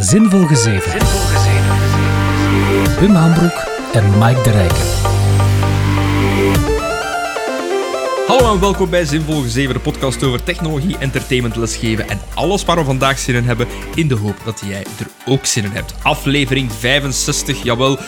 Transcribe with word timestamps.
Zinvol 0.00 0.46
Gezeven. 0.46 0.92
Wim 3.00 3.14
Hambroek 3.14 3.66
en 3.92 4.18
Mike 4.18 4.42
de 4.42 4.50
Rijken. 4.50 4.84
Hallo 8.26 8.54
en 8.54 8.60
welkom 8.60 8.90
bij 8.90 9.04
Zinvol 9.04 9.42
Gezeven, 9.42 9.74
de 9.74 9.80
podcast 9.80 10.22
over 10.22 10.42
technologie, 10.42 10.98
entertainment, 10.98 11.56
lesgeven 11.56 12.08
en 12.08 12.18
alles 12.34 12.64
waar 12.64 12.76
we 12.76 12.84
vandaag 12.84 13.18
zin 13.18 13.34
in 13.34 13.44
hebben, 13.44 13.66
in 13.94 14.08
de 14.08 14.14
hoop 14.14 14.36
dat 14.44 14.62
jij 14.66 14.86
er 14.98 15.06
ook 15.26 15.46
zin 15.46 15.64
in 15.64 15.70
hebt. 15.70 15.94
Aflevering 16.02 16.72
65, 16.72 17.62
jawel. 17.62 17.98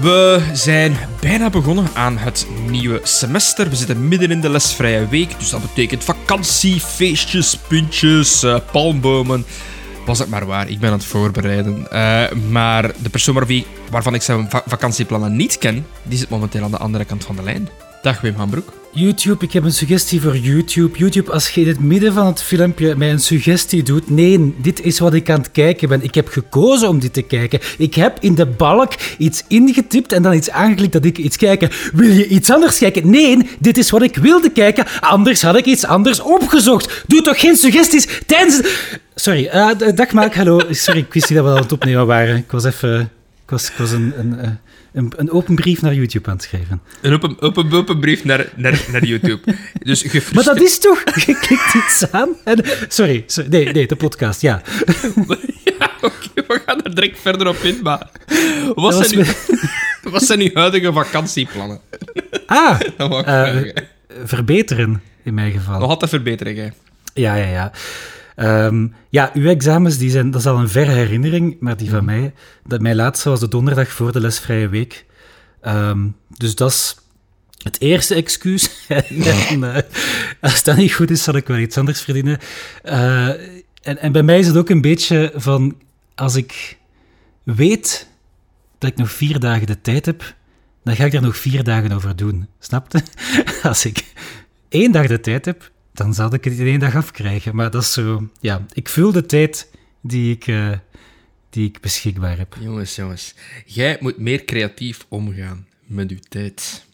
We 0.00 0.42
zijn 0.52 0.96
bijna 1.20 1.50
begonnen 1.50 1.86
aan 1.94 2.18
het 2.18 2.46
nieuwe 2.68 3.00
semester. 3.02 3.68
We 3.68 3.76
zitten 3.76 4.08
midden 4.08 4.30
in 4.30 4.40
de 4.40 4.50
lesvrije 4.50 5.08
week, 5.08 5.38
dus 5.38 5.50
dat 5.50 5.62
betekent 5.62 6.04
vakantie, 6.04 6.80
feestjes, 6.80 7.56
puntjes, 7.68 8.44
uh, 8.44 8.56
palmbomen. 8.72 9.44
Was 10.06 10.18
het 10.18 10.28
maar 10.28 10.46
waar, 10.46 10.68
ik 10.68 10.78
ben 10.78 10.90
aan 10.90 10.96
het 10.96 11.04
voorbereiden. 11.04 11.86
Uh, 11.92 12.30
maar 12.50 12.92
de 13.02 13.10
persoon 13.10 13.64
waarvan 13.90 14.14
ik 14.14 14.22
zijn 14.22 14.50
va 14.50 14.62
vakantieplannen 14.66 15.36
niet 15.36 15.58
ken, 15.58 15.86
die 16.02 16.18
zit 16.18 16.28
momenteel 16.28 16.62
aan 16.62 16.70
de 16.70 16.76
andere 16.76 17.04
kant 17.04 17.24
van 17.24 17.36
de 17.36 17.42
lijn. 17.42 17.68
Dag 18.02 18.20
Wim 18.20 18.34
Hambroek. 18.34 18.81
YouTube, 18.94 19.44
ik 19.44 19.52
heb 19.52 19.64
een 19.64 19.72
suggestie 19.72 20.20
voor 20.20 20.36
YouTube. 20.36 20.98
YouTube, 20.98 21.32
als 21.32 21.48
je 21.48 21.60
in 21.60 21.68
het 21.68 21.80
midden 21.80 22.12
van 22.12 22.26
het 22.26 22.42
filmpje 22.42 22.96
mij 22.96 23.10
een 23.10 23.20
suggestie 23.20 23.82
doet. 23.82 24.10
Nee, 24.10 24.54
dit 24.58 24.80
is 24.80 24.98
wat 24.98 25.14
ik 25.14 25.30
aan 25.30 25.38
het 25.38 25.50
kijken 25.50 25.88
ben. 25.88 26.02
Ik 26.02 26.14
heb 26.14 26.28
gekozen 26.28 26.88
om 26.88 26.98
dit 27.00 27.12
te 27.12 27.22
kijken. 27.22 27.60
Ik 27.78 27.94
heb 27.94 28.16
in 28.20 28.34
de 28.34 28.46
balk 28.46 28.92
iets 29.18 29.44
ingetipt 29.48 30.12
en 30.12 30.22
dan 30.22 30.32
iets 30.32 30.50
aangeklikt 30.50 30.92
dat 30.92 31.04
ik 31.04 31.18
iets 31.18 31.36
kijken. 31.36 31.70
Wil 31.92 32.10
je 32.10 32.28
iets 32.28 32.50
anders 32.50 32.78
kijken? 32.78 33.10
Nee, 33.10 33.50
dit 33.58 33.78
is 33.78 33.90
wat 33.90 34.02
ik 34.02 34.16
wilde 34.16 34.50
kijken. 34.50 34.86
Anders 35.00 35.42
had 35.42 35.56
ik 35.56 35.64
iets 35.64 35.84
anders 35.84 36.20
opgezocht. 36.20 37.04
Doe 37.06 37.22
toch 37.22 37.40
geen 37.40 37.56
suggesties 37.56 38.20
tijdens. 38.26 38.60
Sorry, 39.14 39.50
uh, 39.54 39.70
dag 39.94 40.12
Maak, 40.12 40.34
hallo. 40.34 40.60
Sorry, 40.70 41.00
ik 41.00 41.12
wist 41.12 41.30
niet 41.30 41.38
dat 41.38 41.48
we 41.48 41.54
aan 41.54 41.62
het 41.62 41.72
opnemen 41.72 42.06
waren. 42.06 42.36
Ik 42.36 42.50
was 42.50 42.64
even. 42.64 43.00
Ik 43.44 43.50
was, 43.50 43.66
ik 43.66 43.76
was 43.76 43.90
een. 43.90 44.12
een 44.16 44.38
uh 44.38 44.50
een, 44.92 45.12
een, 45.16 45.30
open 45.30 45.54
brief 45.54 45.82
naar 45.82 45.94
YouTube 45.94 46.28
aan 46.28 46.36
het 46.36 46.42
schrijven. 46.42 46.80
Een 47.00 47.12
open, 47.12 47.40
open, 47.40 47.72
open 47.72 48.00
brief 48.00 48.24
naar, 48.24 48.52
naar, 48.56 48.84
naar 48.92 49.04
YouTube. 49.04 49.54
dus 49.82 50.04
Maar 50.34 50.44
dat 50.44 50.60
is 50.60 50.78
toch... 50.78 51.02
Je 51.26 51.38
klikt 51.38 51.74
iets 51.74 52.10
aan 52.10 52.28
en... 52.44 52.64
Sorry, 52.88 53.24
sorry, 53.26 53.50
nee, 53.50 53.72
nee, 53.72 53.86
de 53.86 53.96
podcast, 53.96 54.40
ja. 54.40 54.62
ja, 55.78 55.90
oké, 56.00 56.28
we 56.34 56.62
gaan 56.66 56.82
er 56.82 56.94
direct 56.94 57.20
verder 57.20 57.48
op 57.48 57.56
in, 57.56 57.78
maar... 57.82 58.10
Wat, 58.74 59.06
zijn, 59.06 59.20
uw, 59.20 60.10
wat 60.10 60.22
zijn 60.22 60.40
uw 60.40 60.50
huidige 60.54 60.92
vakantieplannen? 60.92 61.80
Ah, 62.46 62.80
uh, 62.98 63.56
verbeteren, 64.24 65.02
in 65.22 65.34
mijn 65.34 65.52
geval. 65.52 65.78
Nog 65.78 65.88
altijd 65.88 66.10
verbeteren, 66.10 66.56
hè? 66.56 66.68
Ja, 67.14 67.34
ja, 67.34 67.46
ja. 67.46 67.72
Um, 68.36 68.94
ja, 69.08 69.30
uw 69.34 69.48
examens, 69.48 69.98
die 69.98 70.10
zijn, 70.10 70.30
dat 70.30 70.40
is 70.40 70.46
al 70.46 70.58
een 70.58 70.68
verre 70.68 70.90
herinnering, 70.90 71.56
maar 71.60 71.76
die 71.76 71.90
van 71.90 72.04
mij, 72.04 72.34
dat 72.66 72.80
mijn 72.80 72.96
laatste 72.96 73.28
was 73.28 73.40
de 73.40 73.48
donderdag 73.48 73.88
voor 73.88 74.12
de 74.12 74.20
lesvrije 74.20 74.68
week. 74.68 75.06
Um, 75.66 76.16
dus 76.28 76.54
dat 76.54 76.70
is 76.70 76.96
het 77.62 77.80
eerste 77.80 78.14
excuus. 78.14 78.86
en, 79.48 79.62
uh, 79.62 79.76
als 80.40 80.62
dat 80.62 80.76
niet 80.76 80.94
goed 80.94 81.10
is, 81.10 81.22
zal 81.22 81.36
ik 81.36 81.46
wel 81.46 81.58
iets 81.58 81.78
anders 81.78 82.00
verdienen. 82.00 82.38
Uh, 82.84 83.28
en, 83.82 83.98
en 83.98 84.12
bij 84.12 84.22
mij 84.22 84.38
is 84.38 84.46
het 84.46 84.56
ook 84.56 84.68
een 84.68 84.80
beetje 84.80 85.32
van, 85.34 85.76
als 86.14 86.34
ik 86.34 86.78
weet 87.42 88.08
dat 88.78 88.90
ik 88.90 88.96
nog 88.96 89.12
vier 89.12 89.38
dagen 89.38 89.66
de 89.66 89.80
tijd 89.80 90.06
heb, 90.06 90.34
dan 90.84 90.96
ga 90.96 91.04
ik 91.04 91.14
er 91.14 91.22
nog 91.22 91.36
vier 91.36 91.64
dagen 91.64 91.92
over 91.92 92.16
doen. 92.16 92.48
Snap 92.58 92.92
je? 92.92 93.02
Als 93.68 93.84
ik 93.84 94.04
één 94.68 94.92
dag 94.92 95.06
de 95.06 95.20
tijd 95.20 95.44
heb, 95.44 95.71
dan 95.92 96.14
zal 96.14 96.34
ik 96.34 96.44
het 96.44 96.58
in 96.58 96.66
één 96.66 96.78
dag 96.78 96.96
afkrijgen. 96.96 97.56
Maar 97.56 97.70
dat 97.70 97.82
is 97.82 97.92
zo... 97.92 98.28
Ja, 98.40 98.64
ik 98.72 98.88
vul 98.88 99.12
de 99.12 99.26
tijd 99.26 99.70
die 100.00 100.34
ik, 100.34 100.46
uh, 100.46 100.70
die 101.50 101.68
ik 101.68 101.80
beschikbaar 101.80 102.38
heb. 102.38 102.56
Jongens, 102.60 102.96
jongens. 102.96 103.34
Jij 103.66 103.96
moet 104.00 104.18
meer 104.18 104.44
creatief 104.44 105.06
omgaan 105.08 105.66
met 105.86 106.10
uw 106.10 106.18
tijd. 106.28 106.84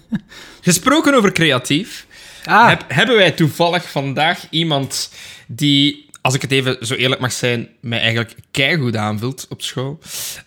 Gesproken 0.60 1.14
over 1.14 1.32
creatief... 1.32 2.06
Ah. 2.44 2.68
Heb, 2.68 2.84
hebben 2.88 3.16
wij 3.16 3.30
toevallig 3.30 3.90
vandaag 3.90 4.46
iemand 4.50 5.12
die 5.46 6.05
als 6.26 6.34
ik 6.34 6.42
het 6.42 6.52
even 6.52 6.86
zo 6.86 6.94
eerlijk 6.94 7.20
mag 7.20 7.32
zijn, 7.32 7.68
mij 7.80 8.00
eigenlijk 8.00 8.34
keigoed 8.50 8.96
aanvult 8.96 9.46
op 9.48 9.62
school. 9.62 9.98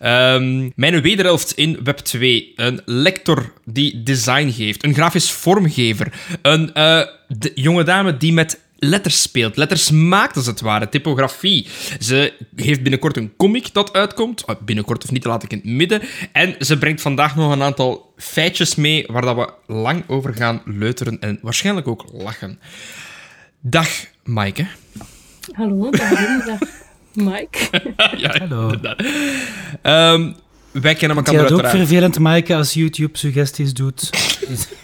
Um, 0.04 0.72
mijn 0.76 1.02
wederhelft 1.02 1.52
in 1.52 1.80
Web 1.84 1.98
2. 1.98 2.54
Een 2.56 2.82
lector 2.86 3.54
die 3.66 4.04
design 4.04 4.50
geeft. 4.50 4.84
Een 4.84 4.94
grafisch 4.94 5.32
vormgever. 5.32 6.14
Een 6.42 6.72
uh, 6.74 7.02
jonge 7.56 7.84
dame 7.84 8.18
die 8.18 8.34
met 8.34 8.60
letters 8.78 9.22
speelt. 9.22 9.58
Letters 9.58 9.92
maakt, 9.92 10.36
als 10.36 10.46
het 10.46 10.62
ware. 10.62 10.90
Typografie. 10.90 11.68
Ze 12.00 12.34
heeft 12.56 12.82
binnenkort 12.82 13.18
een 13.18 13.34
comic 13.38 13.74
dat 13.74 13.94
uitkomt. 13.94 14.48
Ah, 14.48 14.62
binnenkort 14.62 15.04
of 15.04 15.12
niet, 15.12 15.26
laat 15.26 15.44
ik 15.44 15.52
in 15.52 15.58
het 15.58 15.68
midden. 15.68 16.02
En 16.32 16.56
ze 16.60 16.78
brengt 16.78 17.02
vandaag 17.02 17.36
nog 17.36 17.52
een 17.52 17.64
aantal 17.64 18.14
feitjes 18.18 18.76
mee 18.76 19.06
waar 19.08 19.22
dat 19.22 19.36
we 19.36 19.74
lang 19.74 20.04
over 20.08 20.34
gaan 20.34 20.62
leuteren 20.66 21.20
en 21.20 21.40
waarschijnlijk 21.42 21.88
ook 21.88 22.06
lachen. 22.12 22.60
Dag, 23.62 23.90
Maaike. 24.24 24.68
Hallo, 25.52 25.90
dag 25.92 26.60
Mike. 27.14 27.70
ja, 28.18 28.36
Hallo. 28.38 28.72
Um, 29.84 30.36
wij 30.72 30.96
kennen 30.96 31.18
elkaar 31.18 31.34
Het 31.34 31.52
is 31.52 31.58
ook 31.58 31.68
vervelend, 31.68 32.20
Mike, 32.20 32.56
als 32.56 32.74
YouTube 32.74 33.18
suggesties 33.18 33.74
doet. 33.74 34.10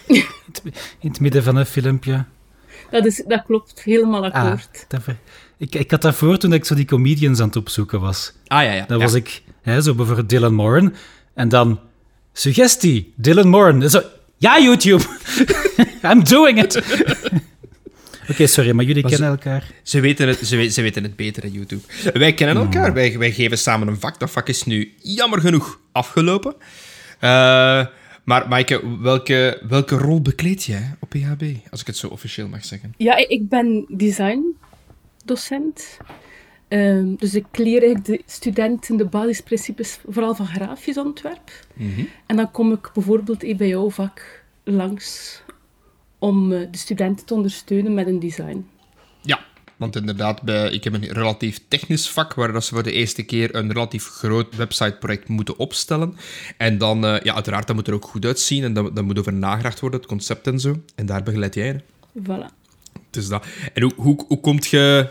in 0.06 1.08
het 1.10 1.20
midden 1.20 1.42
van 1.42 1.56
een 1.56 1.66
filmpje. 1.66 2.24
Dat, 2.90 3.06
is, 3.06 3.22
dat 3.26 3.42
klopt, 3.42 3.82
helemaal 3.82 4.24
ah, 4.24 4.34
akkoord. 4.34 4.86
Ah, 4.88 5.14
ik, 5.56 5.74
ik 5.74 5.90
had 5.90 6.02
dat 6.02 6.14
voor 6.14 6.38
toen 6.38 6.52
ik 6.52 6.64
zo 6.64 6.74
die 6.74 6.84
comedians 6.84 7.40
aan 7.40 7.46
het 7.46 7.56
opzoeken 7.56 8.00
was. 8.00 8.32
Ah, 8.46 8.62
ja, 8.62 8.72
ja. 8.72 8.84
Dan 8.88 8.98
was 8.98 9.14
ik 9.14 9.42
hè, 9.62 9.80
zo 9.80 9.94
bijvoorbeeld 9.94 10.28
Dylan 10.28 10.54
Moran. 10.54 10.94
En 11.34 11.48
dan, 11.48 11.80
suggestie, 12.32 13.12
Dylan 13.16 13.48
Moran. 13.48 13.90
Zo, 13.90 14.02
ja, 14.36 14.60
YouTube. 14.60 15.04
I'm 16.10 16.24
doing 16.24 16.62
it. 16.62 16.82
Oké, 18.30 18.46
sorry, 18.46 18.70
maar 18.70 18.84
jullie 18.84 19.02
kennen 19.02 19.28
elkaar. 19.28 19.70
Ze 19.82 20.00
weten, 20.00 20.28
het, 20.28 20.46
ze, 20.46 20.70
ze 20.70 20.82
weten 20.82 21.02
het 21.02 21.16
beter, 21.16 21.46
YouTube. 21.46 21.82
Wij 22.12 22.34
kennen 22.34 22.56
elkaar, 22.56 22.84
hmm. 22.84 22.94
wij, 22.94 23.18
wij 23.18 23.32
geven 23.32 23.58
samen 23.58 23.88
een 23.88 24.00
vak. 24.00 24.18
Dat 24.18 24.30
vak 24.30 24.48
is 24.48 24.64
nu 24.64 24.92
jammer 25.02 25.40
genoeg 25.40 25.80
afgelopen. 25.92 26.54
Uh, 27.20 27.86
maar 28.24 28.48
Maaike, 28.48 29.00
welke, 29.00 29.62
welke 29.68 29.96
rol 29.96 30.22
bekleed 30.22 30.64
jij 30.64 30.94
op 31.00 31.08
PHB, 31.08 31.42
als 31.70 31.80
ik 31.80 31.86
het 31.86 31.96
zo 31.96 32.08
officieel 32.08 32.48
mag 32.48 32.64
zeggen? 32.64 32.94
Ja, 32.96 33.28
ik 33.28 33.48
ben 33.48 33.84
designdocent. 33.88 35.98
Um, 36.68 37.16
dus 37.16 37.34
ik 37.34 37.46
leer 37.52 37.82
eigenlijk 37.82 38.04
de 38.04 38.22
studenten 38.26 38.96
de 38.96 39.04
basisprincipes, 39.04 39.98
vooral 40.08 40.34
van 40.34 40.46
grafisch 40.46 40.98
ontwerp. 40.98 41.50
Mhm. 41.74 42.04
En 42.26 42.36
dan 42.36 42.50
kom 42.50 42.72
ik 42.72 42.90
bijvoorbeeld 42.94 43.56
bij 43.56 43.68
jouw 43.68 43.90
vak 43.90 44.42
langs 44.64 45.42
om 46.18 46.52
eh, 46.52 46.60
de 46.70 46.78
studenten 46.78 47.26
te 47.26 47.34
ondersteunen 47.34 47.94
met 47.94 48.06
een 48.06 48.20
design. 48.20 48.66
Ja, 49.22 49.44
want 49.76 49.96
inderdaad, 49.96 50.42
bij, 50.42 50.70
ik 50.70 50.84
heb 50.84 50.92
een 50.92 51.12
relatief 51.12 51.60
technisch 51.68 52.08
vak 52.08 52.34
waar 52.34 52.62
ze 52.62 52.74
voor 52.74 52.82
de 52.82 52.92
eerste 52.92 53.22
keer 53.22 53.54
een 53.54 53.72
relatief 53.72 54.06
groot 54.06 54.56
websiteproject 54.56 55.28
moeten 55.28 55.58
opstellen. 55.58 56.16
En 56.56 56.78
dan, 56.78 57.04
uh, 57.04 57.20
ja, 57.20 57.34
uiteraard, 57.34 57.66
dat 57.66 57.76
moet 57.76 57.88
er 57.88 57.94
ook 57.94 58.04
goed 58.04 58.24
uitzien 58.24 58.64
en 58.64 58.72
dat, 58.72 58.96
dat 58.96 59.04
moet 59.04 59.18
over 59.18 59.32
nagedacht 59.32 59.80
worden, 59.80 60.00
het 60.00 60.08
concept 60.08 60.46
en 60.46 60.60
zo. 60.60 60.82
En 60.94 61.06
daar 61.06 61.22
begeleid 61.22 61.54
jij? 61.54 61.80
Voilà. 62.18 62.64
Dus 63.10 63.28
dat. 63.28 63.46
En 63.74 63.82
hoe, 63.82 63.92
hoe, 63.96 64.24
hoe 64.28 64.40
komt 64.40 64.66
je 64.66 65.08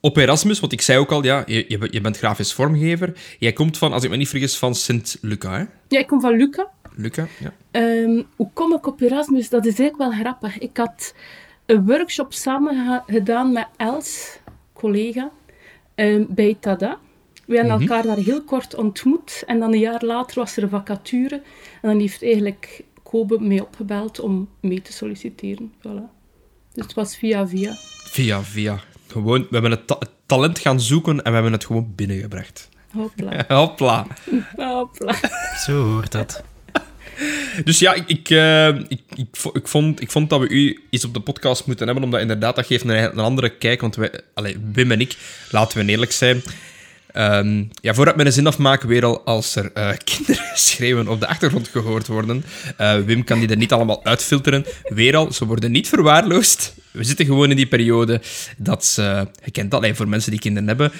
op 0.00 0.16
Erasmus? 0.16 0.60
Want 0.60 0.72
ik 0.72 0.80
zei 0.80 0.98
ook 0.98 1.10
al, 1.10 1.24
ja, 1.24 1.42
je, 1.46 1.88
je 1.90 2.00
bent 2.00 2.18
grafisch 2.18 2.52
vormgever. 2.52 3.12
Jij 3.38 3.52
komt 3.52 3.78
van, 3.78 3.92
als 3.92 4.04
ik 4.04 4.10
me 4.10 4.16
niet 4.16 4.28
vergis, 4.28 4.56
van 4.56 4.74
Sint-Luca, 4.74 5.58
hè? 5.58 5.64
Ja, 5.88 5.98
ik 5.98 6.06
kom 6.06 6.20
van 6.20 6.36
Luca. 6.36 6.70
Luca, 6.96 7.28
ja. 7.38 7.52
Ehm, 7.76 8.22
hoe 8.36 8.50
kom 8.52 8.74
ik 8.74 8.86
op 8.86 9.00
Erasmus? 9.00 9.48
Dat 9.48 9.66
is 9.66 9.78
eigenlijk 9.78 10.10
wel 10.10 10.20
grappig. 10.20 10.58
Ik 10.58 10.76
had 10.76 11.14
een 11.66 11.86
workshop 11.86 12.32
samen 12.32 13.02
gedaan 13.06 13.52
met 13.52 13.66
Els, 13.76 14.38
collega, 14.72 15.30
ehm, 15.94 16.24
bij 16.28 16.56
Tada. 16.60 16.98
We 17.46 17.56
hebben 17.56 17.72
mhm. 17.72 17.82
elkaar 17.82 18.02
daar 18.02 18.24
heel 18.24 18.42
kort 18.42 18.74
ontmoet 18.74 19.42
en 19.46 19.58
dan 19.58 19.72
een 19.72 19.78
jaar 19.78 20.04
later 20.04 20.38
was 20.38 20.56
er 20.56 20.62
een 20.62 20.68
vacature. 20.68 21.42
En 21.82 21.88
dan 21.88 21.98
heeft 21.98 22.22
eigenlijk 22.22 22.84
Kobe 23.02 23.38
mij 23.40 23.60
opgebeld 23.60 24.20
om 24.20 24.48
mee 24.60 24.82
te 24.82 24.92
solliciteren. 24.92 25.72
Voilà. 25.78 26.10
Dus 26.72 26.84
het 26.84 26.94
was 26.94 27.16
via 27.16 27.48
via. 27.48 27.72
Via 28.04 28.42
via. 28.42 28.80
Gewoon, 29.06 29.40
we 29.40 29.58
hebben 29.58 29.70
het, 29.70 30.08
talent 30.26 30.58
gaan 30.58 30.80
zoeken 30.80 31.22
en 31.22 31.30
we 31.30 31.34
hebben 31.34 31.52
het 31.52 31.64
gewoon 31.64 31.92
binnengebracht. 31.94 32.68
Hopla. 32.92 33.44
Hopla. 33.56 34.06
Hopla. 34.56 35.14
Zo 35.64 35.84
hoort 35.84 36.12
dat. 36.12 36.42
Dus 37.64 37.78
ja, 37.78 37.94
ik, 37.94 38.04
ik, 38.06 38.30
uh, 38.30 38.68
ik, 38.68 39.00
ik, 39.52 39.68
vond, 39.68 40.00
ik 40.00 40.10
vond 40.10 40.30
dat 40.30 40.40
we 40.40 40.48
u 40.48 40.80
iets 40.90 41.04
op 41.04 41.14
de 41.14 41.20
podcast 41.20 41.66
moeten 41.66 41.86
hebben, 41.86 42.04
omdat 42.04 42.20
inderdaad, 42.20 42.56
dat 42.56 42.66
geeft 42.66 42.84
een, 42.84 42.90
een 42.90 43.18
andere 43.18 43.48
kijk. 43.48 43.80
Want 43.80 43.96
wij, 43.96 44.10
allez, 44.34 44.54
Wim 44.72 44.90
en 44.90 45.00
ik, 45.00 45.16
laten 45.50 45.78
we 45.78 45.90
eerlijk 45.90 46.12
zijn... 46.12 46.42
Um, 47.16 47.70
ja, 47.80 47.94
voordat 47.94 48.14
we 48.14 48.24
een 48.24 48.32
zin 48.32 48.46
afmaken, 48.46 48.88
weer 48.88 49.04
al 49.04 49.24
als 49.24 49.56
er 49.56 49.64
uh, 49.74 49.90
kinderen 50.04 50.44
schreeuwen 50.54 51.08
op 51.08 51.20
de 51.20 51.26
achtergrond 51.26 51.68
gehoord 51.68 52.06
worden. 52.06 52.44
Uh, 52.80 52.98
Wim 52.98 53.24
kan 53.24 53.38
die 53.38 53.48
er 53.48 53.56
niet 53.56 53.72
allemaal 53.72 54.04
uitfilteren. 54.04 54.66
Weer 54.82 55.16
al, 55.16 55.32
ze 55.32 55.46
worden 55.46 55.70
niet 55.70 55.88
verwaarloosd. 55.88 56.74
We 56.90 57.04
zitten 57.04 57.26
gewoon 57.26 57.50
in 57.50 57.56
die 57.56 57.66
periode 57.66 58.20
dat 58.56 58.84
ze... 58.84 59.28
Je 59.44 59.50
kent 59.50 59.70
dat, 59.70 59.86
voor 59.92 60.08
mensen 60.08 60.30
die 60.30 60.40
kinderen 60.40 60.68
hebben. 60.68 60.92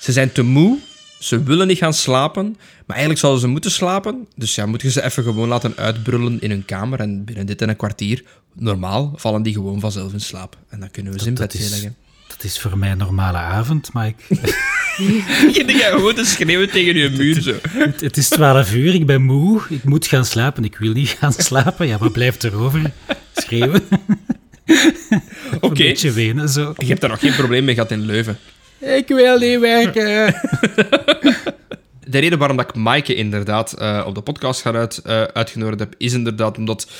Ze 0.00 0.12
zijn 0.12 0.32
te 0.32 0.42
moe 0.42 0.78
ze 1.18 1.42
willen 1.42 1.66
niet 1.66 1.78
gaan 1.78 1.94
slapen, 1.94 2.56
maar 2.86 2.96
eigenlijk 2.96 3.18
zouden 3.18 3.42
ze 3.42 3.48
moeten 3.48 3.70
slapen. 3.70 4.26
Dus 4.36 4.54
ja, 4.54 4.66
moet 4.66 4.82
je 4.82 4.90
ze 4.90 5.04
even 5.04 5.22
gewoon 5.22 5.48
laten 5.48 5.72
uitbrullen 5.76 6.40
in 6.40 6.50
hun 6.50 6.64
kamer. 6.64 7.00
En 7.00 7.24
binnen 7.24 7.46
dit 7.46 7.62
en 7.62 7.68
een 7.68 7.76
kwartier, 7.76 8.24
normaal, 8.52 9.12
vallen 9.16 9.42
die 9.42 9.52
gewoon 9.52 9.80
vanzelf 9.80 10.12
in 10.12 10.20
slaap. 10.20 10.56
En 10.68 10.80
dan 10.80 10.90
kunnen 10.90 11.12
we 11.12 11.18
ze 11.18 11.26
in 11.26 11.34
bed 11.34 11.70
leggen. 11.70 11.96
Dat 12.26 12.44
is 12.44 12.58
voor 12.58 12.78
mij 12.78 12.90
een 12.90 12.98
normale 12.98 13.36
avond, 13.36 13.92
maar 13.92 14.06
ik... 14.06 14.16
je 15.56 15.62
denkt 15.66 15.82
gewoon 15.82 16.14
te 16.14 16.24
schreeuwen 16.24 16.70
tegen 16.70 16.96
je 16.96 17.10
muur 17.10 17.42
zo. 17.42 17.54
Het, 17.68 18.00
het, 18.00 18.16
is 18.16 18.28
twaalf 18.28 18.74
uur, 18.74 18.94
ik 18.94 19.06
ben 19.06 19.22
moe, 19.22 19.62
ik 19.68 19.84
moet 19.84 20.06
gaan 20.06 20.24
slapen. 20.24 20.64
Ik 20.64 20.76
wil 20.76 20.92
niet 20.92 21.08
gaan 21.08 21.32
slapen. 21.32 21.86
Ja, 21.86 21.98
wat 21.98 22.12
blijft 22.12 22.42
er 22.42 22.54
over? 22.54 22.92
Schreeuwen. 23.34 23.82
Oké. 24.64 25.66
Okay. 25.66 25.70
Een 25.70 25.74
beetje 25.74 26.12
wenen, 26.12 26.48
zo. 26.48 26.72
Je 26.76 26.86
hebt 26.86 27.00
daar 27.00 27.10
nog 27.10 27.20
geen 27.20 27.34
probleem 27.34 27.64
mee 27.64 27.74
gehad 27.74 27.90
in 27.90 28.00
Leuven. 28.00 28.38
Ik 28.84 29.08
wil 29.08 29.38
niet 29.38 29.60
werken. 29.60 30.04
de 32.06 32.18
reden 32.18 32.38
waarom 32.38 32.56
dat 32.56 32.68
ik 32.68 32.74
Maaike 32.74 33.14
inderdaad 33.14 33.76
uh, 33.78 34.04
op 34.06 34.14
de 34.14 34.20
podcast 34.20 34.60
ga 34.60 34.72
uit, 34.72 35.02
uh, 35.06 35.22
uitgenodigd 35.22 35.78
heb, 35.78 35.94
is 35.98 36.12
inderdaad 36.12 36.58
omdat 36.58 36.90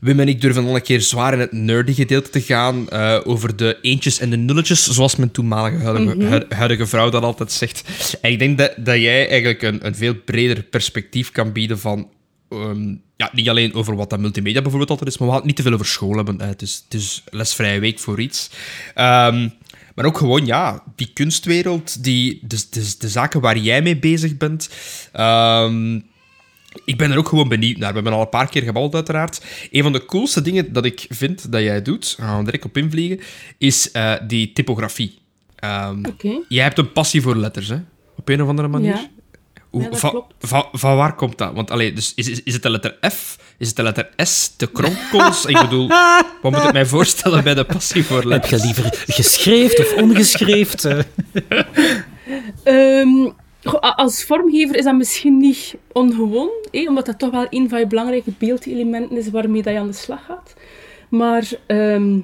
Wim 0.00 0.20
en 0.20 0.28
ik 0.28 0.40
durven 0.40 0.64
al 0.64 0.74
een 0.74 0.82
keer 0.82 1.00
zwaar 1.00 1.32
in 1.32 1.38
het 1.38 1.52
nerdy 1.52 1.92
gedeelte 1.92 2.30
te 2.30 2.40
gaan 2.40 2.86
uh, 2.92 3.18
over 3.24 3.56
de 3.56 3.78
eentjes 3.82 4.18
en 4.18 4.30
de 4.30 4.36
nulletjes, 4.36 4.86
zoals 4.86 5.16
mijn 5.16 5.30
toenmalige 5.30 5.76
huidige, 5.76 6.14
mm 6.14 6.20
-hmm. 6.20 6.42
huidige, 6.48 6.86
vrouw 6.86 7.10
dat 7.10 7.22
altijd 7.22 7.52
zegt. 7.52 7.84
En 8.20 8.30
ik 8.30 8.38
denk 8.38 8.58
dat, 8.58 8.74
dat 8.76 8.96
jij 8.96 9.28
eigenlijk 9.28 9.62
een, 9.62 9.86
een 9.86 9.94
veel 9.94 10.14
breder 10.14 10.62
perspectief 10.62 11.30
kan 11.30 11.52
bieden 11.52 11.78
van... 11.78 12.08
Um, 12.50 13.02
ja, 13.16 13.30
niet 13.32 13.48
alleen 13.48 13.74
over 13.74 13.96
wat 13.96 14.10
dat 14.10 14.18
multimedia 14.18 14.60
bijvoorbeeld 14.60 14.90
altijd 14.90 15.10
is, 15.10 15.18
maar 15.18 15.28
we 15.28 15.34
gaan 15.34 15.42
het 15.42 15.50
niet 15.50 15.58
te 15.58 15.62
veel 15.62 15.72
over 15.72 15.86
school 15.86 16.16
hebben. 16.16 16.40
Het 16.40 16.62
is, 16.62 16.82
het 16.84 17.00
is 17.00 17.22
lesvrije 17.30 17.80
week 17.80 17.98
voor 17.98 18.20
iets. 18.20 18.50
Um, 18.96 19.52
maar 19.94 20.04
ook 20.04 20.18
gewoon, 20.18 20.46
ja, 20.46 20.82
die 20.96 21.10
kunstwereld, 21.12 22.04
die, 22.04 22.40
de, 22.46 22.64
de, 22.70 22.94
de 22.98 23.08
zaken 23.08 23.40
waar 23.40 23.58
jij 23.58 23.82
mee 23.82 23.98
bezig 23.98 24.36
bent. 24.36 24.70
Um, 25.20 26.10
ik 26.84 26.96
ben 26.96 27.10
er 27.10 27.18
ook 27.18 27.28
gewoon 27.28 27.48
benieuwd 27.48 27.76
naar. 27.76 27.88
We 27.88 27.94
hebben 27.94 28.12
al 28.12 28.20
een 28.20 28.28
paar 28.28 28.48
keer 28.48 28.62
gebabbeld, 28.62 28.94
uiteraard. 28.94 29.44
Een 29.70 29.82
van 29.82 29.92
de 29.92 30.04
coolste 30.04 30.42
dingen 30.42 30.72
dat 30.72 30.84
ik 30.84 31.06
vind 31.08 31.52
dat 31.52 31.62
jij 31.62 31.82
doet, 31.82 32.14
gaan 32.18 32.38
we 32.38 32.44
direct 32.44 32.64
op 32.64 32.76
invliegen, 32.76 33.20
is 33.58 33.90
uh, 33.92 34.14
die 34.26 34.52
typografie. 34.52 35.18
Um, 35.64 36.06
okay. 36.06 36.40
Jij 36.48 36.62
hebt 36.62 36.78
een 36.78 36.92
passie 36.92 37.22
voor 37.22 37.36
letters, 37.36 37.68
hè? 37.68 37.76
Op 38.16 38.28
een 38.28 38.42
of 38.42 38.48
andere 38.48 38.68
manier. 38.68 38.94
Ja. 38.94 39.10
Hoe, 39.72 39.82
Ja, 39.82 39.88
dat 39.88 39.98
van, 39.98 40.10
klopt. 40.10 40.34
van, 40.38 40.68
van 40.72 40.96
waar 40.96 41.14
komt 41.14 41.38
dat? 41.38 41.52
Want 41.54 41.70
allee, 41.70 41.92
dus 41.92 42.12
is, 42.14 42.28
is, 42.28 42.42
is 42.42 42.52
het 42.52 42.62
de 42.62 42.70
letter 42.70 42.96
F? 43.12 43.38
Is 43.58 43.66
het 43.66 43.76
de 43.76 43.82
letter 43.82 44.08
S? 44.16 44.56
De 44.56 44.66
kronkels? 44.66 45.44
ik 45.44 45.60
bedoel, 45.60 45.88
wat 46.42 46.52
moet 46.52 46.62
ik 46.64 46.72
mij 46.72 46.86
voorstellen 46.86 47.44
bij 47.44 47.54
de 47.54 47.64
passie 47.64 48.04
voor 48.04 48.16
Heb 48.16 48.24
letters? 48.26 48.50
je 48.62 48.66
liever 48.66 49.04
geschreven 49.06 49.78
of 49.84 49.92
ongeschreven? 50.02 51.06
Ehm, 52.64 53.30
goh, 53.64 53.84
a- 53.84 53.94
als 53.96 54.24
vormgever 54.24 54.76
is 54.76 54.84
dat 54.84 54.94
misschien 54.96 55.36
niet 55.36 55.74
ongewoon, 55.92 56.50
hè, 56.70 56.86
omdat 56.88 57.06
dat 57.06 57.18
toch 57.18 57.30
wel 57.30 57.46
een 57.50 57.68
van 57.68 57.78
je 57.78 57.86
belangrijke 57.86 58.32
beeldelementen 58.38 59.16
is 59.16 59.30
waarmee 59.30 59.62
dat 59.62 59.72
je 59.72 59.78
aan 59.78 59.86
de 59.86 59.92
slag 59.92 60.24
gaat. 60.24 60.54
Maar 61.08 61.50
ehm, 61.66 62.18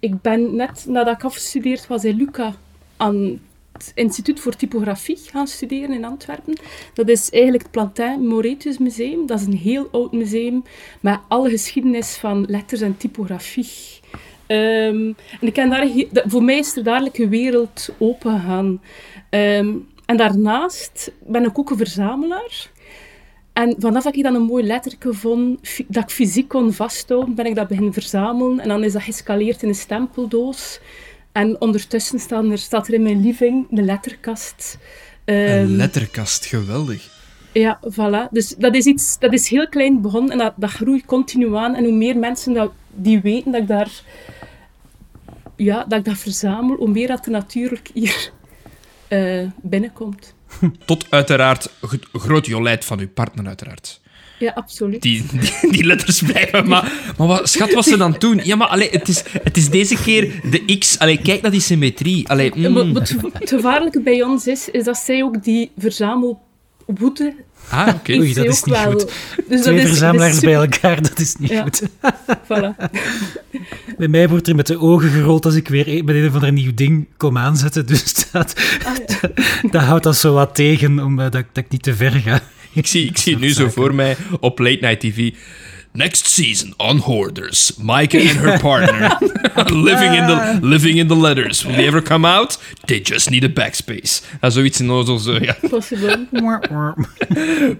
ik 0.00 0.20
ben 0.22 0.56
net 0.56 0.84
nadat 0.88 1.14
ik 1.16 1.24
afgestudeerd 1.24 1.86
was 1.86 2.04
in 2.04 2.16
Luca 2.16 2.54
aan 2.96 3.40
het 3.78 3.92
Instituut 3.94 4.40
voor 4.40 4.56
Typografie 4.56 5.18
gaan 5.24 5.46
studeren 5.46 5.94
in 5.94 6.04
Antwerpen. 6.04 6.54
Dat 6.94 7.08
is 7.08 7.30
eigenlijk 7.30 7.62
het 7.62 7.72
Plantin 7.72 8.26
Moretus 8.26 8.78
Museum. 8.78 9.26
Dat 9.26 9.40
is 9.40 9.46
een 9.46 9.56
heel 9.56 9.88
oud 9.90 10.12
museum 10.12 10.62
met 11.00 11.18
alle 11.28 11.50
geschiedenis 11.50 12.16
van 12.16 12.44
letters 12.48 12.80
en 12.80 12.96
typografie. 12.96 13.70
Ehm, 14.46 15.12
en 15.40 15.46
ik 15.46 15.54
daar, 15.54 16.24
voor 16.26 16.42
mij 16.42 16.58
is 16.58 16.76
er 16.76 16.82
dadelijk 16.82 17.18
een 17.18 17.28
wereld 17.28 17.88
open 17.98 18.40
gegaan. 18.40 18.80
Ehm, 19.30 19.74
en 20.06 20.16
daarnaast 20.16 21.12
ben 21.26 21.44
ik 21.44 21.58
ook 21.58 21.70
een 21.70 21.76
verzamelaar. 21.76 22.70
En 23.52 23.74
vanaf 23.78 24.02
dat 24.02 24.16
ik 24.16 24.22
dan 24.22 24.34
een 24.34 24.42
mooi 24.42 24.64
letterke 24.64 25.14
vond, 25.14 25.60
dat 25.88 26.02
ik 26.02 26.10
fysiek 26.10 26.48
kon 26.48 26.72
vasthouden, 26.72 27.34
ben 27.34 27.46
ik 27.46 27.54
dat 27.54 27.68
beginnen 27.68 27.92
verzamelen. 27.92 28.60
En 28.60 28.68
dan 28.68 28.84
is 28.84 28.92
dat 28.92 29.02
gescaleerd 29.02 29.62
in 29.62 29.68
een 29.68 29.74
stempeldoos. 29.74 30.80
En 31.38 31.60
ondertussen 31.60 32.18
staan 32.18 32.50
er, 32.50 32.58
staat 32.58 32.88
er 32.88 32.94
in 32.94 33.02
mijn 33.02 33.20
living 33.20 33.66
een 33.70 33.84
letterkast. 33.84 34.78
Een 35.24 35.34
Ehm, 35.34 35.66
letterkast, 35.66 36.46
geweldig. 36.46 37.10
ja, 37.52 37.80
voilà. 37.84 38.28
Dus 38.30 38.54
dat 38.58 38.74
is 38.74 38.84
iets, 38.84 39.18
dat 39.18 39.32
is 39.32 39.48
heel 39.48 39.68
klein 39.68 40.00
begonnen 40.00 40.30
en 40.32 40.38
dat, 40.38 40.52
dat 40.56 40.70
groeit 40.70 41.04
continu 41.04 41.56
aan. 41.56 41.74
En 41.74 41.84
hoe 41.84 41.92
meer 41.92 42.16
mensen 42.16 42.52
dat, 42.52 42.70
die 42.90 43.20
weten 43.20 43.52
dat 43.52 43.60
ik 43.60 43.68
daar, 43.68 43.90
ja, 45.56 45.84
dat 45.84 45.98
ik 45.98 46.04
dat 46.04 46.18
verzamel, 46.18 46.76
hoe 46.76 46.88
meer 46.90 47.08
dat 47.08 47.26
er 47.26 47.32
natuurlijk 47.32 47.90
hier 47.94 48.30
eh, 49.08 49.46
binnenkomt. 49.62 50.34
Tot 50.84 51.06
uiteraard 51.10 51.70
groot 52.12 52.46
jolijt 52.46 52.84
van 52.84 52.98
uw 52.98 53.08
partner, 53.08 53.46
uiteraard. 53.46 54.00
Ja, 54.38 54.52
absoluut. 54.54 55.02
Die, 55.02 55.24
die, 55.32 55.70
die 55.70 55.84
letters 55.84 56.22
blijven. 56.22 56.68
Maar, 56.68 56.92
maar 57.18 57.26
wat, 57.26 57.48
schat, 57.48 57.72
wat 57.72 57.84
ze 57.84 57.96
dan 57.96 58.14
doen? 58.18 58.40
Ja, 58.44 58.56
maar 58.56 58.66
allee, 58.68 58.88
het, 58.90 59.08
is, 59.08 59.22
het 59.42 59.56
is 59.56 59.68
deze 59.70 59.96
keer 60.02 60.40
de 60.50 60.76
X. 60.78 60.98
Allee, 60.98 61.18
kijk 61.22 61.42
naar 61.42 61.50
die 61.50 61.60
symmetrie. 61.60 62.28
Allee, 62.28 62.52
mm. 62.54 62.72
maar 62.72 62.84
Het 63.02 63.10
gev- 63.10 63.32
het 63.32 63.48
gevaarlijke 63.48 64.00
bij 64.00 64.22
ons 64.22 64.46
is, 64.46 64.68
is 64.70 64.84
dat 64.84 64.96
zij 64.96 65.22
ook 65.22 65.44
die 65.44 65.70
verzamelwoede 65.78 67.34
Ah, 67.70 67.88
oké. 67.94 68.12
Oei, 68.12 68.34
dat 68.34 68.34
zij 68.34 68.44
is 68.46 68.58
ook 68.58 68.66
niet 68.66 68.74
wel. 68.82 68.90
goed. 68.92 69.12
Dus 69.48 69.60
Twee 69.60 69.74
dat 69.74 69.84
is, 69.84 69.88
verzamelaars 69.88 70.34
dat 70.34 70.44
bij 70.44 70.54
elkaar, 70.54 71.02
dat 71.02 71.18
is 71.18 71.36
niet 71.38 71.50
Ja. 71.50 71.62
goed. 71.62 71.82
Voilà. 72.48 72.90
Bij 73.98 74.08
mij 74.08 74.28
wordt 74.28 74.48
er 74.48 74.54
met 74.54 74.66
de 74.66 74.78
ogen 74.80 75.10
gerold 75.10 75.44
als 75.44 75.54
ik 75.54 75.68
weer 75.68 76.04
met 76.04 76.14
een 76.14 76.26
of 76.26 76.34
ander 76.34 76.52
nieuw 76.52 76.74
ding 76.74 77.08
kom 77.16 77.38
aanzetten. 77.38 77.86
Dus 77.86 78.30
dat, 78.32 78.54
Ah, 78.86 78.96
ja. 79.06 79.28
dat 79.70 79.82
houdt 79.82 80.04
dat 80.04 80.16
zo 80.16 80.34
wat 80.34 80.54
tegen, 80.54 80.98
omdat 81.04 81.32
dat, 81.32 81.44
dat 81.52 81.64
ik 81.64 81.70
niet 81.70 81.82
te 81.82 81.94
ver 81.94 82.10
ga. 82.12 82.40
Ik 82.78 82.86
zie, 82.86 83.06
ik 83.06 83.18
zie 83.18 83.32
het 83.32 83.42
nu 83.42 83.50
zo 83.50 83.68
voor 83.68 83.94
mij 83.94 84.16
op 84.40 84.58
Late 84.58 84.78
Night 84.80 85.00
TV. 85.00 85.32
Next 85.92 86.26
season 86.26 86.74
on 86.76 86.98
Hoarders. 86.98 87.72
Micah 87.76 88.28
and 88.28 88.38
her 88.38 88.60
partner. 88.60 89.18
living, 89.88 90.14
in 90.14 90.26
the, 90.26 90.58
living 90.62 90.98
in 90.98 91.06
the 91.06 91.16
letters. 91.16 91.62
Will 91.62 91.74
they 91.74 91.86
ever 91.86 92.02
come 92.02 92.28
out? 92.28 92.58
They 92.84 93.00
just 93.00 93.30
need 93.30 93.44
a 93.44 93.48
backspace. 93.48 94.22
Zoiets 94.40 94.80
in 94.80 94.86
zo, 94.86 95.16
zo, 95.16 95.38
ja. 95.40 95.56
Possible. 95.68 96.26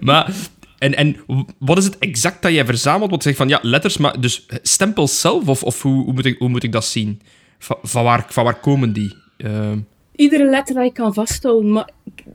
Maar, 0.01 0.33
en, 0.79 0.97
en 0.97 1.17
wat 1.59 1.79
is 1.79 1.85
het 1.85 1.99
exact 1.99 2.43
dat 2.43 2.53
jij 2.53 2.65
verzamelt? 2.65 3.11
Want 3.11 3.23
je 3.23 3.29
zegt 3.29 3.41
van, 3.41 3.49
ja, 3.49 3.59
letters, 3.63 3.97
maar 3.97 4.21
dus 4.21 4.47
stempels 4.63 5.21
zelf? 5.21 5.49
Of, 5.49 5.63
of 5.63 5.83
hoe, 5.83 6.05
hoe, 6.05 6.13
moet 6.13 6.25
ik, 6.25 6.39
hoe 6.39 6.49
moet 6.49 6.63
ik 6.63 6.73
dat 6.73 6.85
zien? 6.85 7.21
Van, 7.59 7.77
van, 7.83 8.05
waar, 8.05 8.25
van 8.29 8.45
waar 8.45 8.61
komen 8.61 8.93
die? 8.93 9.17
Ehm, 9.37 9.79
Iedere 10.19 10.45
letter 10.45 10.75
dat 10.75 10.85
ik 10.85 10.95
kan 10.95 11.15
vasthouden. 11.15 11.73
Maar 11.73 11.91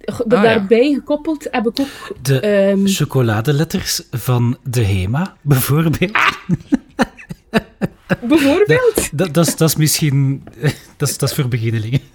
Ah, 0.06 0.18
ja. 0.18 0.25
daarbij 0.41 0.94
gekoppeld 0.94 1.47
heb 1.51 1.68
ik 1.68 1.80
ook... 1.80 2.16
De 2.21 2.40
ehm, 2.40 2.85
chocoladeletters 2.85 4.02
van 4.11 4.57
de 4.63 4.83
HEMA, 4.83 5.35
bijvoorbeeld. 5.42 6.11
bijvoorbeeld... 8.30 9.18
Dat, 9.18 9.33
dat, 9.33 9.61
is, 9.61 9.75
misschien... 9.75 10.44
Dat 10.97 11.09
is, 11.09 11.18
dat 11.18 11.30
is 11.30 11.35
voor 11.35 11.47
beginnelingen. 11.47 11.99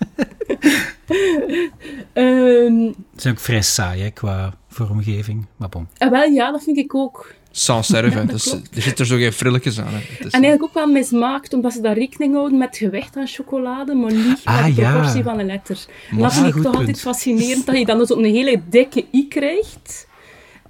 ehm, 2.12 2.82
Ze 2.82 2.94
zijn 3.16 3.34
ook 3.34 3.40
vrij 3.40 3.62
saai, 3.62 4.02
hè, 4.02 4.10
qua 4.10 4.54
vormgeving. 4.68 5.46
Maar 5.56 5.68
en 5.98 6.10
wel, 6.10 6.30
ja, 6.30 6.52
dat 6.52 6.62
vind 6.62 6.76
ik 6.76 6.94
ook. 6.94 7.34
Sans 7.58 7.86
serve. 7.86 8.18
Ja, 8.18 8.24
dus, 8.24 8.42
klopt. 8.42 8.76
er 8.76 8.82
zitten 8.82 9.04
er 9.04 9.10
zo 9.10 9.16
geen 9.16 9.32
frilletjes 9.32 9.80
aan. 9.80 9.86
Hè. 9.86 9.94
Het 9.98 10.26
is- 10.26 10.32
En 10.32 10.42
eigenlijk 10.42 10.62
ook 10.62 10.74
wel 10.74 10.86
mismaakt, 10.92 11.52
omdat 11.54 11.72
ze 11.72 11.80
daar 11.80 11.98
rekening 11.98 12.34
houden 12.34 12.58
met 12.58 12.68
het 12.68 12.76
gewicht 12.78 13.16
aan 13.16 13.26
chocolade, 13.26 13.94
maar 13.94 14.12
niet 14.12 14.40
Ah, 14.44 14.64
met 14.64 14.74
de 14.74 14.80
ja. 14.80 14.90
proportie 14.92 15.22
van 15.22 15.38
een 15.38 15.46
letter. 15.46 15.78
Maar- 16.10 16.20
dat 16.22 16.32
vind 16.32 16.44
Ah, 16.44 16.48
ik 16.48 16.54
toch 16.54 16.62
punt. 16.64 16.76
altijd 16.76 17.00
fascinerend, 17.00 17.66
dat 17.66 17.78
je 17.78 17.84
dan 17.86 17.98
dus 17.98 18.10
een 18.10 18.24
hele 18.24 18.60
dikke 18.70 19.04
i 19.14 19.28
krijgt 19.28 20.06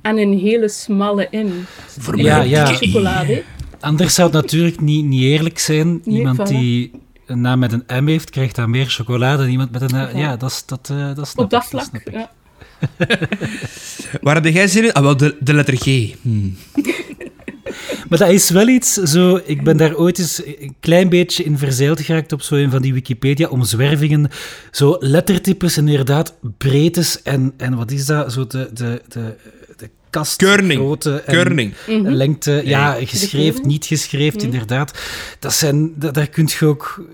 en 0.02 0.18
een 0.18 0.38
hele 0.38 0.68
smalle 0.68 1.26
in. 1.30 1.64
Voor 1.98 2.18
Ja, 2.18 2.42
de 2.42 2.48
ja. 2.48 2.66
chocolade. 2.66 3.42
Anders 3.80 4.14
zou 4.14 4.30
het 4.32 4.40
natuurlijk 4.42 4.80
niet, 4.80 5.04
niet 5.04 5.22
eerlijk 5.22 5.58
zijn. 5.58 6.00
Nee, 6.04 6.18
Iemand 6.18 6.38
voilà. 6.40 6.52
die 6.52 6.90
een 7.26 7.40
naam 7.40 7.58
met 7.58 7.72
een 7.72 8.04
M 8.04 8.06
heeft, 8.06 8.30
krijgt 8.30 8.54
dan 8.56 8.70
meer 8.70 8.86
chocolade 8.86 9.36
dan 9.42 9.48
iemand 9.50 9.70
met 9.70 9.92
een... 9.92 10.16
Ja, 10.18 10.36
dat, 10.36 10.50
is, 10.50 10.62
dat, 10.66 10.88
eh, 10.90 11.14
dat 11.14 11.28
snap 11.28 11.44
Op 11.44 11.50
dat 11.50 11.64
vlak, 11.66 11.88
ja. 12.12 12.30
Waar 14.20 14.42
had 14.42 14.52
jij 14.52 14.66
zin 14.68 14.84
in? 14.84 14.92
Ah, 14.92 15.02
wel, 15.02 15.16
de, 15.16 15.36
de 15.40 15.54
letter 15.54 15.76
G. 15.76 16.14
Hmm. 16.22 16.56
Maar 18.08 18.18
dat 18.18 18.28
is 18.28 18.50
wel 18.50 18.68
iets, 18.68 18.92
zo, 18.94 19.40
ik 19.44 19.62
ben 19.62 19.76
daar 19.76 19.96
ooit 19.96 20.18
eens 20.18 20.42
een 20.46 20.74
klein 20.80 21.08
beetje 21.08 21.44
in 21.44 21.58
verzeild 21.58 22.00
geraakt 22.00 22.32
op 22.32 22.42
zo 22.42 22.54
een 22.54 22.70
van 22.70 22.82
die 22.82 22.92
Wikipedia-omzwervingen. 22.94 24.30
Zo 24.70 24.96
lettertypes 25.00 25.76
en 25.76 25.88
inderdaad 25.88 26.34
breedtes 26.58 27.22
en, 27.22 27.52
en 27.56 27.76
wat 27.76 27.90
is 27.90 28.06
dat? 28.06 28.32
Zo 28.32 28.46
de, 28.46 28.70
de, 28.74 29.02
de, 29.08 29.34
de 29.76 29.90
kast, 30.10 30.36
Keurning. 30.36 30.80
grootte 30.80 31.20
en 31.20 31.32
Keurning. 31.34 31.74
Mhm. 31.86 32.06
lengte. 32.08 32.62
Ja, 32.64 32.96
geschreven, 33.04 33.62
De 33.62 33.68
niet 33.68 33.86
geschreven, 33.86 34.36
Mhm. 34.36 34.46
inderdaad. 34.46 34.98
Dat 35.38 35.52
zijn, 35.52 35.92
dat, 35.96 36.14
daar 36.14 36.28
kun 36.28 36.48
je 36.58 36.66
ook... 36.66 37.04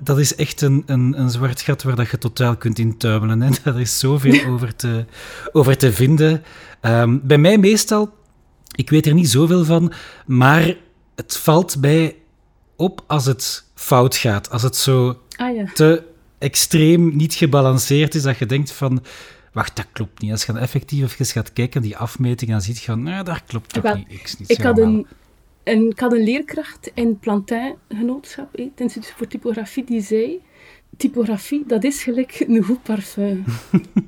Dat 0.00 0.18
is 0.18 0.34
echt 0.34 0.60
een, 0.60 0.82
een, 0.86 1.20
een 1.20 1.30
zwart 1.30 1.60
gat 1.60 1.82
waar 1.82 1.96
dat 1.96 2.10
je 2.10 2.18
totaal 2.18 2.56
kunt 2.56 2.78
intuimelen. 2.78 3.40
Hè. 3.40 3.50
Daar 3.64 3.80
is 3.80 3.98
zoveel 3.98 4.46
over 4.52 4.76
te, 4.76 5.04
over 5.52 5.76
te 5.76 5.92
vinden. 5.92 6.42
Ehm, 6.80 7.18
bij 7.22 7.38
mij 7.38 7.58
meestal, 7.58 8.12
ik 8.74 8.90
weet 8.90 9.06
er 9.06 9.14
niet 9.14 9.30
zoveel 9.30 9.64
van, 9.64 9.92
maar 10.26 10.74
het 11.14 11.36
valt 11.36 11.80
mij 11.80 12.16
op 12.76 13.04
als 13.06 13.26
het 13.26 13.64
fout 13.74 14.16
gaat. 14.16 14.50
Als 14.50 14.62
het 14.62 14.76
zo 14.76 15.18
Ah 15.36 15.56
ja. 15.56 15.64
te 15.74 16.02
extreem 16.38 17.16
niet 17.16 17.34
gebalanceerd 17.34 18.14
is, 18.14 18.22
dat 18.22 18.38
je 18.38 18.46
denkt 18.46 18.72
van... 18.72 19.02
wacht, 19.52 19.76
dat 19.76 19.86
klopt 19.92 20.20
niet. 20.20 20.30
Als 20.30 20.44
je 20.44 20.52
dan 20.52 20.62
effectief 20.62 21.02
even 21.02 21.26
gaat 21.26 21.52
kijken 21.52 21.82
die 21.82 21.96
afmetingen, 21.96 22.54
dan 22.54 22.62
zie 22.62 22.74
je 22.74 22.80
van, 22.80 23.02
nou, 23.02 23.24
daar 23.24 23.42
klopt 23.46 23.72
toch 23.72 23.94
niet. 23.94 24.08
Niet 24.38 24.50
ik, 24.50 24.62
had 24.62 24.78
een, 24.78 25.06
een, 25.64 25.90
ik 25.90 26.00
had 26.00 26.12
een 26.12 26.24
leerkracht 26.24 26.90
in 26.94 27.18
Plantin 27.18 27.74
Genootschap, 27.88 28.52
het 28.52 28.80
Instituut 28.80 29.14
voor 29.16 29.26
Typografie, 29.26 29.84
die 29.84 30.00
zei, 30.00 30.40
typografie, 30.96 31.64
dat 31.66 31.84
is 31.84 32.02
gelijk 32.02 32.44
een 32.48 32.62
goed 32.62 32.82
parfum. 32.82 33.44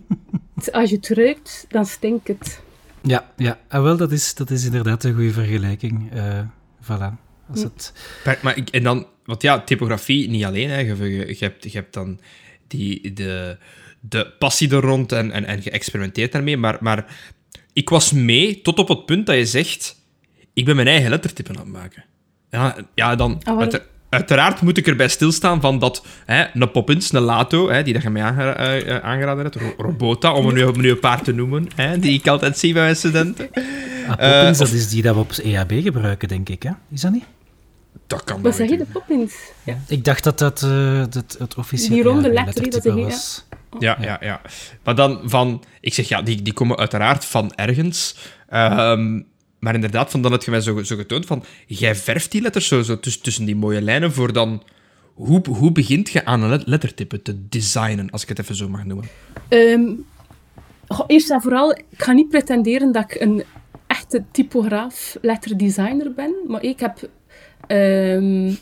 Als 0.72 0.90
je 0.90 0.96
het 0.96 1.08
ruikt, 1.08 1.64
dan 1.68 1.86
stinkt 1.86 2.28
het. 2.28 2.60
Ja, 3.02 3.32
ja. 3.36 3.58
Ah, 3.68 3.82
wel, 3.82 3.96
dat 3.96 4.12
is, 4.12 4.34
dat 4.34 4.50
is 4.50 4.64
inderdaad 4.64 5.04
een 5.04 5.14
goede 5.14 5.32
vergelijking. 5.32 6.14
Uh, 6.14 6.40
voilà. 6.82 7.14
Als 7.48 7.60
hm. 7.60 7.62
het... 7.62 7.92
Maar, 8.24 8.38
maar, 8.42 8.58
en 8.70 8.82
dan, 8.82 9.06
want 9.24 9.42
ja, 9.42 9.60
typografie 9.60 10.28
niet 10.28 10.44
alleen. 10.44 10.70
Hè. 10.70 10.78
Je, 10.78 11.06
je, 11.26 11.36
hebt, 11.38 11.62
je 11.62 11.70
hebt 11.78 11.94
dan 11.94 12.20
die, 12.66 13.12
de, 13.12 13.56
de 14.00 14.32
passie 14.38 14.70
er 14.70 14.80
rond 14.80 15.12
en, 15.12 15.30
en, 15.30 15.44
en 15.44 15.62
geëxperimenteerd 15.62 16.32
daarmee. 16.32 16.56
Maar, 16.56 16.78
maar 16.80 17.16
ik 17.72 17.88
was 17.88 18.12
mee 18.12 18.62
tot 18.62 18.78
op 18.78 18.88
het 18.88 19.06
punt 19.06 19.26
dat 19.26 19.36
je 19.36 19.46
zegt: 19.46 20.01
ik 20.52 20.64
ben 20.64 20.76
mijn 20.76 20.88
eigen 20.88 21.10
lettertypen 21.10 21.56
aan 21.56 21.62
het 21.62 21.72
maken. 21.72 22.04
Ja, 22.50 22.76
ja 22.94 23.16
dan. 23.16 23.42
Oh, 23.48 23.62
uiteraard 24.08 24.60
moet 24.60 24.78
ik 24.78 24.86
erbij 24.86 25.08
stilstaan 25.08 25.60
van 25.60 25.78
dat 25.78 26.06
hè, 26.26 26.44
een 26.54 26.70
Poppins, 26.70 27.12
een 27.12 27.20
Lato, 27.20 27.70
hè, 27.70 27.82
die 27.82 27.92
dat 27.92 28.02
je 28.02 28.10
mij 28.10 28.22
uh, 28.22 28.96
aangeraden 28.96 29.44
hebt, 29.44 29.58
Robota, 29.78 30.32
om 30.32 30.46
er 30.46 30.52
nu, 30.52 30.80
nu 30.80 30.90
een 30.90 30.98
paar 30.98 31.22
te 31.22 31.32
noemen, 31.32 31.68
hè, 31.74 31.98
die 31.98 32.18
ik 32.18 32.26
altijd 32.26 32.58
zie 32.58 32.72
bij 32.72 32.82
mijn 32.82 32.96
studenten. 32.96 33.50
Ah, 34.08 34.16
Poppins, 34.16 34.58
dat 34.58 34.70
is 34.70 34.88
die 34.88 35.02
dat 35.02 35.14
we 35.14 35.20
op 35.20 35.32
EHB 35.32 35.82
gebruiken, 35.82 36.28
denk 36.28 36.48
ik, 36.48 36.62
hè? 36.62 36.70
Is 36.90 37.00
dat 37.00 37.12
niet? 37.12 37.24
Dat 38.06 38.24
kan 38.24 38.42
Wat 38.42 38.56
zeg 38.56 38.68
je, 38.68 38.76
de 38.76 38.84
Poppins? 38.84 39.34
Ja. 39.64 39.78
Ik 39.88 40.04
dacht 40.04 40.24
dat 40.24 40.38
dat 40.38 40.60
het, 40.60 41.36
het 41.38 41.54
officiële 41.54 41.94
Die 41.94 42.02
ronde 42.02 42.32
letter, 42.32 42.70
dat 42.70 42.84
was. 42.84 43.46
Ja, 43.78 43.96
ja, 44.00 44.18
ja. 44.20 44.40
Maar 44.84 44.94
dan 44.94 45.20
van... 45.24 45.64
Ik 45.80 45.94
zeg, 45.94 46.08
ja, 46.08 46.22
die, 46.22 46.42
die 46.42 46.52
komen 46.52 46.76
uiteraard 46.76 47.24
van 47.24 47.54
ergens. 47.54 48.16
Um, 48.50 49.26
maar 49.62 49.74
inderdaad, 49.74 50.10
van 50.10 50.22
dan 50.22 50.32
heb 50.32 50.42
je 50.42 50.50
mij 50.50 50.60
zo, 50.60 50.82
zo 50.82 50.96
getoond 50.96 51.26
van... 51.26 51.44
Jij 51.66 51.94
verft 51.94 52.30
die 52.30 52.40
letters 52.40 52.68
zo, 52.68 52.82
zo 52.82 53.00
tussen, 53.00 53.22
tussen 53.22 53.44
die 53.44 53.56
mooie 53.56 53.82
lijnen 53.82 54.12
voor 54.12 54.32
dan... 54.32 54.62
Hoe, 55.14 55.42
hoe 55.48 55.72
begint 55.72 56.10
je 56.10 56.24
aan 56.24 56.42
een 56.42 56.62
lettertype 56.64 57.22
te 57.22 57.48
designen, 57.48 58.10
als 58.10 58.22
ik 58.22 58.28
het 58.28 58.38
even 58.38 58.54
zo 58.54 58.68
mag 58.68 58.84
noemen? 58.84 59.08
Um, 59.48 60.04
eerst 61.06 61.30
en 61.30 61.42
vooral, 61.42 61.70
ik 61.70 61.84
ga 62.02 62.12
niet 62.12 62.28
pretenderen 62.28 62.92
dat 62.92 63.02
ik 63.02 63.20
een 63.20 63.44
echte 63.86 64.24
typograaf, 64.30 65.16
letterdesigner 65.20 66.12
ben. 66.14 66.34
Maar 66.46 66.62
ik 66.62 66.80
heb 66.80 67.08
Um... 67.68 68.58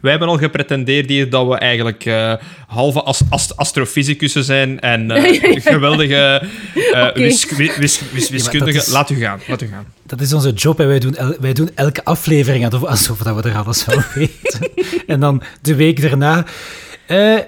Wij 0.00 0.10
hebben 0.10 0.28
al 0.28 0.38
gepretendeerd 0.38 1.08
hier 1.08 1.30
dat 1.30 1.46
we 1.46 1.58
eigenlijk 1.58 2.04
uh, 2.04 2.34
halve 2.66 3.02
ast 3.28 3.56
astrofysicussen 3.56 4.44
zijn 4.44 4.80
en 4.80 5.10
uh, 5.10 5.60
geweldige 5.62 6.42
uh, 6.74 7.14
wis 7.14 8.00
wiskundigen. 8.30 8.92
laat 8.92 9.10
u 9.10 9.16
gaan, 9.16 9.40
laat 9.48 9.62
u 9.62 9.66
gaan. 9.66 9.86
Dat 10.06 10.20
is 10.20 10.32
onze 10.32 10.52
job 10.52 10.80
en 10.80 10.86
wij 10.86 10.98
doen, 10.98 11.16
wij 11.40 11.52
doen 11.52 11.70
elke 11.74 12.04
aflevering 12.04 12.72
alsof 12.72 13.18
dat 13.18 13.42
we 13.42 13.48
er 13.48 13.56
alles 13.56 13.82
van 13.82 14.02
weten. 14.14 14.70
en 15.06 15.20
dan 15.20 15.42
de 15.60 15.74
week 15.74 16.00
daarna... 16.00 16.44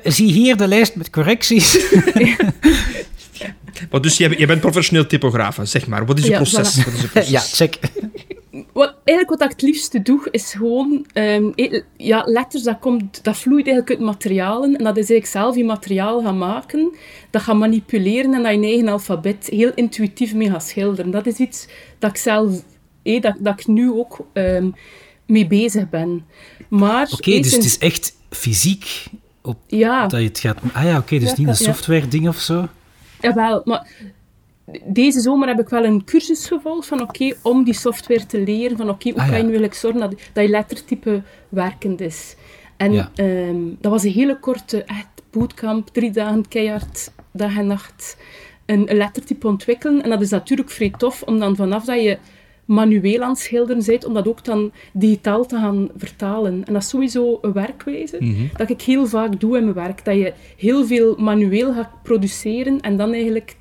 zie 0.04 0.32
hier 0.32 0.56
de 0.56 0.68
lijst 0.68 0.96
met 0.96 1.10
correcties. 1.10 1.78
Maar 3.90 4.00
dus 4.00 4.16
je, 4.16 4.38
je 4.38 4.46
bent 4.46 4.60
professioneel 4.60 5.06
typograaf, 5.06 5.58
zeg 5.62 5.86
maar. 5.86 6.06
Wat 6.06 6.18
is 6.18 6.26
je 6.26 6.32
proces? 6.32 6.76
Wat 6.84 6.94
is 6.94 7.00
je 7.00 7.08
proces? 7.08 7.30
Ja, 7.30 7.40
check 7.40 7.78
wat, 8.72 8.94
eigenlijk 9.04 9.40
wat 9.40 9.50
ik 9.50 9.56
het 9.56 9.62
liefste 9.62 10.02
doe, 10.02 10.28
is 10.30 10.52
gewoon... 10.52 11.06
Um, 11.14 11.52
ja, 11.96 12.22
letters, 12.26 12.62
dat, 12.62 12.78
komt, 12.78 13.24
dat 13.24 13.36
vloeit 13.36 13.66
eigenlijk 13.66 13.90
uit 13.90 14.08
materialen. 14.08 14.76
En 14.76 14.84
dat 14.84 14.96
is 14.96 15.10
eigenlijk 15.10 15.26
zelf 15.26 15.56
je 15.56 15.64
materiaal 15.64 16.22
gaan 16.22 16.38
maken. 16.38 16.94
Dat 17.30 17.42
gaan 17.42 17.58
manipuleren 17.58 18.34
en 18.34 18.42
dat 18.42 18.52
je 18.52 18.58
een 18.58 18.64
eigen 18.64 18.88
alfabet 18.88 19.48
heel 19.50 19.72
intuïtief 19.74 20.34
mee 20.34 20.50
gaat 20.50 20.64
schilderen. 20.64 21.10
Dat 21.10 21.26
is 21.26 21.36
iets 21.36 21.68
dat 21.98 22.10
ik 22.10 22.16
zelf... 22.16 22.62
Eh, 23.02 23.20
dat, 23.20 23.36
dat 23.38 23.60
ik 23.60 23.66
nu 23.66 23.90
ook 23.90 24.26
um, 24.32 24.74
mee 25.26 25.46
bezig 25.46 25.90
ben. 25.90 26.24
Maar... 26.68 27.08
Oké, 27.12 27.40
dus 27.40 27.52
het 27.52 27.64
is 27.64 27.78
echt 27.78 28.16
fysiek 28.30 29.04
op, 29.42 29.58
ja. 29.66 30.06
dat 30.06 30.20
je 30.20 30.26
het 30.26 30.38
gaat... 30.38 30.58
Ah 30.72 30.84
ja, 30.84 30.98
oké, 30.98 31.18
dus 31.18 31.34
niet 31.34 31.48
een 31.48 31.56
software-ding 31.56 32.28
of 32.28 32.38
zo? 32.38 32.68
Jawel, 33.20 33.62
maar 33.64 33.88
deze 34.84 35.20
zomer 35.20 35.48
heb 35.48 35.60
ik 35.60 35.68
wel 35.68 35.84
een 35.84 36.04
cursus 36.04 36.46
gevolgd 36.46 36.86
van 36.86 37.00
oké, 37.00 37.34
om 37.42 37.64
die 37.64 37.74
software 37.74 38.26
te 38.26 38.40
leren, 38.40 38.76
van 38.76 38.88
oké, 38.90 39.10
hoe 39.10 39.20
ah, 39.20 39.28
kan 39.30 39.46
je 39.46 39.52
wil 39.52 39.62
ik 39.62 39.74
zorgen 39.74 40.00
dat, 40.00 40.14
dat 40.32 40.44
je 40.44 40.50
lettertype 40.50 41.22
werkend 41.48 42.00
is. 42.00 42.36
En 42.76 43.10
ehm, 43.14 43.58
dat 43.80 43.92
was 43.92 44.02
een 44.02 44.12
hele 44.12 44.38
korte 44.38 44.84
echt 44.84 45.22
bootcamp, 45.30 45.88
drie 45.88 46.10
dagen 46.10 46.48
keihard, 46.48 47.12
dag 47.32 47.56
en 47.56 47.66
nacht, 47.66 48.16
een, 48.66 48.90
een 48.90 48.96
lettertype 48.96 49.46
ontwikkelen. 49.46 50.02
En 50.02 50.10
dat 50.10 50.20
is 50.20 50.30
natuurlijk 50.30 50.70
vrij 50.70 50.92
tof, 50.98 51.22
om 51.22 51.38
dan 51.38 51.56
vanaf 51.56 51.84
dat 51.84 52.02
je 52.02 52.18
manueel 52.64 53.22
aan 53.22 53.30
het 53.30 53.38
schilderen 53.38 53.84
bent, 53.86 54.04
om 54.04 54.14
dat 54.14 54.28
ook 54.28 54.44
dan 54.44 54.72
digitaal 54.92 55.46
te 55.46 55.56
gaan 55.56 55.88
vertalen. 55.96 56.62
En 56.64 56.72
dat 56.72 56.82
is 56.82 56.88
sowieso 56.88 57.38
een 57.42 57.52
werkwijze 57.52 58.16
mhm. 58.20 58.46
dat 58.56 58.70
ik 58.70 58.82
heel 58.82 59.06
vaak 59.06 59.40
doe 59.40 59.56
in 59.56 59.62
mijn 59.62 59.74
werk. 59.74 60.04
Dat 60.04 60.14
je 60.14 60.32
heel 60.56 60.86
veel 60.86 61.16
manueel 61.18 61.72
gaat 61.72 62.02
produceren 62.02 62.80
en 62.80 62.96
dan 62.96 63.12
eigenlijk 63.12 63.56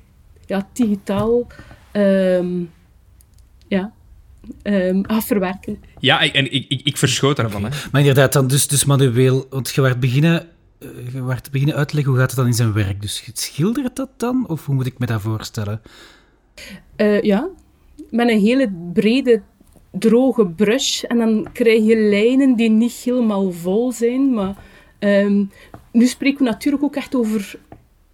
ja, 0.50 0.68
digitaal 0.72 1.46
um, 1.92 2.70
ja, 3.68 3.92
um, 4.62 5.04
afverwerken. 5.04 5.82
Ja, 5.98 6.32
en 6.32 6.52
ik, 6.52 6.64
ik, 6.68 6.80
ik 6.84 6.96
verschoot 6.96 7.36
daarvan. 7.36 7.64
Hè. 7.64 7.70
Maar 7.92 8.00
inderdaad, 8.00 8.32
dan 8.32 8.46
dus, 8.46 8.68
dus 8.68 8.84
manueel, 8.84 9.46
want 9.50 9.70
je 9.70 9.80
werd 9.80 10.00
beginnen, 10.00 10.48
eh, 10.78 10.88
je 11.12 11.24
werd 11.24 11.50
beginnen 11.50 11.76
uitleggen 11.76 12.10
hoe 12.10 12.20
gaat 12.20 12.30
het 12.30 12.38
dan 12.38 12.46
in 12.46 12.54
zijn 12.54 12.72
werk. 12.72 13.00
Dus 13.00 13.30
schildert 13.32 13.96
dat 13.96 14.10
dan, 14.16 14.48
of 14.48 14.66
hoe 14.66 14.74
moet 14.74 14.86
ik 14.86 14.98
me 14.98 15.06
dat 15.06 15.20
voorstellen? 15.20 15.80
Uh, 16.96 17.22
ja, 17.22 17.48
met 18.10 18.28
een 18.28 18.40
hele 18.40 18.72
brede, 18.92 19.42
droge 19.90 20.46
brush. 20.46 21.02
En 21.02 21.18
dan 21.18 21.46
krijg 21.52 21.84
je 21.84 21.96
lijnen 21.96 22.56
die 22.56 22.70
niet 22.70 22.92
helemaal 22.92 23.52
vol 23.52 23.92
zijn, 23.92 24.34
maar... 24.34 24.54
Um, 25.02 25.50
nu 25.92 26.06
spreken 26.06 26.38
we 26.38 26.50
natuurlijk 26.50 26.82
ook 26.82 26.96
echt 26.96 27.14
over 27.14 27.58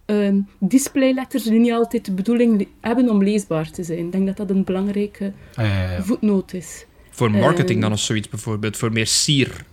uh, 0.07 0.41
displayletters 0.59 1.43
die 1.43 1.59
niet 1.59 1.71
altijd 1.71 2.05
de 2.05 2.11
bedoeling 2.11 2.67
hebben 2.81 3.09
om 3.09 3.23
leesbaar 3.23 3.71
te 3.71 3.83
zijn. 3.83 4.05
Ik 4.05 4.11
denk 4.11 4.27
dat 4.27 4.37
dat 4.37 4.49
een 4.49 4.63
belangrijke 4.63 5.33
ah, 5.55 5.99
voetnoot 5.99 6.53
is. 6.53 6.85
Voor 7.09 7.31
marketing 7.31 7.69
ehm, 7.69 7.79
dan 7.79 7.91
of 7.91 7.99
zoiets 7.99 8.29
bijvoorbeeld, 8.29 8.77
voor 8.77 8.91
meer 8.91 9.07
sier 9.07 9.65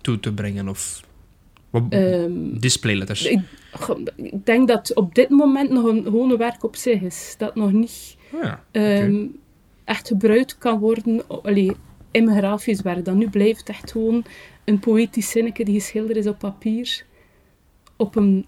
toe 0.00 0.20
te 0.20 0.32
brengen 0.32 0.68
of 0.68 1.02
um, 1.90 2.58
displayletters? 2.58 3.24
Ik, 3.24 3.40
ik, 4.16 4.46
denk 4.46 4.68
dat 4.68 4.94
op 4.94 5.14
dit 5.14 5.28
moment 5.28 5.70
nog 5.70 5.84
een 5.84 6.02
gewone 6.02 6.36
werk 6.36 6.64
op 6.64 6.76
zich 6.76 7.00
is. 7.00 7.34
Dat 7.38 7.54
nog 7.54 7.72
niet 7.72 8.16
oh 8.32 8.42
ja, 8.42 9.08
echt 9.84 10.08
gebruikt 10.08 10.58
kan 10.58 10.78
worden 10.78 11.28
allee, 11.28 11.72
in 12.10 12.24
mijn 12.24 12.38
grafisch 12.38 12.82
werk. 12.82 13.04
Dan 13.04 13.18
nu 13.18 13.28
blijft 13.28 13.58
het 13.58 13.68
echt 13.68 13.90
gewoon 13.90 14.24
een 14.64 14.78
poëtisch 14.78 15.30
zinnetje 15.30 15.64
die 15.64 15.80
geschilderd 15.80 16.16
is 16.16 16.26
op 16.26 16.38
papier. 16.38 17.04
Op 17.96 18.16
een 18.16 18.46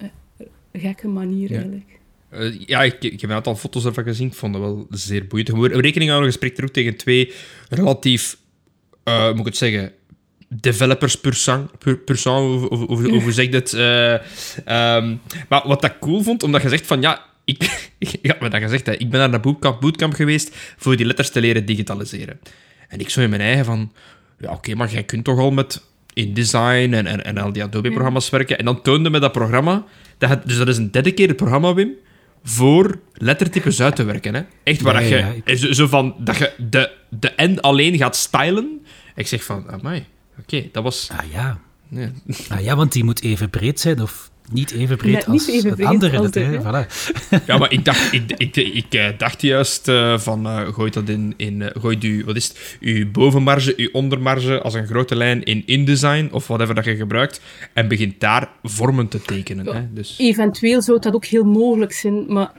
gekke 0.81 1.09
manier 1.09 1.51
eigenlijk. 1.51 1.99
Uh, 2.33 2.61
ja, 2.67 2.83
ik, 2.83 3.03
ik, 3.03 3.21
heb 3.21 3.31
een 3.31 3.37
aantal 3.37 3.57
foto's 3.57 3.85
ervan 3.85 4.05
gezien. 4.05 4.27
Ik 4.27 4.35
vond 4.35 4.53
dat 4.53 4.63
wel 4.63 4.87
zeer 4.91 5.27
boeiend. 5.27 5.49
We 5.51 5.81
rekening 5.81 6.11
houden, 6.11 6.31
je 6.31 6.37
spreekt 6.37 6.59
er 6.59 6.65
ook 6.65 6.71
tegen 6.71 6.97
twee 6.97 7.33
relatief, 7.69 8.39
uh, 9.05 9.29
moet 9.31 9.39
ik 9.39 9.45
het 9.45 9.57
zeggen, 9.57 9.93
developers 10.49 11.21
per 11.21 11.35
sang, 11.35 11.79
per, 11.79 11.99
per 11.99 12.19
sang, 12.19 12.69
of, 12.69 12.81
of, 12.93 13.05
hoe 13.05 13.33
zeg 13.33 13.45
je 13.45 13.51
dat? 13.51 13.73
Uh, 13.73 14.13
um, 14.97 15.21
maar 15.49 15.63
wat 15.67 15.85
ik 15.85 15.97
cool 16.01 16.23
vond, 16.23 16.43
omdat 16.43 16.63
je 16.63 16.69
zegt 16.69 16.87
van, 16.87 17.01
ja, 17.01 17.25
ik, 17.45 17.91
ja, 18.23 18.37
wat 18.41 18.51
dat 18.51 18.61
gezegd, 18.61 18.87
hè, 18.87 18.93
ik 18.93 19.11
ben 19.11 19.21
naar 19.21 19.31
de 19.31 19.41
bootcamp, 19.41 19.81
bootcamp 19.81 20.13
geweest 20.13 20.57
voor 20.77 20.97
die 20.97 21.07
letters 21.07 21.31
te 21.31 21.41
leren 21.41 21.67
digitaliseren. 21.67 22.41
En 22.89 23.01
ik 23.01 23.11
zo 23.11 23.21
in 23.21 23.31
mijn 23.31 23.43
eigen 23.43 23.65
van, 23.65 23.93
ja, 24.39 24.53
oké, 24.53 24.75
maar 24.75 24.91
jij 24.93 25.05
kunt 25.05 25.25
toch 25.25 25.39
al 25.39 25.51
met 25.51 25.83
InDesign 26.17 26.93
en, 26.93 27.07
en, 27.07 27.25
en 27.25 27.39
al 27.39 27.53
die 27.53 27.63
Adobe-programma's 27.63 28.31
werken. 28.31 28.59
En 28.59 28.65
dan 28.65 28.83
toonde 28.83 29.11
me 29.11 29.19
dat 29.19 29.33
programma 29.33 29.85
dat, 30.19 30.47
dus 30.47 30.57
dat 30.57 30.69
is 30.69 30.77
een 30.77 30.91
dedicated 30.91 31.37
programma, 31.37 31.75
Wim, 31.75 31.93
voor 32.43 32.99
lettertypes 33.13 33.83
uit 33.83 33.97
te 33.97 34.05
werken. 34.05 34.35
Hè? 34.35 34.43
Echt 34.63 34.81
waar 34.81 34.95
dat 34.95 35.09
je, 35.09 35.75
zo, 35.75 35.87
van, 35.87 36.15
dat 36.19 36.37
je 36.37 36.53
de, 36.71 36.91
de 37.11 37.33
N 37.37 37.59
alleen 37.61 37.97
gaat 37.97 38.17
stylen. 38.17 38.81
Ik 39.15 39.27
zeg 39.27 39.45
van, 39.45 39.71
amai, 39.71 40.05
oké, 40.41 40.69
dat 40.73 40.83
was... 40.83 41.09
Ah 41.13 41.33
ja. 41.33 41.61
Ah 42.49 42.61
ja, 42.61 42.77
want 42.77 42.93
die 42.93 43.05
moet 43.05 43.23
even 43.23 43.51
breed 43.51 43.81
zijn, 43.81 44.03
of 44.03 44.31
niet 44.53 44.71
even 44.71 44.97
breed 44.97 45.27
als 45.27 45.49
even 45.49 45.85
andere 45.85 46.21
letter. 46.21 46.61
Voilà. 46.61 46.87
Ja, 47.47 47.59
maar 47.59 47.73
ik 47.73 47.85
dacht, 47.85 48.13
ik, 48.13 48.33
ik, 48.37 48.57
ik, 48.57 48.95
eh, 48.95 49.09
dacht 49.19 49.43
juist 49.43 49.89
uh, 49.89 50.19
van, 50.19 50.47
uh, 50.47 50.69
gooi 50.69 50.91
dat 50.91 51.09
in, 51.09 51.35
in 51.37 51.61
uh, 51.61 51.67
gooi 51.73 51.99
u, 52.01 52.25
wat 52.25 52.37
is 52.37 52.49
het, 52.49 52.77
uw 52.81 53.11
bovenmarge, 53.11 53.75
uw 53.77 53.89
ondermarge 53.93 54.61
als 54.61 54.75
een 54.75 54.87
grote 54.87 55.17
lijn 55.17 55.43
in 55.43 55.63
InDesign, 55.67 56.29
of 56.33 56.47
whatever 56.47 56.75
dat 56.75 56.85
je 56.85 56.97
gebruikt, 56.97 57.41
en 57.73 57.89
begint 57.89 58.21
daar 58.21 58.51
vormen 58.63 59.09
te 59.09 59.23
tekenen. 59.23 59.67
Hè? 59.67 59.93
Dus... 59.93 60.15
Eventueel 60.19 60.83
zou 60.83 61.01
dat 61.01 61.15
ook 61.15 61.25
heel 61.25 61.45
mogelijk 61.45 61.93
zijn, 61.93 62.33
maar 62.33 62.53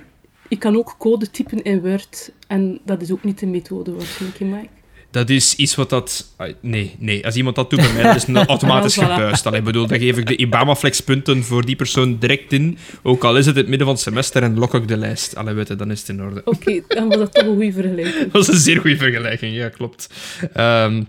ik 0.47 0.59
kan 0.59 0.77
ook 0.77 0.95
code 0.97 1.29
typen 1.29 1.63
in 1.63 1.81
Word, 1.81 2.31
en 2.47 2.79
dat 2.85 3.01
is 3.01 3.11
ook 3.11 3.23
niet 3.23 3.39
de 3.39 3.47
methode 3.47 3.93
waarschijnlijk, 3.93 4.39
Mike. 4.39 4.76
Dat 5.17 5.29
is 5.29 5.55
iets 5.55 5.75
wat 5.75 5.89
dat... 5.89 6.33
Ah, 6.35 6.53
nee, 6.61 6.95
nee. 6.99 7.25
Als 7.25 7.35
iemand 7.35 7.55
dat 7.55 7.69
doet 7.69 7.79
bij 7.79 7.93
mij, 7.93 8.03
dat 8.03 8.15
is 8.15 8.27
een 8.27 8.45
automatisch 8.55 8.93
gebuist. 8.97 9.45
Ik 9.45 9.63
bedoel, 9.63 9.87
dan 9.87 9.99
geef 9.99 10.17
ik 10.17 10.27
de 10.27 10.35
Ibama-flex-punten 10.35 11.43
voor 11.43 11.65
die 11.65 11.75
persoon 11.75 12.17
direct 12.17 12.53
in. 12.53 12.77
Ook 13.03 13.23
al 13.23 13.37
is 13.37 13.45
het 13.45 13.55
het 13.55 13.67
midden 13.67 13.87
van 13.87 13.95
het 13.95 14.03
semester 14.03 14.43
en 14.43 14.57
lok 14.57 14.73
ik 14.73 14.87
de 14.87 14.97
lijst. 14.97 15.35
Allee, 15.35 15.53
weet 15.53 15.67
je, 15.67 15.75
dan 15.75 15.91
is 15.91 15.99
het 15.99 16.09
in 16.09 16.21
orde. 16.21 16.41
Oké, 16.45 16.81
dan 16.87 17.07
was 17.07 17.17
dat 17.17 17.33
toch 17.33 17.45
een 17.45 17.55
goede 17.55 17.71
vergelijking. 17.71 18.23
dat 18.23 18.31
was 18.31 18.47
een 18.47 18.59
zeer 18.59 18.79
goede 18.79 18.97
vergelijking, 18.97 19.55
ja, 19.55 19.69
klopt. 19.69 20.09
Ehm, 20.53 21.03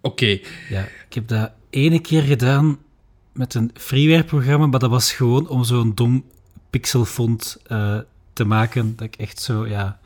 oké. 0.00 0.38
Ja, 0.68 0.88
ik 1.08 1.14
heb 1.14 1.28
dat 1.28 1.50
ene 1.70 2.00
keer 2.00 2.22
gedaan 2.22 2.78
met 3.32 3.54
een 3.54 3.70
freeware-programma, 3.74 4.66
maar 4.66 4.80
dat 4.80 4.90
was 4.90 5.12
gewoon 5.12 5.48
om 5.48 5.64
zo'n 5.64 5.92
dom 5.94 6.24
pixelfont 6.70 7.56
uh, 7.72 7.98
te 8.32 8.44
maken. 8.44 8.92
Dat 8.96 9.06
ik 9.06 9.16
echt 9.16 9.40
zo, 9.40 9.66
ja... 9.66 9.98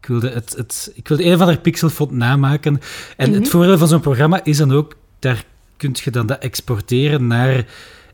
Ik 0.00 0.06
wilde, 0.06 0.30
het, 0.30 0.54
het, 0.56 0.92
ik 0.94 1.08
wilde 1.08 1.24
een 1.24 1.34
of 1.34 1.40
ander 1.40 1.58
pixelfont 1.58 2.10
namaken. 2.10 2.80
En 3.16 3.32
het 3.32 3.42
mhm. 3.42 3.50
voordeel 3.50 3.78
van 3.78 3.88
zo'n 3.88 4.00
programma 4.00 4.44
is 4.44 4.56
dan 4.56 4.72
ook, 4.72 4.96
daar 5.18 5.44
kun 5.76 5.96
je 6.04 6.10
dan 6.10 6.26
dat 6.26 6.38
exporteren 6.38 7.26
naar 7.26 7.64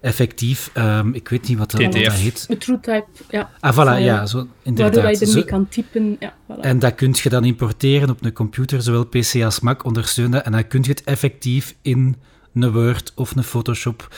effectief, 0.01 0.71
um, 0.75 1.15
ik 1.15 1.29
weet 1.29 1.49
niet 1.49 1.59
wat 1.59 1.71
dat, 1.71 1.95
heet. 1.95 2.47
Met 2.49 2.61
TrueType, 2.61 3.07
ja. 3.31 3.51
Ah, 3.61 3.75
voilà, 3.75 4.03
ja, 4.03 4.27
zo, 4.27 4.47
inderdaad. 4.63 4.95
Waardoor 4.95 5.21
je 5.21 5.27
ermee 5.27 5.45
kan 5.45 5.69
typen, 5.69 6.17
ja. 6.21 6.35
Voilà. 6.51 6.61
En 6.61 6.79
dat 6.79 6.95
kun 6.95 7.15
je 7.23 7.29
dan 7.29 7.45
importeren 7.45 8.11
op 8.11 8.25
een 8.25 8.33
computer, 8.33 8.83
zowel 8.83 9.07
PC 9.07 9.43
als 9.45 9.61
Mac 9.61 9.85
ondersteunen. 9.85 10.45
En 10.45 10.53
dan 10.53 10.67
kun 10.67 10.83
je 10.83 10.89
het 10.89 11.05
effectief 11.05 11.75
in 11.83 12.17
een 12.55 12.73
Word 12.73 13.13
of 13.15 13.37
een 13.37 13.43
Photoshop 13.43 14.17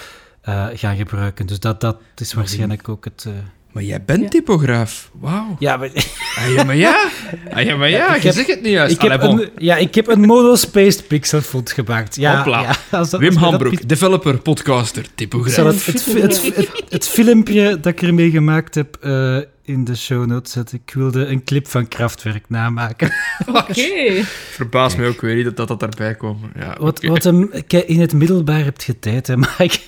uh, 0.49 0.67
gaan 0.73 0.97
gebruiken. 0.97 1.47
Dus 1.47 1.61
dat, 1.61 1.81
dat 1.81 2.01
is 2.17 2.33
waarschijnlijk 2.33 2.89
ook 2.89 3.05
het... 3.05 3.25
Uh, 3.29 3.35
maar 3.79 3.87
jij 3.87 4.05
bent 4.05 4.31
typograaf. 4.31 5.11
Wauw. 5.21 5.57
Ja, 5.59 5.77
maar... 5.77 5.91
Ah, 6.39 6.53
ja, 6.55 6.65
maar 6.65 6.77
ja. 6.77 7.09
Ah, 7.53 7.65
ja, 7.65 7.77
maar 7.77 7.91
ja. 7.91 8.15
je 8.15 8.33
zegt 8.33 8.47
het 8.47 8.63
niet 8.63 8.73
juist. 8.73 8.95
Ik 8.95 9.11
heb 9.11 9.23
een, 9.23 9.49
ja, 9.59 9.77
ik 9.77 9.95
heb 9.95 10.09
een 10.09 10.21
mono-spaced 10.21 11.07
pixelfont 11.09 11.73
gemaakt. 11.73 12.17
Ja, 12.17 12.37
Hopla. 12.37 12.77
ja 12.91 13.07
Wim 13.19 13.37
Hambroek, 13.37 13.89
developer, 13.89 14.39
podcaster, 14.39 15.07
typograaf. 15.15 15.87
Het, 15.87 16.05
het, 16.05 16.45
het, 16.55 16.83
het, 16.89 17.09
filmpje 17.09 17.81
dat 17.81 17.93
ik 17.93 18.03
ermee 18.03 18.31
gemaakt 18.31 18.75
heb 18.75 18.99
uh, 19.03 19.39
in 19.63 19.85
de 19.85 19.97
show 19.97 20.27
notes 20.27 20.53
zetten. 20.53 20.81
Ik 20.87 20.95
wilde 20.95 21.27
een 21.27 21.45
clip 21.45 21.67
van 21.67 21.89
Kraftwerk 21.89 22.45
namaken. 22.49 23.13
Oké. 23.47 24.23
Verbaas 24.51 24.97
me 24.97 25.07
ook 25.07 25.21
weer 25.21 25.35
niet 25.35 25.45
dat 25.45 25.57
dat, 25.57 25.69
dat 25.69 25.81
daarbij 25.81 26.15
kwam. 26.15 26.41
Ja, 26.59 26.77
wat, 26.81 27.03
wat 27.03 27.25
hem 27.25 27.51
in 27.87 28.01
het 28.01 28.13
middelbaar 28.13 28.65
hebt 28.65 28.83
getijd, 28.85 29.27
hè, 29.27 29.37
Mike? 29.37 29.79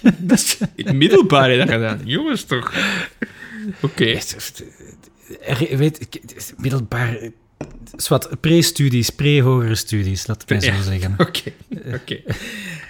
in 0.74 0.86
het 0.86 0.96
middelbaar 0.96 1.50
heb 1.50 1.58
je 1.58 1.64
dat 1.64 1.74
gedaan? 1.74 2.00
Jongens, 2.04 2.44
toch? 2.44 2.72
Oké. 3.80 4.20
Okay. 5.46 5.76
Weet, 5.76 6.08
middelbaar... 6.56 7.18
Zwat, 7.96 8.40
pre-studies, 8.40 9.10
pre-hogere 9.10 9.74
studies, 9.74 10.26
laat 10.26 10.40
het 10.40 10.50
mij 10.50 10.60
zo 10.60 10.82
zeggen. 10.82 11.14
Oké, 11.26 11.52
oké. 11.94 12.22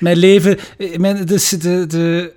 Mijn 0.00 0.17
leven... 0.17 0.59
Mijn, 0.97 1.25
dus 1.25 1.49
de, 1.49 1.87
de 1.87 2.33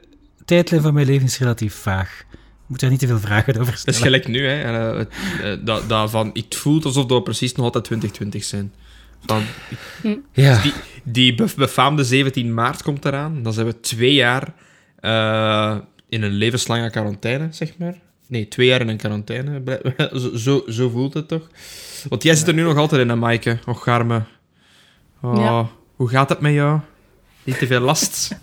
tijdlijn 0.46 0.82
van 0.82 0.94
mijn 0.94 1.06
leven 1.06 1.26
is 1.26 1.38
relatief 1.38 1.74
vaag. 1.74 2.24
Ik 2.32 2.70
moet 2.70 2.80
daar 2.80 2.90
niet 2.90 3.00
te 3.00 3.08
veel 3.08 3.20
vragen 3.20 3.60
over 3.60 3.78
stellen. 3.78 3.86
Dat 3.86 3.96
is 3.96 4.02
gelijk 4.02 4.28
nu, 4.28 4.48
hè. 4.48 4.62
En, 4.62 5.08
uh, 5.42 5.66
dat, 5.66 5.90
dat 5.90 6.10
van, 6.10 6.30
het 6.34 6.56
voelt 6.56 6.86
alsof 6.86 7.06
dat 7.06 7.24
precies 7.24 7.54
nog 7.54 7.66
altijd 7.66 7.84
2020 7.84 8.44
zijn. 8.44 8.74
Van, 9.26 9.44
hm. 10.02 10.16
ja. 10.32 10.62
Die, 10.62 10.74
die 11.04 11.36
befaamde 11.56 12.04
17 12.04 12.54
maart 12.54 12.84
komt 12.84 13.06
eraan. 13.06 13.44
Dan 13.44 13.54
zijn 13.54 13.66
we 13.66 13.80
twee 13.80 14.14
jaar 14.14 14.54
uh, 15.02 15.78
in 16.10 16.22
een 16.22 16.32
levenslange 16.32 16.90
quarantaine, 16.90 17.48
zeg 17.52 17.78
maar. 17.78 17.96
Nee, 18.34 18.48
twee 18.48 18.68
jaar 18.68 18.82
in 18.82 18.88
een 18.88 18.98
quarantaine. 18.98 19.62
Zo, 20.22 20.36
zo, 20.36 20.64
zo 20.68 20.90
voelt 20.90 21.14
het 21.14 21.28
toch? 21.28 21.50
Want 22.10 22.24
jij 22.24 22.36
zit 22.36 22.48
er 22.48 22.54
nu 22.54 22.64
nog 22.64 22.78
altijd 22.78 23.02
in, 23.02 23.10
hè, 23.10 23.16
Maaike? 23.16 23.60
Och, 23.66 23.84
Garme. 23.84 24.22
Oh, 25.22 25.38
ja. 25.38 25.68
Hoe 25.96 26.10
gaat 26.10 26.30
het 26.30 26.40
met 26.40 26.54
jou? 26.54 26.80
Niet 27.44 27.58
te 27.58 27.68
veel 27.68 27.80
last? 27.80 28.38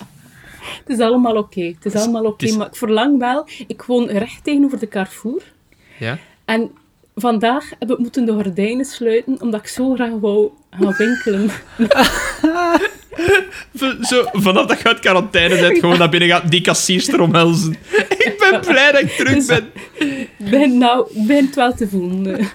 Het 0.84 0.88
is 0.88 0.98
allemaal 0.98 1.36
oké. 1.36 1.60
Het 1.60 1.84
is 1.84 1.94
allemaal 1.94 2.24
oké, 2.24 2.56
maar 2.56 2.66
ik 2.66 2.76
verlang 2.76 3.18
wel... 3.18 3.48
Ik 3.66 3.82
woon 3.82 4.08
recht 4.08 4.44
tegenover 4.44 4.78
de 4.78 4.88
Carrefour. 4.88 5.42
Ja? 5.98 6.18
En 6.44 6.70
vandaag 7.14 7.70
heb 7.78 7.90
ik 7.90 7.98
moeten 7.98 8.24
de 8.24 8.32
gordijnen 8.32 8.84
sluiten, 8.84 9.40
omdat 9.40 9.60
ik 9.60 9.66
zo 9.66 9.94
graag 9.94 10.12
wou 10.20 10.50
gaan 10.70 10.94
winkelen. 10.96 11.50
Zo, 14.02 14.24
vanaf 14.32 14.66
dat 14.66 14.78
je 14.78 14.84
uit 14.84 14.98
quarantaine 14.98 15.60
bent, 15.60 15.78
gewoon 15.78 15.98
naar 15.98 16.08
binnen 16.08 16.28
gaat, 16.28 16.50
die 16.50 16.60
kassiers 16.60 17.16
omhelzen. 17.16 17.76
Ben 18.50 18.60
blij 18.60 18.92
dat 18.92 19.00
ik 19.00 19.10
terug 19.10 19.34
dus 19.34 19.46
ben. 19.46 19.70
ben 20.50 20.78
nou, 20.78 21.26
ben 21.26 21.46
het 21.46 21.54
wel 21.54 21.74
te 21.74 21.88
voelen. 21.88 22.48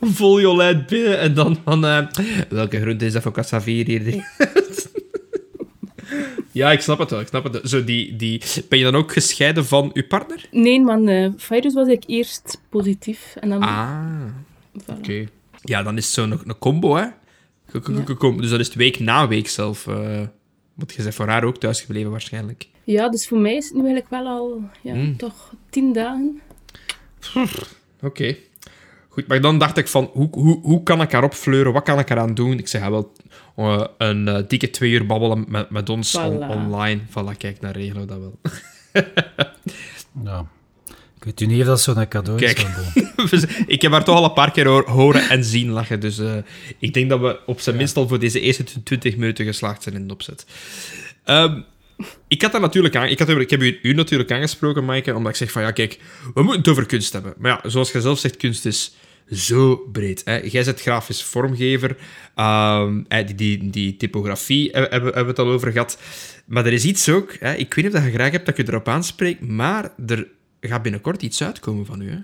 Vol 0.00 0.40
Jolijn 0.40 0.84
binnen 0.88 1.18
en 1.18 1.34
dan 1.34 1.60
van... 1.64 1.84
Uh, 1.84 2.06
welke 2.48 2.80
groente 2.80 3.04
is 3.06 3.12
dat 3.12 3.22
voor 3.22 3.32
Cassavier 3.32 3.86
hier? 3.86 4.24
ja, 6.52 6.72
ik 6.72 6.80
snap 6.80 6.98
het 6.98 7.10
wel. 7.10 7.20
Ik 7.20 7.26
snap 7.26 7.52
het. 7.52 7.68
Zo 7.68 7.84
die, 7.84 8.16
die... 8.16 8.42
Ben 8.68 8.78
je 8.78 8.84
dan 8.84 8.94
ook 8.94 9.12
gescheiden 9.12 9.66
van 9.66 9.90
je 9.92 10.04
partner? 10.06 10.46
Nee, 10.50 10.80
man. 10.80 11.08
Uh, 11.08 11.28
virus 11.36 11.74
was 11.74 11.88
ik 11.88 12.02
eerst 12.06 12.60
positief. 12.68 13.36
En 13.40 13.48
dan... 13.48 13.62
Ah, 13.62 14.24
oké. 14.86 15.26
Ja, 15.62 15.82
dan 15.82 15.96
is 15.96 16.04
het 16.04 16.14
zo 16.14 16.26
nog 16.26 16.42
een 16.44 16.58
combo, 16.58 16.96
hè? 16.96 17.06
Dus 18.36 18.50
dat 18.50 18.60
is 18.60 18.70
de 18.70 18.78
week 18.78 18.98
na 18.98 19.28
week 19.28 19.48
zelf. 19.48 19.86
Uh, 19.86 19.96
want 20.74 20.94
je 20.94 21.02
bent 21.02 21.14
voor 21.14 21.28
haar 21.28 21.44
ook 21.44 21.58
thuisgebleven 21.58 22.10
waarschijnlijk. 22.10 22.68
Ja, 22.90 23.08
dus 23.08 23.28
voor 23.28 23.38
mij 23.38 23.56
is 23.56 23.64
het 23.64 23.74
nu 23.74 23.86
eigenlijk 23.86 24.10
wel 24.10 24.26
al 24.26 24.62
ja, 24.80 24.92
hmm. 24.92 25.16
toch 25.16 25.52
tien 25.70 25.92
dagen. 25.92 26.40
Oké. 28.02 28.36
Goed, 29.08 29.26
maar 29.26 29.40
dan 29.40 29.58
dacht 29.58 29.76
ik 29.76 29.88
van, 29.88 30.10
hoe, 30.12 30.28
hoe, 30.30 30.60
hoe 30.60 30.82
kan 30.82 31.00
ik 31.00 31.12
haar 31.12 31.24
opfleuren? 31.24 31.72
Wat 31.72 31.82
kan 31.82 31.98
ik 31.98 32.10
eraan 32.10 32.34
doen? 32.34 32.58
Ik 32.58 32.68
zeg, 32.68 32.80
ja, 32.80 32.90
wel 32.90 33.12
uh, 33.56 33.84
een 33.98 34.26
uh, 34.26 34.38
dikke 34.48 34.70
twee 34.70 34.90
uur 34.90 35.06
babbelen 35.06 35.44
met, 35.48 35.70
met 35.70 35.88
ons 35.88 36.16
online. 36.16 37.00
Voilà, 37.08 37.36
kijk, 37.38 37.60
naar 37.60 37.76
regelen 37.76 38.00
we 38.00 38.06
dat 38.06 38.18
wel. 38.18 38.38
ja. 40.24 40.46
Ik 41.16 41.24
weet 41.24 41.40
u 41.40 41.46
niet 41.46 41.60
of 41.60 41.66
dat 41.66 41.80
zo'n 41.80 42.08
cadeau 42.08 42.38
Kijk, 42.38 42.66
ik 43.66 43.82
heb 43.82 43.92
haar 43.92 44.04
toch 44.04 44.16
al 44.16 44.24
een 44.24 44.32
paar 44.32 44.50
keer 44.50 44.68
horen 44.90 45.28
en 45.28 45.44
zien 45.44 45.70
lachen. 45.70 46.00
Dus 46.00 46.18
uh, 46.18 46.36
ik 46.78 46.94
denk 46.94 47.10
dat 47.10 47.20
we 47.20 47.40
op 47.46 47.60
zijn 47.60 47.76
minst 47.76 47.96
al 47.96 48.08
voor 48.08 48.18
deze 48.18 48.40
eerste 48.40 48.82
20 48.82 49.16
minuten 49.16 49.44
geslaagd 49.44 49.82
zijn 49.82 49.94
in 49.94 50.06
de 50.06 50.12
opzet. 50.12 50.46
Um, 51.24 51.64
ik 52.28 52.42
had 52.42 52.52
dat 52.52 52.60
natuurlijk 52.60 52.96
aan, 52.96 53.08
ik, 53.08 53.18
had, 53.18 53.28
ik 53.28 53.50
heb 53.50 53.62
u, 53.62 53.78
u 53.82 53.92
natuurlijk 53.92 54.32
aangesproken, 54.32 54.84
Maaike, 54.84 55.14
omdat 55.14 55.30
ik 55.30 55.36
zeg 55.36 55.50
van 55.50 55.62
ja, 55.62 55.70
kijk, 55.70 55.98
we 56.34 56.42
moeten 56.42 56.58
het 56.58 56.68
over 56.68 56.86
kunst 56.86 57.12
hebben. 57.12 57.34
Maar 57.38 57.60
ja, 57.62 57.70
zoals 57.70 57.92
je 57.92 58.00
zelf 58.00 58.18
zegt, 58.18 58.36
kunst 58.36 58.66
is 58.66 58.96
zo 59.30 59.76
breed. 59.76 60.22
Hè. 60.24 60.36
Jij 60.36 60.64
bent 60.64 60.80
grafisch 60.80 61.22
vormgever, 61.22 61.96
um, 62.36 63.06
die, 63.08 63.34
die, 63.34 63.70
die 63.70 63.96
typografie 63.96 64.70
hebben, 64.70 64.90
hebben 64.90 65.22
we 65.22 65.28
het 65.28 65.38
al 65.38 65.48
over 65.48 65.72
gehad. 65.72 65.98
Maar 66.46 66.66
er 66.66 66.72
is 66.72 66.84
iets 66.84 67.08
ook, 67.08 67.36
hè, 67.40 67.54
ik 67.54 67.74
weet 67.74 67.84
niet 67.84 67.94
of 67.94 68.04
je 68.04 68.10
graag 68.10 68.30
hebt 68.30 68.46
dat 68.46 68.56
je 68.56 68.68
erop 68.68 68.88
aanspreekt, 68.88 69.40
maar 69.40 69.92
er 70.06 70.28
gaat 70.60 70.82
binnenkort 70.82 71.22
iets 71.22 71.42
uitkomen 71.42 71.86
van 71.86 72.00
u, 72.00 72.10
hè? 72.10 72.18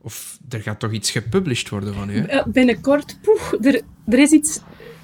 Of 0.00 0.38
er 0.48 0.60
gaat 0.60 0.80
toch 0.80 0.92
iets 0.92 1.10
gepublished 1.10 1.68
worden 1.68 1.94
van 1.94 2.10
u, 2.10 2.16
hè? 2.16 2.24
Eh, 2.24 2.46
binnenkort, 2.46 3.18
poeh, 3.22 3.66
er, 3.66 3.80
er 4.06 4.18
is 4.18 4.30
iets 4.30 4.60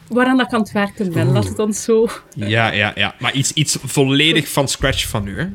waaraan 0.09 0.41
ik 0.41 0.53
aan 0.53 0.61
het 0.61 0.73
werken 0.73 1.13
ben, 1.13 1.33
laat 1.33 1.45
het 1.45 1.57
dan 1.57 1.75
zo... 1.75 2.09
Ja, 2.35 2.73
ja, 2.73 2.93
ja. 2.95 3.15
Maar 3.19 3.35
iets, 3.35 3.53
iets 3.53 3.79
volledig 3.83 4.49
van 4.49 4.69
scratch 4.69 5.09
van 5.09 5.27
u, 5.27 5.37
hè? 5.37 5.43
Ja, 5.43 5.53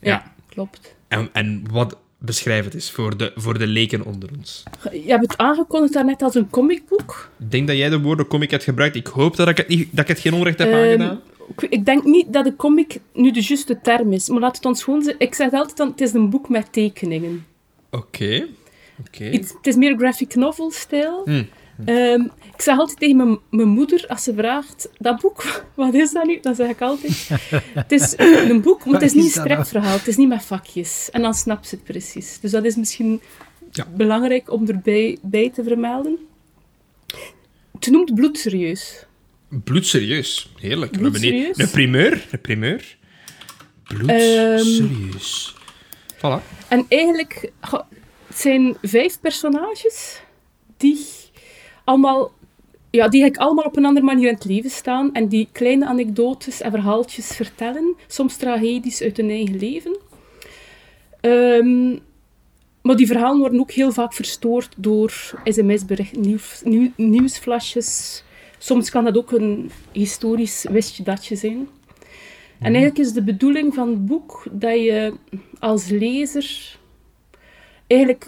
ja 0.00 0.32
klopt. 0.48 0.94
En, 1.08 1.28
en 1.32 1.64
wat... 1.70 1.96
Beschrijf 2.24 2.64
het 2.64 2.74
eens 2.74 2.90
voor 2.90 3.16
de, 3.16 3.32
voor 3.34 3.58
de 3.58 3.66
leken 3.66 4.04
onder 4.04 4.28
ons. 4.36 4.62
Je 4.92 5.02
hebt 5.06 5.22
het 5.22 5.38
aangekondigd 5.38 5.92
daarnet 5.92 6.22
als 6.22 6.34
een 6.34 6.50
comicboek. 6.50 7.30
Ik 7.38 7.50
denk 7.50 7.66
dat 7.66 7.76
jij 7.76 7.88
de 7.88 8.00
woorden 8.00 8.26
comic 8.26 8.50
hebt 8.50 8.64
gebruikt. 8.64 8.96
Ik 8.96 9.06
hoop 9.06 9.36
dat 9.36 9.48
ik 9.48 9.56
het, 9.56 9.68
niet, 9.68 9.88
dat 9.90 10.00
ik 10.00 10.08
het 10.08 10.18
geen 10.18 10.34
onrecht 10.34 10.58
heb 10.58 10.68
um, 10.68 10.74
aangedaan 10.74 11.20
ik 11.68 11.84
denk 11.84 12.04
niet 12.04 12.32
dat 12.32 12.44
de 12.44 12.56
comic 12.56 12.98
nu 13.12 13.30
de 13.30 13.42
juiste 13.42 13.80
term 13.80 14.12
is, 14.12 14.28
maar 14.28 14.40
laat 14.40 14.56
het 14.56 14.64
ons 14.64 14.82
gewoon 14.82 15.02
zeggen. 15.02 15.20
Ik 15.20 15.34
zeg 15.34 15.52
altijd 15.52 15.76
dan, 15.76 15.88
het 15.88 16.00
is 16.00 16.12
een 16.12 16.30
boek 16.30 16.48
met 16.48 16.72
tekeningen. 16.72 17.46
Oké. 17.90 18.46
Het 19.10 19.56
is 19.62 19.76
meer 19.76 19.96
graphic 19.96 20.34
novel-stijl. 20.34 21.22
Hmm. 21.24 21.48
Ehm, 21.84 22.20
ik 22.54 22.62
zeg 22.62 22.78
altijd 22.78 22.98
tegen 22.98 23.16
mijn, 23.16 23.38
mijn, 23.50 23.68
moeder, 23.68 24.04
als 24.08 24.22
ze 24.22 24.34
vraagt, 24.34 24.88
dat 24.98 25.20
boek, 25.20 25.44
wat 25.74 25.94
is 25.94 26.12
dat 26.12 26.24
nu? 26.24 26.38
Dan 26.40 26.54
zeg 26.54 26.68
ik 26.68 26.80
altijd, 26.80 27.28
het 27.74 27.92
is 27.92 28.14
een 28.18 28.60
boek, 28.62 28.84
maar 28.84 28.94
het 28.94 29.02
is 29.02 29.12
niet 29.12 29.24
een 29.24 29.42
stripverhaal, 29.42 29.96
het 29.98 30.06
is 30.06 30.16
niet 30.16 30.28
met 30.28 30.44
vakjes. 30.44 31.08
En 31.10 31.22
dan 31.22 31.34
snapt 31.34 31.68
ze 31.68 31.74
het 31.74 31.84
precies. 31.84 32.40
Dus 32.40 32.50
dat 32.50 32.64
is 32.64 32.76
misschien 32.76 33.20
ja. 33.70 33.86
belangrijk 33.96 34.50
om 34.50 34.68
erbij 34.68 35.18
bij 35.22 35.50
te 35.50 35.62
vermelden. 35.62 36.18
Het 37.72 37.86
noemt 37.90 38.14
bloedserieus. 38.14 39.06
Bloedserieus. 39.48 40.52
Heerlijk. 40.56 40.92
Bloedserieus? 40.92 41.58
Een 41.58 41.70
primeur. 41.70 42.26
Een 42.30 42.40
primeur. 42.40 42.96
Bloedserieus. 43.84 45.54
Um, 46.22 46.40
voilà. 46.40 46.42
En 46.68 46.86
eigenlijk 46.88 47.52
het 48.26 48.38
zijn 48.40 48.76
vijf 48.82 49.20
personages 49.20 50.20
die 50.76 51.06
allemaal... 51.84 52.30
Ja, 52.90 53.08
die 53.08 53.24
ik 53.24 53.36
allemaal 53.36 53.64
op 53.64 53.76
een 53.76 53.84
andere 53.84 54.06
manier 54.06 54.28
in 54.28 54.34
het 54.34 54.44
leven 54.44 54.70
staan 54.70 55.12
en 55.14 55.28
die 55.28 55.48
kleine 55.52 55.86
anekdotes 55.86 56.60
en 56.60 56.70
verhaaltjes 56.70 57.26
vertellen, 57.26 57.94
soms 58.06 58.36
tragedisch 58.36 59.02
uit 59.02 59.16
hun 59.16 59.30
eigen 59.30 59.58
leven. 59.58 59.96
Um, 61.20 62.00
maar 62.82 62.96
die 62.96 63.06
verhalen 63.06 63.38
worden 63.38 63.60
ook 63.60 63.70
heel 63.70 63.92
vaak 63.92 64.12
verstoord 64.12 64.74
door 64.76 65.40
sms-berichten, 65.44 66.20
nieuws, 66.20 66.62
nieuwsflashes. 66.96 68.22
Soms 68.58 68.90
kan 68.90 69.04
dat 69.04 69.16
ook 69.16 69.32
een 69.32 69.70
historisch 69.92 70.66
wistje 70.70 71.02
datje 71.02 71.36
zijn. 71.36 71.56
En 71.56 71.66
mhm. 72.58 72.74
eigenlijk 72.74 72.98
is 72.98 73.12
de 73.12 73.22
bedoeling 73.22 73.74
van 73.74 73.88
het 73.88 74.06
boek 74.06 74.46
dat 74.50 74.74
je 74.74 75.14
als 75.58 75.88
lezer 75.88 76.78
eigenlijk 77.92 78.26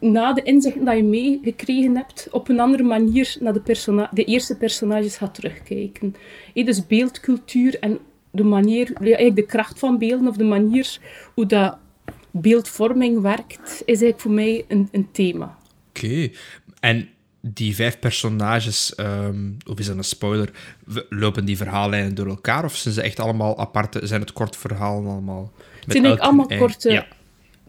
na 0.00 0.32
de 0.32 0.42
inzichten 0.42 0.84
die 0.84 0.94
je 0.94 1.02
meegekregen 1.02 1.96
hebt, 1.96 2.28
op 2.30 2.48
een 2.48 2.60
andere 2.60 2.82
manier 2.82 3.36
naar 3.40 3.52
de, 3.52 4.08
de 4.12 4.24
eerste 4.24 4.56
personages 4.56 5.16
gaat 5.16 5.34
terugkijken. 5.34 6.14
dus 6.54 6.86
beeldcultuur 6.86 7.78
en 7.78 7.98
de 8.30 8.44
manier, 8.44 8.92
eigenlijk 9.00 9.36
de 9.36 9.46
kracht 9.46 9.78
van 9.78 9.98
beelden 9.98 10.28
of 10.28 10.36
de 10.36 10.44
manier 10.44 10.98
hoe 11.34 11.46
dat 11.46 11.76
beeldvorming 12.30 13.20
werkt, 13.20 13.70
is 13.70 13.84
eigenlijk 13.84 14.20
voor 14.20 14.30
mij 14.30 14.64
een, 14.68 14.88
een 14.92 15.08
thema. 15.12 15.58
Oké. 15.88 16.30
En 16.80 17.08
die 17.40 17.74
vijf 17.74 17.98
personages, 17.98 18.94
ehm, 18.94 19.52
of 19.66 19.78
is 19.78 19.86
dat 19.86 19.96
een 19.96 20.04
spoiler, 20.04 20.50
lopen 21.08 21.44
die 21.44 21.56
verhaallijnen 21.56 22.14
door 22.14 22.26
elkaar 22.26 22.64
of 22.64 22.76
zijn 22.76 22.94
ze 22.94 23.02
echt 23.02 23.20
allemaal 23.20 23.58
aparte, 23.58 24.06
zijn 24.06 24.20
het 24.20 24.32
korte 24.32 24.58
verhalen 24.58 25.10
allemaal? 25.10 25.52
Het 25.56 25.92
zijn 25.92 26.04
eigenlijk 26.04 26.20
allemaal 26.20 26.58
korte, 26.58 27.06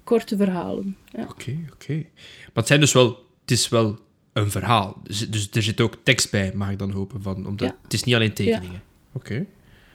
korte 0.07 0.37
verhalen. 0.37 0.97
Oké, 1.15 1.57
oké. 1.73 1.93
Maar 1.93 2.53
het 2.53 2.67
zijn 2.67 2.79
dus 2.79 2.93
wel, 2.93 3.07
het 3.41 3.51
is 3.51 3.69
wel 3.69 3.99
een 4.33 4.51
verhaal. 4.51 5.01
Dus, 5.03 5.29
dus 5.29 5.49
er 5.51 5.63
zit 5.63 5.81
ook 5.81 5.97
tekst 6.03 6.31
bij, 6.31 6.51
mag 6.55 6.71
ik 6.71 6.79
dan 6.79 6.91
hopen. 6.91 7.21
Van, 7.21 7.47
omdat, 7.47 7.73
Het 7.81 7.93
is 7.93 8.03
niet 8.03 8.15
alleen 8.15 8.33
tekeningen. 8.33 8.81
Oké. 9.13 9.45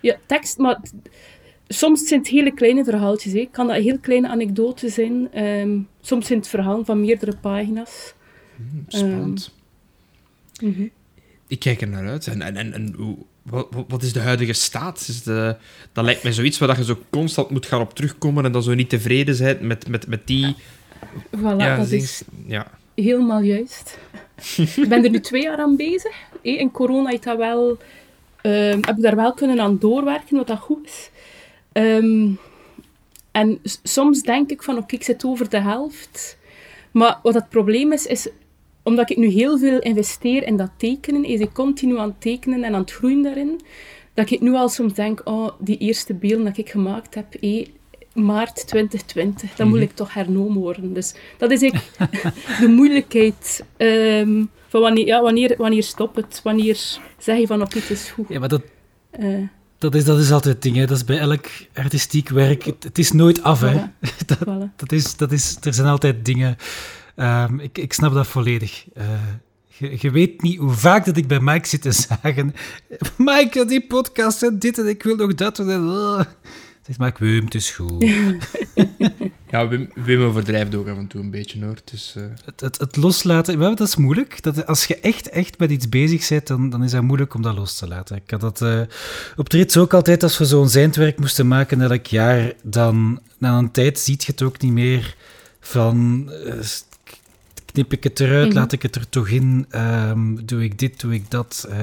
Ja, 0.01 0.16
tekst, 0.27 0.59
maar 0.59 0.81
soms 1.68 2.09
zijn 2.09 2.20
het 2.20 2.29
hele 2.29 2.55
kleine 2.55 2.85
verhaaltjes. 2.85 3.33
Hè. 3.33 3.48
Kan 3.51 3.66
dat 3.66 3.77
een 3.77 3.83
heel 3.83 3.98
kleine 3.98 4.29
anekdote 4.29 4.88
zijn. 4.88 5.33
Ehm, 5.33 5.79
soms 6.01 6.27
zijn 6.27 6.38
het 6.38 6.48
verhalen 6.48 6.85
van 6.85 7.01
meerdere 7.01 7.37
pagina's. 7.37 8.14
Hmm, 8.57 8.85
spannend. 8.88 9.55
Um, 10.62 10.90
Ik 11.46 11.59
kijk 11.59 11.81
er 11.81 11.88
naar 11.88 12.09
uit. 12.09 12.27
En, 12.27 12.42
en, 12.42 12.57
en, 12.57 12.72
en 12.72 12.94
hoe, 12.96 13.16
wat, 13.42 13.68
wat, 13.88 14.02
is 14.02 14.12
de 14.12 14.20
huidige 14.20 14.52
staat? 14.52 15.05
Is 15.09 15.22
de, 15.22 15.57
dat 15.92 16.05
lijkt 16.05 16.22
mij 16.22 16.33
zoiets 16.33 16.59
waar 16.59 16.78
je 16.78 16.85
zo 16.85 16.98
constant 17.11 17.50
moet 17.50 17.66
gaan 17.66 17.81
op 17.81 17.94
terugkomen 17.94 18.44
en 18.44 18.52
dan 18.52 18.62
zo 18.62 18.74
niet 18.74 18.88
tevreden 18.88 19.38
bent 19.38 19.61
met, 19.61 19.88
met, 19.88 20.07
met 20.07 20.26
die... 20.26 20.57
Voilà, 21.37 21.57
ja, 21.57 21.76
dat 21.76 21.90
is 21.90 22.22
ja. 22.46 22.70
helemaal 22.94 23.40
juist. 23.40 23.98
ik 24.57 24.88
ben 24.88 25.05
er 25.05 25.11
nu 25.11 25.20
twee 25.20 25.42
jaar 25.42 25.59
aan 25.59 25.76
bezig. 25.76 26.14
In 26.42 26.70
corona 26.70 27.09
heeft 27.11 27.24
dat 27.24 27.37
wel, 27.37 27.78
uh, 28.42 28.70
heb 28.70 28.96
ik 28.96 29.02
daar 29.02 29.16
wel 29.16 29.33
kunnen 29.33 29.61
aan 29.61 29.78
doorwerken, 29.78 30.37
wat 30.37 30.46
dat 30.46 30.59
goed 30.59 30.87
is. 30.87 31.11
Ehm, 31.72 32.28
en 33.31 33.61
soms 33.83 34.22
denk 34.22 34.50
ik 34.50 34.62
van, 34.62 34.76
oké, 34.76 34.94
ik 34.94 35.02
zit 35.02 35.24
over 35.24 35.48
de 35.48 35.61
helft. 35.61 36.38
Maar 36.90 37.18
wat 37.22 37.35
het 37.35 37.48
probleem 37.48 37.92
is, 37.92 38.07
is 38.07 38.28
omdat 38.83 39.11
ik 39.11 39.16
nu 39.16 39.27
heel 39.27 39.59
veel 39.59 39.79
investeer 39.79 40.47
in 40.47 40.57
dat 40.57 40.71
tekenen, 40.77 41.25
is 41.25 41.40
ik 41.40 41.53
continu 41.53 41.99
aan 41.99 42.09
het 42.09 42.21
tekenen 42.21 42.64
en 42.64 42.75
aan 42.75 42.81
het 42.81 42.92
groeien 42.92 43.23
daarin, 43.23 43.61
dat 44.14 44.31
ik 44.31 44.40
nu 44.40 44.55
al 44.55 44.68
soms 44.68 44.95
denk, 44.95 45.21
oh, 45.25 45.49
die 45.59 45.79
eerste 45.79 46.14
beelden 46.14 46.45
dat 46.45 46.57
ik 46.57 46.71
gemaakt 46.71 47.14
heb, 47.14 47.35
eh, 47.35 47.66
maart 48.14 48.66
2020, 48.66 49.55
dan 49.55 49.68
moet 49.68 49.79
mhm. 49.79 49.88
ik 49.88 49.95
toch 49.95 50.14
hernomen 50.14 50.61
worden. 50.61 50.92
Dus 50.92 51.14
dat 51.38 51.51
is 51.51 51.62
ik 51.62 51.75
de 52.61 52.68
moeilijkheid 52.68 53.64
um, 53.77 54.51
van 54.68 54.81
wanneer, 54.81 55.07
ja, 55.07 55.23
wanneer, 55.23 55.55
wanneer 55.59 55.83
stop 55.83 56.16
het, 56.16 56.40
wanneer 56.42 56.99
zeg 57.18 57.38
je 57.38 57.47
van, 57.47 57.62
oké, 57.62 57.79
het 57.79 57.90
is 57.90 58.11
goed. 58.11 58.29
Ja, 58.29 58.38
maar 58.38 58.49
dat... 58.49 58.62
Uh, 59.21 59.47
dat 59.79 59.95
is, 59.95 60.05
dat 60.05 60.18
is 60.18 60.31
altijd 60.31 60.55
het 60.55 60.62
ding, 60.62 60.77
hè. 60.77 60.87
dat 60.87 60.97
is 60.97 61.05
bij 61.05 61.18
elk 61.18 61.47
artistiek 61.75 62.29
werk. 62.29 62.64
Het, 62.64 62.99
is 62.99 63.12
nooit 63.12 63.42
af, 63.42 63.61
hè. 63.61 63.73
Dat, 64.27 64.68
dat, 64.77 64.92
is, 64.92 65.16
dat 65.16 65.33
is, 65.33 65.57
er 65.62 65.75
zijn 65.75 65.87
altijd 65.88 66.25
dingen 66.25 66.57
Um, 67.16 67.61
ik, 67.61 67.79
ik 67.79 67.92
snap 67.92 68.12
dat 68.12 68.27
volledig. 68.27 68.85
Uh, 68.98 69.05
je, 69.66 69.96
je, 69.98 70.11
weet 70.11 70.42
niet 70.42 70.59
hoe 70.59 70.70
vaak 70.70 71.05
dat 71.05 71.16
ik 71.16 71.27
bij 71.27 71.40
Mike 71.40 71.68
zit 71.68 71.83
te 71.83 71.92
zagen. 71.92 72.55
Mike, 73.16 73.64
die 73.64 73.87
podcast 73.87 74.42
en 74.42 74.59
dit 74.59 74.79
en 74.79 74.88
ik 74.88 75.03
wil 75.03 75.16
nog 75.16 75.35
dat. 75.35 75.59
En, 75.59 75.68
uh. 75.68 76.20
Zegt 76.87 76.98
Mike, 76.98 77.25
Wim, 77.25 77.44
het 77.44 77.55
is 77.55 77.70
goed. 77.70 78.05
ja, 79.51 79.68
Wim, 79.68 79.90
Wim 79.94 80.22
overdrijft 80.22 80.75
ook 80.75 80.88
af 80.88 80.96
en 80.96 81.07
toe 81.07 81.20
een 81.20 81.31
beetje, 81.31 81.64
hoor. 81.64 81.77
Dus, 81.85 82.14
uh... 82.18 82.25
het, 82.44 82.61
het, 82.61 82.79
het, 82.79 82.96
loslaten, 82.96 83.59
dat 83.59 83.81
is 83.81 83.96
moeilijk. 83.96 84.42
Dat, 84.42 84.66
als 84.66 84.85
je 84.85 85.01
echt, 85.01 85.29
echt 85.29 85.59
met 85.59 85.70
iets 85.70 85.88
bezig 85.88 86.29
bent, 86.29 86.46
dan, 86.46 86.70
dan 86.70 86.85
is 86.85 86.90
dat 86.90 87.03
moeilijk 87.03 87.35
om 87.35 87.42
dat 87.42 87.57
los 87.57 87.77
te 87.77 87.88
laten. 87.88 88.16
Ik 88.16 88.31
had 88.31 88.40
dat 88.40 88.61
uh, 88.61 88.81
op 89.37 89.48
trits 89.48 89.77
ook 89.77 89.94
altijd, 89.94 90.22
als 90.22 90.38
we 90.38 90.44
zo'n 90.44 90.68
zijndwerk 90.68 91.18
moesten 91.18 91.48
maken 91.48 91.81
elk 91.81 92.07
jaar, 92.07 92.53
dan 92.62 93.20
na 93.38 93.59
een 93.59 93.70
tijd 93.70 93.98
ziet 93.98 94.25
je 94.25 94.33
het 94.33 94.42
ook 94.42 94.61
niet 94.61 94.72
meer 94.72 95.16
van 95.61 96.31
knip 97.72 97.92
ik 97.92 98.04
het 98.04 98.20
eruit, 98.20 98.48
mhm. 98.48 98.56
laat 98.56 98.72
ik 98.72 98.82
het 98.82 98.96
er 98.96 99.08
toch 99.08 99.28
in, 99.28 99.66
um, 99.74 100.46
doe 100.46 100.64
ik 100.64 100.78
dit, 100.78 101.00
doe 101.00 101.14
ik 101.14 101.30
dat. 101.30 101.66
Uh, 101.70 101.76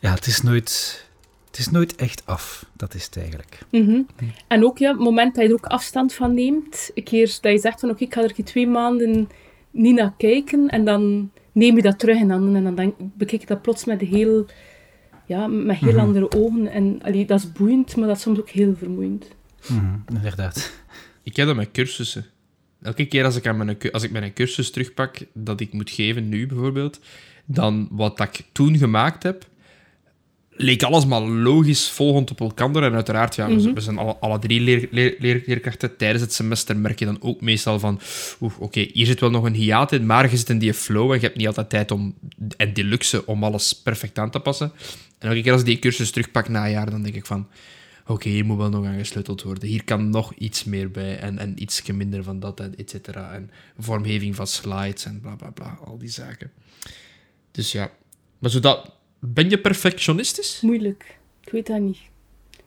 ja, 0.00 0.14
het 0.14 0.26
is 0.26 0.42
nooit... 0.42 1.04
Het 1.46 1.66
is 1.66 1.70
nooit 1.70 1.94
echt 1.94 2.26
af, 2.26 2.66
dat 2.72 2.94
is 2.94 3.04
het 3.04 3.16
eigenlijk. 3.16 3.58
Mhm. 3.70 4.00
En 4.48 4.64
ook 4.64 4.78
ja, 4.78 4.90
het 4.90 5.00
moment 5.00 5.34
dat 5.34 5.44
je 5.44 5.48
er 5.48 5.56
ook 5.56 5.66
afstand 5.66 6.12
van 6.12 6.34
neemt, 6.34 6.90
een 6.94 7.04
keer 7.04 7.38
dat 7.40 7.52
je 7.52 7.58
zegt 7.58 7.80
van 7.80 7.90
oké, 7.90 8.04
ik 8.04 8.14
ga 8.14 8.22
er 8.22 8.44
twee 8.44 8.66
maanden 8.66 9.28
niet 9.70 9.94
naar 9.94 10.14
kijken, 10.16 10.68
en 10.68 10.84
dan 10.84 11.30
neem 11.52 11.76
je 11.76 11.82
dat 11.82 11.98
terug 11.98 12.18
in 12.18 12.30
handen 12.30 12.54
en 12.54 12.64
dan 12.64 12.74
denk, 12.74 12.94
bekijk 12.98 13.40
je 13.40 13.46
dat 13.46 13.62
plots 13.62 13.84
met 13.84 14.00
heel, 14.00 14.46
ja, 15.26 15.46
met 15.46 15.76
heel 15.76 15.92
mhm. 15.92 16.00
andere 16.00 16.30
ogen. 16.36 16.68
En 16.68 17.02
allee, 17.02 17.26
dat 17.26 17.38
is 17.38 17.52
boeiend, 17.52 17.96
maar 17.96 18.06
dat 18.06 18.16
is 18.16 18.22
soms 18.22 18.38
ook 18.38 18.50
heel 18.50 18.74
vermoeiend. 18.76 19.28
inderdaad. 20.14 20.72
Ik 21.22 21.36
heb 21.36 21.46
dat 21.46 21.56
met 21.56 21.70
cursussen. 21.70 22.26
Elke 22.86 23.06
keer 23.06 23.24
als 23.24 23.36
ik, 23.36 23.46
aan 23.46 23.56
mijn, 23.56 23.76
als 23.92 24.02
ik 24.02 24.10
mijn 24.10 24.32
cursus 24.32 24.70
terugpak, 24.70 25.16
dat 25.32 25.60
ik 25.60 25.72
moet 25.72 25.90
geven, 25.90 26.28
nu 26.28 26.46
bijvoorbeeld, 26.46 27.00
dan 27.44 27.88
wat 27.90 28.16
dat 28.16 28.28
ik 28.38 28.44
toen 28.52 28.78
gemaakt 28.78 29.22
heb, 29.22 29.46
leek 30.50 30.82
alles 30.82 31.06
maar 31.06 31.20
logisch 31.20 31.88
volgend 31.88 32.30
op 32.30 32.40
elkaar. 32.40 32.82
En 32.82 32.94
uiteraard, 32.94 33.34
ja, 33.34 33.48
we, 33.48 33.54
mhm. 33.54 33.80
zijn 33.80 33.98
alle, 33.98 34.16
alle 34.16 34.38
drie 34.38 34.60
leer, 34.60 34.88
leer, 34.90 35.42
leerkrachten. 35.46 35.96
Tijdens 35.96 36.22
het 36.22 36.32
semester 36.32 36.76
merk 36.76 36.98
je 36.98 37.04
dan 37.04 37.22
ook 37.22 37.40
meestal 37.40 37.78
van... 37.78 38.00
Oké, 38.58 38.86
hier 38.92 39.06
zit 39.06 39.20
wel 39.20 39.30
nog 39.30 39.44
een 39.44 39.54
hiaat 39.54 39.92
in, 39.92 40.06
maar 40.06 40.30
je 40.30 40.36
zit 40.36 40.50
in 40.50 40.58
die 40.58 40.74
flow 40.74 41.10
en 41.10 41.20
je 41.20 41.26
hebt 41.26 41.36
niet 41.36 41.46
altijd 41.46 41.70
tijd 41.70 41.90
om... 41.90 42.14
En 42.56 42.72
die 42.72 42.84
luxe 42.84 43.26
om 43.26 43.44
alles 43.44 43.82
perfect 43.82 44.18
aan 44.18 44.30
te 44.30 44.40
passen. 44.40 44.72
En 45.18 45.28
elke 45.28 45.42
keer 45.42 45.52
als 45.52 45.60
ik 45.60 45.66
die 45.66 45.78
cursus 45.78 46.10
terugpak 46.10 46.48
na 46.48 46.64
een 46.64 46.70
jaar, 46.70 46.90
dan 46.90 47.02
denk 47.02 47.14
ik 47.14 47.26
van 47.26 47.48
oké, 48.06 48.28
hier 48.28 48.44
moet 48.44 48.56
wel 48.56 48.68
nog 48.68 48.84
aan 48.84 48.98
gesleuteld 48.98 49.42
worden. 49.42 49.68
Hier 49.68 49.84
kan 49.84 50.10
nog 50.10 50.34
iets 50.34 50.64
meer 50.64 50.90
bij 50.90 51.18
en, 51.18 51.38
en 51.38 51.62
iets 51.62 51.82
minder 51.82 52.22
van 52.22 52.40
dat 52.40 52.60
en 52.60 52.76
et 52.76 52.90
cetera. 52.90 53.32
En 53.32 53.50
vormgeving 53.78 54.34
van 54.34 54.46
slides 54.46 55.04
en 55.04 55.20
bla 55.20 55.34
bla 55.34 55.50
bla, 55.50 55.78
al 55.84 55.98
die 55.98 56.08
zaken. 56.08 56.50
Dus 57.50 57.72
ja, 57.72 57.90
maar 58.38 58.50
zodat, 58.50 58.90
ben 59.18 59.50
je 59.50 59.58
perfectionistisch? 59.58 60.60
Moeilijk. 60.60 61.18
Ik 61.44 61.52
weet 61.52 61.66
dat 61.66 61.80
niet. 61.80 61.98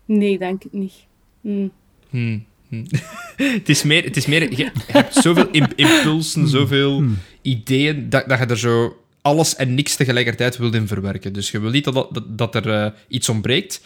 Nee, 0.06 0.38
denk 0.38 0.64
ik 0.64 0.72
niet. 0.72 0.94
Hmm. 1.42 1.72
Hmm. 2.10 2.46
Hmm. 2.68 2.86
het, 3.36 3.70
is 3.70 3.84
meer, 3.84 4.04
het 4.04 4.18
is 4.18 4.26
meer, 4.26 4.58
je 4.58 4.72
hebt 4.88 5.14
zoveel 5.16 5.50
impulsen, 5.76 6.48
zoveel 6.48 6.98
hmm. 6.98 7.18
ideeën, 7.42 8.10
dat, 8.10 8.30
dat 8.30 8.40
je 8.40 8.46
er 8.46 8.58
zo 8.58 9.04
alles 9.22 9.56
en 9.56 9.74
niks 9.74 9.96
tegelijkertijd 9.96 10.58
wilt 10.58 10.76
in 10.76 10.88
verwerken. 10.88 11.34
Dus 11.34 11.52
je 11.52 11.60
wil 11.60 11.72
niet 11.72 11.84
dat, 11.84 11.94
dat, 11.94 12.38
dat 12.38 12.56
er 12.56 12.68
uh, 12.68 12.92
iets 13.08 13.30
ontbreekt, 13.30 13.82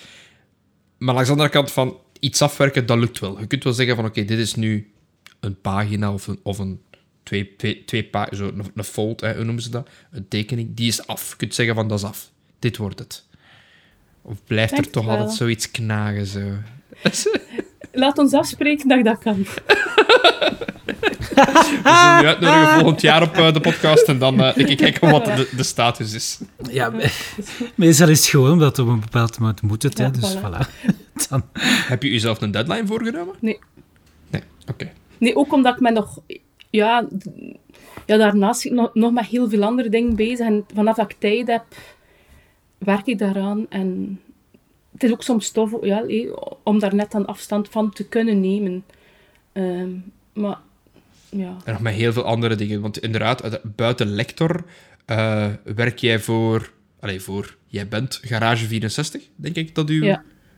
maar 1.03 1.13
langs 1.13 1.29
de 1.29 1.35
andere 1.35 1.53
kant 1.53 1.71
van 1.71 1.97
iets 2.19 2.41
afwerken, 2.41 2.85
dat 2.85 2.97
lukt 2.97 3.19
wel. 3.19 3.39
Je 3.39 3.47
kunt 3.47 3.63
wel 3.63 3.73
zeggen 3.73 3.95
van 3.95 4.05
oké, 4.05 4.25
dit 4.25 4.39
is 4.39 4.55
nu 4.55 4.91
een 5.39 5.61
pagina 5.61 6.13
of 6.13 6.27
een, 6.27 6.39
of 6.43 6.59
een 6.59 6.81
twee, 7.23 7.55
twee, 7.55 7.85
twee 7.85 8.09
zo 8.31 8.47
een, 8.47 8.71
een 8.75 8.83
fold, 8.83 9.21
hè, 9.21 9.35
hoe 9.35 9.43
noemen 9.43 9.63
ze 9.63 9.69
dat? 9.69 9.89
Een 10.11 10.27
tekening, 10.27 10.69
die 10.75 10.87
is 10.87 11.07
af. 11.07 11.29
Je 11.29 11.35
kunt 11.35 11.53
zeggen 11.53 11.75
van 11.75 11.87
dat 11.87 11.97
is 11.97 12.05
af. 12.05 12.31
Dit 12.59 12.77
wordt 12.77 12.99
het. 12.99 13.25
Of 14.21 14.43
blijft 14.45 14.77
er 14.77 14.89
toch 14.89 15.07
altijd 15.07 15.31
zoiets 15.31 15.71
knagen? 15.71 16.25
Zo? 16.25 16.39
Laat 17.91 18.17
ons 18.17 18.33
afspreken 18.33 18.87
dat 18.87 18.97
ik 18.97 19.05
dat 19.05 19.19
kan. 19.19 19.45
We 21.35 21.81
zullen 21.83 22.21
nu 22.21 22.27
uitnodigen 22.27 22.79
volgend 22.79 23.01
jaar 23.01 23.21
op 23.21 23.37
uh, 23.37 23.53
de 23.53 23.59
podcast 23.59 24.07
en 24.07 24.17
dan 24.17 24.39
uh, 24.39 24.57
ik 24.57 24.77
kijken 24.77 25.11
wat 25.11 25.25
de, 25.25 25.49
de, 25.55 25.63
status 25.63 26.13
is. 26.13 26.39
Ja, 26.71 26.91
meestal 27.75 28.09
is 28.09 28.19
het 28.19 28.27
gewoon 28.27 28.51
omdat 28.51 28.79
op 28.79 28.87
een 28.87 28.99
bepaald 28.99 29.39
moment 29.39 29.61
moet 29.61 29.83
het, 29.83 29.97
ja, 29.97 30.09
dus 30.09 30.35
voilà. 30.37 30.91
Dan... 31.29 31.43
Heb 31.87 32.03
je 32.03 32.11
jezelf 32.11 32.41
een 32.41 32.51
deadline 32.51 32.87
voorgenomen? 32.87 33.35
Nee. 33.39 33.59
Nee, 34.29 34.41
oké. 34.67 34.91
Nee, 35.17 35.35
ook 35.35 35.53
omdat 35.53 35.73
ik 35.73 35.81
me 35.81 35.91
nog... 35.91 36.19
Ja, 36.69 37.07
ja 38.05 38.17
daarnaast 38.17 38.69
nog, 38.69 38.93
nog 38.93 39.11
met 39.11 39.25
heel 39.25 39.49
veel 39.49 39.63
andere 39.63 39.89
dingen 39.89 40.15
bezig. 40.15 40.45
En 40.47 40.65
vanaf 40.73 40.95
dat 40.95 41.11
ik 41.11 41.17
tijd 41.19 41.47
heb, 41.47 41.65
werk 42.77 43.07
ik 43.07 43.17
daaraan. 43.17 43.65
En 43.69 44.19
het 44.91 45.03
is 45.03 45.11
ook 45.11 45.23
soms 45.23 45.51
tof 45.51 45.71
ja, 45.81 46.05
om 46.63 46.79
daar 46.79 46.95
net 46.95 47.13
aan 47.13 47.25
afstand 47.25 47.69
van 47.69 47.91
te 47.91 48.07
kunnen 48.07 48.39
nemen. 48.39 48.83
Um, 49.53 50.11
maar 50.33 50.57
ja. 51.29 51.57
En 51.63 51.73
nog 51.73 51.81
met 51.81 51.93
heel 51.93 52.13
veel 52.13 52.23
andere 52.23 52.55
dingen. 52.55 52.81
Want 52.81 52.97
inderdaad, 52.97 53.59
buiten 53.75 54.07
lector 54.07 54.63
uh, 55.07 55.47
werk 55.63 55.97
jij 55.97 56.19
voor, 56.19 56.71
allez, 56.99 57.23
voor... 57.23 57.57
Jij 57.67 57.87
bent 57.87 58.19
Garage 58.21 58.67
64, 58.67 59.21
denk 59.35 59.55
ik 59.55 59.75
dat 59.75 59.89
u 59.89 60.15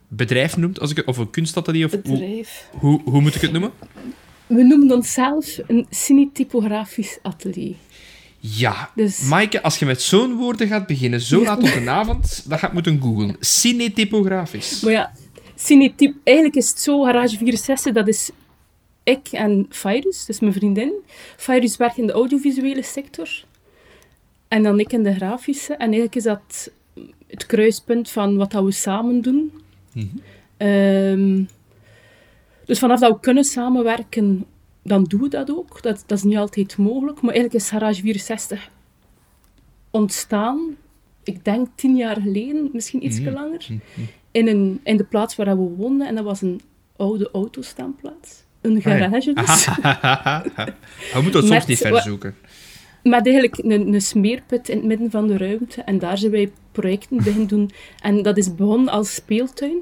bedrijf 0.07 0.57
noemt, 0.57 0.79
als 0.79 0.91
ik, 0.91 1.07
of 1.07 1.17
een 1.17 1.29
kunstatelier. 1.29 1.85
Of 1.85 2.01
bedrijf. 2.01 2.67
Hoe, 2.71 2.79
hoe, 2.79 3.01
hoe, 3.11 3.21
moet 3.21 3.35
ik 3.35 3.41
het 3.41 3.51
noemen? 3.51 3.71
we 4.47 4.63
noemen 4.63 4.91
onszelf 4.91 5.59
een 5.67 5.85
cinetypografisch 5.89 7.19
atelier. 7.21 7.75
Ja, 8.39 8.89
dus... 8.95 9.19
Maaike, 9.19 9.61
als 9.61 9.79
je 9.79 9.85
met 9.85 10.01
zo'n 10.01 10.35
woorden 10.35 10.67
gaat 10.67 10.87
beginnen, 10.87 11.21
zo 11.21 11.43
laat 11.43 11.57
op 11.57 11.83
de 11.83 11.89
avond, 11.89 12.49
dan 12.49 12.59
gaat 12.59 12.73
moeten 12.73 13.01
googlen. 13.01 13.35
Cinetypografisch. 13.39 14.81
Maar 14.81 14.91
ja, 14.91 15.11
cinetyp... 15.55 16.15
Eigenlijk 16.23 16.57
is 16.57 16.69
het 16.69 16.79
zo, 16.79 17.01
Garage 17.03 17.37
64, 17.37 17.93
dat 17.93 18.07
is 18.07 18.29
ik 19.03 19.27
en 19.31 19.65
Virus, 19.69 20.25
dus 20.25 20.39
mijn 20.39 20.53
vriendin. 20.53 20.93
Virus 21.37 21.77
werkt 21.77 21.97
in 21.97 22.07
de 22.07 22.13
audiovisuele 22.13 22.83
sector. 22.83 23.29
En 24.47 24.63
dan 24.63 24.79
ik 24.79 24.93
in 24.93 25.03
de 25.03 25.13
grafische. 25.13 25.73
En 25.73 25.79
eigenlijk 25.79 26.15
is 26.15 26.23
dat 26.23 26.71
het 27.27 27.45
kruispunt 27.45 28.09
van 28.09 28.37
wat 28.37 28.51
dat 28.51 28.63
we 28.63 28.71
samen 28.71 29.21
doen. 29.21 29.51
Mhm. 29.95 30.07
Ehm, 30.57 31.43
dus 32.65 32.79
vanaf 32.79 32.99
dat 32.99 33.11
we 33.11 33.19
kunnen 33.19 33.43
samenwerken, 33.43 34.45
dan 34.83 35.03
doen 35.03 35.21
we 35.21 35.27
dat 35.27 35.51
ook. 35.51 35.81
Dat, 35.81 36.03
dat 36.05 36.17
is 36.17 36.23
niet 36.23 36.37
altijd 36.37 36.77
mogelijk. 36.77 37.21
Maar 37.21 37.33
eigenlijk 37.33 37.63
is 37.63 37.69
Garage 37.69 38.01
64 38.01 38.69
ontstaan, 39.91 40.75
ik 41.23 41.45
denk 41.45 41.67
tien 41.75 41.95
jaar 41.95 42.21
geleden, 42.21 42.69
misschien 42.73 43.05
iets 43.05 43.19
mm 43.19 43.29
langer, 43.29 43.65
mhm. 43.69 43.79
in, 44.31 44.47
een, 44.47 44.79
in 44.83 44.97
de 44.97 45.03
plaats 45.03 45.35
waar 45.35 45.57
we 45.57 45.75
woonden. 45.77 46.07
En 46.07 46.15
dat 46.15 46.23
was 46.23 46.41
een 46.41 46.61
oude 46.95 47.29
autostaanplaats. 47.31 48.43
Een 48.61 48.81
garage 48.81 49.33
dus. 49.33 49.65
we 51.13 51.19
moeten 51.21 51.39
het 51.39 51.63
soms 51.63 51.65
niet. 51.65 52.33
Met 53.09 53.25
eigenlijk 53.25 53.57
een, 53.57 53.93
een 53.93 54.01
smeerput 54.01 54.69
in 54.69 54.77
het 54.77 54.85
midden 54.85 55.11
van 55.11 55.27
de 55.27 55.37
ruimte. 55.37 55.81
En 55.81 55.99
daar 55.99 56.17
zijn 56.17 56.31
wij 56.31 56.51
projecten 56.71 57.17
beginnen 57.17 57.47
doen. 57.47 57.71
En 58.01 58.21
dat 58.21 58.37
is 58.37 58.55
begonnen 58.55 58.89
als 58.89 59.15
speeltuin. 59.15 59.77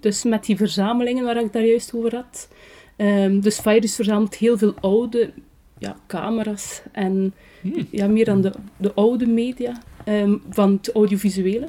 Dus 0.00 0.24
met 0.24 0.44
die 0.44 0.56
verzamelingen 0.56 1.24
waar 1.24 1.36
ik 1.36 1.52
daar 1.52 1.64
juist 1.64 1.94
over 1.94 2.14
had. 2.14 2.48
Um, 2.96 3.40
dus 3.40 3.58
Virus 3.58 3.94
verzamelt 3.94 4.34
heel 4.34 4.58
veel 4.58 4.74
oude 4.80 5.32
ja, 5.78 5.96
camera's 6.06 6.82
en 6.92 7.34
hmm. 7.60 7.86
ja, 7.90 8.06
meer 8.06 8.24
dan 8.24 8.40
de, 8.40 8.52
de 8.76 8.94
oude 8.94 9.26
media 9.26 9.82
ehm, 10.04 10.36
van 10.50 10.72
het 10.72 10.92
audiovisuele. 10.92 11.68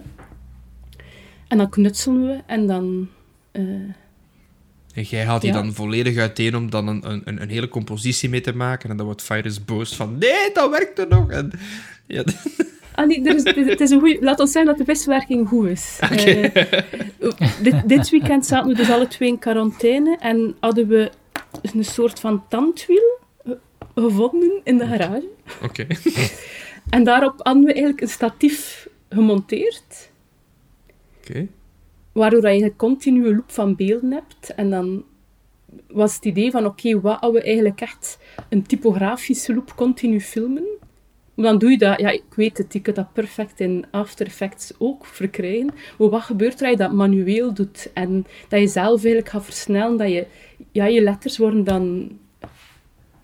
En 1.47 1.57
dan 1.57 1.69
knutselen 1.69 2.25
we 2.25 2.39
en 2.45 2.67
dan... 2.67 3.07
Uh, 3.51 3.89
en 4.93 5.03
jij 5.03 5.25
haalt 5.25 5.41
die 5.41 5.51
dan 5.51 5.73
volledig 5.73 6.17
uiteen 6.17 6.55
om 6.55 6.69
dan 6.69 6.87
een, 6.87 7.09
een, 7.09 7.41
een, 7.41 7.49
hele 7.49 7.67
compositie 7.67 8.29
mee 8.29 8.41
te 8.41 8.55
maken. 8.55 8.89
En 8.89 8.97
dan 8.97 9.05
wordt 9.05 9.23
Virus 9.23 9.65
boos 9.65 9.95
van, 9.95 10.17
nee, 10.17 10.51
dat 10.53 10.69
werkt 10.69 10.99
er 10.99 11.07
nog. 11.07 11.31
En, 11.31 11.51
ja. 12.07 12.23
Ah, 12.95 13.07
nee, 13.07 13.23
er 13.23 13.35
is, 13.35 13.43
het 13.43 13.81
is 13.81 13.89
een 13.89 13.99
goeie, 13.99 14.21
laat 14.21 14.39
ons 14.39 14.51
zeggen 14.51 14.71
dat 14.71 14.79
de 14.79 14.91
wisselwerking 14.91 15.47
goed 15.47 15.67
is. 15.67 15.99
Okay. 16.11 16.51
Uh, 16.53 16.63
eh, 16.63 17.61
dit, 17.61 17.75
dit, 17.85 18.09
weekend 18.09 18.45
zaten 18.45 18.69
we 18.69 18.75
dus 18.75 18.89
alle 18.89 19.07
twee 19.07 19.29
in 19.29 19.39
quarantaine 19.39 20.17
en 20.19 20.55
hadden 20.59 20.87
we 20.87 21.11
een 21.61 21.85
soort 21.85 22.19
van 22.19 22.43
tandwiel 22.47 23.19
gevonden 23.95 24.61
in 24.63 24.77
de 24.77 24.87
garage. 24.87 25.27
Oké. 25.63 25.87
en 26.89 27.03
daarop 27.03 27.33
hadden 27.37 27.63
we 27.63 27.71
eigenlijk 27.71 28.01
een 28.01 28.09
statief 28.09 28.87
gemonteerd. 29.09 30.11
Oké. 31.21 31.47
Waardoor 32.11 32.49
je 32.49 32.63
een 32.63 32.75
continue 32.75 33.35
loop 33.35 33.51
van 33.51 33.75
beelden 33.75 34.11
hebt. 34.11 34.55
En 34.55 34.69
dan 34.69 35.03
was 35.87 36.15
het 36.15 36.25
idee 36.25 36.51
van, 36.51 36.65
oké, 36.65 37.01
wat 37.01 37.21
als 37.21 37.33
we 37.33 37.41
eigenlijk 37.41 37.81
echt 37.81 38.19
een 38.49 38.63
typografische 38.63 39.53
loop 39.53 39.75
continu 39.75 40.21
filmen? 40.21 40.79
dan 41.35 41.57
doe 41.57 41.71
je 41.71 41.77
dat, 41.77 41.99
ja, 41.99 42.09
ik 42.09 42.23
weet 42.35 42.57
het, 42.57 42.73
je 42.73 42.81
dat 42.81 43.13
perfect 43.13 43.59
in 43.59 43.85
After 43.91 44.25
Effects 44.25 44.73
ook 44.77 45.05
verkrijgen. 45.05 45.69
Maar 45.97 46.09
wat 46.09 46.21
gebeurt 46.21 46.59
er 46.59 46.61
als 46.61 46.71
je 46.71 46.77
dat 46.77 46.91
manueel 46.91 47.53
doet? 47.53 47.89
En 47.93 48.25
dat 48.49 48.59
je 48.59 48.67
zelf 48.67 48.99
eigenlijk 49.03 49.29
gaat 49.29 49.45
versnellen, 49.45 49.97
dat 49.97 50.09
je, 50.09 50.27
ja, 50.71 50.85
je 50.85 51.01
letters 51.01 51.37
worden 51.37 51.63
dan... 51.63 52.11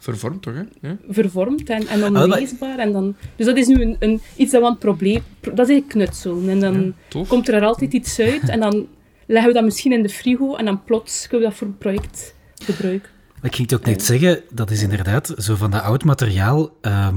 Vervormd, 0.08 0.42
toch? 0.42 0.54
Hè? 0.54 0.88
Ja. 0.88 0.98
Vervormd 1.10 1.70
en, 1.70 1.88
en 1.88 2.04
ah, 2.04 2.24
onleesbaar. 2.24 2.80
En 2.80 2.92
dan, 2.92 3.16
dus 3.36 3.46
dat 3.46 3.58
is 3.58 3.68
nu 3.68 3.82
een, 3.82 3.96
een, 4.00 4.22
iets 4.36 4.52
dat 4.52 4.62
we 4.62 4.68
het 4.68 4.80
probleem... 4.80 5.24
Dat 5.54 5.70
is 5.70 5.82
knutselen. 5.88 6.50
En 6.50 6.60
dan 6.60 6.94
komt 7.28 7.48
er 7.48 7.64
altijd 7.64 7.94
iets 7.94 8.20
uit 8.20 8.50
en 8.50 8.60
dan 8.60 8.88
leggen 9.26 9.48
we 9.48 9.54
dat 9.54 9.64
misschien 9.64 9.92
in 9.92 10.02
de 10.02 10.10
frigo 10.10 10.56
en 10.56 10.66
dan 10.66 10.84
plots 10.84 11.28
kunnen 11.28 11.48
we 11.48 11.54
dat 11.54 11.60
voor 11.60 11.68
een 11.68 11.78
project 11.78 12.36
gebruiken. 12.64 13.10
Ik 13.48 13.56
ging 13.56 13.70
het 13.70 13.80
ook 13.80 13.86
net 13.86 14.04
zeggen, 14.04 14.42
dat 14.52 14.72
is 14.72 14.82
inderdaad 14.82 15.34
zo 15.38 15.56
van 15.56 15.72
dat 15.72 15.82
oud 15.82 16.04
materiaal. 16.04 16.72
Ehm, 16.82 17.16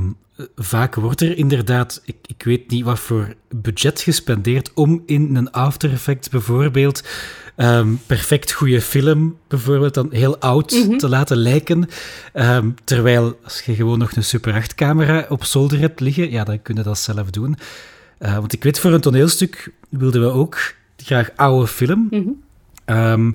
vaak 0.56 0.94
wordt 0.94 1.20
er 1.20 1.36
inderdaad, 1.36 2.00
ik, 2.04 2.16
ik 2.26 2.42
weet 2.42 2.70
niet 2.70 2.84
wat 2.84 2.98
voor 2.98 3.34
budget 3.48 4.00
gespendeerd 4.00 4.74
om 4.74 5.02
in 5.06 5.36
een 5.36 5.50
After 5.50 5.92
Effects 5.92 6.28
bijvoorbeeld 6.28 7.02
um, 7.56 8.00
perfect 8.06 8.52
goede 8.52 8.80
film 8.80 9.36
bijvoorbeeld 9.48 9.94
dan 9.94 10.08
heel 10.10 10.38
oud 10.38 10.70
mhm. 10.70 10.96
te 10.96 11.08
laten 11.08 11.36
lijken. 11.36 11.88
Ehm, 12.32 12.70
terwijl 12.84 13.38
als 13.44 13.60
je 13.60 13.74
gewoon 13.74 13.98
nog 13.98 14.12
een 14.12 14.24
Super 14.24 14.68
8-camera 14.70 15.26
op 15.28 15.44
zolder 15.44 15.78
hebt 15.78 16.00
liggen, 16.00 16.30
ja, 16.30 16.44
dan 16.44 16.62
kun 16.62 16.76
je 16.76 16.82
dat 16.82 16.98
zelf 16.98 17.30
doen. 17.30 17.56
Uh, 18.20 18.34
want 18.34 18.52
ik 18.52 18.62
weet, 18.62 18.78
voor 18.78 18.92
een 18.92 19.00
toneelstuk 19.00 19.72
wilden 19.88 20.20
we 20.20 20.28
ook 20.28 20.58
graag 20.96 21.30
oude 21.36 21.66
film. 21.66 22.06
Mhm. 22.10 22.28
Ehm, 22.84 23.30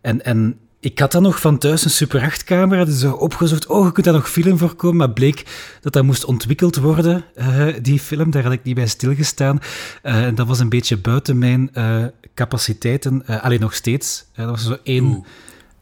en, 0.00 0.24
en 0.24 0.58
ik 0.82 0.98
had 0.98 1.12
dan 1.12 1.22
nog 1.22 1.40
van 1.40 1.58
thuis 1.58 1.84
een 1.84 1.90
Super 1.90 2.38
8-camera, 2.40 2.84
dus 2.84 2.98
zo 2.98 3.12
opgezocht, 3.12 3.66
oh, 3.66 3.84
je 3.84 3.92
kunt 3.92 4.06
daar 4.06 4.14
nog 4.14 4.30
film 4.30 4.58
voor 4.58 4.74
komen, 4.74 4.96
maar 4.96 5.10
bleek 5.10 5.44
dat 5.80 5.92
dat 5.92 6.04
moest 6.04 6.24
ontwikkeld 6.24 6.76
worden, 6.76 7.24
uh, 7.36 7.66
die 7.82 7.98
film. 7.98 8.30
Daar 8.30 8.42
had 8.42 8.52
ik 8.52 8.62
niet 8.62 8.74
bij 8.74 8.86
stilgestaan. 8.86 9.58
Uh, 10.02 10.24
en 10.24 10.34
dat 10.34 10.46
was 10.46 10.58
een 10.60 10.68
beetje 10.68 10.96
buiten 10.96 11.38
mijn 11.38 11.70
uh, 11.74 12.04
capaciteiten, 12.34 13.26
alleen 13.26 13.60
nog 13.60 13.74
steeds. 13.74 14.24
dat 14.34 14.48
was 14.48 14.64
zo 14.64 14.76
één... 14.82 15.24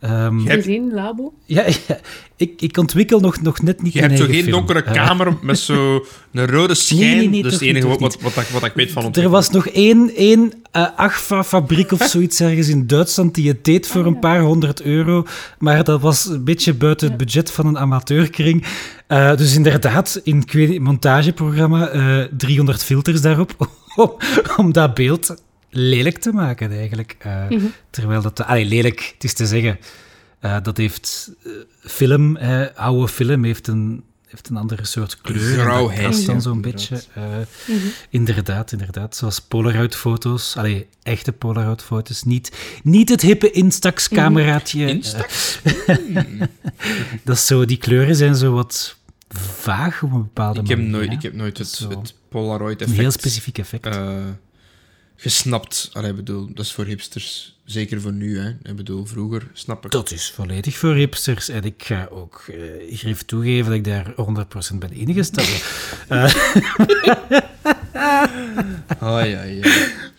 Um, 0.04 0.46
hebt... 0.46 0.64
geen 0.64 0.90
labo? 0.92 1.32
Ja, 1.44 1.66
ja, 1.88 2.00
ik, 2.36 2.60
ik 2.60 2.76
ontwikkel 2.76 3.20
nog, 3.20 3.40
nog 3.40 3.62
net 3.62 3.82
niet 3.82 3.92
Je 3.92 4.00
hebt 4.00 4.18
zo 4.18 4.24
geen 4.24 4.50
donkere 4.50 4.82
kamer 4.82 5.36
met 5.42 5.58
zo'n 5.58 6.02
rode 6.32 6.74
schijn. 6.74 7.16
Nee, 7.16 7.28
nee, 7.28 7.42
dus 7.42 7.52
het 7.52 7.62
enige 7.62 7.86
wat, 7.86 8.00
wat, 8.00 8.20
wat, 8.20 8.50
wat, 8.50 8.64
ik 8.64 8.72
weet 8.74 8.90
van 8.90 9.12
Er 9.12 9.28
was 9.28 9.50
nog 9.50 9.68
één, 9.68 10.14
één 10.16 10.52
uh, 10.76 10.86
Agfa-fabriek 10.96 11.92
of 11.92 12.02
zoiets 12.02 12.40
ergens 12.40 12.68
in 12.68 12.86
Duitsland 12.86 13.34
die 13.34 13.48
het 13.48 13.64
deed 13.64 13.86
voor 13.86 14.06
een 14.06 14.18
paar 14.18 14.40
honderd 14.40 14.82
euro. 14.82 15.24
Maar 15.58 15.84
dat 15.84 16.00
was 16.00 16.28
een 16.28 16.44
beetje 16.44 16.74
buiten 16.74 17.08
het 17.08 17.16
budget 17.16 17.50
van 17.50 17.66
een 17.66 17.78
amateurkring. 17.78 18.64
Uh, 19.08 19.36
dus 19.36 19.54
inderdaad, 19.54 20.20
in 20.24 20.44
het 20.46 20.78
montageprogramma 20.78 21.94
uh, 21.94 22.24
300 22.36 22.82
filters 22.84 23.20
daarop 23.20 23.54
om, 23.96 24.12
om 24.56 24.72
dat 24.72 24.94
beeld 24.94 25.34
lelijk 25.70 26.18
te 26.18 26.32
maken, 26.32 26.72
eigenlijk. 26.72 27.16
Uh, 27.26 27.48
mm 27.48 27.58
-hmm. 27.58 27.72
Terwijl 27.90 28.22
dat... 28.22 28.44
Allee, 28.44 28.64
lelijk, 28.64 29.10
het 29.14 29.24
is 29.24 29.34
te 29.34 29.46
zeggen. 29.46 29.78
Uh, 30.40 30.56
dat 30.62 30.76
heeft... 30.76 31.32
Uh, 31.42 31.52
film, 31.80 32.36
oude 32.74 33.08
film, 33.08 33.44
heeft 33.44 33.66
een, 33.66 34.04
heeft 34.26 34.48
een 34.48 34.56
andere 34.56 34.84
soort 34.84 35.20
kleur. 35.20 35.58
Grauwheid. 35.58 36.26
dan 36.26 36.42
zo'n 36.42 36.60
beetje. 36.60 37.02
Mm 37.14 37.44
-hmm. 37.66 37.92
Inderdaad, 38.10 38.72
inderdaad. 38.72 39.16
Zoals 39.16 39.40
Polaroid-foto's. 39.40 40.56
Allee, 40.56 40.86
echte 41.02 41.32
Polaroid-foto's. 41.32 42.22
Niet, 42.22 42.52
niet 42.82 43.08
het 43.08 43.20
hippe 43.20 43.50
Instax-cameraatje. 43.50 44.84
Mhm. 44.84 44.88
Instax? 44.88 45.58
dat 47.24 47.36
is 47.36 47.46
zo... 47.46 47.64
Die 47.64 47.78
kleuren 47.78 48.16
zijn 48.16 48.34
zo 48.34 48.52
wat 48.52 48.96
vaag 49.38 50.02
op 50.02 50.12
een 50.12 50.22
bepaalde 50.22 50.60
ik 50.60 50.68
manier. 50.68 50.84
Heb 50.84 50.92
nooit, 50.92 51.12
ik 51.12 51.22
heb 51.22 51.34
nooit 51.34 51.58
het, 51.58 51.78
het 51.88 52.14
Polaroid-effect... 52.28 52.98
Een 52.98 53.04
heel 53.04 53.10
specifiek 53.10 53.58
effect 53.58 53.98
gesnapt. 55.20 55.90
Allee, 55.92 56.14
bedoel, 56.14 56.48
dat 56.54 56.64
is 56.64 56.72
voor 56.72 56.84
hipsters. 56.84 57.58
Zeker 57.64 58.00
voor 58.00 58.12
nu, 58.12 58.38
hè. 58.38 58.48
Ik 58.48 58.76
bedoel, 58.76 59.04
vroeger 59.04 59.50
snap 59.52 59.84
ik. 59.84 59.90
Dat 59.90 60.10
is 60.10 60.30
volledig 60.30 60.76
voor 60.76 60.94
hipsters. 60.94 61.48
En 61.48 61.62
ik 61.62 61.82
ga 61.84 62.08
ook 62.10 62.44
uh, 62.50 62.96
grif 62.96 63.22
toegeven 63.22 63.64
dat 63.64 63.74
ik 63.74 63.84
daar 63.84 64.14
100% 64.74 64.78
ben 64.78 64.92
ingesteld. 64.92 65.62
uh. 66.10 66.24
oh, 69.02 69.20
ja, 69.24 69.42
ja. 69.42 69.62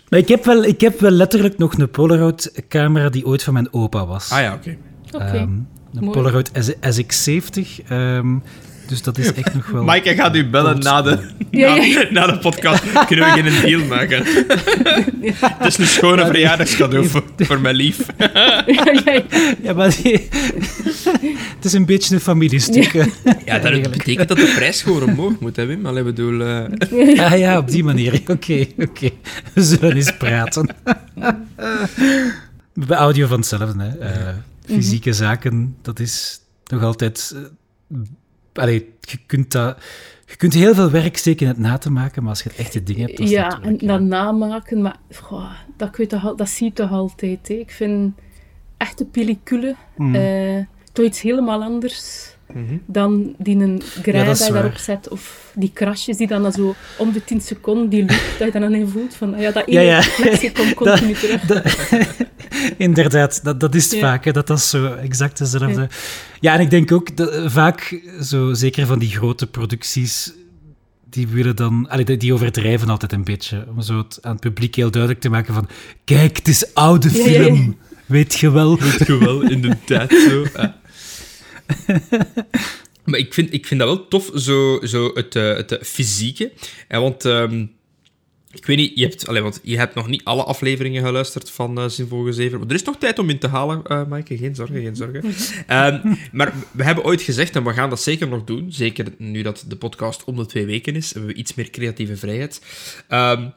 Maar 0.09 0.19
ik 0.19 0.27
heb, 0.27 0.45
wel, 0.45 0.63
ik 0.63 0.81
heb 0.81 0.99
wel 0.99 1.11
letterlijk 1.11 1.57
nog 1.57 1.73
een 1.77 1.89
Polaroid-camera 1.89 3.09
die 3.09 3.25
ooit 3.25 3.43
van 3.43 3.53
mijn 3.53 3.73
opa 3.73 4.05
was. 4.05 4.31
Ah 4.31 4.39
ja, 4.39 4.53
oké. 4.53 4.77
Okay. 5.11 5.27
Okay. 5.27 5.41
Um, 5.41 5.67
een 5.93 6.11
Polaroid 6.11 6.51
SX70. 6.51 7.89
Um, 7.91 8.43
dus 8.91 9.01
dat 9.01 9.17
is 9.17 9.33
echt 9.33 9.53
nog 9.53 9.67
wel... 9.67 9.83
Mike, 9.83 10.15
gaat 10.15 10.35
u 10.35 10.49
bellen 10.49 10.79
na 10.79 11.01
de, 11.01 11.19
ja, 11.51 11.75
ja. 11.75 12.05
Na, 12.09 12.27
de 12.27 12.37
podcast. 12.37 12.83
Kunnen 13.07 13.33
we 13.33 13.41
geen 13.41 13.61
deal 13.61 13.87
maken? 13.87 14.23
Het 15.59 15.67
is 15.67 15.77
een 15.77 15.87
schone 15.87 16.25
verjaardagscadeau 16.25 17.07
voor, 17.07 17.23
voor 17.37 17.61
mijn 17.61 17.75
lief. 17.75 18.05
ja, 19.63 19.73
maar 19.73 19.95
het 21.55 21.65
is 21.65 21.73
een 21.73 21.85
beetje 21.85 22.15
een 22.15 22.21
familiestuk. 22.21 23.07
Ja, 23.45 23.59
dat 23.59 23.91
betekent 23.91 24.27
dat 24.27 24.37
de 24.37 24.53
prijs 24.55 24.81
gewoon 24.81 25.03
omhoog 25.03 25.39
moet, 25.39 25.55
hè, 25.55 25.65
Wim? 25.65 25.85
Allee, 25.85 26.03
bedoel... 26.03 26.33
Uh... 26.33 27.15
Ja, 27.15 27.33
ja, 27.33 27.57
op 27.57 27.69
die 27.69 27.83
manier. 27.83 28.13
Oké, 28.27 28.65
oké. 28.77 28.89
Okay. 28.89 29.13
We 29.53 29.63
zullen 29.63 29.95
eens 29.95 30.17
praten. 30.17 30.75
Bij 32.73 32.97
audio 32.97 33.27
van 33.27 33.37
hetzelfde, 33.37 33.83
hè. 33.83 34.11
Uh, 34.11 34.33
fysieke 34.65 35.13
zaken, 35.13 35.75
dat 35.81 35.99
is 35.99 36.41
nog 36.67 36.83
altijd... 36.83 37.35
Uh, 37.35 37.97
allee, 38.53 38.93
je 38.99 39.17
kunt 39.25 39.51
dat... 39.51 39.77
Je 40.25 40.37
kunt 40.37 40.53
heel 40.53 40.73
veel 40.73 40.89
werk 40.91 41.17
steken 41.17 41.45
in 41.45 41.51
het 41.51 41.61
na 41.61 41.77
te 41.77 41.91
maken, 41.91 42.21
maar 42.21 42.31
als 42.31 42.43
je 42.43 42.49
het 42.49 42.57
echte 42.57 42.83
ding 42.83 42.97
hebt... 42.99 43.29
ja, 43.29 43.59
en 43.61 43.77
dat 43.77 44.01
namaken, 44.01 44.81
maar 44.81 44.97
goh, 45.13 45.51
dat, 45.77 45.89
kun 45.89 46.03
je 46.03 46.09
toch, 46.09 46.35
dat 46.35 46.49
zie 46.49 46.65
je 46.65 46.73
toch 46.73 46.91
altijd. 46.91 47.47
Hè. 47.47 47.53
Ik 47.53 47.71
vind 47.71 48.13
echte 48.77 49.05
pellicule... 49.05 49.75
Mm. 49.95 50.15
Uh, 50.15 50.65
toch 50.93 51.05
iets 51.05 51.21
helemaal 51.21 51.63
anders 51.63 52.30
mhm. 52.53 52.77
dan 52.85 53.35
die 53.37 53.57
een 53.57 53.81
grij 54.01 54.25
ja, 54.25 54.49
daarop 54.49 54.77
zet. 54.77 55.09
Of 55.09 55.51
die 55.55 55.71
krasjes 55.73 56.17
die 56.17 56.27
dan 56.27 56.51
zo 56.51 56.75
om 56.97 57.11
de 57.11 57.23
10 57.23 57.41
seconden, 57.41 57.89
die 57.89 57.99
loop, 57.99 58.35
dat 58.39 58.53
je 58.53 58.59
dan 58.59 58.75
aan 58.75 58.89
voelt. 58.89 59.15
Van, 59.15 59.35
ja, 59.37 59.51
dat 59.51 59.67
ene 59.67 59.81
ja, 59.81 60.03
ja. 60.17 60.49
komt 60.53 60.73
continu 60.83 61.13
terug. 61.13 61.41
inderdaad, 62.77 63.43
dat, 63.43 63.59
dat 63.59 63.75
is 63.75 63.91
het 63.91 63.99
vaak, 63.99 64.25
hè, 64.25 64.31
dat 64.31 64.47
dat 64.47 64.61
zo 64.61 64.93
exact 64.93 65.37
dezelfde... 65.37 65.89
Ja. 66.39 66.53
en 66.53 66.59
ik 66.59 66.69
denk 66.69 66.91
ook, 66.91 67.17
dat, 67.17 67.51
vaak, 67.51 68.01
zo, 68.21 68.53
zeker 68.53 68.85
van 68.85 68.99
die 68.99 69.09
grote 69.09 69.47
producties 69.47 70.33
die 71.09 71.27
willen 71.27 71.55
dan... 71.55 71.89
Allee, 71.89 72.17
die 72.17 72.33
overdrijven 72.33 72.89
altijd 72.89 73.11
een 73.11 73.23
beetje. 73.23 73.65
Om 73.75 73.81
zo 73.81 73.97
het 73.97 74.17
aan 74.21 74.31
het 74.31 74.41
publiek 74.41 74.75
heel 74.75 74.91
duidelijk 74.91 75.21
te 75.21 75.29
maken 75.29 75.53
van... 75.53 75.67
Kijk, 76.03 76.37
het 76.37 76.47
is 76.47 76.73
oude 76.73 77.09
film. 77.09 77.77
Weet 78.05 78.39
je 78.39 78.51
wel. 78.51 78.79
Weet 78.79 79.07
je 79.07 79.17
wel, 79.17 79.41
in 79.41 79.61
de 79.61 79.75
tijd 79.85 80.11
zo. 80.29 80.43
maar 83.05 83.19
ik 83.19 83.33
vind, 83.33 83.53
ik 83.53 83.65
vind 83.65 83.79
dat 83.79 83.89
wel 83.89 84.07
tof, 84.07 84.31
zo, 84.35 84.79
zo 84.83 85.11
het, 85.13 85.35
uh, 85.35 85.55
het 85.55 85.79
fysieke. 85.81 86.51
En 86.87 87.01
want... 87.01 87.23
Um, 87.23 87.71
ik 88.53 88.65
weet 88.65 88.77
niet, 88.77 88.91
je 88.95 89.05
hebt, 89.05 89.27
allez, 89.27 89.41
want 89.41 89.59
je 89.63 89.77
hebt 89.77 89.95
nog 89.95 90.07
niet 90.07 90.23
alle 90.23 90.43
afleveringen 90.43 91.03
geluisterd 91.03 91.49
van 91.49 91.79
uh, 91.79 91.87
Zinvol 91.87 92.33
7. 92.33 92.59
Maar 92.59 92.67
er 92.67 92.75
is 92.75 92.83
nog 92.83 92.97
tijd 92.97 93.19
om 93.19 93.29
in 93.29 93.39
te 93.39 93.47
halen, 93.47 93.81
uh, 93.87 94.05
Maaike. 94.05 94.37
Geen 94.37 94.55
zorgen, 94.55 94.81
geen 94.81 94.95
zorgen. 94.95 95.23
um, 95.25 96.17
maar 96.37 96.53
we 96.71 96.83
hebben 96.83 97.03
ooit 97.03 97.21
gezegd, 97.21 97.55
en 97.55 97.63
we 97.63 97.73
gaan 97.73 97.89
dat 97.89 98.01
zeker 98.01 98.27
nog 98.27 98.43
doen, 98.43 98.71
zeker 98.71 99.05
nu 99.17 99.41
dat 99.41 99.65
de 99.67 99.75
podcast 99.75 100.23
om 100.23 100.35
de 100.35 100.45
twee 100.45 100.65
weken 100.65 100.95
is, 100.95 101.13
hebben 101.13 101.31
we 101.31 101.37
iets 101.37 101.53
meer 101.53 101.69
creatieve 101.69 102.17
vrijheid, 102.17 102.61
um, 103.09 103.53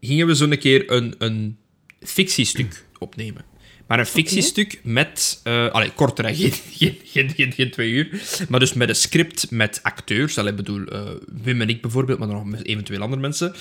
gingen 0.00 0.26
we 0.26 0.34
zo'n 0.34 0.58
keer 0.58 0.92
een, 0.92 1.14
een 1.18 1.56
fictiestuk 2.00 2.84
opnemen. 2.98 3.49
Maar 3.90 3.98
een 3.98 4.06
fictiestuk 4.06 4.80
met... 4.82 5.40
Uh, 5.44 5.70
allee, 5.70 5.90
korter, 5.90 6.26
hè, 6.26 6.34
geen, 6.34 6.52
geen, 7.04 7.30
geen, 7.36 7.52
geen, 7.52 7.70
twee 7.70 7.90
uur. 7.90 8.22
Maar 8.48 8.60
dus 8.60 8.72
met 8.72 8.88
een 8.88 8.94
script 8.94 9.50
met 9.50 9.80
acteurs. 9.82 10.38
Allee, 10.38 10.52
bedoel, 10.52 10.92
uh, 10.92 11.00
Wim 11.42 11.60
en 11.60 11.68
ik 11.68 11.82
bijvoorbeeld, 11.82 12.18
maar 12.18 12.28
nog 12.28 12.44
met 12.44 12.66
eventueel 12.66 13.00
andere 13.00 13.20
mensen. 13.20 13.54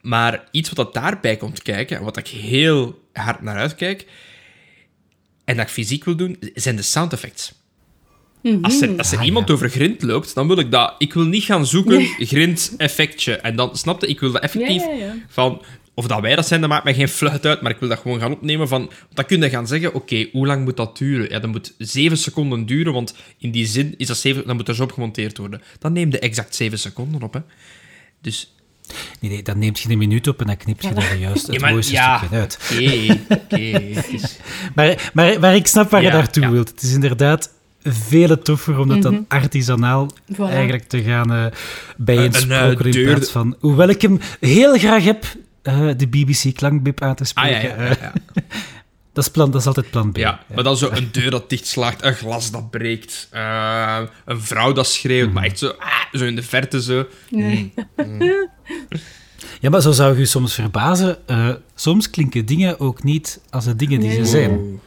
Maar 0.00 0.48
iets 0.50 0.68
wat 0.70 0.76
dat 0.76 0.94
daarbij 0.94 1.36
komt 1.36 1.62
kijken, 1.62 1.96
en 1.96 2.04
wat 2.04 2.16
ik 2.16 2.26
heel 2.26 3.02
hard 3.12 3.42
naar 3.42 3.56
uitkijk, 3.56 4.06
en 5.44 5.56
dat 5.56 5.66
ik 5.66 5.72
fysiek 5.72 6.04
wil 6.04 6.16
doen, 6.16 6.38
zijn 6.54 6.76
de 6.76 6.82
sound 6.82 7.12
effects. 7.12 7.52
Mhm. 8.42 8.64
Als 8.64 8.80
er, 8.80 8.98
als 8.98 9.12
er 9.12 9.18
ah, 9.18 9.24
iemand 9.24 9.50
over 9.50 9.70
grind 9.70 10.02
loopt, 10.02 10.34
dan 10.34 10.46
wil 10.46 10.58
ik 10.58 10.70
dat. 10.70 10.94
Ik 10.98 11.12
wil 11.14 11.24
niet 11.24 11.44
gaan 11.44 11.66
zoeken, 11.66 12.04
grind 12.18 12.74
effectje. 12.76 13.36
En 13.36 13.56
dan, 13.56 13.76
snapte 13.76 14.06
ik 14.06 14.20
wil 14.20 14.32
dat 14.32 14.42
effectief 14.42 14.82
van 15.28 15.62
of 15.98 16.06
dat 16.06 16.20
wij 16.20 16.36
dat 16.36 16.46
zijn, 16.46 16.60
dat 16.60 16.70
maakt 16.70 16.84
mij 16.84 16.94
geen 16.94 17.08
fluit 17.08 17.46
uit, 17.46 17.60
maar 17.60 17.70
ik 17.70 17.78
wil 17.78 17.88
dat 17.88 17.98
gewoon 17.98 18.20
gaan 18.20 18.32
opnemen 18.32 18.68
van... 18.68 18.90
Dan 19.14 19.24
kun 19.24 19.40
je 19.40 19.50
gaan 19.50 19.66
zeggen, 19.66 19.94
oké, 19.94 20.28
hoe 20.32 20.46
lang 20.46 20.64
moet 20.64 20.76
dat 20.76 20.98
duren? 20.98 21.28
Ja, 21.30 21.38
dat 21.38 21.50
moet 21.50 21.74
zeven 21.78 22.18
seconden 22.18 22.66
duren, 22.66 22.92
want 22.92 23.14
in 23.38 23.50
die 23.50 23.66
zin 23.66 23.94
is 23.96 24.06
dat 24.06 24.16
zeven, 24.16 24.46
dan 24.46 24.56
moet 24.56 24.68
er 24.68 24.74
zo 24.74 24.82
op 24.82 24.92
gemonteerd 24.92 25.38
worden. 25.38 25.62
Dan 25.78 25.92
neem 25.92 26.10
je 26.10 26.18
exact 26.18 26.54
zeven 26.54 26.78
seconden 26.78 27.22
op, 27.22 27.32
hè. 27.32 27.40
Dus... 28.20 28.54
Nee, 29.20 29.30
nee, 29.30 29.42
dan 29.42 29.58
neemt 29.58 29.78
je 29.78 29.90
een 29.90 29.98
minuut 29.98 30.28
op 30.28 30.40
en 30.40 30.46
dan 30.46 30.56
knip 30.56 30.80
je 30.80 30.88
er 30.88 31.16
juist 31.16 31.46
het 31.46 31.60
ja, 31.60 31.70
mooiste 31.70 31.92
ja, 31.92 32.18
stukje 32.18 32.36
uit. 32.36 32.58
Oké, 32.72 33.20
oké. 33.28 33.92
maar, 34.74 35.10
maar, 35.14 35.40
maar 35.40 35.54
ik 35.54 35.66
snap 35.66 35.90
waar 35.90 36.02
je 36.02 36.10
naartoe 36.10 36.50
wilt. 36.50 36.68
Het 36.68 36.82
is 36.82 36.92
inderdaad 36.92 37.52
veel 37.82 38.38
toffer 38.38 38.78
om 38.78 38.88
dat 38.88 39.02
dan 39.02 39.12
mhm. 39.12 39.22
artisanaal 39.28 40.10
eigenlijk 40.38 40.88
te 40.88 41.02
gaan 41.02 41.32
uh, 41.32 41.46
bijeensprokelen 41.96 42.92
in 42.92 43.04
plaats 43.04 43.30
van... 43.30 43.56
Hoewel 43.60 43.88
ik 43.88 44.02
hem 44.02 44.20
heel 44.40 44.78
graag 44.78 45.04
heb, 45.04 45.24
uh, 45.68 45.90
de 45.96 46.06
BBC-klankbip 46.06 47.02
aan 47.02 47.14
te 47.14 47.24
spreken. 47.24 47.76
Ah, 47.76 47.78
ja, 47.78 47.96
ja, 48.00 48.12
dat, 49.12 49.24
is 49.24 49.30
plan, 49.30 49.50
dat 49.50 49.60
is 49.60 49.66
altijd 49.66 49.90
plan 49.90 50.12
B. 50.12 50.16
Ja, 50.16 50.40
maar 50.54 50.64
dan 50.64 50.76
zo 50.76 50.90
een 50.90 51.08
deur 51.12 51.30
dat 51.30 51.50
dichtslaagt, 51.50 52.04
een 52.04 52.14
glas 52.14 52.50
dat 52.50 52.70
breekt, 52.70 53.28
uh, 53.34 53.98
een 54.24 54.40
vrouw 54.40 54.72
dat 54.72 54.86
schreeuwt, 54.86 55.32
maar 55.32 55.44
echt 55.44 55.58
zo, 55.58 55.68
ah, 55.78 56.18
zo 56.18 56.24
in 56.24 56.36
de 56.36 56.42
verte 56.42 56.82
zo. 56.82 57.06
Nee. 57.30 57.72
Mm, 57.96 58.16
mm. 58.18 58.48
Ja, 59.60 59.70
maar 59.70 59.80
zo 59.80 59.92
zou 59.92 60.12
je 60.12 60.18
je 60.18 60.26
soms 60.26 60.54
verbazen. 60.54 61.18
Uh, 61.26 61.48
soms 61.74 62.10
klinken 62.10 62.46
dingen 62.46 62.80
ook 62.80 63.02
niet 63.02 63.40
als 63.50 63.64
de 63.64 63.76
dingen 63.76 64.00
die 64.00 64.12
ze 64.12 64.24
zijn. 64.24 64.80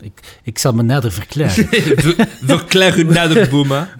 Ik, 0.00 0.38
ik 0.42 0.58
zal 0.58 0.72
me 0.72 0.82
nader 0.82 1.12
verklaren. 1.12 1.68
Verklaar 2.46 2.98
u 2.98 3.04
nader, 3.04 3.48
Boema 3.48 3.94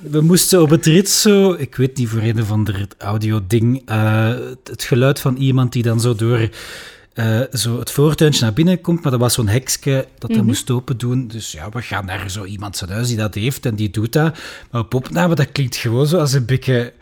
we 0.00 0.20
moesten 0.20 0.62
op 0.62 0.70
het 0.70 0.86
rit 0.86 1.08
zo, 1.08 1.52
ik 1.52 1.76
weet 1.76 1.96
niet 1.96 2.08
voor 2.08 2.22
een 2.22 2.40
of 2.40 2.50
ander 2.50 2.86
audio-ding, 2.98 3.90
uh, 3.90 4.34
het 4.64 4.82
geluid 4.82 5.20
van 5.20 5.36
iemand 5.36 5.72
die 5.72 5.82
dan 5.82 6.00
zo 6.00 6.14
door 6.14 6.48
uh, 7.14 7.40
zo 7.52 7.78
het 7.78 7.90
voortuintje 7.90 8.42
naar 8.42 8.52
binnen 8.52 8.80
komt, 8.80 9.02
maar 9.02 9.12
dat 9.12 9.20
was 9.20 9.34
zo'n 9.34 9.48
hekske 9.48 10.06
dat 10.18 10.30
hij 10.30 10.40
mm 10.40 10.46
moest 10.46 10.70
open 10.70 10.98
doen. 10.98 11.28
Dus 11.28 11.52
ja, 11.52 11.68
we 11.68 11.82
gaan 11.82 12.04
naar 12.04 12.30
zo 12.30 12.44
iemand 12.44 12.76
zijn 12.76 12.90
huis 12.90 13.08
die 13.08 13.16
dat 13.16 13.34
heeft 13.34 13.66
en 13.66 13.74
die 13.74 13.90
doet 13.90 14.12
dat. 14.12 14.38
Maar 14.70 14.80
op 14.80 14.94
opname, 14.94 15.34
dat 15.34 15.52
klinkt 15.52 15.76
gewoon 15.76 16.06
zo 16.06 16.18
als 16.18 16.32
een 16.32 16.44
beetje 16.44 16.92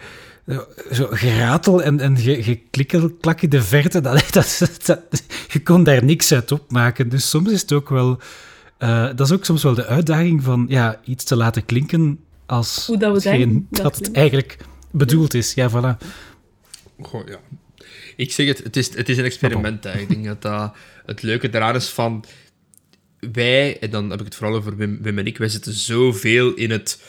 eh, 0.45 0.59
zo 0.93 1.09
geratel 1.11 1.83
en, 1.83 2.01
en 2.01 2.19
geklikkel, 2.19 3.11
klak 3.21 3.41
in 3.41 3.51
de 3.51 3.63
verte. 3.63 4.01
Dat, 4.01 4.33
dat, 4.33 4.79
dat, 4.85 5.23
je 5.49 5.63
kon 5.63 5.85
daar 5.85 6.05
niks 6.05 6.33
uit 6.33 6.53
opmaken. 6.53 7.09
Dus 7.09 7.31
soms 7.31 7.51
is 7.51 7.61
het 7.61 7.73
ook 7.73 7.89
wel... 7.89 8.19
Uh, 8.79 9.05
dat 9.05 9.21
is 9.21 9.33
ook 9.33 9.45
soms 9.45 9.63
wel 9.63 9.75
de 9.75 9.87
uitdaging 9.87 10.43
van 10.43 10.67
ja, 10.69 11.01
iets 11.05 11.25
te 11.25 11.37
laten 11.37 11.65
klinken 11.65 12.19
als 12.49 12.87
Hoe 12.87 12.99
dat, 12.99 13.23
we 13.23 13.63
dat, 13.71 13.97
het 13.97 14.13
eigenlijk 14.13 14.57
bedoeld 14.91 15.35
is. 15.35 15.55
Ja, 15.55 15.71
voilà. 15.71 16.07
Goh, 17.01 17.29
ja. 17.29 17.39
Ik 18.17 18.33
zeg 18.33 18.47
het, 18.47 18.59
het 18.59 18.77
is, 18.77 18.95
het 18.95 19.09
is 19.09 19.19
een 19.19 19.25
experiment. 19.25 19.85
Ik 19.85 20.09
denk 20.09 20.25
dat, 20.25 20.43
dat 20.43 20.75
het 21.07 21.23
leuke 21.23 21.49
eraan 21.49 21.75
is 21.75 21.89
van... 21.89 22.25
Wij, 23.33 23.79
en 23.79 23.91
dan 23.91 24.11
heb 24.11 24.19
ik 24.19 24.25
het 24.25 24.35
vooral 24.35 24.57
over 24.57 24.77
Wim, 24.77 25.03
Wim 25.03 25.19
en 25.19 25.27
ik, 25.27 25.39
wij 25.39 25.49
zitten 25.49 25.73
zoveel 25.73 26.55
in 26.55 26.71
het 26.71 27.03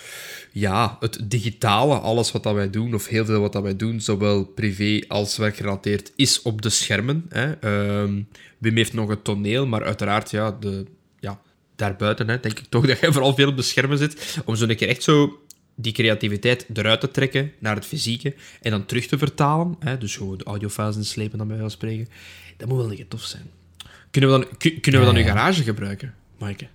ja, 0.51 0.97
het 0.99 1.19
digitale, 1.23 1.95
alles 1.95 2.31
wat 2.31 2.43
dat 2.43 2.53
wij 2.53 2.69
doen, 2.69 2.93
of 2.93 3.07
heel 3.07 3.25
veel 3.25 3.39
wat 3.39 3.53
dat 3.53 3.63
wij 3.63 3.75
doen, 3.75 4.01
zowel 4.01 4.45
privé 4.45 5.01
als 5.07 5.37
werkgerelateerd, 5.37 6.11
is 6.15 6.41
op 6.41 6.61
de 6.61 6.69
schermen. 6.69 7.25
Hè. 7.29 7.65
Um, 8.01 8.27
Wim 8.57 8.75
heeft 8.75 8.93
nog 8.93 9.09
het 9.09 9.23
toneel, 9.23 9.67
maar 9.67 9.83
uiteraard, 9.83 10.31
ja, 10.31 10.57
de, 10.59 10.85
daarbuiten, 11.79 12.29
hè, 12.29 12.39
denk 12.39 12.59
ik 12.59 12.65
toch 12.69 12.85
dat 12.85 12.99
je 12.99 13.11
vooral 13.13 13.35
veel 13.35 13.47
op 13.47 13.55
de 13.55 13.61
schermen 13.61 13.97
zit, 13.97 14.41
om 14.45 14.55
zo 14.55 14.67
een 14.67 14.75
keer 14.75 14.87
echt 14.87 15.03
zo 15.03 15.39
die 15.75 15.93
creativiteit 15.93 16.65
eruit 16.73 16.99
te 16.99 17.11
trekken 17.11 17.51
naar 17.59 17.75
het 17.75 17.85
fysieke 17.85 18.35
en 18.61 18.71
dan 18.71 18.85
terug 18.85 19.05
te 19.05 19.17
vertalen. 19.17 19.75
Hè, 19.79 19.97
dus 19.97 20.15
gewoon 20.15 20.37
de 20.37 20.43
audiofase 20.43 21.03
slepen, 21.03 21.37
dan 21.37 21.47
bij 21.47 21.57
wel 21.57 21.69
spreken. 21.69 22.07
Dat 22.57 22.67
moet 22.67 22.77
wel 22.77 22.91
een 22.91 23.07
tof 23.07 23.23
zijn. 23.23 23.51
Kunnen 24.11 24.31
we 24.31 24.37
dan, 24.37 24.57
kunnen 24.81 24.99
we 24.99 25.07
dan 25.07 25.15
uw 25.15 25.23
garage 25.23 25.63
gebruiken, 25.63 26.13
Maaike? 26.37 26.67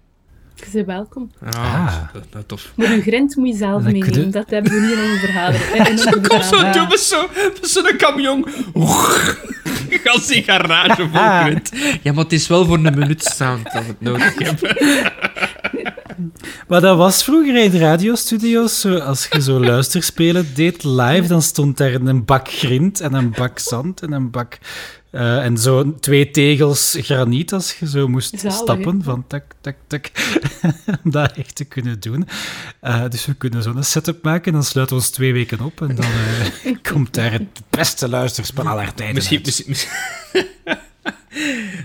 Je 0.54 0.64
bent 0.72 0.86
welkom. 0.86 1.30
Ah, 1.44 1.64
ah. 1.64 2.12
Dat, 2.12 2.22
dat, 2.30 2.48
tof. 2.48 2.72
Maar 2.74 2.88
uw 2.88 3.00
grind 3.00 3.36
moet 3.36 3.48
je 3.48 3.56
zelf 3.56 3.82
meenemen. 3.82 4.30
Dat 4.30 4.50
hebben 4.50 4.72
we 4.72 4.80
niet 4.80 4.90
in 4.90 4.98
een 4.98 5.18
vergadering. 5.18 5.98
Zo 6.00 6.42
zo 6.42 6.72
doen 6.72 6.88
met 6.88 7.00
zo'n 7.00 7.28
zo 7.62 7.96
camion. 7.96 8.46
Die 10.28 10.42
garage 10.42 11.08
vol 11.08 11.40
grind. 11.42 11.70
Ja, 12.02 12.12
maar 12.12 12.24
het 12.24 12.32
is 12.32 12.46
wel 12.46 12.64
voor 12.64 12.76
een 12.76 12.98
minuut 12.98 13.24
staan 13.24 13.60
dat 13.62 13.72
we 13.72 13.88
het 13.88 14.00
nodig 14.00 14.34
hebben. 14.44 14.76
Maar 16.68 16.80
dat 16.80 16.96
was 16.96 17.24
vroeger 17.24 17.56
in 17.56 17.78
radiostudio's, 17.78 18.84
als 18.84 19.28
je 19.30 19.42
zo 19.42 19.60
luisterspelen 19.60 20.46
deed 20.54 20.84
live, 20.84 21.26
dan 21.26 21.42
stond 21.42 21.76
daar 21.76 21.94
een 21.94 22.24
bak 22.24 22.48
grind 22.48 23.00
en 23.00 23.14
een 23.14 23.30
bak 23.30 23.58
zand 23.58 24.02
en 24.02 24.12
een 24.12 24.30
bak 24.30 24.58
uh, 25.14 25.44
en 25.44 25.58
zo 25.58 25.94
twee 26.00 26.30
tegels 26.30 26.96
graniet 27.00 27.52
als 27.52 27.78
je 27.78 27.88
zo 27.88 28.08
moest 28.08 28.38
stappen 28.38 29.02
van 29.02 29.26
tak, 29.26 29.44
tak, 29.60 29.76
tak. 29.86 30.10
om 31.04 31.10
dat 31.10 31.32
echt 31.32 31.54
te 31.54 31.64
kunnen 31.64 32.00
doen. 32.00 32.28
Uh, 32.82 33.08
dus 33.08 33.26
we 33.26 33.34
kunnen 33.34 33.62
zo'n 33.62 33.82
setup 33.82 34.22
maken, 34.22 34.52
dan 34.52 34.64
sluiten 34.64 34.96
we 34.96 35.02
ons 35.02 35.10
twee 35.10 35.32
weken 35.32 35.60
op 35.60 35.80
en 35.80 35.94
dan 35.94 36.06
uh, 36.64 36.76
komt 36.92 37.14
daar 37.14 37.32
het 37.32 37.62
beste 37.70 38.08
luisterspel 38.08 38.68
aller 38.68 38.94
tijden 38.94 39.14
Misschien... 39.14 39.40
misschien, 39.44 39.76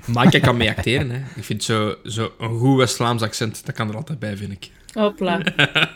Mike 0.16 0.40
kan 0.40 0.58
mee 0.58 0.70
acteren. 0.70 1.10
Hè. 1.10 1.22
Ik 1.36 1.44
vind 1.44 1.64
zo, 1.64 1.96
zo 2.04 2.32
een 2.40 2.60
goed 2.60 2.78
West-Vlaams 2.78 3.22
accent, 3.22 3.66
dat 3.66 3.76
kan 3.76 3.90
er 3.90 3.96
altijd 3.96 4.20
bij, 4.20 4.38
vind 4.38 4.52
ik. 4.52 4.70
Hopla. 4.94 5.42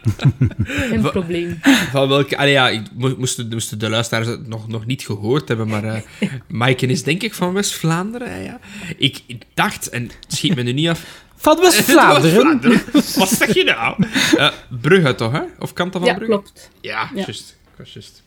Geen 0.89 1.01
probleem. 1.01 1.59
Van 1.91 2.07
welke... 2.07 2.37
Allee, 2.37 2.51
ja, 2.51 2.81
moesten, 3.17 3.47
moesten 3.49 3.79
de 3.79 3.89
luisteraars 3.89 4.27
het 4.27 4.47
nog, 4.47 4.67
nog 4.67 4.85
niet 4.85 5.05
gehoord 5.05 5.47
hebben, 5.47 5.67
maar 5.67 5.83
uh, 5.83 5.97
Maaike 6.47 6.85
is 6.85 7.03
denk 7.03 7.23
ik 7.23 7.33
van 7.33 7.53
West-Vlaanderen. 7.53 8.43
Ja. 8.43 8.59
Ik, 8.97 9.21
dacht, 9.53 9.89
en 9.89 10.11
schiet 10.27 10.55
me 10.55 10.61
nu 10.61 10.71
niet 10.71 10.89
af... 10.89 11.05
Van 11.35 11.59
West-Vlaanderen? 11.59 12.59
West 12.91 13.15
Wat 13.15 13.29
zeg 13.29 13.53
je 13.53 13.63
nou? 13.63 14.05
Uh, 14.35 14.49
Brugge 14.81 15.15
toch, 15.15 15.31
hè? 15.31 15.41
Of 15.59 15.73
Kant 15.73 15.91
van 15.91 16.03
ja, 16.03 16.13
Brugge? 16.13 16.31
Klopt. 16.31 16.69
Ja, 16.81 17.09
juist. 17.15 17.57
juist. 17.77 18.23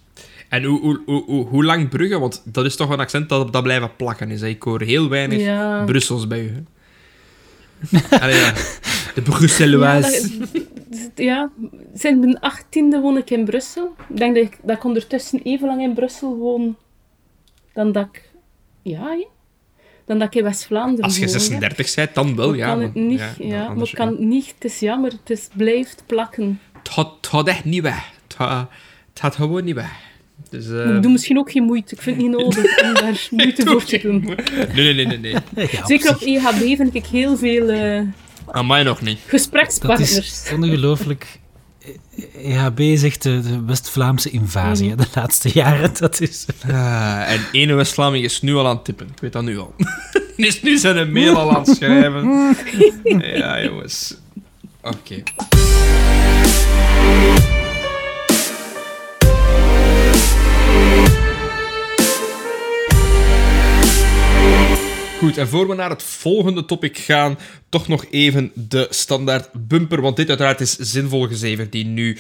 En 0.49 0.65
hoe, 0.65 0.81
hoe, 0.81 1.23
hoe, 1.27 1.47
hoe, 1.47 1.65
lang 1.65 1.89
Brugge? 1.89 2.19
Want 2.19 2.43
dat 2.45 2.65
is 2.65 2.77
toch 2.77 2.91
een 2.91 3.01
accent 3.01 3.29
dat, 3.29 3.53
dat 3.53 3.63
blijven 3.63 3.97
plakken 3.97 4.31
is. 4.31 4.43
Ik 4.43 4.63
hoor 4.63 4.81
heel 4.81 5.09
weinig 5.09 5.41
ja. 5.41 5.85
Brussels 5.85 6.27
bij 6.27 6.43
u. 6.43 6.49
Hè? 6.49 6.63
Allee, 8.21 8.37
ja. 8.37 8.53
De 9.15 9.23
Bruxelloise. 9.23 10.31
Ja, 11.15 11.25
ja, 11.25 11.51
sinds 11.95 12.21
mijn 12.21 12.41
achttiende 12.41 13.01
woon 13.01 13.17
ik 13.17 13.31
in 13.31 13.45
Brussel. 13.45 13.95
Ik 14.09 14.17
denk 14.17 14.35
dat 14.35 14.45
ik, 14.45 14.59
dat 14.63 14.77
ik 14.77 14.85
ondertussen 14.85 15.43
even 15.43 15.67
lang 15.67 15.83
in 15.83 15.95
Brussel 15.95 16.37
woon 16.37 16.77
dan 17.73 17.93
dat 17.93 18.09
ik... 18.13 18.31
Ja, 18.83 19.17
dan 20.07 20.19
dat 20.19 20.27
ik 20.27 20.35
in 20.35 20.43
West-Vlaanderen 20.43 21.05
Als 21.05 21.19
je 21.19 21.29
36 21.29 21.95
bent, 21.95 22.15
dan 22.15 22.37
wel, 22.37 22.55
ja. 22.55 22.67
Kan 22.67 22.81
het 22.81 22.95
niet, 22.95 23.23
ja, 23.39 23.75
maar 23.75 23.91
kan 23.95 24.29
niet. 24.29 24.55
Het 24.55 24.65
is 24.65 24.79
jammer, 24.79 25.13
het 25.25 25.51
blijft 25.53 26.03
plakken. 26.07 26.61
Het 26.79 26.89
gaat, 26.89 27.31
het 27.31 27.49
echt 27.49 27.65
niet 27.65 27.83
weg. 27.83 28.11
Het 28.27 28.39
het 28.39 29.21
gaat 29.21 29.35
gewoon 29.35 29.65
niet 29.65 29.75
weg. 29.75 30.06
Dus, 30.51 30.67
uh... 30.67 30.97
Ik 30.97 31.03
doe 31.03 31.13
misschien 31.13 31.39
ook 31.39 31.51
geen 31.51 31.63
moeite. 31.63 31.95
Ik 31.95 32.03
vind 32.03 32.17
het 32.17 32.27
niet 32.27 32.37
nodig 32.37 32.83
om 32.83 32.95
daar 32.95 33.27
moeite 33.31 33.67
voor 33.67 33.85
te 33.85 33.99
doen. 33.99 34.37
Nee, 34.75 34.95
nee, 34.95 35.07
nee. 35.07 35.19
nee, 35.19 35.33
nee. 35.55 35.69
Zeker 35.85 36.11
op 36.11 36.21
EHB 36.21 36.77
vind 36.77 36.95
ik 36.95 37.07
heel 37.07 37.37
veel... 37.37 37.71
Uh, 37.71 38.01
Aan 38.51 38.67
mij 38.67 38.83
nog 38.83 39.01
niet. 39.01 39.19
Gesprekspartners. 39.27 40.15
Dat 40.15 40.23
is 40.23 40.53
ongelooflijk. 40.55 41.39
EHB 42.43 42.81
is 42.81 43.03
echt 43.03 43.23
de, 43.23 43.41
de 43.41 43.65
West-Vlaamse 43.65 44.31
invasie 44.31 44.91
mm. 44.91 44.97
de 44.97 45.07
laatste 45.15 45.51
jaren. 45.55 45.91
Dat 45.99 46.21
is... 46.21 46.47
Uh, 46.69 47.33
en 47.33 47.41
ene 47.53 47.75
West-Vlaming 47.75 48.25
is 48.25 48.43
nu 48.43 48.55
al 48.55 48.67
aan 48.67 48.77
het 48.77 48.85
tippen. 48.85 49.07
Ik 49.07 49.21
weet 49.21 49.33
dat 49.33 49.43
nu 49.43 49.59
al. 49.59 49.75
is 50.37 50.63
nu 50.63 50.79
zijn 50.79 51.13
mail 51.13 51.37
al 51.37 51.51
aan 51.51 51.63
het 51.63 51.77
schrijven. 51.77 52.57
ja, 53.21 53.63
jongens. 53.63 54.17
Oké. 54.83 54.97
Okay. 54.97 55.23
Goed, 65.19 65.39
en 65.39 65.49
voor 65.49 65.69
we 65.69 65.75
naar 65.75 65.91
het 65.91 66.03
volgende 66.03 66.65
topic 66.65 66.99
gaan, 66.99 67.39
toch 67.69 67.89
nog 67.89 68.05
even 68.11 68.53
de 68.55 68.87
standaard 68.91 69.49
bumper. 69.53 70.01
Want 70.01 70.17
dit 70.17 70.29
uiteraard 70.29 70.61
is 70.61 70.77
zinvol 70.77 71.27
gezever 71.27 71.71
die 71.71 71.85
nu 71.85 72.19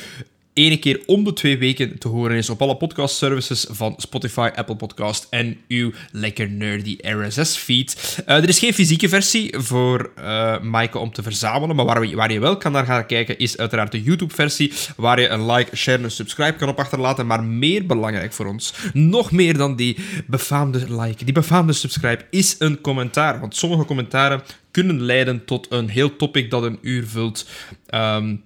ene 0.56 0.76
keer 0.76 1.00
om 1.06 1.24
de 1.24 1.32
twee 1.32 1.58
weken 1.58 1.98
te 1.98 2.08
horen 2.08 2.36
is 2.36 2.50
op 2.50 2.62
alle 2.62 2.76
podcast 2.76 3.16
services 3.16 3.66
van 3.68 3.94
Spotify, 3.96 4.50
Apple 4.54 4.76
Podcast 4.76 5.26
en 5.30 5.56
uw 5.68 5.92
lekker 6.12 6.50
nerdy 6.50 6.96
RSS-feed. 7.00 8.22
Eh, 8.26 8.36
er 8.36 8.48
is 8.48 8.58
geen 8.58 8.74
fysieke 8.74 9.08
versie 9.08 9.54
voor 9.58 10.12
uh, 10.18 10.60
Maaike 10.60 10.98
om 10.98 11.12
te 11.12 11.22
verzamelen, 11.22 11.76
maar 11.76 11.84
waar, 11.84 12.14
waar, 12.14 12.32
je 12.32 12.40
wel 12.40 12.56
kan 12.56 12.72
naar 12.72 12.84
gaan 12.84 13.06
kijken 13.06 13.38
is 13.38 13.58
uiteraard 13.58 13.92
de 13.92 14.02
YouTube-versie, 14.02 14.72
waar 14.96 15.20
je 15.20 15.28
een 15.28 15.50
like, 15.50 15.76
share 15.76 16.02
en 16.02 16.10
subscribe 16.10 16.56
kan 16.56 16.68
op 16.68 16.78
achterlaten. 16.78 17.26
Maar 17.26 17.44
meer 17.44 17.86
belangrijk 17.86 18.32
voor 18.32 18.46
ons, 18.46 18.74
nog 18.92 19.30
meer 19.32 19.56
dan 19.56 19.76
die 19.76 19.96
befaamde 20.26 21.02
like, 21.02 21.24
die 21.24 21.34
befaamde 21.34 21.72
subscribe, 21.72 22.24
is 22.30 22.56
een 22.58 22.80
commentaar. 22.80 23.40
Want 23.40 23.56
sommige 23.56 23.84
commentaren 23.84 24.42
kunnen 24.70 25.02
leiden 25.02 25.44
tot 25.44 25.66
een 25.70 25.88
heel 25.88 26.16
topic 26.16 26.50
dat 26.50 26.62
een 26.62 26.78
uur 26.80 27.06
vult. 27.06 27.48
Um, 27.90 28.44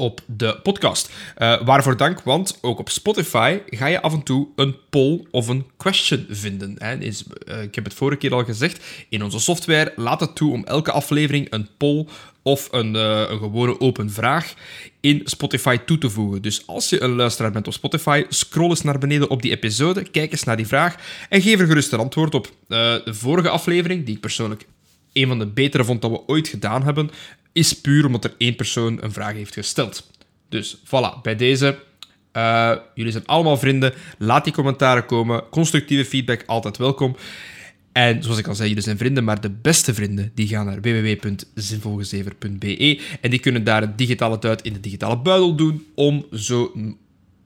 op 0.00 0.20
de 0.26 0.58
podcast. 0.62 1.10
Uh, 1.38 1.62
waarvoor 1.62 1.96
dank, 1.96 2.20
want 2.20 2.58
ook 2.60 2.78
op 2.78 2.88
Spotify 2.88 3.58
ga 3.66 3.86
je 3.86 4.02
af 4.02 4.12
en 4.12 4.22
toe 4.22 4.48
een 4.56 4.76
poll 4.90 5.26
of 5.30 5.48
een 5.48 5.66
question 5.76 6.26
vinden. 6.28 6.74
Hè. 6.78 6.98
Is, 6.98 7.24
uh, 7.48 7.62
ik 7.62 7.74
heb 7.74 7.84
het 7.84 7.94
vorige 7.94 8.18
keer 8.18 8.34
al 8.34 8.44
gezegd, 8.44 8.84
in 9.08 9.24
onze 9.24 9.40
software 9.40 9.92
laat 9.96 10.20
het 10.20 10.34
toe 10.34 10.52
om 10.52 10.64
elke 10.64 10.92
aflevering 10.92 11.46
een 11.50 11.68
poll 11.76 12.06
of 12.42 12.68
een, 12.70 12.94
uh, 12.94 13.24
een 13.28 13.38
gewone 13.38 13.80
open 13.80 14.10
vraag 14.10 14.54
in 15.00 15.20
Spotify 15.24 15.76
toe 15.76 15.98
te 15.98 16.10
voegen. 16.10 16.42
Dus 16.42 16.66
als 16.66 16.88
je 16.88 17.02
een 17.02 17.14
luisteraar 17.14 17.50
bent 17.50 17.66
op 17.66 17.72
Spotify, 17.72 18.24
scroll 18.28 18.68
eens 18.68 18.82
naar 18.82 18.98
beneden 18.98 19.30
op 19.30 19.42
die 19.42 19.50
episode, 19.50 20.02
kijk 20.02 20.32
eens 20.32 20.44
naar 20.44 20.56
die 20.56 20.66
vraag 20.66 20.96
en 21.28 21.42
geef 21.42 21.60
er 21.60 21.66
gerust 21.66 21.92
een 21.92 21.98
antwoord 21.98 22.34
op. 22.34 22.52
de 22.68 23.02
vorige 23.04 23.48
aflevering, 23.48 24.04
die 24.04 24.14
ik 24.14 24.20
persoonlijk 24.20 24.66
een 25.12 25.28
van 25.28 25.38
de 25.38 25.46
betere 25.46 25.84
vond 25.84 26.02
dat 26.02 26.10
we 26.10 26.26
ooit 26.26 26.48
gedaan 26.48 26.84
hebben, 26.84 27.10
is 27.52 27.80
puur 27.80 28.06
omdat 28.06 28.24
er 28.24 28.34
één 28.38 28.56
persoon 28.56 29.02
een 29.02 29.12
vraag 29.12 29.32
heeft 29.32 29.54
gesteld. 29.54 30.10
Dus 30.48 30.76
voilà, 30.76 31.20
bij 31.22 31.36
deze. 31.36 31.78
Uh, 32.36 32.76
jullie 32.94 33.12
zijn 33.12 33.26
allemaal 33.26 33.56
vrienden. 33.56 33.92
Laat 34.18 34.44
die 34.44 34.52
commentaren 34.52 35.06
komen. 35.06 35.48
Constructieve 35.50 36.04
feedback 36.04 36.42
altijd 36.46 36.76
welkom. 36.76 37.16
En 37.92 38.22
zoals 38.22 38.38
ik 38.38 38.46
al 38.46 38.54
zei, 38.54 38.68
jullie 38.68 38.82
zijn 38.82 38.98
vrienden, 38.98 39.24
maar 39.24 39.40
de 39.40 39.50
beste 39.50 39.94
vrienden 39.94 40.30
die 40.34 40.48
gaan 40.48 40.66
naar 40.66 40.80
www.zinvolgezever.be 40.80 43.00
en 43.20 43.30
die 43.30 43.38
kunnen 43.38 43.64
daar 43.64 43.82
een 43.82 43.96
digitale 43.96 44.38
duit 44.38 44.62
in 44.62 44.72
de 44.72 44.80
digitale 44.80 45.18
buidel 45.18 45.54
doen 45.54 45.86
om, 45.94 46.26
zo, 46.32 46.72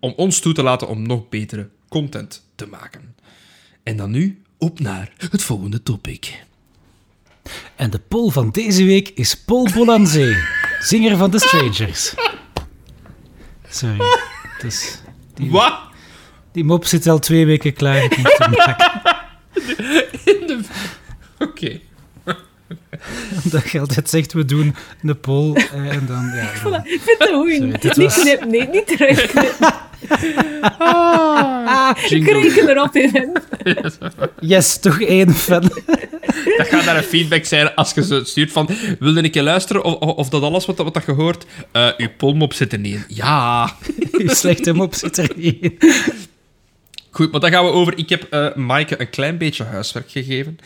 om 0.01 0.13
ons 0.17 0.41
toe 0.41 0.53
te 0.53 0.63
laten 0.63 0.89
om 0.89 1.07
nog 1.07 1.29
betere 1.29 1.69
content 1.89 2.47
te 2.55 2.67
maken. 2.67 3.15
En 3.83 3.97
dan 3.97 4.11
nu 4.11 4.43
op 4.59 4.81
naar 4.81 5.13
het 5.17 5.43
volgende 5.43 5.83
topic. 5.83 6.45
En 7.77 7.91
de 7.91 7.99
pol 7.99 8.31
van 8.31 8.51
deze 8.51 8.85
week 8.85 9.09
is 9.09 9.37
Paul 9.37 9.69
Bolanzee, 9.75 10.37
zinger 10.81 11.17
van 11.17 11.31
The 11.31 11.39
Strangers. 11.39 12.15
Sorry. 13.69 14.05
Dus 14.61 14.99
die, 15.35 15.51
Wat? 15.51 15.79
Die 16.53 16.65
mop 16.65 16.85
zit 16.85 17.07
al 17.07 17.19
twee 17.19 17.47
weken 17.47 17.73
klaar 17.73 18.03
om 18.03 18.09
te 18.09 18.49
maken. 18.51 19.03
De... 20.47 20.61
Oké. 21.39 21.51
Okay. 21.51 21.83
Dat 23.53 23.71
je 23.71 23.81
altijd 23.81 24.11
zegt, 24.11 24.33
we 24.33 24.45
doen 24.45 24.75
de 25.01 25.15
pol 25.15 25.57
eh, 25.57 25.95
en 25.95 26.07
dan... 26.07 26.31
Ja, 26.35 26.53
dan... 26.63 26.75
Ik 26.75 27.01
vind 27.05 27.19
het 27.19 27.29
goed. 27.29 27.83
Niet 27.83 27.97
was... 27.97 28.21
knip, 28.21 28.45
nee, 28.45 28.69
niet 28.69 28.87
terugknippen. 28.87 29.75
Ah, 30.79 31.97
ik 32.09 32.29
reken 32.29 32.69
erop 32.69 32.97
in. 32.97 33.37
Yes, 34.41 34.79
toch 34.79 35.01
één 35.01 35.35
fan. 35.35 35.71
Dat 36.57 36.69
gaat 36.69 36.85
naar 36.85 36.97
een 36.97 37.03
feedback 37.03 37.45
zijn 37.45 37.75
als 37.75 37.93
je 37.95 38.05
zo 38.05 38.25
stuurt 38.25 38.53
van... 38.53 38.69
Wilde 38.99 39.21
ik 39.21 39.35
je 39.35 39.43
luisteren 39.43 39.85
of, 39.85 39.95
of 39.95 40.29
dat 40.29 40.43
alles 40.43 40.67
wat, 40.67 40.77
wat 40.77 40.95
dat 40.95 41.07
je 41.07 41.13
hoort? 41.13 41.47
Uh, 41.73 41.89
uw 41.97 42.09
polmop 42.17 42.53
zit 42.53 42.73
er 42.73 42.79
niet 42.79 42.95
in. 42.95 43.05
Ja. 43.09 43.73
Uw 44.13 44.29
slechte 44.29 44.73
mop 44.73 44.95
zit 44.95 45.19
er 45.19 45.31
niet 45.37 45.57
in. 45.61 45.79
Goed, 47.11 47.33
maar 47.33 47.41
dan 47.41 47.51
gaan 47.51 47.65
we 47.65 47.71
over... 47.71 47.99
Ik 47.99 48.09
heb 48.09 48.27
uh, 48.31 48.55
Maaike 48.55 49.01
een 49.01 49.11
klein 49.11 49.39
beetje 49.39 49.65
huiswerk 49.65 50.11
gegeven. 50.11 50.59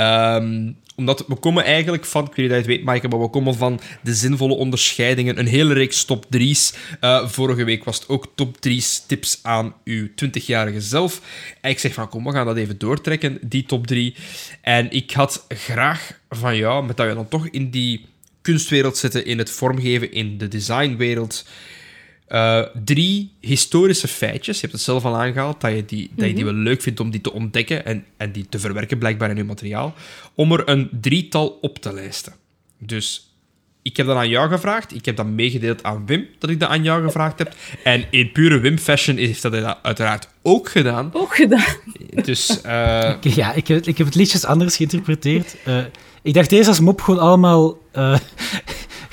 Um, 0.00 0.76
omdat 0.96 1.24
we 1.26 1.34
komen 1.34 1.64
eigenlijk 1.64 2.04
van, 2.04 2.24
ik 2.24 2.28
weet 2.28 2.36
niet 2.36 2.48
dat 2.48 2.64
je 2.64 2.70
het 2.70 2.84
weet, 2.84 3.10
maar 3.10 3.20
we 3.20 3.30
komen 3.30 3.54
van 3.54 3.80
de 4.02 4.14
zinvolle 4.14 4.54
onderscheidingen. 4.54 5.38
Een 5.38 5.46
hele 5.46 5.74
reeks 5.74 6.04
top 6.04 6.24
3's. 6.36 6.74
Uh, 7.00 7.28
vorige 7.28 7.64
week 7.64 7.84
was 7.84 7.98
het 7.98 8.08
ook 8.08 8.26
top 8.34 8.56
3's 8.56 9.06
tips 9.06 9.38
aan 9.42 9.74
uw 9.84 10.08
20-jarige 10.08 10.80
zelf. 10.80 11.20
En 11.60 11.70
ik 11.70 11.78
zeg 11.78 11.94
van, 11.94 12.08
kom, 12.08 12.24
we 12.24 12.32
gaan 12.32 12.46
dat 12.46 12.56
even 12.56 12.78
doortrekken, 12.78 13.38
die 13.40 13.64
top 13.64 13.86
3. 13.86 14.14
En 14.60 14.90
ik 14.90 15.10
had 15.10 15.44
graag 15.48 16.20
van 16.28 16.56
jou, 16.56 16.86
met 16.86 16.96
dat 16.96 17.06
we 17.06 17.14
dan 17.14 17.28
toch 17.28 17.48
in 17.48 17.70
die 17.70 18.06
kunstwereld 18.42 18.96
zitten, 18.96 19.24
in 19.24 19.38
het 19.38 19.50
vormgeven, 19.50 20.12
in 20.12 20.38
de 20.38 20.48
designwereld... 20.48 21.44
Uh, 22.32 22.62
drie 22.84 23.32
historische 23.40 24.08
feitjes. 24.08 24.54
Je 24.54 24.60
hebt 24.60 24.72
het 24.72 24.82
zelf 24.82 25.04
al 25.04 25.16
aangehaald, 25.16 25.60
dat 25.60 25.74
je 25.74 25.84
die, 25.84 26.10
dat 26.14 26.26
je 26.26 26.34
die 26.34 26.44
mhm. 26.44 26.54
wel 26.54 26.62
leuk 26.62 26.82
vindt 26.82 27.00
om 27.00 27.10
die 27.10 27.20
te 27.20 27.32
ontdekken 27.32 27.84
en, 27.84 28.04
en 28.16 28.32
die 28.32 28.46
te 28.48 28.58
verwerken 28.58 28.98
blijkbaar 28.98 29.30
in 29.30 29.36
je 29.36 29.44
materiaal. 29.44 29.94
Om 30.34 30.52
er 30.52 30.68
een 30.68 30.88
drietal 31.00 31.58
op 31.60 31.78
te 31.78 31.92
lijsten. 31.92 32.32
Dus 32.78 33.32
ik 33.82 33.96
heb 33.96 34.06
dat 34.06 34.16
aan 34.16 34.28
jou 34.28 34.48
gevraagd. 34.48 34.94
Ik 34.94 35.04
heb 35.04 35.16
dat 35.16 35.26
meegedeeld 35.26 35.82
aan 35.82 36.06
Wim, 36.06 36.28
dat 36.38 36.50
ik 36.50 36.60
dat 36.60 36.68
aan 36.68 36.82
jou 36.82 37.04
gevraagd 37.04 37.38
heb. 37.38 37.54
En 37.84 38.04
in 38.10 38.32
pure 38.32 38.58
Wim-fashion 38.58 39.16
heeft 39.16 39.42
dat, 39.42 39.52
dat 39.52 39.78
uiteraard 39.82 40.28
ook 40.42 40.68
gedaan. 40.68 41.10
Ook 41.12 41.34
gedaan. 41.34 41.76
Dus... 42.24 42.50
Uh... 42.66 43.14
Ja, 43.20 43.52
ik 43.52 43.68
heb, 43.68 43.86
ik 43.86 43.98
heb 43.98 44.06
het 44.06 44.16
liedjes 44.16 44.44
anders 44.44 44.76
geïnterpreteerd. 44.76 45.56
Uh, 45.66 45.78
ik 46.22 46.34
dacht 46.34 46.52
eerst 46.52 46.68
als 46.68 46.80
mop 46.80 47.00
gewoon 47.00 47.20
allemaal... 47.20 47.78
Uh, 47.96 48.18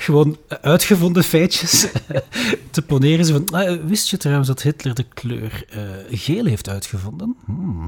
gewoon 0.00 0.36
uitgevonden 0.48 1.24
feitjes 1.24 1.86
te 2.70 2.82
poneren. 2.82 3.26
Van, 3.26 3.48
ah, 3.50 3.84
wist 3.84 4.08
je 4.08 4.16
trouwens 4.16 4.48
dat 4.48 4.62
Hitler 4.62 4.94
de 4.94 5.06
kleur 5.14 5.64
uh, 5.76 6.18
geel 6.18 6.44
heeft 6.44 6.68
uitgevonden? 6.68 7.36
Hmm. 7.44 7.86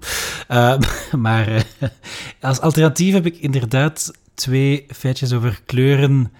Uh, 0.51 0.79
maar 1.27 1.67
als 2.41 2.61
alternatief 2.61 3.13
heb 3.13 3.27
ik 3.27 3.37
inderdaad 3.37 4.11
twee 4.35 4.87
feitjes 4.89 5.33
over 5.33 5.61
kleuren 5.67 6.33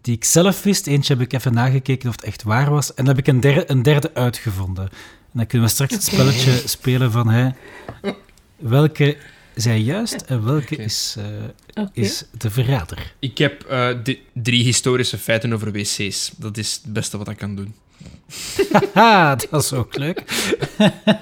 die 0.00 0.14
ik 0.14 0.24
zelf 0.24 0.62
wist. 0.62 0.86
Eentje 0.86 1.14
heb 1.14 1.22
ik 1.22 1.32
even 1.32 1.52
nagekeken 1.52 2.08
of 2.08 2.14
het 2.14 2.24
echt 2.24 2.42
waar 2.42 2.70
was. 2.70 2.94
En 2.94 3.04
dan 3.04 3.06
heb 3.06 3.18
ik 3.18 3.26
een 3.26 3.40
derde, 3.40 3.70
een 3.70 3.82
derde 3.82 4.14
uitgevonden. 4.14 4.84
En 4.84 5.40
dan 5.40 5.46
kunnen 5.46 5.66
we 5.66 5.74
straks 5.74 5.92
het 5.92 6.04
spelletje 6.04 6.62
spelen 6.68 7.12
van... 7.12 7.28
Hè, 7.28 7.48
welke 8.56 9.16
zij 9.54 9.78
juist 9.78 10.22
en 10.22 10.44
welke 10.44 10.76
is, 10.76 11.16
uh, 11.76 11.84
is 11.92 12.24
de 12.38 12.50
verrader? 12.50 13.12
Ik 13.18 13.38
heb 13.38 13.66
uh, 13.70 13.88
drie 14.32 14.64
historische 14.64 15.18
feiten 15.18 15.52
over 15.52 15.72
wc's. 15.72 16.30
Dat 16.36 16.56
is 16.56 16.80
het 16.82 16.92
beste 16.92 17.18
wat 17.18 17.28
ik 17.28 17.36
kan 17.36 17.56
doen. 17.56 17.74
Haha, 18.92 19.34
dat 19.50 19.62
is 19.62 19.72
ook 19.72 19.96
leuk. 19.96 20.22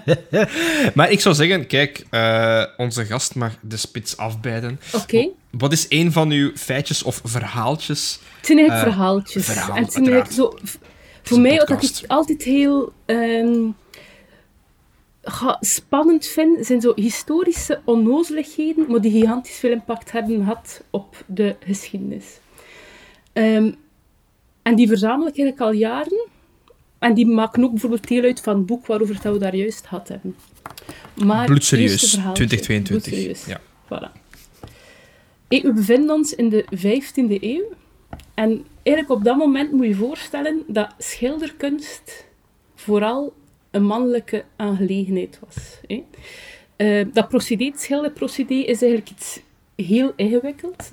maar 0.95 1.11
ik 1.11 1.21
zou 1.21 1.35
zeggen, 1.35 1.67
kijk, 1.67 2.05
uh, 2.11 2.65
onze 2.77 3.05
gast 3.05 3.35
mag 3.35 3.53
de 3.61 3.77
spits 3.77 4.17
afbijten. 4.17 4.81
Oké. 4.93 5.29
Wat 5.51 5.73
is 5.73 5.87
een 5.89 6.13
van 6.13 6.31
uw 6.31 6.51
feitjes 6.55 7.03
of 7.03 7.21
verhaaltjes? 7.25 8.19
Het 8.37 8.47
zijn 8.47 8.59
eigenlijk 8.59 8.89
verhaaltjes. 8.91 9.45
Verhaal, 9.45 9.77
en 9.77 9.83
het 9.83 9.93
zijn 9.93 10.27
zo, 10.33 10.59
voor 11.23 11.41
mij, 11.41 11.57
wat 11.57 11.83
ik 11.83 12.05
altijd 12.07 12.43
heel... 12.43 12.93
Um, 13.07 13.75
spannend 15.61 16.27
vind, 16.27 16.67
zijn 16.67 16.81
zo 16.81 16.93
historische 16.95 17.81
onnozeligheden, 17.85 18.91
maar 18.91 19.01
die 19.01 19.11
gigantisch 19.11 19.57
veel 19.57 19.71
impact 19.71 20.13
hebben 20.13 20.37
gehad 20.37 20.83
op 20.91 21.25
de 21.27 21.57
geschiedenis. 21.61 22.41
Um, 23.33 23.77
en 24.63 24.75
die 24.75 24.89
verzamel 24.89 25.27
ik 25.27 25.39
eigenlijk 25.39 25.61
al 25.61 25.73
jaren. 25.73 26.27
En 26.99 27.15
die 27.15 27.27
maken 27.27 27.65
ook 27.65 27.71
bijvoorbeeld 27.71 28.09
deel 28.09 28.23
uit 28.23 28.41
van 28.41 28.57
het 28.57 28.67
boek 28.67 28.87
waarover 28.87 29.33
we 29.33 29.39
daar 29.39 29.57
juist 29.57 29.87
had 29.87 30.09
hebben. 30.09 30.37
Maar 31.25 31.47
Bloedserieus, 31.47 32.11
2022. 32.11 32.89
Bloedserieus. 32.89 33.45
Ja. 33.45 33.61
Voilà. 33.85 34.13
we 35.49 35.73
bevinden 35.73 36.15
ons 36.15 36.35
in 36.35 36.49
de 36.49 36.65
15e 36.77 37.41
eeuw. 37.41 37.73
En 38.35 38.67
eigenlijk 38.83 39.19
op 39.19 39.25
dat 39.25 39.37
moment 39.37 39.73
moet 39.73 39.83
je 39.83 39.89
je 39.89 39.95
voorstellen 39.95 40.63
dat 40.67 40.95
schilderkunst 40.99 42.27
vooral 42.75 43.33
een 43.73 43.85
mannelijke 43.85 44.45
aangelegenheid 44.57 45.39
was. 45.47 45.81
Hè. 45.87 46.05
Uh, 46.77 47.07
dat 47.13 47.29
procedé, 47.29 47.65
het 47.65 47.81
schilderprocedé, 47.81 48.55
is 48.55 48.83
eigenlijk 48.83 49.11
iets 49.11 49.41
heel 49.77 50.13
ingewikkeld. 50.17 50.91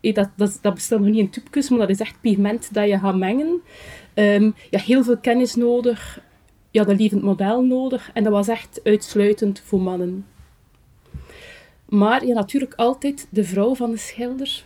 dat, 0.00 0.28
dat, 0.36 0.58
dat 0.60 0.88
nog 0.88 1.00
niet 1.00 1.16
in 1.16 1.30
tubjes, 1.30 1.68
maar 1.68 1.78
dat 1.78 1.90
is 1.90 2.00
echt 2.00 2.20
pigment 2.20 2.74
dat 2.74 2.88
je 2.88 2.98
gaat 2.98 3.16
mengen. 3.16 3.60
Um, 4.14 4.54
ja, 4.70 4.78
heel 4.78 5.04
veel 5.04 5.16
kennis 5.16 5.54
nodig. 5.54 6.20
Ja, 6.70 6.84
dat 6.84 6.98
levend 6.98 7.22
model 7.22 7.62
nodig. 7.62 8.10
En 8.14 8.24
dat 8.24 8.32
was 8.32 8.48
echt 8.48 8.80
uitsluitend 8.84 9.60
voor 9.64 9.80
mannen. 9.80 10.26
Maar 11.88 12.26
ja, 12.26 12.34
natuurlijk 12.34 12.74
altijd 12.74 13.26
de 13.30 13.44
vrouw 13.44 13.74
van 13.74 13.90
de 13.90 13.96
schilder 13.96 14.64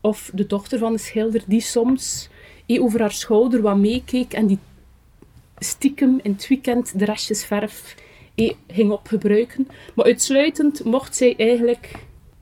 of 0.00 0.30
de 0.34 0.46
dochter 0.46 0.78
van 0.78 0.92
de 0.92 0.98
schilder 0.98 1.42
die 1.46 1.60
soms 1.60 2.28
eh, 2.66 2.82
over 2.82 3.00
haar 3.00 3.12
schouder 3.12 3.62
wat 3.62 3.76
meekeek 3.76 4.32
en 4.32 4.46
die 4.46 4.58
stiekem 5.58 6.20
in 6.22 6.32
het 6.32 6.48
weekend 6.48 6.98
de 6.98 7.04
restjes 7.04 7.44
verf 7.44 7.94
eh, 8.34 8.52
ging 8.68 8.90
opgebruiken. 8.90 9.68
Maar 9.94 10.04
uitsluitend 10.04 10.84
mocht 10.84 11.16
zij 11.16 11.34
eigenlijk 11.36 11.94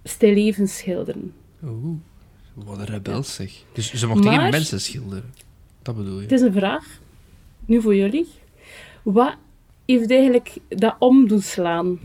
stillevens 0.04 0.76
schilderen. 0.76 1.34
Oeh, 1.64 1.96
wat 2.54 2.78
een 2.78 2.84
rebels 2.84 3.34
zeg. 3.34 3.52
Dus 3.72 3.94
ze 3.94 4.06
mocht 4.06 4.26
geen 4.26 4.50
mensen 4.50 4.80
schilderen? 4.80 5.32
Dat 5.82 5.96
bedoel 5.96 6.16
je? 6.16 6.22
Het 6.22 6.32
is 6.32 6.40
een 6.40 6.52
vraag, 6.52 6.86
nu 7.66 7.80
voor 7.80 7.96
jullie. 7.96 8.28
Wat 9.02 9.36
heeft 9.86 10.10
eigenlijk 10.10 10.56
dat 10.68 10.96
om 10.98 11.28
doen 11.28 11.42
slaan? 11.42 11.98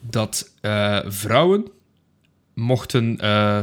Dat 0.00 0.52
uh, 0.62 1.00
vrouwen 1.06 1.66
mochten 2.54 3.18
uh, 3.24 3.60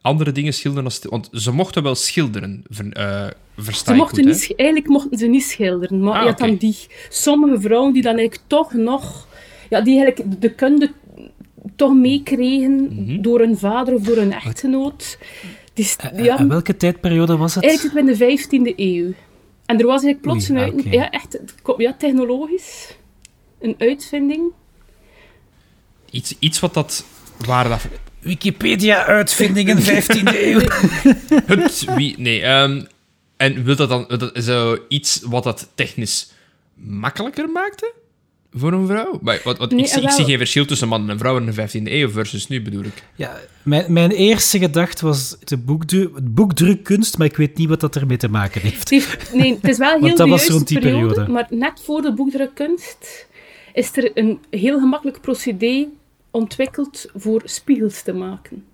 andere 0.00 0.32
dingen 0.32 0.54
schilderen. 0.54 0.84
Als, 0.84 0.98
want 0.98 1.28
ze 1.32 1.52
mochten 1.52 1.82
wel 1.82 1.94
schilderen, 1.94 2.64
uh, 2.78 3.26
verstaan 3.62 3.94
ze 3.94 4.00
mochten 4.00 4.24
niet, 4.24 4.52
Eigenlijk 4.56 4.88
mochten 4.88 5.18
ze 5.18 5.26
niet 5.26 5.42
schilderen. 5.42 6.00
Maar 6.00 6.14
ah, 6.14 6.22
je 6.22 6.28
had 6.28 6.38
dan 6.38 6.56
die 6.56 6.76
sommige 7.08 7.60
vrouwen 7.60 7.92
die 7.92 8.02
dan 8.02 8.16
eigenlijk 8.16 8.48
toch 8.48 8.72
nog... 8.72 9.28
Ja, 9.68 9.80
die 9.80 10.00
eigenlijk 10.02 10.40
de 10.40 10.54
kunde 10.54 10.90
toch 11.76 11.94
meekregen 11.94 12.88
mm 12.90 13.22
door 13.22 13.40
een 13.40 13.58
vader 13.58 13.94
of 13.94 14.02
door 14.02 14.16
een 14.16 14.32
echtgenoot. 14.32 15.18
Die, 15.74 15.86
ja, 16.16 16.38
en 16.38 16.48
welke 16.48 16.76
tijdperiode 16.76 17.36
was 17.36 17.54
het? 17.54 17.64
Eigenlijk 17.64 17.98
in 17.98 18.06
de 18.06 18.38
15e 18.72 18.76
eeuw. 18.76 19.12
En 19.66 19.78
er 19.78 19.86
was 19.86 20.02
eigenlijk 20.02 20.20
plots 20.20 20.48
een 20.48 20.58
ah, 20.58 20.92
ja, 20.92 21.10
echt, 21.10 21.38
ja, 21.76 21.94
technologisch 21.98 22.96
een 23.60 23.74
uitvinding. 23.78 24.52
Iets, 26.10 26.34
iets 26.38 26.60
wat 26.60 26.74
dat... 26.74 27.04
Waar 27.46 27.68
dat 27.68 27.86
Wikipedia-uitvindingen 28.20 29.78
15e 29.78 30.34
eeuw. 30.34 30.60
Het, 31.46 31.84
wie, 31.94 32.14
nee, 32.18 32.44
um, 32.46 32.86
en 33.40 33.64
wil 33.64 33.76
dat 33.76 33.88
dan 33.88 34.04
dat, 34.08 34.32
zo 34.34 34.78
iets 34.88 35.20
wat 35.22 35.44
dat 35.44 35.68
technisch 35.74 36.32
makkelijker 36.74 37.48
maakte? 37.48 37.92
Voor 38.52 38.72
een 38.72 38.86
vrouw? 38.86 39.18
Maar, 39.22 39.40
wat, 39.44 39.58
wat, 39.58 39.72
ik, 39.72 39.78
ik, 39.78 40.10
zie 40.10 40.24
geen 40.24 40.38
verschil 40.38 40.66
tussen 40.66 40.88
mannen 40.88 41.10
en 41.10 41.18
vrouwen 41.18 41.46
in 41.46 41.54
de 41.54 41.68
15e 41.68 41.92
eeuw 41.92 42.10
versus 42.10 42.48
nu, 42.48 42.62
bedoel 42.62 42.84
ik. 42.84 43.02
Ja, 43.14 43.40
mijn, 43.62 43.92
mijn 43.92 44.10
eerste 44.10 44.58
gedachte 44.58 45.06
was 45.06 45.36
de 45.44 45.56
boekdruk, 45.56 46.34
boekdrukkunst, 46.34 47.18
maar 47.18 47.26
ik 47.26 47.36
weet 47.36 47.56
niet 47.56 47.68
wat 47.68 47.80
dat 47.80 47.96
ermee 47.96 48.16
te 48.16 48.28
maken 48.28 48.60
heeft. 48.60 48.90
nee, 49.32 49.54
het 49.54 49.68
is 49.68 49.78
wel 49.78 50.00
heel 50.04 50.16
dat 50.16 50.28
was 50.28 50.48
rond 50.48 50.68
die 50.68 50.78
periode, 50.78 51.08
periode. 51.08 51.32
Maar 51.32 51.46
net 51.50 51.80
voor 51.84 52.02
de 52.02 52.14
boekdrukkunst 52.14 53.26
is 53.72 53.96
er 53.96 54.10
een 54.14 54.38
heel 54.50 54.78
gemakkelijk 54.78 55.20
procedé 55.20 55.86
ontwikkeld 56.30 57.06
voor 57.14 57.42
spiegels 57.44 58.02
te 58.02 58.12
maken. 58.12 58.64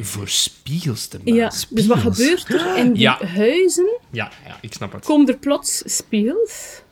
Voor 0.00 0.28
spiegels 0.28 1.06
te 1.06 1.18
maken? 1.18 1.34
Ja, 1.34 1.52
dus 1.70 1.86
wat 1.86 1.98
gebeurt 1.98 2.48
er 2.48 2.76
in 2.76 2.92
die 2.92 3.08
huizen? 3.08 3.98
Ja, 4.10 4.30
ja, 4.46 4.58
ik 4.60 4.72
snap 4.72 4.92
het. 4.92 5.04
Komen 5.04 5.28
er 5.28 5.38
plots 5.38 5.82
spiegels 5.96 6.82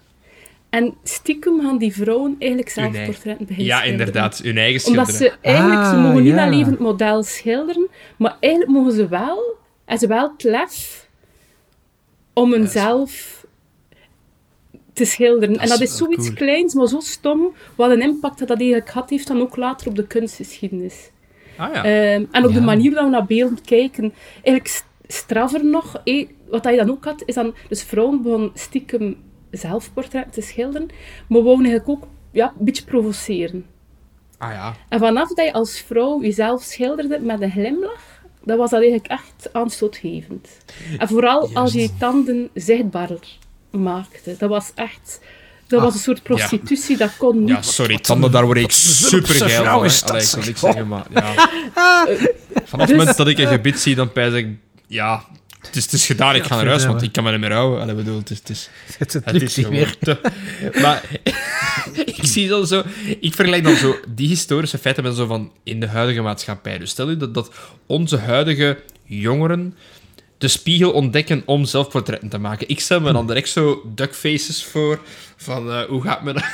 en 0.75 0.95
stiekem 1.03 1.61
gaan 1.61 1.79
die 1.79 1.95
vrouwen 1.95 2.37
eigenlijk 2.39 2.71
zelf 2.71 3.05
portretten 3.05 3.47
beginnen 3.47 3.65
Ja, 3.65 3.83
inderdaad, 3.83 4.39
hun 4.39 4.59
eigen 4.59 4.81
schilderen. 4.81 5.07
Omdat 5.07 5.23
ze 5.23 5.33
eigenlijk, 5.41 5.85
ze 5.85 5.95
ah, 5.95 6.03
mogen 6.03 6.23
niet 6.23 6.37
alleen 6.37 6.65
het 6.65 6.79
model 6.79 7.23
schilderen, 7.23 7.89
maar 8.17 8.37
eigenlijk 8.41 8.73
mogen 8.73 8.93
ze 8.93 9.09
wel, 9.09 9.57
en 9.85 9.99
ze 9.99 10.07
wel 10.07 10.33
het 10.33 10.43
lef 10.43 11.09
om 12.33 12.53
een 12.53 12.69
zelf 12.69 13.45
te 14.93 15.05
schilderen. 15.05 15.59
en 15.59 15.69
dat 15.69 15.81
is 15.81 15.97
zoiets 15.97 16.33
kleins, 16.33 16.75
maar 16.75 16.87
zo 16.87 17.01
stom, 17.01 17.55
wat 17.75 17.91
een 17.91 18.03
impact 18.03 18.39
dat 18.39 18.49
dat 18.49 18.59
eigenlijk 18.59 18.91
had 18.91 19.11
heeft 19.11 19.27
dan 19.27 19.41
ook 19.41 19.57
later 19.57 19.89
op 19.89 19.97
de 19.97 20.07
kunstgeschiedenis. 20.07 21.11
Ah, 21.57 21.75
ja. 21.75 21.85
Ehm, 21.85 22.25
en 22.31 22.45
op 22.47 22.53
de 22.53 22.61
manier 22.61 22.91
dat 22.91 23.05
we 23.05 23.11
naar 23.11 23.27
beelden 23.27 23.63
kijken. 23.63 24.15
Eigenlijk 24.43 24.83
straffer 25.07 25.65
nog, 25.65 26.01
eh, 26.05 26.29
wat 26.49 26.65
je 26.65 26.77
dan 26.77 26.91
ook 26.91 27.05
had, 27.05 27.23
is 27.27 27.35
dan... 27.35 27.55
Dus 27.69 27.83
vrouwen 27.83 28.23
begonnen 28.23 28.51
stiekem 28.55 29.17
zelfportretten 29.51 30.33
te 30.33 30.41
schilderen, 30.41 30.89
maar 31.29 31.43
wouden 31.43 31.67
eigenlijk 31.67 31.89
ook 31.89 32.09
ja, 32.31 32.55
een 32.59 32.65
beetje 32.65 32.85
provoceren. 32.85 33.67
Ah 34.39 34.53
ja. 34.53 34.75
En 34.89 34.99
vanaf 34.99 35.29
dat 35.29 35.47
je 35.47 35.53
als 35.53 35.81
vrouw 35.81 36.23
jezelf 36.23 36.63
schilderde 36.63 37.21
met 37.21 37.41
een 37.41 37.51
glimlach, 37.51 38.23
dat 38.43 38.59
was 38.59 38.71
dat 38.71 38.81
eigenlijk 38.81 39.11
echt 39.11 39.49
aanstootgevend. 39.53 40.59
En 40.99 41.09
vooral 41.09 41.51
als 41.55 41.73
je 41.73 41.81
je 41.81 41.97
tanden 41.99 42.51
zichtbaarder 42.55 43.39
maakte. 43.71 44.37
Dat 44.39 44.49
was 44.49 44.73
echt... 44.75 45.21
Dat 45.75 45.83
was 45.83 45.93
ah, 45.93 45.99
een 45.99 46.05
soort 46.05 46.23
prostitutie, 46.23 46.97
dat 46.97 47.17
kon 47.17 47.39
niet. 47.39 47.49
Ja, 47.49 47.63
sorry, 47.63 47.99
tanden, 47.99 48.31
daar 48.31 48.45
word 48.45 48.59
ik 48.59 48.71
super 48.71 49.35
geil 49.35 49.65
van. 49.65 49.73
Allee, 49.73 50.23
ik 50.23 50.29
wil 50.35 50.45
niks 50.45 50.61
zeggen, 50.61 50.89
maar 50.89 51.07
ja. 51.15 51.49
Vanaf 52.65 52.87
het 52.87 52.89
moment 52.89 53.07
dus- 53.07 53.17
dat 53.17 53.29
ik 53.29 53.39
een 53.39 53.47
gebit 53.47 53.81
zie, 53.81 53.95
dan 53.95 54.13
pijs 54.13 54.33
ik... 54.33 54.47
Ja, 54.87 55.25
het 55.61 55.77
is, 55.77 55.85
het 55.85 55.93
is 55.93 56.07
gedaan, 56.07 56.35
ik 56.35 56.43
ga 56.43 56.57
naar 56.57 56.67
huis, 56.67 56.87
want 56.87 57.03
ik 57.03 57.13
kan 57.13 57.25
me 57.25 57.31
niet 57.31 57.41
meer 57.41 57.53
houden. 57.53 57.81
Allee, 57.81 57.95
bedoel, 57.95 58.19
het 58.19 58.31
is, 58.31 58.39
het 58.39 58.51
is, 58.51 58.69
het, 58.99 59.13
het 59.13 59.43
is 59.43 59.57
niet 59.57 59.71
meer. 59.71 59.97
Te, 59.99 60.21
maar 60.81 61.03
ik 62.17 62.21
zie 62.23 62.49
dan 62.49 62.67
zo... 62.67 62.83
Ik 63.21 63.35
vergelijk 63.35 63.65
dan 63.65 63.77
zo 63.77 63.97
die 64.09 64.29
historische 64.29 64.79
feiten 64.79 65.05
met 65.05 65.17
zo 65.17 65.27
van 65.27 65.53
in 65.63 65.81
de 65.81 65.89
huidige 65.89 66.21
maatschappij. 66.21 66.79
Dus 66.79 66.91
stel 66.91 67.11
je 67.11 67.17
dat, 67.17 67.35
dat 67.35 67.51
onze 67.87 68.17
huidige 68.17 68.79
jongeren 69.05 69.75
de 70.39 70.49
spiegel 70.49 70.93
ontdekken 70.93 71.43
om 71.47 71.65
zelfportretten 71.65 72.29
te 72.29 72.39
maken. 72.39 72.69
Ik 72.69 72.81
stel 72.81 73.01
me 73.01 73.13
dan 73.13 73.27
direct 73.27 73.49
zo 73.49 73.83
duckfaces 73.95 74.65
voor 74.65 75.01
van 75.45 75.69
uh, 75.69 75.83
hoe 75.83 76.03
gaat 76.03 76.23
men... 76.23 76.35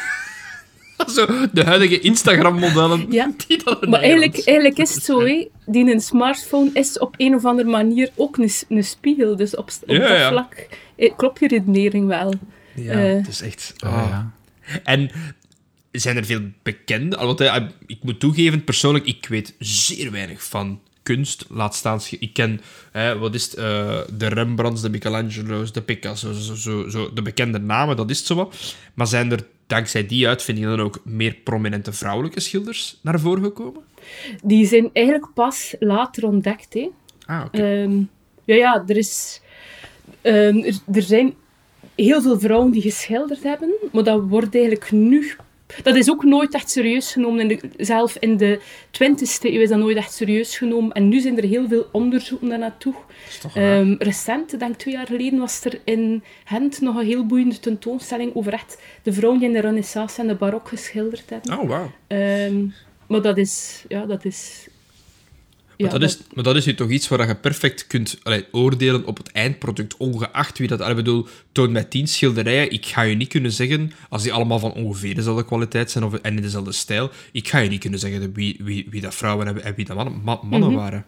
zo, 1.15 1.27
de 1.53 1.65
huidige 1.65 2.01
Instagram-modellen. 2.01 3.07
Ja, 3.11 3.33
maar 3.89 4.01
eigenlijk, 4.01 4.43
eigenlijk 4.45 4.79
is 4.79 4.95
het 4.95 5.05
zo, 5.05 5.21
hè. 5.21 5.49
die 5.67 5.93
een 5.93 6.01
smartphone 6.01 6.71
is 6.73 6.99
op 6.99 7.15
een 7.17 7.35
of 7.35 7.45
andere 7.45 7.69
manier 7.69 8.11
ook 8.15 8.37
een, 8.37 8.51
een 8.69 8.85
spiegel. 8.85 9.37
Dus 9.37 9.57
op, 9.57 9.71
op 9.87 9.97
dat 9.97 10.27
vlak 10.29 10.67
eh, 10.97 11.13
klopt 11.17 11.41
je 11.41 11.49
redenering 11.49 12.07
wel. 12.07 12.35
Ja, 12.75 13.05
uh, 13.05 13.17
het 13.17 13.29
is 13.29 13.41
echt... 13.41 13.75
Oh. 13.85 14.07
ja. 14.09 14.31
En 14.85 15.11
zijn 15.91 16.17
er 16.17 16.25
veel 16.25 16.41
bekende... 16.63 17.17
Want 17.17 17.41
ik 17.87 17.99
moet 18.03 18.21
toegeven, 18.21 18.65
persoonlijk, 18.65 19.05
ik 19.05 19.27
weet 19.29 19.55
zeer 19.59 20.11
weinig 20.11 20.45
van 20.45 20.81
kunst, 21.15 21.45
laat 21.49 21.75
staan... 21.75 22.01
Ik 22.19 22.33
ken, 22.33 22.61
hè, 22.91 23.19
wat 23.19 23.35
is 23.35 23.45
het, 23.45 23.59
uh, 23.59 24.01
de 24.17 24.29
Rembrandts, 24.29 24.83
de 24.83 24.91
Michelangelo's, 24.91 25.73
de 25.73 25.83
Picasso's, 25.83 26.47
zo, 26.47 26.55
zo, 26.55 26.89
zo, 26.89 27.13
de 27.13 27.23
bekende 27.23 27.59
namen, 27.59 27.97
dat 27.97 28.11
is 28.11 28.19
het 28.19 28.27
zo 28.27 28.35
wat. 28.35 28.77
Maar 28.95 29.07
zijn 29.07 29.33
er 29.33 29.47
dankzij 29.67 30.07
die 30.07 30.29
uitvinding 30.29 30.67
dan 30.67 30.81
ook 30.81 31.01
meer 31.05 31.35
prominente 31.35 31.93
vrouwelijke 31.93 32.41
schilders 32.41 32.99
naar 33.03 33.21
voren 33.21 33.43
gekomen? 33.43 33.83
Die 34.43 34.67
zijn 34.67 34.91
eigenlijk 34.93 35.33
pas 35.35 35.75
later 35.79 36.27
ontdekt, 36.27 36.75
hè. 36.75 36.91
Ah, 37.27 37.45
oké. 37.47 37.83
Um, 37.83 38.11
ja, 38.45 38.55
ja, 38.55 38.85
er 38.87 38.97
is... 38.97 39.41
Um, 40.23 40.65
er, 40.65 40.79
er 40.93 41.03
zijn 41.03 41.35
heel 41.95 42.23
veel 42.23 42.39
vrouwen 42.41 42.73
die 42.73 42.83
geschilderd 42.83 43.43
hebben, 43.43 43.71
maar 43.93 44.05
dat 44.05 44.23
wordt 44.29 44.55
eigenlijk 44.55 44.91
nu 44.91 45.37
dat 45.83 45.97
is 45.97 46.11
ook 46.11 46.25
nooit 46.25 46.55
echt 46.55 46.71
serieus 46.71 47.13
genomen. 47.13 47.41
In 47.41 47.49
de, 47.49 47.61
zelf 47.77 48.17
in 48.17 48.37
de 48.37 48.61
20e 48.93 49.41
eeuw 49.41 49.61
is 49.61 49.69
dat 49.69 49.79
nooit 49.79 49.97
echt 49.97 50.13
serieus 50.13 50.57
genomen. 50.57 50.93
En 50.93 51.09
nu 51.09 51.21
zijn 51.21 51.37
er 51.37 51.45
heel 51.45 51.69
veel 51.69 51.87
onderzoeken 51.93 52.49
daarnaartoe. 52.49 52.95
Um, 53.57 53.97
recent, 53.99 54.59
denk 54.59 54.77
twee 54.77 54.95
jaar 54.95 55.07
geleden, 55.07 55.39
was 55.39 55.65
er 55.65 55.81
in 55.85 56.23
Gent 56.45 56.81
nog 56.81 56.97
een 56.97 57.07
heel 57.07 57.27
boeiende 57.27 57.59
tentoonstelling 57.59 58.35
over 58.35 58.53
echt 58.53 58.79
de 59.03 59.13
vrouwen 59.13 59.41
die 59.41 59.49
in 59.49 59.55
de 59.55 59.61
Renaissance 59.61 60.21
en 60.21 60.27
de 60.27 60.35
Barok 60.35 60.69
geschilderd 60.69 61.31
hebben. 61.31 61.59
Oh, 61.59 61.69
wow. 61.69 61.87
Ehm, 62.07 62.67
maar 63.07 63.23
dat 63.23 63.37
is, 63.37 63.85
ja, 63.89 64.07
dat 64.07 64.25
is 64.25 64.69
maar, 65.81 65.91
dat 65.91 66.03
is, 66.03 66.19
maar 66.35 66.45
dat 66.45 66.57
is 66.57 66.65
nu 66.65 66.75
toch 66.75 66.91
iets 66.91 67.09
waar 67.09 67.29
je 67.29 67.37
perfect 67.37 67.87
kunt 67.87 68.19
allee, 68.23 68.45
oordelen 68.53 69.07
op 69.07 69.17
het 69.17 69.33
eindproduct, 69.33 69.97
ongeacht 69.97 70.59
wie 70.59 70.69
dat... 70.69 70.89
Ik 70.89 70.95
bedoel, 70.95 71.27
toon 71.53 71.73
mij 71.73 71.85
tien 71.85 72.09
schilderijen, 72.09 72.71
ik 72.71 72.87
ga 72.87 73.03
je 73.03 73.17
niet 73.17 73.29
kunnen 73.29 73.53
zeggen, 73.53 73.93
als 74.09 74.23
die 74.23 74.33
allemaal 74.33 74.59
van 74.59 74.73
ongeveer 74.73 75.15
dezelfde 75.15 75.45
kwaliteit 75.45 75.91
zijn 75.91 76.05
of, 76.05 76.15
en 76.15 76.37
in 76.37 76.43
dezelfde 76.43 76.73
stijl, 76.73 77.11
ik 77.33 77.49
ga 77.49 77.59
je 77.59 77.69
niet 77.69 77.81
kunnen 77.81 77.99
zeggen 77.99 78.33
wie, 78.33 78.57
wie, 78.61 78.87
wie 78.91 79.01
dat 79.01 79.15
vrouwen 79.15 79.47
hebben 79.47 79.65
en 79.65 79.75
wie 79.75 79.85
dat 79.85 79.97
mannen, 79.97 80.21
mannen 80.25 80.69
mhm. 80.69 80.79
waren. 80.79 81.05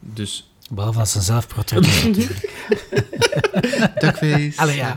Dus... 0.00 0.50
Behalve 0.70 0.98
als 0.98 1.14
een 1.14 1.22
zelfportret. 1.22 1.84
Duckface. 4.00 4.52
Allee, 4.56 4.76
ja. 4.76 4.96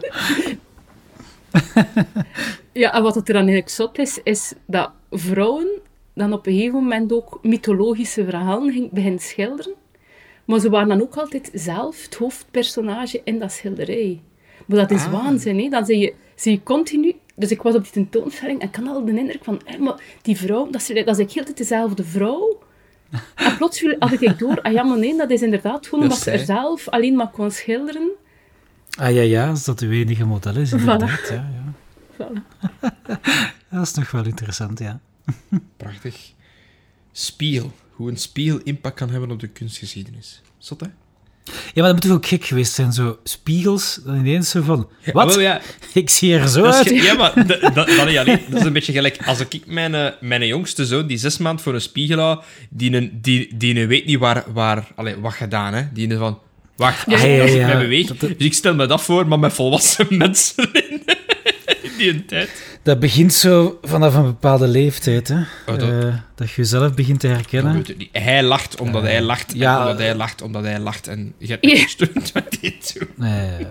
ja, 2.81 2.93
en 2.93 3.03
wat 3.03 3.15
het 3.15 3.27
er 3.27 3.33
dan 3.33 3.43
eigenlijk 3.43 3.69
zot 3.69 3.97
is, 3.97 4.19
is 4.23 4.53
dat 4.67 4.91
vrouwen 5.11 5.78
dan 6.19 6.33
op 6.33 6.47
een 6.47 6.53
gegeven 6.53 6.79
moment 6.79 7.13
ook 7.13 7.39
mythologische 7.41 8.23
verhalen 8.23 8.73
ging 8.73 8.91
beginnen 8.91 9.19
schilderen. 9.19 9.73
Maar 10.45 10.59
ze 10.59 10.69
waren 10.69 10.87
dan 10.87 11.01
ook 11.01 11.15
altijd 11.15 11.49
zelf 11.53 12.03
het 12.03 12.15
hoofdpersonage 12.15 13.21
in 13.23 13.39
dat 13.39 13.51
schilderij. 13.51 14.21
Maar 14.65 14.77
dat 14.77 14.91
is 14.91 15.03
Ah. 15.05 15.11
waanzin, 15.11 15.59
hè. 15.59 15.69
Dan 15.69 15.85
zie 15.85 15.97
je, 15.97 16.13
zie 16.35 16.51
je 16.51 16.63
continu... 16.63 17.15
Dus 17.35 17.51
ik 17.51 17.61
was 17.61 17.75
op 17.75 17.83
die 17.83 17.91
tentoonstelling 17.91 18.61
en 18.61 18.67
ik 18.67 18.75
had 18.75 18.87
al 18.87 19.05
de 19.05 19.17
indruk 19.17 19.43
van... 19.43 19.61
hé, 19.65 19.77
maar 19.77 20.01
die 20.21 20.37
vrouw, 20.37 20.65
dat 20.69 20.81
is, 20.81 20.87
dat 20.87 20.97
is 20.97 21.03
eigenlijk 21.03 21.31
heel 21.31 21.45
de 21.45 21.53
tijd 21.53 21.57
dezelfde 21.57 22.03
vrouw. 22.03 22.59
En 23.35 23.57
plots 23.57 23.85
had 23.99 24.21
ik 24.21 24.39
door... 24.39 24.61
Ah 24.61 24.73
ja, 24.73 24.83
maar 24.83 24.97
nee, 24.97 25.17
dat 25.17 25.29
is 25.29 25.41
inderdaad 25.41 25.87
gewoon 25.87 25.99
Dat 26.07 26.09
omdat 26.09 26.23
ze 26.23 26.31
is 26.33 26.39
er 26.39 26.45
zelf 26.45 26.89
alleen 26.89 27.15
maar 27.15 27.29
kon 27.29 27.51
schilderen. 27.51 28.09
Ah 28.97 29.13
ja, 29.13 29.21
ja, 29.21 29.49
als 29.49 29.65
dat 29.65 29.79
uw 29.79 29.91
enige 29.91 30.25
model 30.25 30.55
is, 30.55 30.71
inderdaad. 30.71 31.27
Ja, 31.29 31.35
ja. 31.35 31.73
Voilà. 32.13 32.41
Dat 33.71 33.81
is 33.81 33.93
nog 33.93 34.11
wel 34.11 34.25
interessant, 34.25 34.79
ja. 34.79 34.99
Prachtig. 35.77 36.15
Spiegel. 37.11 37.71
Hoe 37.91 38.09
een 38.09 38.17
spiegel 38.17 38.59
impact 38.63 38.95
kan 38.95 39.09
hebben 39.09 39.31
op 39.31 39.39
de 39.39 39.47
kunstgeschiedenis. 39.47 40.41
Zot, 40.57 40.79
hè? 40.79 40.87
Ja, 41.45 41.53
maar 41.73 41.83
dat 41.83 41.93
moet 41.93 42.01
toch 42.01 42.11
ook 42.11 42.25
gek 42.25 42.45
geweest 42.45 42.73
zijn, 42.73 42.93
zo 42.93 43.19
spiegels, 43.23 43.99
dan 44.05 44.15
ineens 44.15 44.49
zo 44.49 44.61
van... 44.61 44.89
Wat? 45.13 45.35
Wel, 45.35 45.39
ja, 45.43 45.61
Ik 45.93 46.09
zie 46.09 46.33
er 46.37 46.47
zo 46.47 46.63
uit. 46.63 46.89
ja, 46.89 47.13
maar 47.13 47.33
dat, 47.47 47.61
dat, 47.61 47.73
dat, 47.75 47.87
niet 48.07 48.17
alleen. 48.17 48.39
dat 48.49 48.59
is 48.59 48.65
een 48.65 48.73
beetje 48.73 48.93
gelijk 48.93 49.17
als 49.27 49.39
ik 49.39 49.65
mijn, 49.65 49.95
eh, 49.95 50.11
mijn 50.21 50.47
jongste 50.47 50.85
zoon, 50.85 51.07
die 51.07 51.17
zes 51.17 51.37
maand 51.37 51.61
voor 51.61 51.73
een 51.73 51.81
spiegel 51.81 52.19
hou, 52.19 52.41
die, 52.69 52.93
een, 52.95 53.19
die, 53.21 53.57
die 53.57 53.79
een 53.79 53.87
weet 53.87 54.05
niet 54.05 54.19
waar, 54.19 54.43
waar 54.53 54.87
allee, 54.95 55.15
wat 55.15 55.33
gedaan, 55.33 55.73
hè. 55.73 55.83
Die 55.93 56.09
een 56.11 56.17
van... 56.17 56.39
Wacht, 56.75 57.07
als, 57.07 57.21
Ja, 57.21 57.27
ik- 57.43 57.61
mij 57.65 57.77
beweeg... 57.77 58.07
Dus 58.17 58.31
ik 58.37 58.53
stel 58.53 58.75
me 58.75 58.85
dat 58.85 59.01
voor, 59.01 59.27
maar 59.27 59.39
met 59.39 59.53
volwassen 59.53 60.05
mensen 60.17 60.69
in, 60.73 61.01
in 61.81 61.91
die 61.97 62.25
tijd. 62.25 62.68
Dat 62.89 62.99
begint 62.99 63.33
zo 63.33 63.79
vanaf 63.81 64.15
een 64.15 64.23
bepaalde 64.23 64.67
leeftijd, 64.67 65.27
hè. 65.27 65.35
dat- 65.65 65.81
Eh, 65.81 66.13
dat 66.35 66.49
je 66.49 66.55
jezelf 66.55 66.93
begint 66.93 67.19
te 67.19 67.27
herkennen. 67.27 67.85
Hij 68.11 68.43
lacht 68.43 68.79
omdat 68.79 69.01
hij 69.01 69.21
lacht, 69.21 69.51
en 69.51 69.57
ja, 69.57 69.81
omdat 69.81 69.97
hij 69.97 70.09
eh, 70.11 70.15
lacht, 70.17 70.41
omdat 70.41 70.63
hij 70.63 70.79
lacht. 70.79 71.07
En 71.07 71.33
je 71.37 71.47
hebt 71.47 71.65
niet 71.65 71.77
gesteund 71.79 72.33
met 72.33 72.57
dit 72.61 72.95
doen. 72.99 73.07
Nee. 73.15 73.67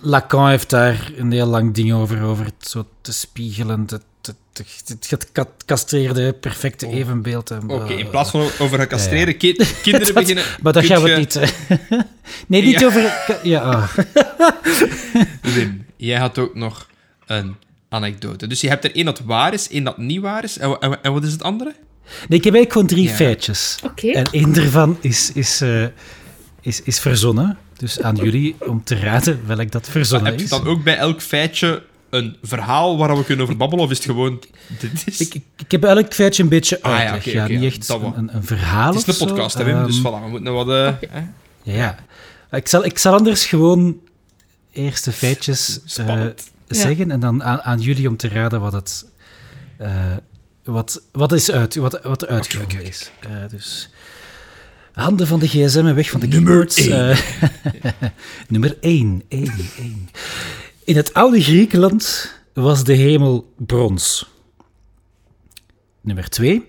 Lacan 0.00 0.48
heeft 0.48 0.70
daar 0.70 1.10
een 1.16 1.32
heel 1.32 1.46
lang 1.46 1.74
ding 1.74 1.92
over, 1.92 2.22
over 2.22 2.44
het 2.44 2.68
zo 2.68 2.86
te 3.00 3.12
spiegelen, 3.12 3.80
het, 3.80 3.90
het, 4.22 4.34
het, 4.52 5.06
het 5.10 5.28
gecastreerde 5.32 6.32
perfecte 6.32 6.86
Oh. 6.86 6.94
evenbeeld. 6.94 7.50
en 7.50 7.68
Oké, 7.70 7.92
in 7.92 8.10
plaats 8.10 8.30
van 8.30 8.48
over 8.58 8.78
gecastreerde 8.78 9.30
Ja, 9.32 9.36
ki- 9.54 9.56
kinderen 9.82 10.06
Dat- 10.06 10.22
beginnen... 10.22 10.44
Maar 10.62 10.72
kunt 10.72 10.86
gaan 10.86 11.02
we 11.02 11.10
niet... 11.10 11.36
eh, 11.36 11.48
nee, 12.46 12.62
niet 12.62 12.80
Ja. 12.80 12.86
over... 12.86 13.12
Ja, 13.42 13.60
ah. 13.60 13.88
Wim, 15.42 15.86
jij 15.96 16.18
had 16.18 16.38
ook 16.38 16.54
nog 16.54 16.86
een 17.26 17.56
anekdote. 17.88 18.46
Dus 18.46 18.60
je 18.60 18.68
hebt 18.68 18.84
er 18.84 18.94
één 18.94 19.04
dat 19.04 19.20
waar 19.20 19.52
is, 19.52 19.68
één 19.68 19.84
dat 19.84 19.98
niet 19.98 20.20
waar 20.20 20.44
is. 20.44 20.58
En, 20.58 20.76
en, 20.80 20.88
wa- 20.90 20.98
en 21.02 21.12
wat 21.12 21.24
is 21.24 21.32
het 21.32 21.42
andere? 21.42 21.74
Nee, 22.28 22.38
ik 22.38 22.44
heb 22.44 22.54
eigenlijk 22.54 22.72
gewoon 22.72 22.86
drie 22.86 23.08
Ja. 23.08 23.14
feitjes. 23.14 23.78
Oké. 23.84 24.10
En 24.10 24.24
één 24.30 24.52
daarvan 24.52 24.98
is, 25.00 25.32
is, 25.32 25.60
eh, 25.60 25.84
is, 26.60 26.82
is 26.82 26.98
verzonnen. 26.98 27.58
Dus 27.76 28.00
aan 28.00 28.16
jullie 28.16 28.56
om 28.66 28.84
te 28.84 28.96
raden 28.98 29.40
welk 29.46 29.70
dat 29.70 29.88
verzonnen 29.88 30.28
heb 30.30 30.38
je 30.38 30.44
is. 30.44 30.50
dan 30.50 30.66
ook 30.66 30.82
bij 30.84 30.96
elk 30.96 31.22
feitje 31.22 31.82
een 32.10 32.36
verhaal 32.42 32.98
waar 32.98 33.16
we 33.16 33.24
kunnen 33.24 33.44
over 33.44 33.56
babbelen? 33.56 33.84
Of 33.84 33.90
is 33.90 33.96
het 33.96 34.06
gewoon... 34.06 34.42
Dit 34.80 35.02
is, 35.06 35.20
Ik, 35.20 35.34
ik, 35.34 35.42
ik 35.56 35.70
heb 35.70 35.84
elk 35.84 36.14
feitje 36.14 36.42
een 36.42 36.48
beetje 36.48 36.82
Ah, 36.82 37.20
ja, 37.24 37.46
niet 37.46 37.62
echt 37.62 37.88
een, 37.88 38.12
een, 38.16 38.34
een 38.34 38.44
verhaal 38.44 38.94
het 38.94 39.08
is 39.08 39.20
een 39.20 39.26
podcast, 39.26 39.58
hè, 39.58 39.64
Wim? 39.64 39.86
Dus 39.86 39.96
Ehm, 40.02 40.06
voilà, 40.06 40.22
we 40.24 40.28
moeten 40.30 40.52
wat... 40.52 40.68
eh? 40.68 40.74
Ja, 41.00 41.28
ja. 41.62 41.96
Ik 42.58 42.68
zal, 42.68 42.84
ik 42.84 42.98
zal 42.98 43.14
anders 43.14 43.44
gewoon 43.46 43.96
eerst 44.72 45.04
de 45.04 45.12
feitjes 45.12 45.76
eh, 45.76 45.82
Spannend. 45.86 46.50
Zeggen 46.66 47.10
en 47.10 47.20
dan 47.20 47.42
aan, 47.42 47.62
aan 47.62 47.80
jullie 47.80 48.08
om 48.08 48.16
te 48.16 48.28
raden 48.28 48.60
wat 48.60 48.72
het... 48.72 49.06
eh, 49.78 50.16
wat, 50.64 51.02
wat, 51.12 51.32
is 51.32 51.50
uit, 51.50 51.74
wat, 51.74 52.02
wat 52.02 52.26
uitgevonden 52.26 52.78
oké, 52.78 52.88
is. 52.88 53.10
Eh, 53.20 53.30
dus 53.50 53.90
handen 54.92 55.26
van 55.26 55.38
de 55.38 55.48
gsm 55.48 55.86
en 55.86 55.94
weg 55.94 56.10
van 56.10 56.20
de 56.20 56.26
Nummer 56.26 56.66
keyboards. 56.66 56.86
Eh, 56.86 58.10
nummer 58.48 58.76
1, 58.80 59.22
1, 59.28 59.52
1. 59.78 60.08
In 60.84 60.96
het 60.96 61.14
oude 61.14 61.42
Griekenland 61.42 62.32
was 62.52 62.84
de 62.84 62.92
hemel 62.92 63.52
brons. 63.56 64.30
Nummer 66.00 66.28
2. 66.28 66.68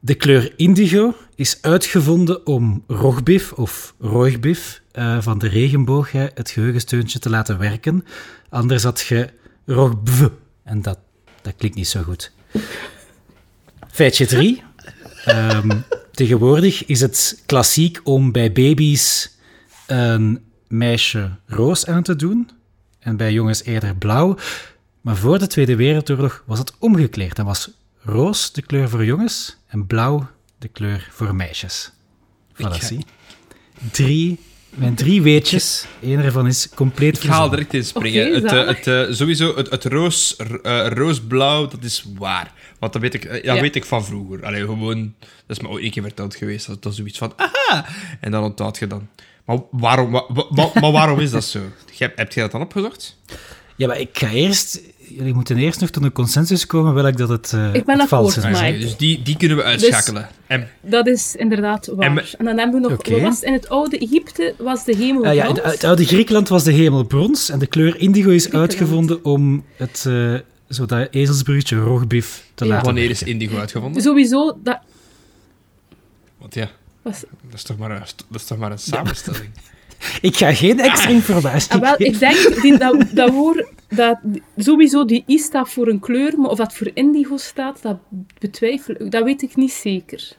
De 0.00 0.14
kleur 0.14 0.52
indigo 0.56 1.14
is 1.34 1.58
uitgevonden 1.60 2.46
om 2.46 2.84
rogbif 2.86 3.52
of 3.52 3.94
rooibif 3.98 4.82
van 5.20 5.38
de 5.38 5.48
regenboog, 5.48 6.12
hè, 6.12 6.26
het 6.34 6.50
geheugensteuntje, 6.50 7.18
te 7.18 7.30
laten 7.30 7.58
werken. 7.58 8.04
Anders 8.52 8.82
had 8.82 9.00
je 9.00 9.28
rogbv. 9.66 10.28
En 10.62 10.82
dat, 10.82 10.98
dat 11.42 11.54
klinkt 11.56 11.76
niet 11.76 11.88
zo 11.88 12.02
goed. 12.02 12.32
Feitje 13.88 14.26
3. 14.26 14.62
tegenwoordig 16.10 16.86
is 16.86 17.00
het 17.00 17.42
klassiek 17.46 18.00
om 18.04 18.32
bij 18.32 18.52
baby's 18.52 19.36
een 19.86 20.44
meisje 20.68 21.30
roos 21.46 21.86
aan 21.86 22.02
te 22.02 22.16
doen. 22.16 22.50
En 22.98 23.16
bij 23.16 23.32
jongens 23.32 23.64
eerder 23.64 23.96
blauw. 23.96 24.36
Maar 25.00 25.16
voor 25.16 25.38
de 25.38 25.46
Tweede 25.46 25.76
Wereldoorlog 25.76 26.42
was 26.46 26.58
het 26.58 26.72
omgekleerd. 26.78 27.36
Dan 27.36 27.46
was 27.46 27.70
roos 28.02 28.52
de 28.52 28.62
kleur 28.62 28.88
voor 28.88 29.04
jongens 29.04 29.56
en 29.66 29.86
blauw 29.86 30.28
de 30.58 30.68
kleur 30.68 31.08
voor 31.10 31.34
meisjes. 31.34 31.92
Voilà, 32.54 32.78
zie. 32.78 33.04
Drie, 33.92 34.40
mijn 34.74 34.94
drie 34.94 35.22
weetjes. 35.22 35.86
Eén 36.02 36.18
ervan 36.18 36.46
is 36.46 36.68
compleet 36.74 37.16
Ik 37.16 37.20
ga 37.22 37.26
al 37.26 37.32
verzonnen. 37.32 37.50
direct 37.58 37.74
inspringen. 37.74 38.26
Oké, 38.26 38.34
het, 38.34 38.44
eh, 38.44 38.50
zalig. 38.50 38.76
het, 38.84 39.08
eh, 39.08 39.14
sowieso, 39.16 39.56
het, 39.56 39.70
het 39.70 39.84
roos, 39.84 40.36
eh, 40.36 40.86
roosblauw, 40.88 41.66
dat 41.68 41.82
is 41.84 42.04
waar. 42.18 42.52
Want 42.78 42.92
dat 42.92 43.02
weet 43.02 43.14
ik, 43.14 43.24
eh, 43.24 43.32
dat 43.32 43.42
Ja. 43.56 43.60
weet 43.60 43.76
ik 43.76 43.84
van 43.84 44.04
vroeger. 44.04 44.44
Allee, 44.44 44.60
gewoon, 44.60 45.14
dat 45.46 45.56
is 45.56 45.62
me 45.62 45.68
ooit 45.68 45.84
een 45.84 45.90
keer 45.90 46.02
verteld 46.02 46.36
geweest. 46.36 46.66
Dat, 46.66 46.82
dat 46.82 46.92
is 46.92 46.98
zoiets 46.98 47.18
van, 47.18 47.32
aha! 47.36 47.86
En 48.20 48.30
dan 48.30 48.42
onthoud 48.44 48.78
je 48.78 48.86
dan. 48.86 49.08
Maar 49.44 49.58
waarom, 49.70 50.10
wa- 50.10 50.24
wa- 50.28 50.46
wa- 50.50 50.70
maar 50.80 50.92
waarom 50.92 51.20
is 51.20 51.30
dat 51.30 51.44
zo? 51.44 51.60
Jij- 51.92 52.12
Heb 52.16 52.32
jij 52.32 52.42
dat 52.42 52.52
dan 52.52 52.60
opgezocht? 52.60 53.16
Ja, 53.76 53.86
maar 53.86 54.00
ik 54.00 54.18
ga 54.18 54.30
eerst... 54.30 54.80
Jullie 55.16 55.34
moeten 55.34 55.56
eerst 55.56 55.80
nog 55.80 55.90
tot 55.90 56.02
een 56.02 56.12
consensus 56.12 56.66
komen 56.66 56.94
welk 56.94 57.16
dat 57.16 57.28
het, 57.28 57.52
eh 57.52 57.74
Ik 57.74 57.84
ben 57.84 57.98
het 57.98 58.08
vals 58.08 58.36
is. 58.36 58.80
dus 58.80 58.96
die, 58.96 59.22
die 59.22 59.36
kunnen 59.36 59.56
we 59.56 59.62
uitschakelen. 59.62 60.28
En, 60.46 60.68
Dat 60.80 61.06
is 61.06 61.36
inderdaad 61.36 61.86
waar. 61.86 62.34
En 62.38 62.44
dan 62.44 62.58
hebben 62.58 62.82
we 62.82 62.88
nog... 62.88 63.22
Was 63.22 63.42
in 63.42 63.52
het 63.52 63.68
oude 63.68 63.98
Egypte 63.98 64.54
was 64.58 64.84
de 64.84 64.96
hemel 64.96 65.24
Ah 65.24 65.34
ja, 65.34 65.42
brons. 65.44 65.58
in 65.60 65.68
het 65.70 65.84
oude 65.84 66.04
Griekenland 66.04 66.48
was 66.48 66.64
de 66.64 66.72
hemel 66.72 67.04
brons 67.04 67.48
en 67.50 67.58
de 67.58 67.66
kleur 67.66 67.96
indigo 67.98 68.30
is 68.30 68.40
Griekenland. 68.40 68.70
uitgevonden 68.70 69.24
om 69.24 69.64
het, 69.76 70.04
eh 70.08 70.34
zo 70.68 70.86
dat 70.86 71.08
ezelsbruggetje 71.10 71.76
te 72.54 72.64
Ja. 72.64 72.70
laten 72.70 72.84
wanneer 72.84 73.10
is 73.10 73.22
indigo 73.22 73.56
uitgevonden? 73.58 74.02
Sowieso, 74.02 74.58
dat 74.62 74.78
Want 76.38 76.54
ja, 76.54 76.70
was... 77.02 77.20
dat 77.20 77.54
is 77.54 77.62
toch 77.62 77.78
maar 77.78 77.90
een, 77.90 77.98
dat 78.30 78.40
is 78.40 78.44
toch 78.44 78.58
maar 78.58 78.70
een 78.72 78.78
samenstelling. 78.78 79.50
Ik 80.20 80.36
ga 80.36 80.54
geen 80.54 80.80
extra 80.80 81.08
informatie 81.10 81.72
Ah, 81.74 81.80
wel, 81.80 81.94
ik 81.96 82.18
denk 82.18 82.62
die, 82.62 82.78
dat, 82.78 83.04
dat, 83.14 83.30
woord, 83.30 83.66
dat 83.88 84.18
sowieso 84.56 85.04
die 85.04 85.24
I 85.26 85.38
staat 85.38 85.68
voor 85.70 85.88
een 85.88 86.00
kleur, 86.00 86.38
maar 86.38 86.50
of 86.50 86.56
dat 86.58 86.74
voor 86.74 86.90
indigo 86.94 87.36
staat, 87.36 87.82
dat 87.82 87.96
betwijfel 88.38 88.94
ik. 88.98 89.10
Dat 89.10 89.24
weet 89.24 89.42
ik 89.42 89.56
niet 89.56 89.72
zeker. 89.72 90.32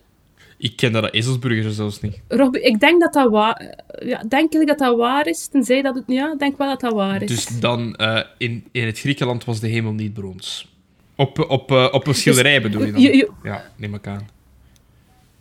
Ik 0.57 0.75
ken 0.75 0.91
dat 0.91 1.13
ezelsburger 1.13 1.71
zelfs 1.71 2.01
niet. 2.01 2.21
Rob, 2.27 2.55
ik 2.55 2.79
denk 2.79 3.01
dat 3.01 3.13
dat 3.13 3.31
waar... 3.31 3.75
Ja, 4.05 4.23
denk 4.27 4.53
ik 4.53 4.67
dat 4.67 4.77
dat 4.77 4.97
waar 4.97 5.27
is, 5.27 5.47
tenzij 5.47 5.81
dat 5.81 5.95
het... 5.95 6.03
Ja, 6.07 6.31
ik 6.33 6.39
denk 6.39 6.57
wel 6.57 6.67
dat 6.67 6.79
dat 6.79 6.93
waar 6.93 7.21
is. 7.21 7.27
Dus 7.29 7.59
dan, 7.59 7.95
eh, 7.95 8.21
in, 8.37 8.63
in 8.71 8.85
het 8.85 8.99
Griekenland 8.99 9.45
was 9.45 9.59
de 9.59 9.67
hemel 9.67 9.91
niet 9.91 10.13
brons. 10.13 10.71
Op, 11.15 11.39
op, 11.49 11.71
eh, 11.71 11.87
op 11.91 12.07
een 12.07 12.15
schilderij 12.15 12.61
bedoel 12.61 12.85
je 12.85 12.91
dan? 12.91 13.01
je- 13.01 13.15
je- 13.15 13.29
Ja, 13.43 13.71
neem 13.75 13.93
ik 13.93 14.07
aan. 14.07 14.27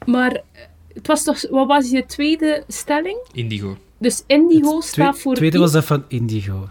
Maar 0.06 0.40
het 0.94 1.06
was 1.06 1.24
toch... 1.24 1.48
Wat 1.50 1.66
was 1.66 1.90
je 1.90 2.06
tweede 2.06 2.64
stelling? 2.68 3.18
Indigo. 3.32 3.76
Dus 4.02 4.22
indigo 4.26 4.76
Het 4.76 4.84
staat 4.84 5.18
voor 5.18 5.34
tweede 5.34 5.56
I. 5.56 5.60
was 5.60 5.72
dat 5.72 5.84
van 5.84 6.04
indigo. 6.08 6.68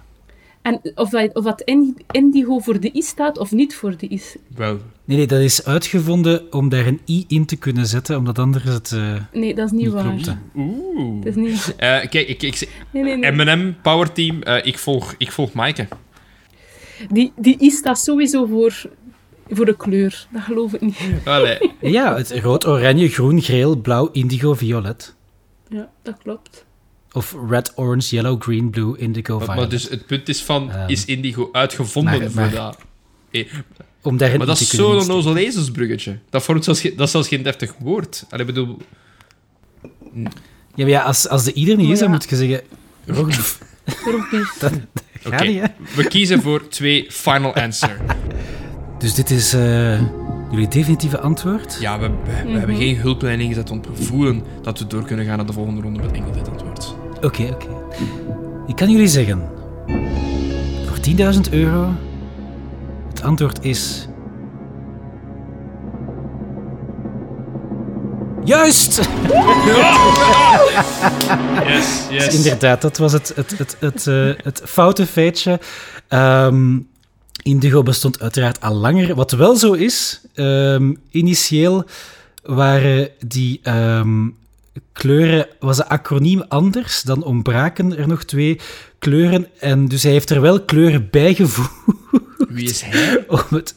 En 0.61 0.81
of 0.95 1.09
dat, 1.09 1.33
of 1.35 1.43
dat 1.43 1.61
in- 1.61 1.97
indigo 2.11 2.59
voor 2.59 2.79
de 2.79 2.89
I 2.93 3.01
staat 3.01 3.37
of 3.37 3.51
niet 3.51 3.75
voor 3.75 3.97
de 3.97 4.07
I. 4.11 4.21
Wel, 4.55 4.77
Nee, 5.05 5.17
nee, 5.17 5.27
dat 5.27 5.39
is 5.39 5.65
uitgevonden 5.65 6.53
om 6.53 6.69
daar 6.69 6.87
een 6.87 6.99
i 7.07 7.25
in 7.27 7.45
te 7.45 7.55
kunnen 7.55 7.85
zetten, 7.85 8.17
omdat 8.17 8.39
anders 8.39 8.63
het 8.63 8.91
eh, 8.91 9.15
Nee, 9.33 9.55
dat 9.55 9.65
is 9.65 9.71
niet, 9.71 9.81
niet 9.81 9.91
waar. 9.93 10.03
klopte. 10.03 10.37
oeh. 10.55 11.23
Dat 11.23 11.25
is 11.25 11.35
niet... 11.35 11.73
Eh, 11.77 11.87
kijk, 12.09 12.13
ik, 12.27 12.41
ik, 12.41 12.69
Nee, 12.91 13.03
nee, 13.03 13.17
nee. 13.17 13.31
M&M, 13.31 13.73
Powerteam, 13.81 14.41
eh 14.41 14.65
ik 14.65 14.77
volg, 14.77 15.15
ik 15.17 15.31
volg 15.31 15.53
Maaike. 15.53 15.87
Die, 17.09 17.31
die 17.35 17.57
I 17.61 17.69
staat 17.69 17.99
sowieso 17.99 18.45
voor, 18.45 18.81
voor 19.49 19.65
de 19.65 19.75
kleur. 19.77 20.27
Dat 20.31 20.41
geloof 20.41 20.73
ik 20.73 20.81
niet. 20.81 20.97
Allee. 21.25 21.71
Ja, 21.81 22.15
het 22.17 22.31
rood, 22.39 22.67
oranje, 22.67 23.09
groen, 23.09 23.41
geel, 23.41 23.75
blauw, 23.77 24.09
indigo, 24.11 24.53
violet. 24.53 25.15
Ja, 25.69 25.89
dat 26.01 26.17
klopt. 26.23 26.65
Of 27.13 27.35
red, 27.49 27.71
orange, 27.75 28.15
yellow, 28.15 28.41
green, 28.41 28.69
blue, 28.69 28.97
indigo, 28.97 29.37
Maar, 29.37 29.45
violet. 29.45 29.61
maar 29.61 29.69
dus 29.79 29.89
het 29.89 30.05
punt 30.05 30.29
is 30.29 30.41
van, 30.43 30.71
Ehm, 30.71 30.89
is 30.89 31.05
indigo 31.05 31.49
uitgevonden 31.51 32.19
maar- 32.19 32.29
voor 32.31 32.41
maar- 32.41 32.51
dat? 32.51 32.77
Eh, 33.31 33.45
Om 34.01 34.15
maar 34.15 34.37
dat 34.45 34.57
te 34.57 34.63
is 34.63 34.69
zo'n 34.69 34.99
onnozel 34.99 35.37
ezelsbruggetje. 35.37 36.17
Dat, 36.29 36.43
vormt 36.43 36.63
zelfs, 36.63 36.81
geen- 36.81 36.93
dat 36.95 37.05
is 37.05 37.11
zelfs 37.11 37.27
geen 37.27 37.43
deftig 37.43 37.73
woord. 37.79 38.25
Allee, 38.29 38.45
bedoel... 38.45 38.77
Ja, 40.13 40.29
maar 40.75 40.87
ja, 40.87 41.01
als, 41.01 41.27
als 41.27 41.43
de 41.43 41.53
ieder 41.53 41.75
niet 41.75 41.85
Oh, 41.85 41.91
is, 41.91 41.99
dan 41.99 42.07
ja. 42.07 42.13
moet 42.13 42.29
je 42.29 42.35
zeggen... 42.35 42.61
Rogbif. 43.05 43.59
Dat 44.59 44.71
Oké, 45.25 45.35
gaat 45.37 45.47
niet, 45.47 45.59
hè? 45.61 45.67
we 45.95 46.03
kiezen 46.07 46.41
voor 46.41 46.67
twee 46.67 47.05
final 47.09 47.55
answer. 47.55 47.97
Dus 48.97 49.13
dit 49.13 49.29
is 49.29 49.53
eh, 49.53 50.01
Jullie 50.51 50.67
definitieve 50.67 51.19
antwoord? 51.19 51.77
Ja, 51.79 51.99
we, 51.99 52.09
we, 52.23 52.57
hebben 52.57 52.75
geen 52.75 52.97
hulplijn 52.97 53.39
ingezet, 53.39 53.69
want 53.69 53.87
we 53.87 54.03
voelen 54.03 54.43
dat 54.61 54.79
we 54.79 54.87
door 54.87 55.03
kunnen 55.03 55.25
gaan 55.25 55.37
naar 55.37 55.45
de 55.45 55.53
volgende 55.53 55.81
ronde 55.81 55.99
met 56.01 56.11
enkel 56.11 56.31
dit 56.31 56.49
antwoord. 56.49 56.95
Oké, 57.21 57.43
oké. 57.53 57.67
Ik 58.67 58.75
kan 58.75 58.89
jullie 58.91 59.07
zeggen, 59.07 59.49
voor 60.85 60.97
10.000 61.45 61.51
euro, 61.51 61.93
het 63.09 63.21
antwoord 63.21 63.63
is... 63.63 64.07
Juist! 68.43 68.99
Yes, 71.65 72.05
yes. 72.09 72.25
Dus 72.25 72.35
inderdaad, 72.35 72.81
dat 72.81 72.97
was 72.97 73.11
het, 73.13 73.31
het, 73.35 73.57
het, 73.57 73.75
het, 73.79 74.07
eh, 74.07 74.29
het 74.43 74.61
foute 74.65 75.05
feitje. 75.05 75.59
Ehm, 76.07 76.77
Indigo 77.43 77.83
bestond 77.83 78.21
uiteraard 78.21 78.61
al 78.61 78.75
langer. 78.75 79.15
Wat 79.15 79.31
wel 79.31 79.55
zo 79.55 79.73
is, 79.73 80.21
ehm, 80.33 80.93
initieel 81.09 81.85
waren 82.43 83.09
die 83.25 83.59
ehm, 83.63 84.27
kleuren, 84.91 85.47
was 85.59 85.77
de 85.77 85.87
acroniem 85.87 86.41
anders, 86.47 87.01
dan 87.01 87.23
ontbraken 87.23 87.97
er 87.97 88.07
nog 88.07 88.23
twee 88.23 88.59
kleuren. 88.99 89.47
En 89.59 89.87
dus 89.87 90.03
hij 90.03 90.11
heeft 90.11 90.29
er 90.29 90.41
wel 90.41 90.61
kleuren 90.61 91.09
bijgevoegd. 91.09 91.71
Wie 92.49 92.69
is 92.69 92.81
hij? 92.81 93.23
Om 93.27 93.43
het, 93.49 93.75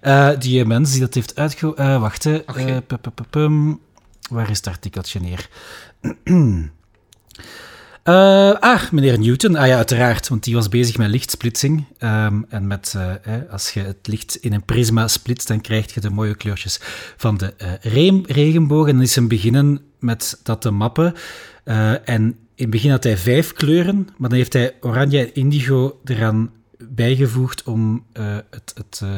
eh, 0.00 0.30
die 0.38 0.64
mens 0.64 0.90
die 0.90 1.00
dat 1.00 1.14
heeft 1.14 1.36
uitge... 1.36 1.74
eh 1.74 2.00
wacht, 2.00 2.24
hè. 2.24 2.44
Eh. 2.44 3.72
Waar 4.30 4.50
is 4.50 4.56
het 4.56 4.66
artikeltje 4.66 5.20
neer? 5.20 5.48
Ah, 8.04 8.90
meneer 8.90 9.18
Newton. 9.18 9.56
Ah 9.56 9.66
ja, 9.66 9.76
uiteraard, 9.76 10.28
want 10.28 10.44
die 10.44 10.54
was 10.54 10.68
bezig 10.68 10.96
met 10.96 11.10
lichtsplitsing. 11.10 11.84
Ehm, 11.98 12.42
en 12.48 12.66
met, 12.66 12.94
eh, 12.96 13.34
als 13.50 13.70
je 13.70 13.80
het 13.80 14.06
licht 14.06 14.36
in 14.36 14.52
een 14.52 14.64
prisma 14.64 15.08
splitst, 15.08 15.48
dan 15.48 15.60
krijg 15.60 15.94
je 15.94 16.00
de 16.00 16.10
mooie 16.10 16.34
kleurtjes 16.34 16.80
van 17.16 17.36
de 17.36 17.54
regenboog. 18.26 18.88
En 18.88 18.94
dan 18.94 19.02
is 19.02 19.14
hij 19.14 19.26
beginnen 19.26 19.91
met 20.02 20.40
dat 20.42 20.60
te 20.60 20.70
mappen. 20.70 21.14
Eh, 21.64 22.08
en 22.08 22.22
in 22.54 22.64
het 22.64 22.70
begin 22.70 22.90
had 22.90 23.04
hij 23.04 23.16
vijf 23.18 23.52
kleuren, 23.52 24.08
maar 24.16 24.28
dan 24.28 24.38
heeft 24.38 24.52
hij 24.52 24.74
oranje 24.80 25.18
en 25.18 25.34
indigo 25.34 26.00
eraan 26.04 26.50
bijgevoegd 26.78 27.62
om 27.62 28.04
eh, 28.12 28.36
het... 28.50 28.72
het 28.74 29.00
eh, 29.02 29.08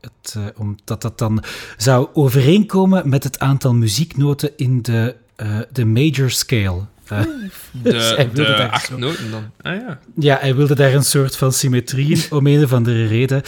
het, 0.00 0.36
omdat 0.56 1.02
dat 1.02 1.18
dan 1.18 1.42
zou 1.76 2.08
overeenkomen 2.12 3.08
met 3.08 3.24
het 3.24 3.38
aantal 3.38 3.74
muzieknoten 3.74 4.50
in 4.56 4.82
de, 4.82 5.16
eh, 5.36 5.58
de 5.72 5.84
major 5.84 6.30
scale. 6.30 6.80
Eh, 7.08 7.20
dus 7.72 8.08
hij 8.14 8.24
De, 8.28 8.30
wilde 8.32 8.50
de 8.50 8.56
daar 8.56 8.70
acht 8.70 8.86
zo- 8.86 8.98
noten 8.98 9.30
dan. 9.30 9.50
Ah 9.62 9.74
ja. 9.80 9.98
ja, 10.16 10.38
hij 10.40 10.54
wilde 10.54 10.74
daar 10.74 10.94
een 10.94 11.04
soort 11.04 11.36
van 11.36 11.52
symmetrie 11.52 12.10
in, 12.10 12.22
om 12.30 12.46
een 12.46 12.64
of 12.64 12.72
andere 12.72 13.06
reden. 13.06 13.42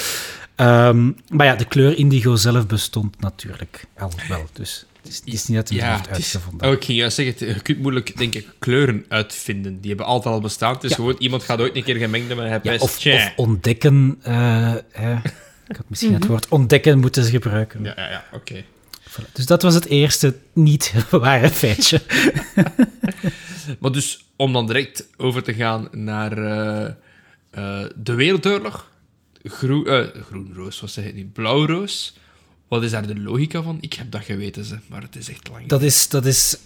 Ehm, 0.55 1.11
maar 1.29 1.47
ja, 1.47 1.55
de 1.55 1.65
kleur 1.65 1.97
indigo 1.99 2.37
zelf 2.37 2.67
bestond 2.67 3.21
natuurlijk 3.21 3.85
al 3.99 4.13
wel. 4.29 4.47
Dus 4.53 4.87
is, 5.07 5.17
het 5.17 5.27
is 5.35 5.47
niet 5.47 5.57
uit 5.57 5.69
de 5.69 5.75
Ja, 5.75 5.97
het 5.97 6.07
is- 6.07 6.13
uitgevonden. 6.13 6.67
Oh, 6.69 6.73
ik 6.75 6.85
ging 6.85 6.99
juist 6.99 7.17
zeggen, 7.17 7.47
je 7.47 7.61
kunt 7.63 7.79
moeilijk, 7.79 8.17
denk 8.17 8.35
ik, 8.35 8.47
kleuren 8.59 9.05
uitvinden. 9.09 9.81
Die 9.81 9.89
hebben 9.89 10.07
altijd 10.07 10.35
al 10.35 10.41
bestaan. 10.41 10.75
Het 10.75 10.85
is 10.85 10.91
Ja. 10.91 10.97
gewoon, 10.97 11.17
iemand 11.19 11.43
gaat 11.43 11.61
ooit 11.61 11.77
een 11.77 11.83
keer 11.85 11.97
gemengd 11.97 12.27
hebben 12.27 12.45
en 12.45 12.51
hij 12.51 12.61
Ja, 12.63 12.71
best... 12.71 12.83
of, 12.83 13.33
ontdekken. 13.37 14.19
eh, 14.23 14.75
hè. 14.93 15.15
ik 15.69 15.77
had 15.77 15.85
misschien 15.89 16.15
het 16.15 16.27
woord 16.27 16.49
ontdekken 16.49 16.99
moeten 16.99 17.25
gebruiken. 17.25 17.85
Ja, 17.85 17.93
ja, 17.97 18.09
ja, 18.11 18.25
oké. 18.33 18.63
Voilà. 19.09 19.33
Dus 19.33 19.47
dat 19.47 19.63
was 19.63 19.75
het 19.75 19.87
eerste 19.87 20.37
niet 20.53 20.95
ware 21.11 21.51
feitje. 21.51 22.01
Maar 23.79 23.93
dus, 23.93 24.25
om 24.37 24.53
dan 24.53 24.67
direct 24.67 25.09
over 25.17 25.43
te 25.43 25.55
gaan 25.55 25.89
naar 25.93 26.39
eh, 26.39 26.85
eh, 27.51 27.91
de 27.97 28.15
Wereldoorlog. 28.15 28.91
Groen, 29.43 29.87
eh, 29.87 30.07
groenroos, 30.29 30.81
wat 30.81 30.91
zeg 30.91 31.05
ik 31.05 31.15
niet? 31.15 31.33
Blauwroos. 31.33 32.17
Wat 32.69 32.83
is 32.83 32.91
daar 32.91 33.07
de 33.07 33.21
logica 33.21 33.63
van? 33.63 33.79
Ik 33.81 33.93
heb 33.93 34.11
dat 34.11 34.25
geweten, 34.25 34.65
ze, 34.65 34.79
maar 34.89 35.03
het 35.03 35.17
is 35.17 35.31
echt 35.31 35.49
lang. 35.49 35.67
Dat 35.67 35.83
is, 35.83 36.09
dat 36.09 36.27
is 36.27 36.59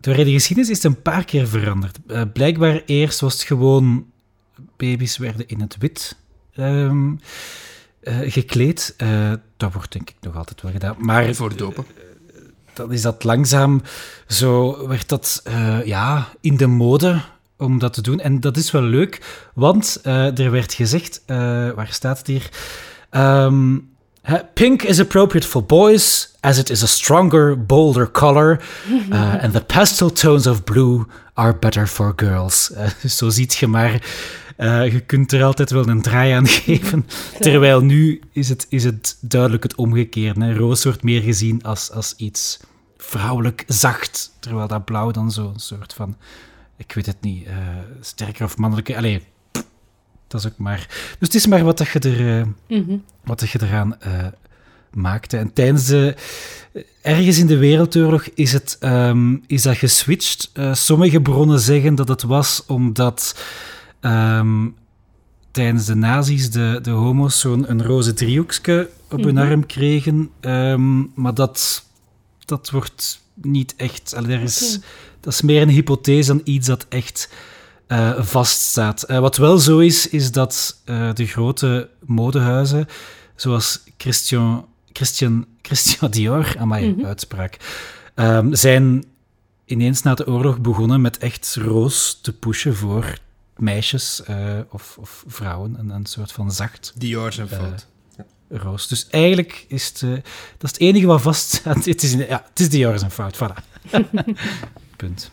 door 0.00 0.14
de 0.14 0.30
geschiedenis 0.30 0.70
is 0.70 0.82
het 0.82 0.92
een 0.92 1.02
paar 1.02 1.24
keer 1.24 1.48
veranderd. 1.48 1.98
Eh, 2.06 2.22
blijkbaar 2.32 2.82
eerst 2.86 3.20
was 3.20 3.32
het 3.32 3.42
gewoon 3.42 4.06
baby's 4.76 5.16
werden 5.16 5.48
in 5.48 5.60
het 5.60 5.76
wit 5.78 6.16
ehm, 6.54 7.14
eh, 8.00 8.18
gekleed. 8.32 8.96
Dat 9.56 9.72
wordt 9.72 9.92
denk 9.92 10.10
ik 10.10 10.16
nog 10.20 10.36
altijd 10.36 10.62
wel 10.62 10.72
gedaan. 10.72 10.96
Maar 10.98 11.34
Voor 11.34 11.56
dopen. 11.56 11.84
dan 12.72 12.92
is 12.92 13.02
dat 13.02 13.24
langzaam 13.24 13.82
zo, 14.26 14.86
werd 14.88 15.08
dat 15.08 15.42
ja, 15.84 16.28
in 16.40 16.56
de 16.56 16.66
mode 16.66 17.20
om 17.56 17.78
dat 17.78 17.92
te 17.92 18.02
doen. 18.02 18.20
En 18.20 18.40
dat 18.40 18.56
is 18.56 18.70
wel 18.70 18.82
leuk, 18.82 19.46
want 19.54 20.00
er 20.02 20.50
werd 20.50 20.72
gezegd, 20.72 21.22
waar 21.74 21.88
staat 21.90 22.18
het 22.18 22.26
hier? 22.26 22.50
Ehm, 23.10 23.78
Pink 24.54 24.82
is 24.82 24.98
appropriate 24.98 25.46
for 25.46 25.62
boys, 25.62 26.36
as 26.42 26.58
it 26.58 26.70
is 26.70 26.82
a 26.82 26.86
stronger, 26.86 27.54
bolder 27.54 28.06
color. 28.06 28.58
Uh, 28.90 29.38
and 29.42 29.52
the 29.52 29.60
pastel 29.60 30.10
tones 30.10 30.46
of 30.46 30.64
blue 30.64 31.06
are 31.36 31.52
better 31.52 31.86
for 31.86 32.12
girls. 32.16 32.70
Eh, 32.76 33.08
zo 33.08 33.30
ziet 33.30 33.54
je 33.54 33.66
maar, 33.66 34.02
eh, 34.56 34.92
je 34.92 35.00
kunt 35.00 35.32
er 35.32 35.44
altijd 35.44 35.70
wel 35.70 35.88
een 35.88 36.02
draai 36.02 36.32
aan 36.32 36.46
geven. 36.64 37.06
Terwijl 37.38 37.80
nu 37.80 38.20
is 38.32 38.48
het, 38.48 38.66
is 38.68 38.84
het 38.84 39.16
duidelijk 39.20 39.62
het 39.62 39.74
omgekeerde. 39.74 40.44
Hè. 40.44 40.54
Roos 40.54 40.84
wordt 40.84 41.02
meer 41.02 41.22
gezien 41.22 41.62
als, 41.62 41.90
als 41.90 42.14
iets 42.16 42.60
vrouwelijk 42.96 43.64
zacht, 43.66 44.32
terwijl 44.40 44.68
dat 44.68 44.84
blauw 44.84 45.10
dan 45.10 45.30
zo'n 45.30 45.58
soort 45.58 45.92
van, 45.92 46.16
ik 46.76 46.92
weet 46.92 47.06
het 47.06 47.20
niet, 47.20 47.48
sterker 48.00 48.44
of 48.44 48.56
mannelijke... 48.56 48.96
Allee, 48.96 49.22
dat 50.28 50.40
is 50.40 50.46
ook 50.46 50.58
maar... 50.58 50.86
Dus 50.88 51.28
het 51.28 51.34
is 51.34 51.46
maar 51.46 51.64
wat 51.64 51.78
dat 51.78 51.88
je, 51.88 51.98
er, 51.98 52.38
eh, 52.40 52.46
Mhm. 52.78 52.96
wat 53.24 53.40
dat 53.40 53.50
je 53.50 53.58
eraan 53.62 54.00
eh, 54.00 54.26
maakte. 54.92 55.36
En 55.36 55.52
tijdens 55.52 55.84
de... 55.86 56.14
Ergens 57.02 57.38
in 57.38 57.46
de 57.46 57.56
Wereldoorlog 57.56 58.24
is, 58.34 58.52
het, 58.52 58.76
ehm, 58.80 59.36
is 59.46 59.62
dat 59.62 59.76
geswitcht. 59.76 60.50
Eh, 60.52 60.74
sommige 60.74 61.20
bronnen 61.20 61.60
zeggen 61.60 61.94
dat 61.94 62.08
het 62.08 62.22
was 62.22 62.62
omdat 62.66 63.42
ehm, 64.00 64.66
tijdens 65.50 65.84
de 65.86 65.94
nazi's 65.94 66.50
de, 66.50 66.78
de 66.82 66.90
homo's 66.90 67.40
zo'n 67.40 67.70
een 67.70 67.82
roze 67.84 68.14
driehoekje 68.14 68.90
op 69.10 69.22
hun 69.24 69.34
Mhm. 69.34 69.46
arm 69.50 69.66
kregen. 69.66 70.30
Ehm, 70.40 70.98
maar 71.14 71.34
dat, 71.34 71.84
dat 72.44 72.70
wordt 72.70 73.20
niet 73.34 73.74
echt... 73.76 74.14
allee, 74.16 74.36
er 74.36 74.42
is. 74.42 74.78
Dat 75.20 75.32
is 75.32 75.40
meer 75.42 75.62
een 75.62 75.68
hypothese 75.68 76.28
dan 76.28 76.40
iets 76.44 76.66
dat 76.66 76.86
echt 76.88 77.30
eh, 77.86 78.22
vaststaat. 78.22 79.02
Eh, 79.02 79.18
wat 79.18 79.36
wel 79.36 79.58
zo 79.58 79.78
is, 79.78 80.08
is 80.08 80.32
dat 80.32 80.80
eh, 80.84 81.12
de 81.14 81.26
grote 81.26 81.88
modehuizen, 82.04 82.86
zoals 83.36 83.80
Christian, 83.96 84.66
Christian, 84.92 85.46
Christian 85.62 86.10
Dior, 86.10 86.54
aan 86.58 86.68
mijn 86.68 86.94
Mhm. 86.96 87.06
uitspraak, 87.06 87.56
ehm, 88.14 88.54
zijn 88.54 89.04
ineens 89.64 90.02
na 90.02 90.14
de 90.14 90.26
oorlog 90.26 90.58
begonnen 90.60 91.00
met 91.00 91.18
echt 91.18 91.56
roos 91.60 92.18
te 92.22 92.32
pushen 92.32 92.76
voor 92.76 93.18
meisjes 93.56 94.22
eh, 94.22 94.58
of, 94.70 94.96
of 95.00 95.24
vrouwen. 95.26 95.74
Een, 95.78 95.90
een 95.90 96.06
soort 96.06 96.32
van 96.32 96.52
zacht 96.52 96.92
Dior 96.96 97.32
zijn 97.32 97.48
fout. 97.48 97.86
roos. 98.50 98.88
Dus 98.88 99.06
eigenlijk 99.10 99.64
is 99.68 99.86
het, 99.86 100.00
dat 100.58 100.62
is 100.62 100.70
het 100.70 100.80
enige 100.80 101.06
wat 101.06 101.22
vaststaat. 101.22 101.84
Het 101.94 102.02
is, 102.02 102.12
ja, 102.12 102.44
het 102.48 102.60
is 102.60 102.68
Dior 102.68 102.98
zijn 102.98 103.10
fout, 103.10 103.36
voilà. 103.36 103.64
Punt. 104.96 105.30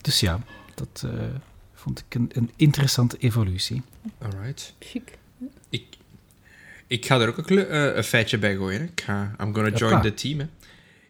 Dus 0.00 0.20
ja, 0.20 0.40
dat 0.74 1.02
eh, 1.04 1.10
vond 1.80 1.98
ik 1.98 2.14
een, 2.14 2.30
een 2.32 2.50
interessante 2.56 3.16
evolutie. 3.18 3.82
Alright. 4.18 4.74
Chic. 4.78 5.18
Ik, 5.70 5.84
ik 6.86 7.06
ga 7.06 7.20
er 7.20 7.28
ook 7.28 7.50
een, 7.50 7.66
eh, 7.66 7.94
een 7.96 8.04
feitje 8.04 8.38
bij 8.38 8.56
gooien. 8.56 8.80
Hè. 8.80 8.86
Ik 8.86 9.00
ga, 9.00 9.34
I'm 9.40 9.54
gonna 9.54 9.68
join 9.68 9.92
Hoppa. 9.92 10.08
the 10.08 10.14
team. 10.14 10.38
Hè. 10.38 10.46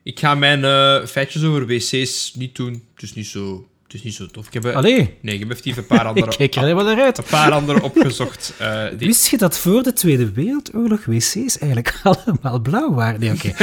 Ik 0.02 0.18
ga 0.18 0.34
mijn 0.34 0.64
eh, 0.64 1.06
feitjes 1.06 1.44
over 1.44 1.66
wc's 1.66 2.34
niet 2.34 2.56
doen. 2.56 2.72
Het 2.94 3.02
is 3.02 3.14
niet 3.14 3.26
zo, 3.26 3.68
het 3.92 3.98
is 3.98 4.04
niet 4.04 4.14
zo 4.14 4.26
tof. 4.26 4.46
Ik 4.46 4.52
heb, 4.52 4.64
eh, 4.64 4.76
Allee, 4.76 5.16
nee, 5.20 5.34
ik 5.38 5.48
heb 5.48 5.58
even 5.64 5.76
een 5.82 5.86
paar 5.86 6.00
ik 6.00 6.06
andere, 6.06 6.36
kijk 6.36 6.54
er 6.54 6.60
helemaal 6.62 6.84
naar 6.84 7.00
uit. 7.04 7.18
een 7.18 7.24
paar 7.24 7.52
andere 7.52 7.82
opgezocht. 7.82 8.54
eh, 8.58 8.84
die, 8.98 9.06
Wist 9.06 9.26
je 9.30 9.38
dat 9.38 9.58
voor 9.58 9.82
de 9.82 9.92
Tweede 9.92 10.32
Wereldoorlog 10.32 11.04
wc's 11.04 11.58
eigenlijk 11.58 12.00
allemaal 12.02 12.60
blauw 12.60 12.94
waren? 12.94 13.20
Nee, 13.20 13.32
oké. 13.32 13.52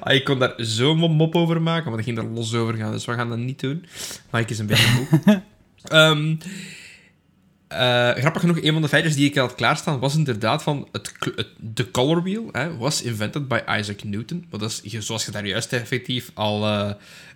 Ah, 0.00 0.14
ik 0.14 0.24
kon 0.24 0.38
daar 0.38 0.52
zo'n 0.56 0.98
mop 0.98 1.34
over 1.34 1.62
maken, 1.62 1.84
maar 1.88 1.96
dat 1.96 2.04
ging 2.04 2.18
er 2.18 2.24
los 2.24 2.54
over 2.54 2.74
gaan. 2.74 2.92
Dus 2.92 3.04
we 3.04 3.12
gaan 3.14 3.28
dat 3.28 3.38
niet 3.38 3.60
doen. 3.60 3.84
Maar 4.30 4.40
ik 4.40 4.50
is 4.50 4.58
een 4.58 4.66
beetje 4.66 5.06
moe. 5.24 5.42
Ehm, 5.82 6.34
eh, 7.68 8.10
grappig 8.10 8.40
genoeg, 8.40 8.62
een 8.62 8.72
van 8.72 8.82
de 8.82 8.88
feitjes 8.88 9.14
die 9.14 9.28
ik 9.28 9.34
had 9.36 9.54
klaarstaan 9.54 9.98
was 9.98 10.16
inderdaad 10.16 10.62
van 10.62 10.88
het, 10.92 11.12
de 11.58 11.90
color 11.90 12.22
wheel 12.22 12.48
hè, 12.52 12.76
was 12.76 13.02
invented 13.02 13.48
by 13.48 13.60
Isaac 13.78 14.04
Newton. 14.04 14.46
Maar 14.50 14.60
dat 14.60 14.80
is, 14.82 14.92
zoals 15.06 15.24
je 15.24 15.30
daar 15.30 15.46
juist 15.46 15.72
effectief 15.72 16.30
al 16.34 16.66
eh, 16.66 16.90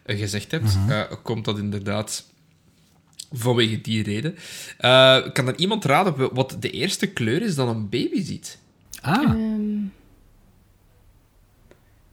gezegd 0.06 0.50
hebt, 0.50 0.78
eh, 0.88 1.02
komt 1.22 1.44
dat 1.44 1.58
inderdaad 1.58 2.28
vanwege 3.32 3.80
die 3.80 4.02
reden. 4.02 4.36
Eh, 4.78 5.32
kan 5.32 5.48
er 5.48 5.56
iemand 5.56 5.84
raden 5.84 6.34
wat 6.34 6.56
de 6.60 6.70
eerste 6.70 7.06
kleur 7.06 7.42
is 7.42 7.54
dat 7.54 7.68
een 7.68 7.88
baby 7.88 8.22
ziet? 8.22 8.58
Ah, 9.00 9.22
Ehm, 9.22 9.84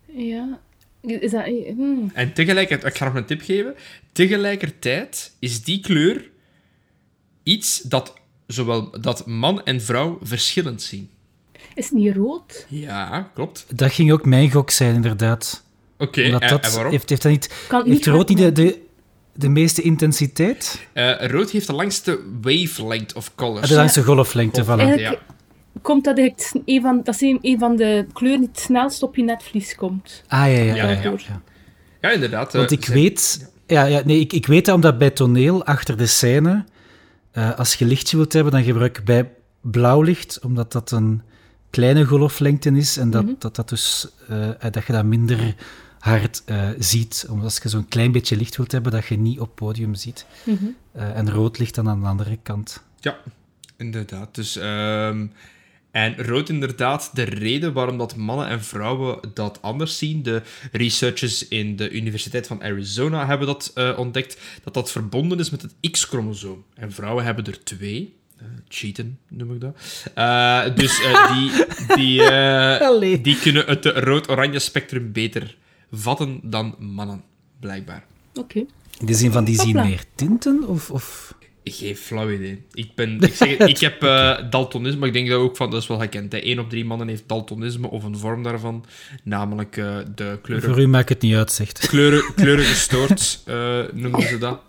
ja. 0.05 0.59
Is 1.01 1.32
dat... 1.32 1.45
hmm. 1.45 2.11
En 2.13 2.34
tegelijkertijd, 2.34 2.93
ik 2.93 2.99
ga 2.99 3.05
nog 3.05 3.13
een 3.15 3.26
tip 3.26 3.41
geven. 3.41 3.76
Tegelijkertijd 4.11 5.32
is 5.39 5.63
die 5.63 5.80
kleur 5.80 6.30
iets 7.47 7.81
dat 7.81 8.13
zowel 8.47 8.91
dat 9.01 9.25
man 9.25 9.63
en 9.63 9.81
vrouw 9.81 10.19
verschillend 10.21 10.81
zien. 10.81 11.09
Is 11.75 11.85
het 11.85 11.93
niet 11.93 12.15
rood? 12.15 12.65
Ja, 12.69 13.31
klopt. 13.33 13.65
Dat 13.75 13.91
ging 13.91 14.11
ook 14.11 14.25
mijn 14.25 14.51
gok 14.51 14.69
zijn, 14.71 14.95
inderdaad. 14.95 15.63
Oké, 15.97 16.21
en, 16.21 16.31
waarom? 16.73 16.91
Heeft, 16.91 17.09
heeft 17.09 17.21
dat 17.21 17.31
niet, 17.31 17.53
Kan 17.67 17.79
het 17.79 17.87
heeft 17.87 18.05
niet 18.05 18.15
rood 18.15 18.29
niet 18.29 18.37
de, 18.37 18.51
de, 18.51 18.79
de 19.33 19.49
meeste 19.49 19.81
intensiteit? 19.81 20.87
Eh, 20.93 21.25
rood 21.27 21.49
heeft 21.49 21.67
de 21.67 21.73
langste 21.73 22.19
wavelength 22.41 23.13
of 23.13 23.35
colors. 23.35 23.69
De 23.69 23.75
langste 23.75 24.03
golflengte, 24.03 24.63
Golf- 24.63 24.77
voilà. 24.79 24.83
Eigenlijk 24.83 25.21
komt 25.81 26.03
dat 26.03 26.17
eigenlijk 26.17 26.61
een 26.65 26.81
van, 26.81 27.01
dat 27.03 27.13
is 27.15 27.21
een, 27.21 27.39
een 27.41 27.59
van 27.59 27.75
de 27.75 28.05
kleuren 28.13 28.39
die 28.39 28.49
het 28.49 28.59
snelst 28.59 29.03
op 29.03 29.15
je 29.15 29.23
netvlies 29.23 29.75
komt. 29.75 30.23
Ah, 30.27 30.39
ja, 30.39 30.45
ja. 30.47 30.63
ja, 30.63 30.75
Ja, 30.75 30.89
ja, 30.89 31.01
ja. 31.01 31.13
ja. 31.27 31.41
Ja, 32.01 32.11
inderdaad. 32.11 32.47
eh, 32.53 32.59
Want 32.59 32.71
ik 32.71 32.85
ze- 32.85 32.93
weet... 32.93 33.49
Ja, 33.67 33.83
ja, 33.85 34.01
nee, 34.05 34.19
ik, 34.19 34.33
ik 34.33 34.45
weet 34.47 34.65
dat 34.65 34.75
omdat 34.75 34.97
bij 34.97 35.09
toneel, 35.09 35.65
achter 35.65 35.97
de 35.97 36.05
scène, 36.05 36.63
eh, 37.32 37.57
als 37.57 37.73
je 37.73 37.86
lichtje 37.86 38.17
wilt 38.17 38.34
hebben, 38.34 38.51
dan 38.51 38.63
gebruik 38.63 38.97
ik 38.97 39.05
bij 39.05 39.32
blauw 39.61 40.01
licht, 40.01 40.39
omdat 40.39 40.71
dat 40.71 40.91
een 40.91 41.21
kleine 41.69 42.05
golflengte 42.05 42.69
is 42.71 42.97
en 42.97 43.09
dat, 43.09 43.23
Mhm. 43.23 43.34
dat, 43.39 43.55
dat, 43.55 43.69
dus, 43.69 44.07
eh, 44.28 44.49
eh, 44.49 44.71
dat 44.71 44.86
je 44.86 44.93
dat 44.93 45.05
minder 45.05 45.55
hard 45.99 46.41
eh, 46.45 46.69
ziet. 46.80 47.25
Omdat 47.30 47.43
als 47.45 47.59
je 47.63 47.69
zo'n 47.69 47.88
klein 47.88 48.11
beetje 48.11 48.38
licht 48.38 48.57
wilt 48.57 48.71
hebben, 48.71 48.91
dat 48.91 49.05
je 49.05 49.17
niet 49.17 49.39
op 49.39 49.55
podium 49.55 49.95
ziet. 49.95 50.25
Mhm. 50.45 50.65
Eh, 50.91 51.17
en 51.17 51.32
rood 51.32 51.57
ligt 51.57 51.75
dan 51.75 51.89
aan 51.89 52.01
de 52.01 52.07
andere 52.07 52.38
kant. 52.43 52.84
Ja, 52.99 53.17
inderdaad. 53.78 54.36
Dus, 54.36 54.55
ehm, 54.55 55.25
en 55.97 56.15
rood 56.17 56.49
inderdaad, 56.49 57.09
de 57.13 57.23
reden 57.23 57.73
waarom 57.73 57.97
dat 57.97 58.15
mannen 58.15 58.47
en 58.47 58.63
vrouwen 58.63 59.19
dat 59.33 59.61
anders 59.61 59.97
zien. 59.97 60.23
De 60.23 60.41
researchers 60.71 61.47
in 61.47 61.75
de 61.75 61.89
Universiteit 61.89 62.47
van 62.47 62.63
Arizona 62.63 63.25
hebben 63.25 63.47
dat 63.47 63.71
eh, 63.75 63.97
ontdekt, 63.97 64.37
dat 64.63 64.73
dat 64.73 64.91
verbonden 64.91 65.39
is 65.39 65.49
met 65.49 65.61
het 65.61 65.91
X-chromosoom. 65.91 66.63
En 66.73 66.91
vrouwen 66.91 67.23
hebben 67.23 67.45
er 67.45 67.63
twee. 67.63 68.15
Eh, 68.37 68.45
cheaten, 68.67 69.19
noem 69.27 69.53
ik 69.53 69.61
dat. 69.61 69.77
Eh, 70.13 70.75
dus 70.75 71.01
eh, 71.01 71.31
die, 71.33 71.51
die, 71.95 72.23
eh, 72.23 73.23
die 73.23 73.39
kunnen 73.39 73.65
het 73.65 73.85
rood-oranje 73.85 74.59
spectrum 74.59 75.11
beter 75.11 75.57
vatten 75.91 76.39
dan 76.43 76.75
mannen, 76.79 77.23
blijkbaar. 77.59 78.05
Oké. 78.33 78.65
In 78.99 79.05
de 79.05 79.13
zin 79.13 79.31
van, 79.31 79.43
die 79.43 79.59
zien 79.59 79.75
meer 79.75 80.03
tinten? 80.15 80.67
Of, 80.67 80.91
of... 80.91 81.33
Geen 81.72 81.95
flauw 81.95 82.30
idee. 82.32 82.61
Ik, 82.74 82.95
ben, 82.95 83.20
ik, 83.20 83.34
zeg, 83.34 83.57
ik 83.74 83.78
heb 83.78 84.03
eh, 84.03 84.38
daltonisme, 84.49 84.99
maar 84.99 85.07
ik 85.07 85.13
denk 85.13 85.30
dat 85.30 85.39
ook 85.39 85.55
van, 85.55 85.72
dat 85.72 85.82
is 85.82 85.88
wel 85.88 85.99
gekend. 85.99 86.32
Hè. 86.32 86.45
Eén 86.45 86.59
op 86.59 86.70
drie 86.70 86.86
mannen 86.86 87.07
heeft 87.07 87.24
daltonisme 87.28 87.89
of 87.89 88.03
een 88.03 88.18
vorm 88.18 88.43
daarvan. 88.43 88.86
Namelijk 89.24 89.78
eh, 89.78 89.97
de 90.15 90.39
kleuren, 90.41 90.70
Voor 90.70 90.82
u 90.82 90.88
maakt 90.88 91.09
het 91.09 91.22
niet 91.22 91.36
uit, 91.36 91.51
zegt. 91.51 91.88
kleuren, 91.88 92.34
kleuren 92.36 92.65
gestoord, 92.65 93.41
eh, 93.45 93.80
noemen 93.93 94.22
ze 94.22 94.38
dat. 94.38 94.59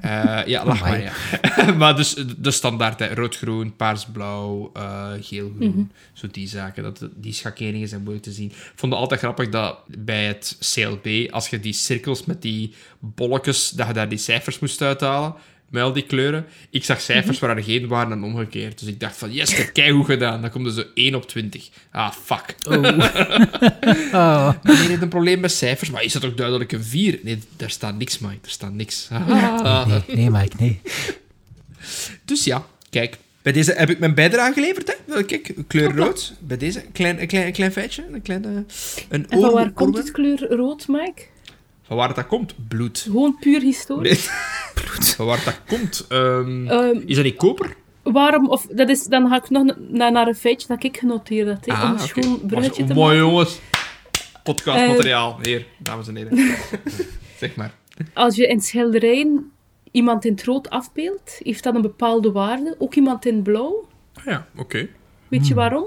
Eh, 0.00 0.46
ja, 0.46 0.64
lach 0.64 0.80
maar, 0.80 1.02
ja. 1.02 1.12
maar 1.78 1.96
dus 1.96 2.14
de 2.38 2.50
standaard, 2.50 2.98
hè. 2.98 3.14
rood-groen, 3.14 3.76
paars-blauw, 3.76 4.70
eh, 4.74 5.08
geel-groen. 5.20 5.90
Zo 6.12 6.26
die 6.30 6.48
zaken. 6.48 6.82
Dat, 6.82 7.08
die 7.14 7.32
schakeringen 7.32 7.88
zijn 7.88 8.00
moeilijk 8.00 8.24
te 8.24 8.32
zien. 8.32 8.46
Ik 8.48 8.72
vond 8.74 8.92
het 8.92 9.00
altijd 9.00 9.20
grappig 9.20 9.48
dat 9.48 9.78
bij 9.86 10.24
het 10.24 10.56
CLB, 10.74 11.30
als 11.30 11.48
je 11.48 11.60
die 11.60 11.72
cirkels 11.72 12.24
met 12.24 12.42
die 12.42 12.74
bolletjes, 12.98 13.70
dat 13.70 13.86
je 13.86 13.92
daar 13.92 14.08
die 14.08 14.18
cijfers 14.18 14.58
moest 14.58 14.82
uithalen, 14.82 15.34
met 15.70 15.82
al 15.82 15.92
die 15.92 16.02
kleuren. 16.02 16.46
Ik 16.70 16.84
zag 16.84 17.00
cijfers 17.00 17.38
waar 17.38 17.56
er 17.56 17.62
geen 17.62 17.88
waren 17.88 18.12
en 18.12 18.22
omgekeerd. 18.22 18.78
Dus 18.78 18.88
ik 18.88 19.00
dacht 19.00 19.16
van, 19.16 19.32
yes, 19.32 19.58
ik 19.58 19.76
heb 19.76 19.94
goed 19.94 20.04
gedaan. 20.04 20.40
Dan 20.40 20.50
komt 20.50 20.66
er 20.66 20.72
zo 20.72 20.84
1 20.94 21.14
op 21.14 21.28
20. 21.28 21.68
Ah, 21.90 22.12
fuck. 22.24 22.54
Ah. 24.12 24.54
Meneer 24.62 24.88
heeft 24.88 25.02
een 25.02 25.08
probleem 25.08 25.40
met 25.40 25.52
cijfers, 25.52 25.90
maar 25.90 26.02
is 26.02 26.12
dat 26.12 26.24
ook 26.24 26.36
duidelijk 26.36 26.72
een 26.72 26.84
4? 26.84 27.18
Nee, 27.22 27.38
daar 27.56 27.70
staat 27.70 27.98
niks, 27.98 28.18
Mike. 28.18 28.38
Er 28.44 28.50
staat 28.50 28.72
niks. 28.72 29.08
Ah. 29.62 29.86
Nee, 29.86 30.16
nee, 30.16 30.30
Mike, 30.30 30.56
nee. 30.58 30.80
Dus 32.24 32.44
ja, 32.44 32.66
kijk. 32.90 33.16
Bij 33.42 33.52
deze 33.52 33.72
heb 33.72 33.90
ik 33.90 33.98
mijn 33.98 34.14
bijdrage 34.14 34.52
geleverd, 34.52 34.96
hè. 35.06 35.24
Kijk, 35.24 35.54
kleur 35.66 35.96
rood. 35.96 36.32
Bij 36.40 36.56
deze, 36.56 36.82
klein, 36.92 37.26
klein, 37.26 37.52
klein 37.52 37.72
feitje. 37.72 38.04
Een 38.12 38.22
klein... 38.22 38.44
eh, 38.44 38.50
een 39.08 39.26
En 39.30 39.40
van 39.40 39.52
waar 39.52 39.70
komt 39.70 39.96
het 39.96 40.10
kleur 40.10 40.48
rood, 40.48 40.88
Mike? 40.88 41.22
Van 41.90 41.98
waar 41.98 42.14
dat 42.14 42.26
komt? 42.26 42.54
Bloed. 42.68 42.98
Gewoon 42.98 43.36
puur 43.40 43.60
historisch. 43.60 44.26
Nee. 44.26 44.84
Van 45.16 45.26
waar 45.26 45.42
dat 45.44 45.60
komt? 45.68 46.06
Ehm, 46.08 46.68
Ehm, 46.68 47.00
is 47.06 47.14
dat 47.16 47.24
niet 47.24 47.36
koper? 47.36 47.76
waarom, 48.02 48.48
of 48.48 48.66
dat 48.66 48.88
is, 48.88 49.04
dan 49.04 49.28
ga 49.28 49.36
ik 49.36 49.50
nog 49.50 49.64
na- 49.64 49.76
na- 49.88 50.08
naar 50.08 50.26
een 50.26 50.34
feitje 50.34 50.68
dat 50.68 50.84
ik 50.84 50.96
genoteerd 50.96 51.48
had, 51.48 51.66
hè, 51.66 51.72
om 51.72 51.80
een 51.80 51.86
Ah, 51.86 51.92
oké. 51.92 52.06
schoon 52.22 52.40
bruggetje 52.46 52.84
te 52.84 52.94
Mooi, 52.94 53.16
maken. 53.16 53.30
jongens. 53.30 53.60
Podcastmateriaal. 54.42 55.38
Hier, 55.42 55.66
dames 55.78 56.08
en 56.08 56.16
heren. 56.16 56.38
zeg 57.38 57.56
maar. 57.56 57.74
Als 58.14 58.36
je 58.36 58.46
in 58.46 58.60
schilderijen 58.60 59.50
iemand 59.90 60.24
in 60.24 60.32
het 60.32 60.44
rood 60.44 60.70
afbeeldt, 60.70 61.40
heeft 61.42 61.62
dat 61.62 61.74
een 61.74 61.82
bepaalde 61.82 62.32
waarde. 62.32 62.74
Ook 62.78 62.94
iemand 62.94 63.26
in 63.26 63.34
het 63.34 63.42
blauw. 63.42 63.88
Ah 64.14 64.24
ja, 64.24 64.46
oké. 64.56 64.88
Weet 65.28 65.40
Hmm. 65.40 65.48
je 65.48 65.54
waarom? 65.54 65.84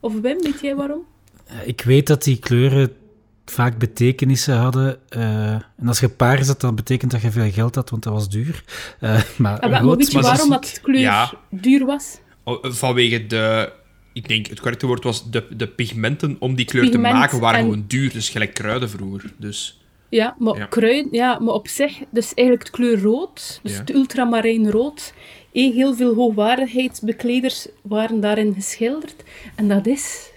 Of 0.00 0.12
Wim, 0.20 0.42
weet 0.42 0.60
jij 0.60 0.74
waarom? 0.76 1.04
Eh, 1.46 1.66
Ik 1.66 1.80
weet 1.80 2.06
dat 2.06 2.22
die 2.22 2.38
kleuren 2.38 2.96
vaak 3.44 3.78
betekenissen 3.78 4.56
hadden. 4.56 4.98
eh, 5.08 5.52
en 5.52 5.86
als 5.86 6.00
je 6.00 6.08
paars 6.08 6.46
had, 6.46 6.60
dan 6.60 6.74
betekent 6.74 7.10
dat 7.10 7.22
je 7.22 7.30
veel 7.30 7.50
geld 7.50 7.74
had, 7.74 7.90
want 7.90 8.02
dat 8.02 8.12
was 8.12 8.28
duur. 8.28 8.64
Eh, 9.00 9.22
maar 9.38 9.60
Ah, 9.60 9.84
weet 9.96 10.06
je 10.08 10.14
maar 10.14 10.22
waarom 10.22 10.50
dat 10.50 10.80
kleur 10.82 11.00
Ja. 11.00 11.32
duur 11.50 11.84
was? 11.86 12.18
Oh, 12.44 12.64
Vanwege 12.64 13.26
de... 13.26 13.72
Ik 14.12 14.28
denk, 14.28 14.46
het 14.46 14.60
correcte 14.60 14.86
woord 14.86 15.04
was 15.04 15.30
de, 15.30 15.44
de 15.56 15.68
pigmenten 15.68 16.36
om 16.38 16.54
die 16.54 16.64
kleur 16.64 16.82
Pigment 16.84 17.04
te 17.04 17.12
maken 17.20 17.40
waren 17.40 17.58
en- 17.58 17.64
gewoon 17.64 17.84
duur. 17.86 18.12
Dus 18.12 18.28
gelijk 18.28 18.54
kruiden 18.54 18.90
vroeger. 18.90 19.32
Dus... 19.36 19.78
Ja, 20.08 20.36
maar 20.38 20.56
Ja. 20.56 20.66
kruiden, 20.66 21.08
ja, 21.12 21.38
maar 21.38 21.54
op 21.54 21.68
zich, 21.68 21.98
dus 22.10 22.34
eigenlijk 22.34 22.66
het 22.68 22.76
kleur 22.76 23.00
rood, 23.02 23.60
dus 23.62 23.72
Ja. 23.72 23.78
het 23.78 23.90
ultramarijn 23.94 24.70
rood, 24.70 25.14
eh, 25.52 25.74
heel 25.74 25.94
veel 25.94 26.14
hoogwaardigheidsbekleders 26.14 27.66
waren 27.82 28.20
daarin 28.20 28.54
geschilderd. 28.54 29.14
En 29.54 29.68
dat 29.68 29.86
is 29.86 30.30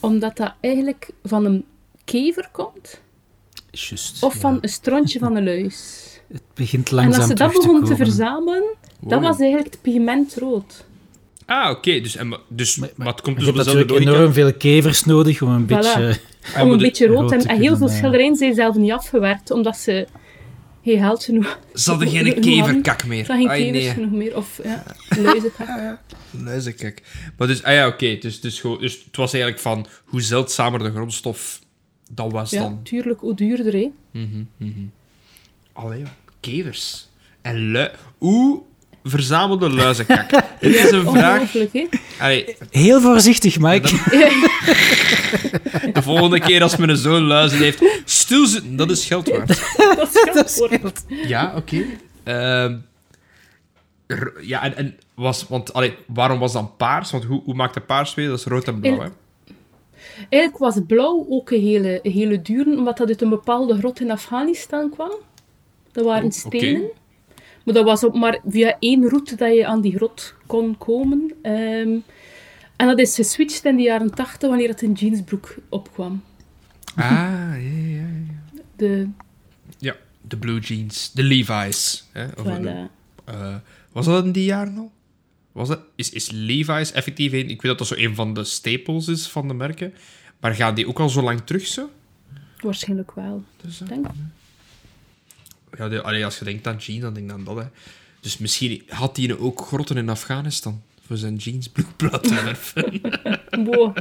omdat 0.00 0.36
dat 0.36 0.54
eigenlijk 0.60 1.10
van 1.24 1.44
een 1.44 1.64
kever 2.10 2.48
komt, 2.52 3.00
Juist. 3.70 4.22
of 4.22 4.34
ja. 4.34 4.40
van 4.40 4.58
een 4.60 4.68
strontje 4.68 5.18
van 5.18 5.36
een 5.36 5.44
luis. 5.44 6.04
Het 6.32 6.42
begint 6.54 6.88
En 6.88 6.94
langzaam 6.94 7.20
als 7.20 7.28
ze 7.28 7.34
dat 7.34 7.52
begonnen 7.52 7.84
te 7.84 7.96
verzamelen, 7.96 8.62
dat 9.00 9.12
Wow. 9.18 9.22
was 9.22 9.38
eigenlijk 9.38 9.72
het 9.72 9.82
pigment 9.82 10.34
rood. 10.38 10.86
Ah, 11.46 11.70
oké. 11.70 12.00
Dus, 12.00 12.16
en, 12.16 12.28
maar- 12.28 12.38
dus, 12.48 12.76
maar, 12.76 12.88
Maar- 12.96 13.06
het 13.06 13.20
komt 13.20 13.36
Je 13.36 13.40
dus 13.40 13.50
op 13.50 13.56
dezelfde 13.56 13.86
logica. 13.92 14.10
enorm 14.10 14.32
veel 14.32 14.52
kevers 14.54 15.04
nodig 15.04 15.42
om 15.42 15.48
een 15.48 15.66
beetje... 15.66 15.88
Ah, 15.90 15.98
om 15.98 16.52
maar 16.54 16.62
een 16.62 16.70
de- 16.70 16.76
beetje 16.84 17.06
rood. 17.06 17.18
rood 17.20 17.32
En, 17.32 17.38
te 17.38 17.48
en 17.48 17.60
heel 17.60 17.76
veel 17.76 17.88
eh, 17.88 17.96
schilderijen 17.96 18.36
zijn 18.36 18.54
zelf 18.54 18.76
niet 18.76 18.92
afgewerkt, 18.92 19.50
omdat 19.50 19.76
ze 19.76 20.06
geen 20.84 20.98
geld 20.98 21.24
genoeg 21.24 21.58
Ze 21.74 21.90
hadden 21.90 22.08
geen 22.08 22.40
keverkak 22.40 23.06
meer. 23.06 23.24
Ze 23.24 23.32
hadden 23.32 23.50
Ai, 23.50 23.62
geen 23.62 23.72
kevers 23.72 23.84
nee. 23.84 23.94
genoeg 24.04 24.18
meer. 24.18 24.36
Of 24.36 24.60
ja, 24.64 24.82
luizenkak. 25.22 25.68
Luizenkak. 26.44 26.98
Maar 27.36 27.46
dus, 27.46 27.62
ah 27.62 27.72
ja, 27.72 27.86
oké. 27.86 28.16
Dus, 28.20 28.40
dus, 28.40 28.60
gewoon- 28.60 28.80
dus 28.80 29.04
het 29.04 29.16
was 29.16 29.32
eigenlijk 29.32 29.62
van 29.62 29.86
hoe 30.04 30.22
zeldzamer 30.22 30.78
de 30.82 30.90
grondstof 30.90 31.60
dat 32.08 32.32
was 32.32 32.50
Ja, 32.50 32.62
dan. 32.62 32.80
tuurlijk, 32.82 33.20
hoe 33.20 33.34
duurder, 33.34 33.72
hè. 33.72 33.90
Mhm, 34.10 34.42
mhm. 34.56 34.70
Allee, 35.72 35.98
joh. 35.98 36.08
kevers. 36.40 37.08
En 37.42 37.70
lui... 37.70 37.90
Hoe 38.18 38.62
verzamelde 39.04 39.70
luizenkak? 39.70 40.30
Dit 40.60 40.74
is 40.74 40.90
een 40.90 41.06
vraag... 41.06 41.54
Allee, 42.18 42.56
Heel 42.70 43.00
voorzichtig, 43.00 43.58
Mike. 43.58 43.88
de 45.92 46.02
volgende 46.02 46.40
keer 46.40 46.62
als 46.62 46.76
mijn 46.76 46.96
zoon 46.96 47.22
luizen 47.22 47.58
heeft, 47.58 47.84
stilzitten, 48.04 48.76
dat 48.76 48.90
is 48.90 49.06
geld 49.06 49.28
waard. 49.28 49.48
Dat 49.76 50.08
is 50.14 50.22
geld 50.32 50.50
voor. 50.50 50.92
Ja, 51.26 51.52
oké. 51.56 51.84
Ehm, 52.24 52.76
r- 54.06 54.40
ja, 54.42 54.62
en, 54.62 54.76
en 54.76 54.96
was, 55.14 55.46
want, 55.48 55.72
allee, 55.72 55.94
waarom 56.06 56.38
was 56.38 56.52
dan 56.52 56.76
paars? 56.76 57.10
Want 57.10 57.24
hoe, 57.24 57.42
hoe 57.44 57.54
maakte 57.54 57.80
paars 57.80 58.14
weer? 58.14 58.28
Dat 58.28 58.38
is 58.38 58.44
rood 58.44 58.68
en 58.68 58.80
blauw, 58.80 59.00
hè? 59.00 59.08
Eigenlijk 60.28 60.58
was 60.58 60.78
blauw 60.86 61.26
ook 61.28 61.50
een 61.50 61.60
hele, 61.60 62.00
een 62.02 62.12
hele 62.12 62.42
dure, 62.42 62.76
omdat 62.76 62.96
dat 62.96 63.08
uit 63.08 63.22
een 63.22 63.28
bepaalde 63.28 63.78
grot 63.78 64.00
in 64.00 64.10
Afghanistan 64.10 64.90
kwam. 64.90 65.12
Dat 65.92 66.04
waren 66.04 66.32
stenen. 66.32 66.90
Maar 67.64 67.74
dat 67.74 67.84
was 67.84 68.04
ook 68.04 68.14
maar 68.14 68.40
via 68.48 68.76
één 68.78 69.08
route 69.08 69.36
dat 69.36 69.54
je 69.54 69.66
aan 69.66 69.80
die 69.80 69.96
grot 69.96 70.34
kon 70.46 70.78
komen. 70.78 71.32
Ehm, 71.42 71.96
en 72.76 72.86
dat 72.86 72.98
is 72.98 73.14
geswitcht 73.14 73.64
in 73.64 73.76
de 73.76 73.82
jaren 73.82 74.14
tachtig, 74.14 74.48
wanneer 74.48 74.68
het 74.68 74.82
een 74.82 74.92
jeansbroek 74.92 75.54
opkwam. 75.68 76.22
Ah, 76.96 77.06
ja, 77.10 77.56
ja, 77.86 77.96
ja. 77.96 78.60
De, 78.76 79.08
Ja, 79.78 79.96
de 80.20 80.36
blue 80.36 80.60
jeans. 80.60 81.12
De 81.12 81.22
Levi's. 81.22 82.08
Hè? 82.12 82.26
Voilà. 82.28 82.90
eh, 83.24 83.54
was 83.92 84.06
dat 84.06 84.24
in 84.24 84.32
die 84.32 84.44
jaren 84.44 84.78
al? 84.78 84.90
Was 85.52 85.68
dat, 85.68 85.80
is, 85.94 86.10
is 86.10 86.30
Levi's 86.30 86.92
effectief 86.92 87.32
een... 87.32 87.50
Ik 87.50 87.62
weet 87.62 87.78
dat 87.78 87.78
dat 87.78 87.86
zo 87.86 87.94
een 87.94 88.14
van 88.14 88.34
de 88.34 88.44
staples 88.44 89.08
is 89.08 89.28
van 89.28 89.48
de 89.48 89.54
merken. 89.54 89.94
Maar 90.40 90.54
gaan 90.54 90.74
die 90.74 90.88
ook 90.88 91.00
al 91.00 91.08
zo 91.08 91.22
lang 91.22 91.40
terug, 91.44 91.66
zo? 91.66 91.90
Waarschijnlijk 92.60 93.12
wel. 93.12 93.44
Dus, 93.56 93.80
eh, 93.80 93.88
Denk. 93.88 94.06
ja, 95.78 95.88
de, 95.88 96.02
allee, 96.02 96.24
als 96.24 96.38
je 96.38 96.44
denkt 96.44 96.66
aan 96.66 96.76
jeans, 96.76 97.00
dan 97.00 97.14
denk 97.14 97.26
ik 97.26 97.32
aan 97.32 97.44
dat, 97.44 97.56
hè. 97.56 97.64
Dus 98.20 98.38
misschien 98.38 98.82
had 98.88 99.16
hij 99.16 99.38
ook 99.38 99.60
grotten 99.60 99.96
in 99.96 100.08
Afghanistan 100.08 100.82
voor 101.06 101.16
zijn 101.16 101.36
jeansbroek 101.36 101.96
plat 101.96 102.22
te 102.22 102.34
werpen. 102.34 103.00
Boah. 103.64 103.96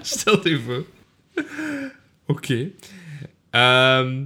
Stel 0.00 0.48
je 0.48 0.60
voor. 0.60 0.86
Oké. 2.26 2.70
Ehm, 3.50 4.24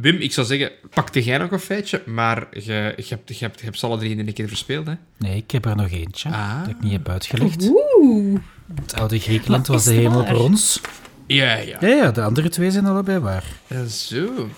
Wim, 0.00 0.16
ik 0.16 0.32
zou 0.32 0.46
zeggen, 0.46 0.70
pakte 0.94 1.22
jij 1.22 1.38
nog 1.38 1.50
een 1.50 1.58
feitje, 1.60 2.02
maar 2.06 2.46
je, 2.52 2.60
je, 2.96 3.04
hebt, 3.08 3.38
je, 3.38 3.44
hebt, 3.44 3.58
je 3.58 3.64
hebt 3.64 3.78
ze 3.78 3.86
alle 3.86 3.98
drie 3.98 4.10
in 4.16 4.26
een 4.26 4.32
keer 4.32 4.48
verspeeld, 4.48 4.86
hè? 4.86 4.92
Nee, 5.18 5.36
ik 5.36 5.50
heb 5.50 5.64
er 5.64 5.76
nog 5.76 5.90
eentje 5.90 6.28
Ah. 6.28 6.60
dat 6.60 6.68
ik 6.70 6.80
niet 6.80 6.92
heb 6.92 7.08
uitgelegd. 7.08 7.62
Oeh. 7.98 8.40
Het 8.82 8.94
oude 8.94 9.18
Griekenland 9.18 9.66
was 9.66 9.84
de 9.84 9.92
hemel 9.92 10.22
waar? 10.22 10.32
brons. 10.32 10.80
Ja, 11.26 11.54
ja. 11.56 11.76
Ja, 11.80 11.88
ja, 11.88 12.10
de 12.10 12.22
andere 12.22 12.48
twee 12.48 12.70
zijn 12.70 12.86
allebei 12.86 13.18
waar. 13.18 13.44
Ja, 13.66 13.86
Zo. 13.86 14.48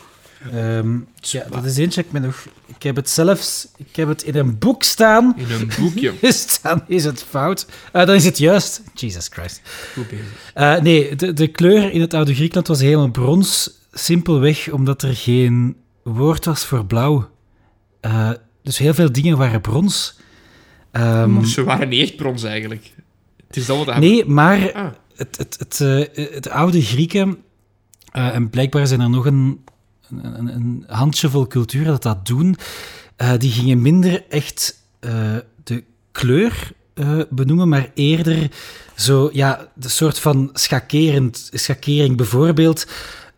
Ehm, 0.52 0.96
ja, 1.20 1.44
dat 1.50 1.64
is 1.64 1.76
eentje 1.76 2.00
ik 2.00 2.12
me 2.12 2.18
nog... 2.18 2.46
Ik 2.66 2.82
heb 2.82 2.96
het 2.96 3.10
zelfs... 3.10 3.68
Ik 3.76 3.96
heb 3.96 4.08
het 4.08 4.22
in 4.22 4.36
een 4.36 4.58
boek 4.58 4.82
staan. 4.82 5.34
In 5.36 5.50
een 5.50 5.70
boekje. 5.78 6.12
Is, 6.20 6.60
dan 6.62 6.82
is 6.86 7.04
het 7.04 7.22
fout. 7.28 7.66
Eh, 7.92 8.06
dan 8.06 8.14
is 8.14 8.24
het 8.24 8.38
juist. 8.38 8.82
Jesus 8.94 9.28
Christ. 9.28 9.60
Goed 9.94 10.08
bezig. 10.08 10.26
Eh, 10.54 10.78
nee, 10.80 11.16
de, 11.16 11.32
de 11.32 11.48
kleur 11.48 11.92
in 11.92 12.00
het 12.00 12.14
oude 12.14 12.34
Griekenland 12.34 12.68
was 12.68 12.80
helemaal 12.80 13.10
brons. 13.10 13.70
Simpelweg 13.98 14.70
omdat 14.70 15.02
er 15.02 15.16
geen 15.16 15.76
woord 16.02 16.44
was 16.44 16.64
voor 16.64 16.84
blauw. 16.84 17.28
Eh, 18.00 18.30
dus 18.62 18.78
heel 18.78 18.94
veel 18.94 19.12
dingen 19.12 19.36
waren 19.38 19.60
brons. 19.60 20.18
Ehm, 20.90 21.44
ze 21.44 21.64
waren 21.64 21.88
niet 21.88 22.02
echt 22.02 22.16
brons, 22.16 22.42
eigenlijk. 22.42 22.92
Het 23.46 23.56
is 23.56 23.66
dat 23.66 23.84
wat 23.84 23.98
nee, 23.98 24.24
maar 24.24 24.72
Ah. 24.72 24.90
het, 25.16 25.36
het, 25.38 25.56
het, 25.58 25.80
eh, 25.80 26.24
het 26.34 26.48
oude 26.48 26.82
Grieken, 26.82 27.36
eh, 28.12 28.34
en 28.34 28.50
blijkbaar 28.50 28.86
zijn 28.86 29.00
er 29.00 29.10
nog 29.10 29.26
een, 29.26 29.64
een, 30.10 30.54
een 30.54 30.84
handjevol 30.86 31.46
culturen 31.46 31.86
dat 31.86 32.02
dat 32.02 32.26
doen, 32.26 32.56
die 33.38 33.50
gingen 33.50 33.82
minder 33.82 34.24
echt 34.28 34.82
de 35.64 35.84
kleur 36.12 36.72
benoemen, 37.30 37.68
maar 37.68 37.90
eerder 37.94 38.50
zo, 38.96 39.30
ja, 39.32 39.68
de 39.74 39.88
soort 39.88 40.18
van 40.18 40.50
schakerend, 40.52 41.48
schakering 41.52 42.16
bijvoorbeeld. 42.16 42.86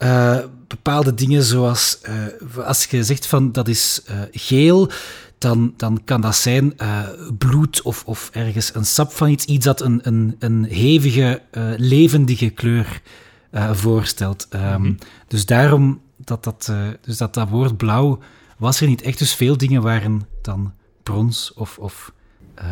Eh, 0.00 0.38
bepaalde 0.66 1.14
dingen 1.14 1.42
zoals, 1.42 2.00
eh, 2.00 2.64
als 2.66 2.84
je 2.84 3.04
zegt 3.04 3.26
van 3.26 3.52
dat 3.52 3.68
is 3.68 4.02
eh, 4.06 4.20
geel, 4.30 4.90
dan, 5.38 5.74
dan 5.76 6.00
kan 6.04 6.20
dat 6.20 6.36
zijn 6.36 6.78
eh, 6.78 7.02
bloed 7.38 7.82
of, 7.82 8.04
of 8.06 8.30
ergens 8.32 8.74
een 8.74 8.84
sap 8.84 9.12
van 9.12 9.28
iets. 9.28 9.44
Iets 9.44 9.64
dat 9.64 9.80
een, 9.80 10.00
een, 10.02 10.36
een 10.38 10.64
hevige, 10.64 11.42
eh, 11.50 11.62
levendige 11.76 12.48
kleur 12.50 13.02
eh, 13.50 13.72
voorstelt. 13.72 14.46
Ehm, 14.50 14.92
Dus 15.28 15.46
daarom 15.46 16.00
dat 16.16 16.44
dat, 16.44 16.66
eh, 16.70 16.88
dus 17.00 17.16
dat 17.16 17.34
dat 17.34 17.48
woord 17.48 17.76
blauw 17.76 18.18
was 18.58 18.80
er 18.80 18.88
niet 18.88 19.02
echt. 19.02 19.18
Dus 19.18 19.34
veel 19.34 19.56
dingen 19.56 19.82
waren 19.82 20.22
dan 20.42 20.72
brons 21.02 21.52
of, 21.54 21.78
of 21.78 22.12
eh, 22.54 22.66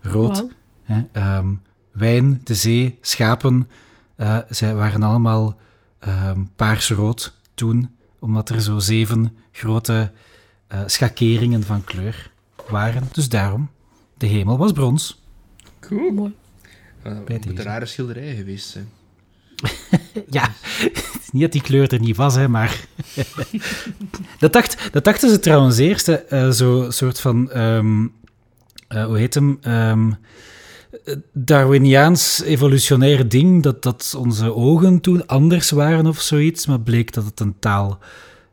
rood. 0.00 0.46
Hè? 0.82 1.02
Ehm, 1.12 1.46
wijn, 1.92 2.40
de 2.44 2.54
zee, 2.54 2.98
schapen, 3.00 3.68
eh, 4.16 4.38
zij 4.48 4.74
waren 4.74 5.02
allemaal 5.02 5.56
ehm 6.02 6.40
paarsrood 6.56 7.32
toen, 7.54 7.96
omdat 8.18 8.48
er 8.48 8.60
zo 8.60 8.78
zeven 8.78 9.36
grote 9.52 10.12
eh, 10.66 10.80
schakeringen 10.86 11.62
van 11.62 11.84
kleur 11.84 12.30
waren. 12.68 13.08
Dus 13.12 13.28
daarom, 13.28 13.70
de 14.16 14.26
hemel 14.26 14.58
was 14.58 14.72
brons. 14.72 15.22
Cool. 15.80 16.10
Mooi. 16.12 16.34
Uh, 17.06 17.24
Bij 17.24 17.40
moet 17.46 17.58
een 17.58 17.64
rare 17.64 17.86
schilderij 17.86 18.34
geweest 18.34 18.68
zijn. 18.68 18.88
Ja, 20.30 20.52
het 20.78 21.18
is 21.20 21.30
niet 21.32 21.42
dat 21.42 21.52
die 21.52 21.62
kleur 21.62 21.92
er 21.92 22.00
niet 22.00 22.16
was, 22.16 22.34
hè, 22.34 22.48
maar... 22.48 22.84
dat, 24.38 24.52
dacht, 24.52 24.92
dat 24.92 25.04
dachten 25.04 25.30
ze 25.30 25.38
trouwens 25.38 25.78
eerst, 25.78 26.06
hè, 26.06 26.14
eh, 26.14 26.50
zo'n 26.50 26.92
soort 26.92 27.20
van... 27.20 27.50
ehm, 27.50 28.06
eh, 28.88 29.04
hoe 29.04 29.18
heet 29.18 29.34
hem? 29.34 29.58
Ehm, 29.60 30.10
eh, 30.10 30.16
Darwiniaans 31.32 32.42
evolutionair 32.42 33.28
ding, 33.28 33.62
dat, 33.62 33.82
dat 33.82 34.14
onze 34.18 34.54
ogen 34.54 35.00
toen 35.00 35.26
anders 35.26 35.70
waren 35.70 36.06
of 36.06 36.20
zoiets, 36.20 36.66
maar 36.66 36.80
bleek 36.80 37.12
dat 37.12 37.24
het 37.24 37.40
een 37.40 37.54
taal... 37.58 37.98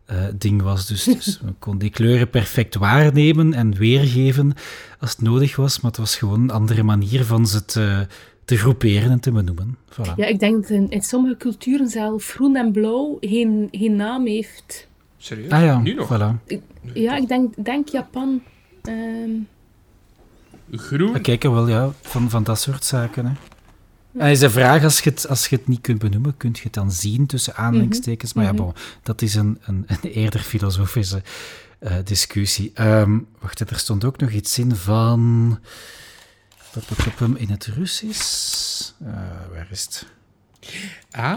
eh, 0.06 0.18
ding 0.36 0.62
was. 0.62 0.88
Dus, 0.88 1.04
dus 1.16 1.40
we 1.46 1.54
konden 1.60 1.80
die 1.82 1.90
kleuren 1.90 2.30
perfect 2.30 2.76
waarnemen 2.76 3.54
en 3.54 3.74
weergeven 3.76 4.54
als 5.00 5.12
het 5.12 5.22
nodig 5.22 5.56
was, 5.56 5.80
maar 5.80 5.92
het 5.92 6.00
was 6.00 6.16
gewoon 6.18 6.42
een 6.42 6.50
andere 6.52 6.84
manier 6.84 7.24
van 7.26 7.48
ze 7.48 7.66
te, 7.66 8.08
te 8.46 8.58
groeperen 8.58 9.12
en 9.12 9.20
te 9.20 9.32
benoemen. 9.32 9.78
Voilà. 9.94 10.16
Ja, 10.16 10.26
ik 10.26 10.40
denk 10.40 10.62
dat 10.62 10.70
in, 10.70 10.90
in 10.90 11.02
sommige 11.02 11.38
culturen 11.38 11.88
zelf 11.88 12.28
groen 12.30 12.56
en 12.56 12.72
blauw 12.72 13.18
geen, 13.22 13.68
geen 13.72 13.96
naam 13.96 14.26
heeft. 14.28 14.88
Serieus? 15.18 15.50
Ah 15.52 15.64
ja, 15.64 15.80
Nu 15.80 15.94
nog? 15.94 16.08
voilà. 16.18 16.56
Ja, 16.94 17.16
ik 17.16 17.28
denk, 17.28 17.54
denk 17.66 17.88
Japan. 17.88 18.42
ehm, 18.84 19.30
Groen? 20.72 21.14
We 21.14 21.22
kijken 21.22 21.52
wel, 21.54 21.68
ja, 21.68 21.92
van, 22.02 22.30
van 22.30 22.44
dat 22.44 22.60
soort 22.60 22.86
zaken. 22.86 23.26
Hè. 23.26 23.32
En 24.20 24.30
is 24.32 24.40
de 24.40 24.50
vraag, 24.50 24.84
als 24.84 25.00
je, 25.00 25.10
het, 25.10 25.28
als 25.28 25.48
je 25.48 25.56
het 25.56 25.68
niet 25.68 25.82
kunt 25.82 26.00
benoemen, 26.00 26.38
kun 26.38 26.50
je 26.54 26.62
het 26.64 26.74
dan 26.74 26.92
zien 26.92 27.26
tussen 27.26 27.56
aanhalingstekens? 27.56 28.34
Maar 28.34 28.44
ja, 28.46 28.52
Mhm. 28.52 28.62
bon, 28.62 28.74
dat 29.04 29.22
is 29.22 29.36
een, 29.36 29.58
een, 29.66 29.86
een 29.88 30.10
eerder 30.10 30.40
filosofische 30.40 31.22
eh, 31.80 31.94
discussie. 32.04 32.72
Ehm, 32.74 33.18
wacht, 33.40 33.60
er 33.60 33.80
stond 33.80 34.04
ook 34.06 34.18
nog 34.20 34.30
iets 34.30 34.58
in 34.58 34.76
van... 34.76 35.60
In 37.36 37.50
het 37.50 37.66
Russisch? 37.66 38.92
Eh, 39.06 39.14
waar 39.54 39.68
is 39.72 39.84
het? 39.84 40.06
Ah. 41.12 41.34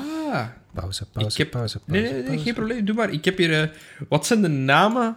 Pauze, 0.74 1.06
pauze, 1.12 1.30
Ik 1.30 1.36
heb- 1.36 1.50
pauze, 1.50 1.80
Nee, 1.84 2.00
pauze, 2.00 2.12
nee, 2.12 2.12
nee, 2.22 2.22
pauze. 2.28 2.44
geen 2.44 2.54
probleem. 2.54 2.84
Doe 2.84 2.94
maar. 2.94 3.10
Ik 3.10 3.24
heb 3.24 3.36
hier... 3.38 3.62
eh, 3.62 3.68
wat 4.08 4.26
zijn 4.26 4.42
de 4.42 4.48
namen 4.48 5.16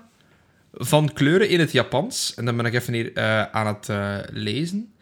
van 0.77 1.13
kleuren 1.13 1.49
in 1.49 1.59
het 1.59 1.71
Japans? 1.71 2.33
En 2.33 2.45
dan 2.45 2.57
ben 2.57 2.65
ik 2.65 2.73
even 2.73 2.93
hier 2.93 3.13
eh, 3.13 3.41
aan 3.41 3.67
het 3.67 3.89
eh, 3.89 4.17
lezen. 4.31 4.93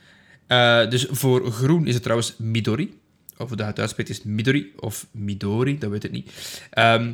Eh, 0.47 0.89
dus 0.89 1.07
voor 1.09 1.51
groen 1.51 1.87
is 1.87 1.93
het 1.93 2.03
trouwens 2.03 2.35
Midori. 2.37 2.99
Of 3.37 3.47
hoe 3.47 3.57
dat 3.57 3.67
het 3.67 3.79
uitspreekt 3.79 4.09
is 4.09 4.23
Midori 4.23 4.71
of 4.79 5.07
Midori, 5.11 5.77
dat 5.77 5.89
weet 5.89 6.03
ik 6.03 6.11
niet. 6.11 6.31
Ehm, 6.69 7.11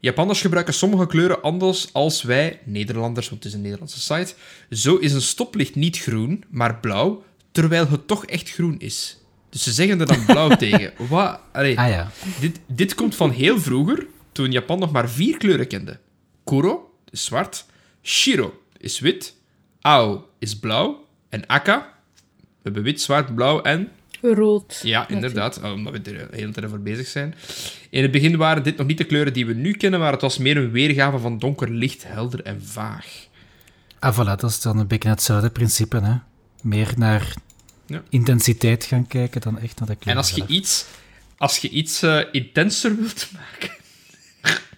Japanners 0.00 0.40
gebruiken 0.40 0.74
sommige 0.74 1.06
kleuren 1.06 1.42
anders 1.42 1.92
als 1.92 2.22
wij, 2.22 2.60
Nederlanders, 2.64 3.28
want 3.28 3.42
het 3.42 3.52
is 3.52 3.58
een 3.58 3.64
Nederlandse 3.64 4.00
site. 4.00 4.34
Zo 4.70 4.96
is 4.96 5.12
een 5.12 5.22
stoplicht 5.22 5.74
niet 5.74 5.98
groen, 5.98 6.44
maar 6.50 6.76
blauw, 6.76 7.24
terwijl 7.52 7.88
het 7.88 8.06
toch 8.06 8.26
echt 8.26 8.50
groen 8.50 8.78
is. 8.78 9.18
Dus 9.48 9.62
ze 9.62 9.72
zeggen 9.72 10.00
er 10.00 10.06
dan 10.06 10.24
blauw 10.34 10.56
tegen. 10.56 10.92
Wat? 11.08 11.40
Allee, 11.52 11.78
Ah 11.78 11.88
ja. 11.88 12.10
dit, 12.40 12.60
dit 12.66 12.94
komt 12.94 13.14
van 13.14 13.30
heel 13.30 13.60
vroeger, 13.60 14.06
toen 14.32 14.52
Japan 14.52 14.78
nog 14.78 14.92
maar 14.92 15.10
vier 15.10 15.36
kleuren 15.36 15.66
kende. 15.66 15.98
Kuro 16.44 16.90
zwart, 17.10 17.64
Shiro 18.02 18.60
is 18.78 18.98
wit, 19.00 19.34
Ao 19.80 20.24
is 20.38 20.58
blauw 20.58 21.06
en 21.28 21.46
Aka, 21.46 21.92
we 22.36 22.44
hebben 22.62 22.82
wit, 22.82 23.00
zwart, 23.00 23.34
blauw 23.34 23.60
en... 23.62 23.88
rood. 24.20 24.80
Ja, 24.82 25.08
inderdaad, 25.08 25.60
oh, 25.62 25.72
omdat 25.72 25.92
we 25.92 25.98
er 25.98 26.30
de 26.30 26.36
hele 26.36 26.52
tijd 26.52 26.68
voor 26.68 26.80
bezig 26.80 27.06
zijn. 27.06 27.34
In 27.90 28.02
het 28.02 28.10
begin 28.10 28.36
waren 28.36 28.62
dit 28.62 28.76
nog 28.76 28.86
niet 28.86 28.98
de 28.98 29.04
kleuren 29.04 29.32
die 29.32 29.46
we 29.46 29.52
nu 29.54 29.72
kennen, 29.72 30.00
maar 30.00 30.12
het 30.12 30.20
was 30.20 30.38
meer 30.38 30.56
een 30.56 30.70
weergave 30.70 31.18
van 31.18 31.38
donker, 31.38 31.70
licht, 31.70 32.04
helder 32.06 32.42
en 32.42 32.62
vaag. 32.64 33.06
Ah, 33.98 34.14
voilà, 34.20 34.24
dat 34.40 34.50
is 34.50 34.60
dan 34.60 34.78
een 34.78 34.86
beetje 34.86 35.08
hetzelfde 35.08 35.50
principe, 35.50 35.96
hè. 36.00 36.14
Meer 36.62 36.92
naar 36.96 37.34
Ja. 37.86 38.02
intensiteit 38.08 38.84
gaan 38.84 39.06
kijken 39.06 39.40
dan 39.40 39.58
echt 39.58 39.78
naar 39.78 39.88
de 39.88 39.96
kleur 39.96 40.12
En 40.14 40.16
als 40.20 40.30
je 40.30 40.36
zelf. 40.36 40.48
iets, 40.48 40.84
als 41.36 41.58
je 41.58 41.68
iets 41.68 42.02
eh, 42.02 42.20
intenser 42.32 42.96
wilt 42.96 43.28
maken... 43.38 43.70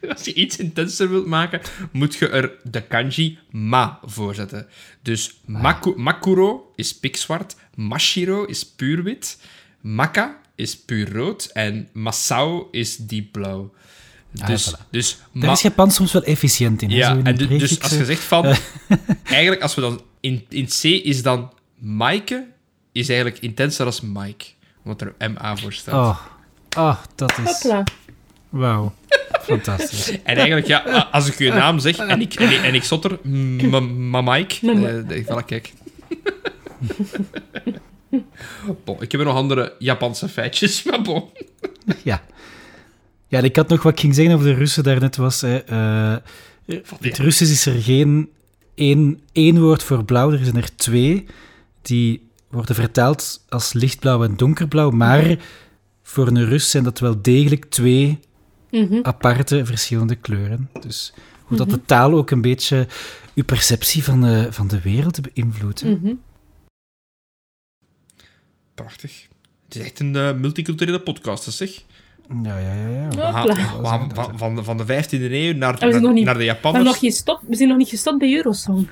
als 0.14 0.24
je 0.24 0.34
iets 0.34 0.56
intenser 0.56 1.08
wilt 1.10 1.26
maken, 1.26 1.60
moet 1.92 2.14
je 2.14 2.28
er 2.28 2.52
de 2.62 2.82
kanji 2.82 3.38
ma 3.50 3.98
voor 4.04 4.34
zetten. 4.34 4.66
Dus 5.02 5.40
maku- 5.46 5.94
makuro 5.96 6.72
is 6.76 6.98
pikzwart, 6.98 7.56
mashiro 7.74 8.44
is 8.44 8.66
puur 8.66 9.02
wit, 9.02 9.38
maka 9.80 10.40
is 10.54 10.76
puur 10.78 11.12
rood 11.12 11.50
en 11.52 11.88
masao 11.92 12.68
is 12.70 12.96
diepblauw. 12.96 13.74
Ah, 14.40 14.46
Dus, 14.46 14.70
voilà. 14.74 14.90
dus 14.90 15.16
Daar 15.32 15.44
ma- 15.46 15.52
is 15.52 15.60
Japan 15.62 15.90
soms 15.90 16.12
wel 16.12 16.22
efficiënt 16.22 16.82
in. 16.82 16.90
ja, 16.90 17.12
in 17.12 17.26
en 17.26 17.34
dus 17.36 17.48
als 17.60 17.70
je 17.70 17.76
Griekse. 17.76 18.04
zegt 18.04 18.22
van... 18.22 18.44
eigenlijk, 19.24 19.62
als 19.62 19.74
we 19.74 19.80
dan... 19.80 20.00
In, 20.20 20.44
in 20.48 20.66
C 20.66 20.82
is 20.84 21.22
dan 21.22 21.52
Maaike, 21.78 22.46
is 22.92 23.08
eigenlijk 23.08 23.38
intenser 23.40 23.86
als 23.86 24.00
Mike. 24.00 24.44
Omdat 24.84 25.00
er 25.00 25.30
MA 25.32 25.56
voor 25.56 25.72
staat. 25.72 25.94
Oh, 25.94 26.20
oh 26.76 26.96
dat 27.14 27.38
is... 27.38 27.44
Hopla. 27.62 27.82
Wauw. 28.48 28.94
Fantastisch. 29.44 30.10
En 30.22 30.36
eigenlijk, 30.36 30.66
ja, 30.66 31.08
als 31.12 31.26
ik 31.28 31.38
je 31.38 31.52
naam 31.52 31.78
zeg 31.78 31.96
en 31.96 32.20
ik, 32.20 32.34
en 32.34 32.50
ik, 32.50 32.58
en 32.62 32.74
ik 32.74 32.84
m- 33.22 34.10
ma 34.10 34.20
Mike, 34.20 34.72
eh, 35.08 35.16
ik 35.16 35.26
kijk. 35.46 35.72
Bon, 38.84 39.02
ik 39.02 39.12
heb 39.12 39.20
er 39.20 39.26
nog 39.26 39.36
andere 39.36 39.74
Japanse 39.78 40.28
feitjes, 40.28 40.82
maar 40.82 41.02
bon. 41.02 41.24
Ja. 42.02 42.22
Ja, 43.28 43.38
en 43.38 43.44
ik 43.44 43.56
had 43.56 43.68
nog 43.68 43.82
wat 43.82 43.92
ik 43.92 44.00
ging 44.00 44.14
zeggen 44.14 44.34
over 44.34 44.46
de 44.46 44.54
Russen 44.54 44.82
daarnet 44.82 45.16
was... 45.16 45.40
Hè, 45.40 45.56
eh, 45.56 46.16
in 46.66 46.82
het 47.00 47.18
Russisch 47.18 47.52
is 47.52 47.66
er 47.66 47.82
geen 47.82 48.30
één, 48.74 49.20
één 49.32 49.60
woord 49.60 49.82
voor 49.82 50.04
blauw, 50.04 50.32
er 50.32 50.44
zijn 50.44 50.56
er 50.56 50.76
twee. 50.76 51.26
Die 51.82 52.28
worden 52.50 52.74
vertaald 52.74 53.44
als 53.48 53.72
lichtblauw 53.72 54.24
en 54.24 54.36
donkerblauw, 54.36 54.90
maar 54.90 55.36
voor 56.02 56.26
een 56.26 56.44
Rus 56.44 56.70
zijn 56.70 56.84
dat 56.84 56.98
wel 56.98 57.22
degelijk 57.22 57.64
twee 57.64 58.18
Mhm. 58.74 58.98
aparte, 59.02 59.64
verschillende 59.66 60.14
kleuren. 60.16 60.70
Dus 60.80 61.12
hoe 61.44 61.56
dat 61.56 61.70
de 61.70 61.84
taal 61.84 62.12
ook 62.12 62.30
een 62.30 62.40
beetje 62.40 62.86
uw 63.34 63.44
perceptie 63.44 64.04
van 64.04 64.20
de, 64.20 64.46
van 64.52 64.68
de 64.68 64.80
wereld 64.80 65.20
beïnvloedt. 65.34 65.84
Mhm. 65.84 66.12
Prachtig. 68.74 69.26
Het 69.64 69.74
is 69.76 69.82
echt 69.82 70.00
een 70.00 70.16
eh, 70.16 70.32
multiculturele 70.34 71.00
podcast, 71.00 71.52
zeg. 71.52 71.82
Ja, 72.42 72.58
ja, 72.58 72.74
ja. 72.74 73.08
ja. 73.10 73.46
Van, 73.82 74.10
van, 74.14 74.38
van, 74.38 74.64
van 74.64 74.76
de 74.76 74.84
15e 74.84 75.10
eeuw 75.10 75.54
naar, 75.54 75.78
we 75.78 75.86
nog 75.86 76.00
naar, 76.02 76.12
niet- 76.12 76.24
naar 76.24 76.34
de 76.34 76.40
We, 76.40 76.44
Japanners. 76.44 76.74
hebben 76.74 76.84
nog 76.84 76.98
geen 76.98 77.12
stop, 77.12 77.40
we 77.48 77.56
zijn 77.56 77.68
nog 77.68 77.78
niet 77.78 77.88
gestopt 77.88 78.18
bij 78.18 78.34
Eurosong. 78.34 78.88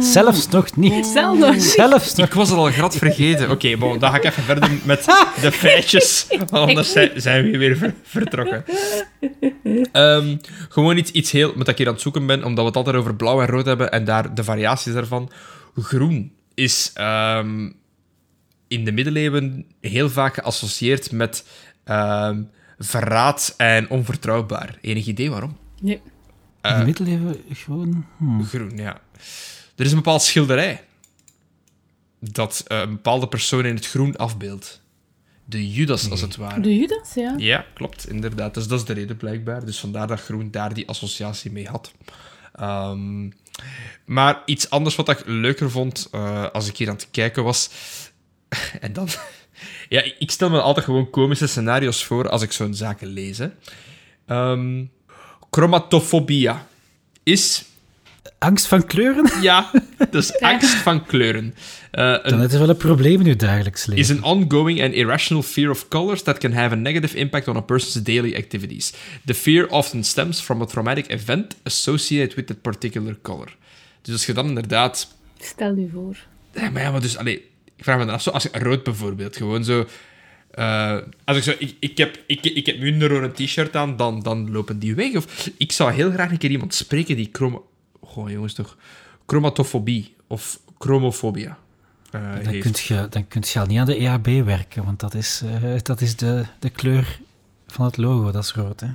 Zelfs 0.00 0.48
nog 0.48 0.76
niet. 0.76 1.06
Zelf 1.06 1.38
nog 1.38 1.52
niet. 1.52 1.62
Zelfs 1.62 2.14
nog 2.14 2.26
Ik 2.26 2.32
was 2.34 2.48
het 2.48 2.58
al 2.58 2.70
grad 2.70 2.96
vergeten. 2.96 3.50
Oké, 3.50 3.76
bon, 3.76 3.98
dan 3.98 4.10
ga 4.10 4.16
ik 4.16 4.24
even 4.24 4.42
verder 4.42 4.70
met 4.84 5.04
de 5.42 5.52
feitjes. 5.52 6.26
want 6.38 6.50
Anders 6.52 6.92
zijn, 6.92 7.10
zijn 7.16 7.50
we 7.50 7.58
weer 7.58 7.76
ver- 7.76 7.94
vertrokken. 8.02 8.64
Ehm, 9.92 10.36
gewoon 10.68 10.96
iets, 10.96 11.10
iets 11.10 11.30
heel... 11.30 11.48
Met 11.48 11.58
dat 11.58 11.68
ik 11.68 11.78
hier 11.78 11.86
aan 11.86 11.92
het 11.92 12.02
zoeken 12.02 12.26
ben, 12.26 12.44
omdat 12.44 12.58
we 12.58 12.66
het 12.68 12.76
altijd 12.76 12.96
over 12.96 13.14
blauw 13.14 13.40
en 13.40 13.46
rood 13.46 13.66
hebben 13.66 13.90
en 13.92 14.04
daar 14.04 14.34
de 14.34 14.44
variaties 14.44 14.92
daarvan. 14.92 15.30
Groen 15.76 16.32
is 16.54 16.90
ehm, 16.94 17.70
in 18.68 18.84
de 18.84 18.92
middeleeuwen 18.92 19.64
heel 19.80 20.10
vaak 20.10 20.34
geassocieerd 20.34 21.12
met 21.12 21.44
ehm, 21.84 22.42
verraad 22.78 23.54
en 23.56 23.90
onvertrouwbaar. 23.90 24.78
Enig 24.80 25.06
idee 25.06 25.30
waarom? 25.30 25.56
Nee. 25.80 26.00
In 26.72 26.78
de 26.78 26.84
middeleeuwen 26.84 27.44
gewoon... 27.52 28.06
hmm. 28.16 28.44
Groen, 28.44 28.76
ja. 28.76 29.00
Er 29.76 29.84
is 29.84 29.90
een 29.90 29.96
bepaald 29.96 30.22
schilderij 30.22 30.84
dat 32.20 32.64
eh, 32.66 32.78
een 32.78 32.90
bepaalde 32.90 33.28
persoon 33.28 33.64
in 33.64 33.74
het 33.74 33.86
groen 33.86 34.16
afbeeldt. 34.16 34.82
De 35.44 35.70
Judas, 35.70 36.10
als 36.10 36.20
het 36.20 36.36
ware. 36.36 36.60
De 36.60 36.76
Judas, 36.76 37.14
ja. 37.14 37.34
Ja, 37.36 37.66
klopt, 37.74 38.08
inderdaad. 38.08 38.54
Dus 38.54 38.66
dat 38.68 38.78
is 38.78 38.84
de 38.84 38.92
reden 38.92 39.16
blijkbaar. 39.16 39.64
Dus 39.64 39.80
vandaar 39.80 40.06
dat 40.06 40.20
groen 40.20 40.50
daar 40.50 40.74
die 40.74 40.88
associatie 40.88 41.52
mee 41.52 41.68
had. 41.68 41.92
Ehm, 42.54 43.30
maar 44.04 44.42
iets 44.44 44.70
anders 44.70 44.96
wat 44.96 45.08
ik 45.08 45.22
leuker 45.26 45.70
vond 45.70 46.08
eh, 46.12 46.50
als 46.50 46.68
ik 46.68 46.76
hier 46.76 46.88
aan 46.88 46.94
het 46.94 47.08
kijken 47.10 47.44
was. 47.44 47.70
en 48.80 48.92
dan. 48.92 49.08
ja, 49.88 50.02
ik 50.18 50.30
stel 50.30 50.50
me 50.50 50.60
altijd 50.60 50.84
gewoon 50.84 51.10
komische 51.10 51.46
scenario's 51.46 52.04
voor 52.04 52.28
als 52.28 52.42
ik 52.42 52.52
zo'n 52.52 52.74
zaken 52.74 53.08
lees. 53.08 53.38
hè. 53.38 53.48
Ehm, 54.26 54.84
chromatofobia 55.56 56.66
is. 57.22 57.64
Angst 58.38 58.66
van 58.66 58.86
kleuren? 58.86 59.42
Ja, 59.42 59.70
dus 60.10 60.40
angst 60.40 60.74
van 60.74 61.06
kleuren. 61.06 61.54
Eh, 61.90 62.18
een 62.22 62.30
Dan 62.30 62.42
is 62.42 62.52
wel 62.52 62.68
een 62.68 62.76
probleem 62.76 63.20
in 63.20 63.26
uw 63.26 63.36
dagelijks 63.36 63.86
leven. 63.86 64.04
is 64.04 64.22
an 64.22 64.22
ongoing 64.22 64.82
and 64.82 64.92
irrational 64.92 65.42
fear 65.42 65.70
of 65.70 65.88
colors 65.88 66.22
that 66.22 66.38
can 66.38 66.52
have 66.52 66.74
a 66.74 66.78
negative 66.78 67.16
impact 67.16 67.48
on 67.48 67.56
a 67.56 67.60
person's 67.60 68.04
daily 68.04 68.34
activities. 68.34 68.92
The 69.24 69.34
fear 69.34 69.68
often 69.68 70.04
stems 70.04 70.40
from 70.40 70.62
a 70.62 70.64
traumatic 70.64 71.06
event 71.06 71.56
associated 71.62 72.34
with 72.34 72.46
that 72.46 72.60
particular 72.60 73.16
color. 73.22 73.56
Dus 74.02 74.12
als 74.12 74.26
je 74.26 74.32
dan 74.32 74.48
inderdaad... 74.48 75.14
Stel 75.40 75.76
u 75.76 75.90
voor. 75.92 76.16
Ja, 76.54 76.70
maar 76.70 76.82
ja, 76.82 76.90
maar 76.90 77.00
dus... 77.00 77.16
Allee, 77.16 77.36
ik 77.76 77.84
vraag 77.84 77.98
me 77.98 78.04
dan 78.04 78.14
af, 78.14 78.22
zo, 78.22 78.30
als 78.30 78.42
je 78.42 78.50
rood 78.52 78.82
bijvoorbeeld, 78.82 79.36
gewoon 79.36 79.64
zo... 79.64 79.86
eh, 80.56 80.96
als 81.24 81.36
ik 81.36 81.42
zo... 81.42 81.52
Ik, 81.58 81.76
ik, 81.80 81.98
heb, 81.98 82.18
ik, 82.26 82.44
ik 82.44 82.66
heb 82.66 82.78
minder 82.78 83.08
door 83.08 83.22
een 83.22 83.32
t-shirt 83.32 83.76
aan, 83.76 83.96
dan, 83.96 84.22
dan 84.22 84.50
lopen 84.50 84.78
die 84.78 84.94
weg. 84.94 85.14
Of 85.14 85.50
ik 85.56 85.72
zou 85.72 85.92
heel 85.92 86.10
graag 86.10 86.30
een 86.30 86.38
keer 86.38 86.50
iemand 86.50 86.74
spreken 86.74 87.16
die 87.16 87.28
chroma... 87.32 87.58
Goh, 88.00 88.30
jongens, 88.30 88.54
toch... 88.54 88.76
Chromatofobie 89.26 90.14
of 90.26 90.60
chromofobia 90.78 91.58
eh, 92.10 92.20
Dan 92.34 92.52
heeft. 92.52 92.86
kun 92.86 92.96
je, 92.96 93.08
dan 93.08 93.28
kunt 93.28 93.48
je 93.48 93.60
al 93.60 93.66
niet 93.66 93.78
aan 93.78 93.86
de 93.86 93.96
EHB 93.96 94.44
werken, 94.44 94.84
want 94.84 95.00
dat 95.00 95.14
is, 95.14 95.42
eh, 95.44 95.72
dat 95.82 96.00
is 96.00 96.16
de, 96.16 96.44
de 96.58 96.70
kleur 96.70 97.20
van 97.66 97.84
het 97.84 97.96
logo, 97.96 98.30
dat 98.30 98.44
is 98.44 98.52
rood. 98.52 98.80
Hè? 98.80 98.88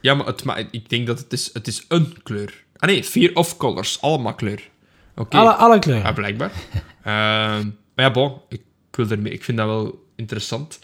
Ja, 0.00 0.14
maar, 0.14 0.26
het, 0.26 0.44
maar 0.44 0.64
ik 0.70 0.88
denk 0.88 1.06
dat 1.06 1.18
het 1.18 1.32
is, 1.32 1.50
het 1.52 1.66
is 1.66 1.84
een 1.88 2.22
kleur. 2.22 2.64
Ah 2.76 2.88
nee, 2.88 3.04
fear 3.04 3.34
of 3.34 3.56
colors. 3.56 4.00
Allemaal 4.00 4.34
kleur. 4.34 4.68
Oké. 5.16 5.36
Alle, 5.36 5.52
alle 5.52 5.78
kleuren. 5.78 6.04
Ja, 6.04 6.12
blijkbaar. 6.12 6.52
Ehm, 7.02 7.66
maar 7.94 8.04
ja, 8.04 8.10
bon. 8.10 8.40
Ik, 8.48 8.62
wil 8.90 9.10
ermee, 9.10 9.32
ik 9.32 9.44
vind 9.44 9.58
dat 9.58 9.66
wel 9.66 10.06
interessant. 10.16 10.78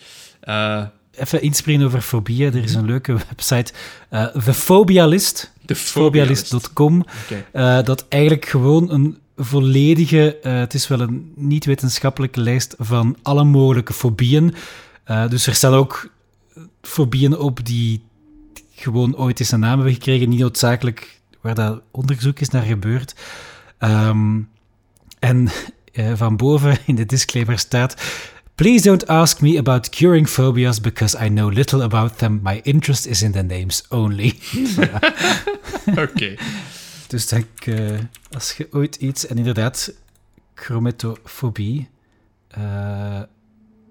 Eh, 0.45 0.83
Even 1.17 1.43
inspringen 1.43 1.87
over 1.87 2.01
fobieën. 2.01 2.55
Er 2.55 2.63
is 2.63 2.75
een 2.75 2.85
leuke 2.87 3.13
website, 3.29 3.73
eh 4.09 4.27
The 4.27 4.55
Phobialist, 4.55 5.53
de 5.63 5.75
fobialist. 5.75 6.47
phobialist.com, 6.47 7.01
Oké. 7.25 7.45
eh, 7.53 7.83
dat 7.85 8.07
eigenlijk 8.09 8.45
gewoon 8.47 8.91
een 8.91 9.19
volledige, 9.37 10.39
eh, 10.39 10.59
het 10.59 10.75
is 10.75 10.89
wel 10.89 11.01
een 11.01 11.33
niet-wetenschappelijke 11.37 12.41
lijst 12.41 12.75
van 12.79 13.17
alle 13.23 13.45
mogelijke 13.45 13.93
fobieën. 13.93 14.55
Eh, 15.05 15.29
dus 15.29 15.47
er 15.47 15.55
staan 15.55 15.73
ook 15.75 16.09
fobieën 16.83 17.37
op 17.39 17.67
die 17.67 18.03
gewoon 18.75 19.17
ooit 19.17 19.41
eens 19.41 19.51
een 19.53 19.61
naam 19.61 19.75
hebben 19.77 19.95
gekregen, 19.95 20.29
niet 20.29 20.41
noodzakelijk 20.41 21.21
waar 21.41 21.55
dat 21.55 21.81
onderzoek 21.91 22.39
is 22.41 22.49
naar 22.49 22.63
gebeurd. 22.63 23.15
Ehm, 23.79 24.41
en 25.19 25.49
eh, 25.93 26.13
van 26.15 26.37
boven 26.37 26.79
in 26.87 26.95
de 26.95 27.07
disclaimer 27.07 27.59
staat... 27.59 28.03
Please 28.55 28.85
don't 28.85 29.09
ask 29.09 29.41
me 29.41 29.59
about 29.59 29.91
curing 29.91 30.29
phobias 30.29 30.81
because 30.81 31.17
I 31.27 31.29
know 31.29 31.49
little 31.53 31.83
about 31.83 32.19
them. 32.19 32.41
My 32.43 32.61
interest 32.65 33.07
is 33.07 33.23
in 33.23 33.33
the 33.33 33.43
names 33.43 33.83
only. 33.91 34.39
Oké. 36.05 36.35
Dus 37.09 37.27
denk, 37.27 37.47
eh, 37.67 37.99
als 38.33 38.53
je 38.53 38.69
ooit 38.71 38.97
iets... 38.97 39.27
En 39.27 39.39
inderdaad, 39.39 39.93
chromatofobie... 40.55 41.89
eh, 42.49 43.23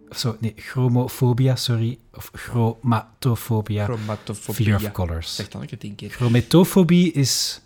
of 0.09 0.18
zo, 0.20 0.38
nee, 0.39 0.53
chromofobia, 0.55 1.55
sorry. 1.55 1.97
Of 2.14 2.30
chromatofobia. 2.34 3.84
Chromatofobia. 3.84 4.64
Fear 4.66 4.76
of 4.76 4.91
colors. 4.91 5.36
Zeg 5.36 5.47
dan 5.49 5.61
ik 5.64 5.70
het 5.70 5.84
één 5.84 5.95
keer. 5.95 6.09
Chromatofobie 6.09 7.11
is 7.11 7.61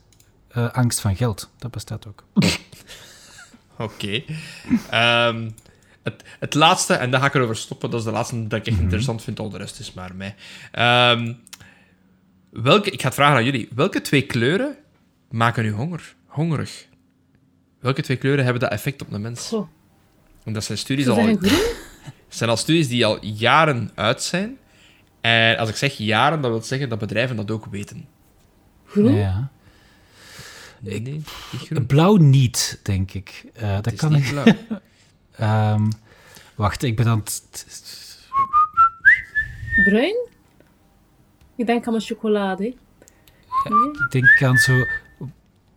eh, 0.48 0.72
angst 0.74 1.00
van 1.00 1.16
geld. 1.16 1.50
Dat 1.58 1.72
bestaat 1.72 2.08
ook. 2.08 2.24
Oké. 3.78 4.24
Ehm, 4.90 5.50
het, 6.08 6.24
het 6.40 6.54
laatste, 6.54 6.94
en 6.94 7.12
daar 7.12 7.20
ga 7.20 7.26
ik 7.26 7.34
erover 7.34 7.56
stoppen, 7.56 7.90
dat 7.90 8.00
is 8.00 8.06
de 8.06 8.12
laatste 8.12 8.48
dat 8.48 8.60
ik 8.60 8.68
echt 8.68 8.80
interessant 8.80 9.24
vind, 9.24 9.40
al 9.40 9.50
de 9.50 9.58
rest 9.58 9.80
is 9.80 9.94
maar 9.94 10.16
mij. 10.16 10.36
Ehm, 10.72 11.34
welke, 12.50 12.92
ik 12.92 13.02
ga 13.02 13.06
het 13.08 13.16
vragen 13.16 13.36
aan 13.38 13.46
jullie. 13.46 13.70
Welke 13.76 14.02
twee 14.02 14.22
kleuren 14.22 14.76
maken 15.30 15.66
u 15.66 15.72
honger, 15.72 16.16
hongerig? 16.26 16.88
Welke 17.80 18.02
twee 18.02 18.18
kleuren 18.18 18.44
hebben 18.44 18.62
dat 18.62 18.72
effect 18.72 19.02
op 19.02 19.12
de 19.12 19.20
mens? 19.20 19.56
En 20.44 20.54
dat 20.54 20.64
zijn 20.64 20.78
studies 20.78 21.08
al, 21.08 21.16
zijn 22.28 22.50
al 22.50 22.58
studies 22.58 22.88
die 22.88 23.06
al 23.06 23.26
jaren 23.26 23.92
uit 23.96 24.24
zijn. 24.24 24.58
En 25.22 25.58
als 25.58 25.70
ik 25.70 25.76
zeg 25.76 25.94
jaren, 25.94 26.42
dat 26.42 26.52
wil 26.52 26.62
zeggen 26.62 26.90
dat 26.90 27.00
bedrijven 27.00 27.36
dat 27.36 27.52
ook 27.52 27.66
weten. 27.66 28.06
Groen? 28.86 29.16
Ja. 29.16 29.50
Nee, 30.80 31.02
nee, 31.02 31.14
niet 31.52 31.68
groen. 31.68 31.86
Blauw 31.86 32.16
niet, 32.16 32.80
denk 32.84 33.14
ik. 33.14 33.46
Eh, 33.54 33.78
dat 33.82 33.96
kan 33.96 34.12
niet 34.12 34.24
ik. 34.24 34.30
blauw. 34.30 34.46
Ehm, 35.38 35.90
wacht, 36.56 36.84
ik 36.84 36.96
ben 36.96 37.08
aan 37.08 37.20
het... 37.24 37.68
Bruin? 39.86 40.28
Ik 41.56 41.66
denk 41.66 41.86
aan 41.86 41.92
mijn 41.92 42.06
chocolade. 42.06 42.64
Nee? 42.64 43.90
Ik 44.06 44.08
denk 44.12 44.42
aan 44.44 44.58
zo 44.58 44.74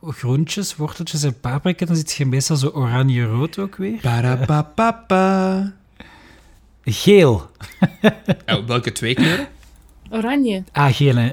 groentjes, 0.02 0.76
worteltjes 0.76 1.22
en 1.22 1.40
paprika. 1.40 1.86
Dan 1.86 1.96
zit 1.96 2.12
je 2.12 2.26
meestal 2.26 2.56
zo 2.56 2.68
oranje-rood 2.68 3.58
ook 3.58 3.76
weer. 3.76 4.00
Parapapapa. 4.00 5.72
Geel. 6.84 7.48
Oh, 8.46 8.66
welke 8.66 8.92
twee 8.92 9.14
kleuren? 9.14 9.48
Oranje. 10.10 10.64
Ah, 10.72 10.94
geel. 10.94 11.16
hè. 11.16 11.32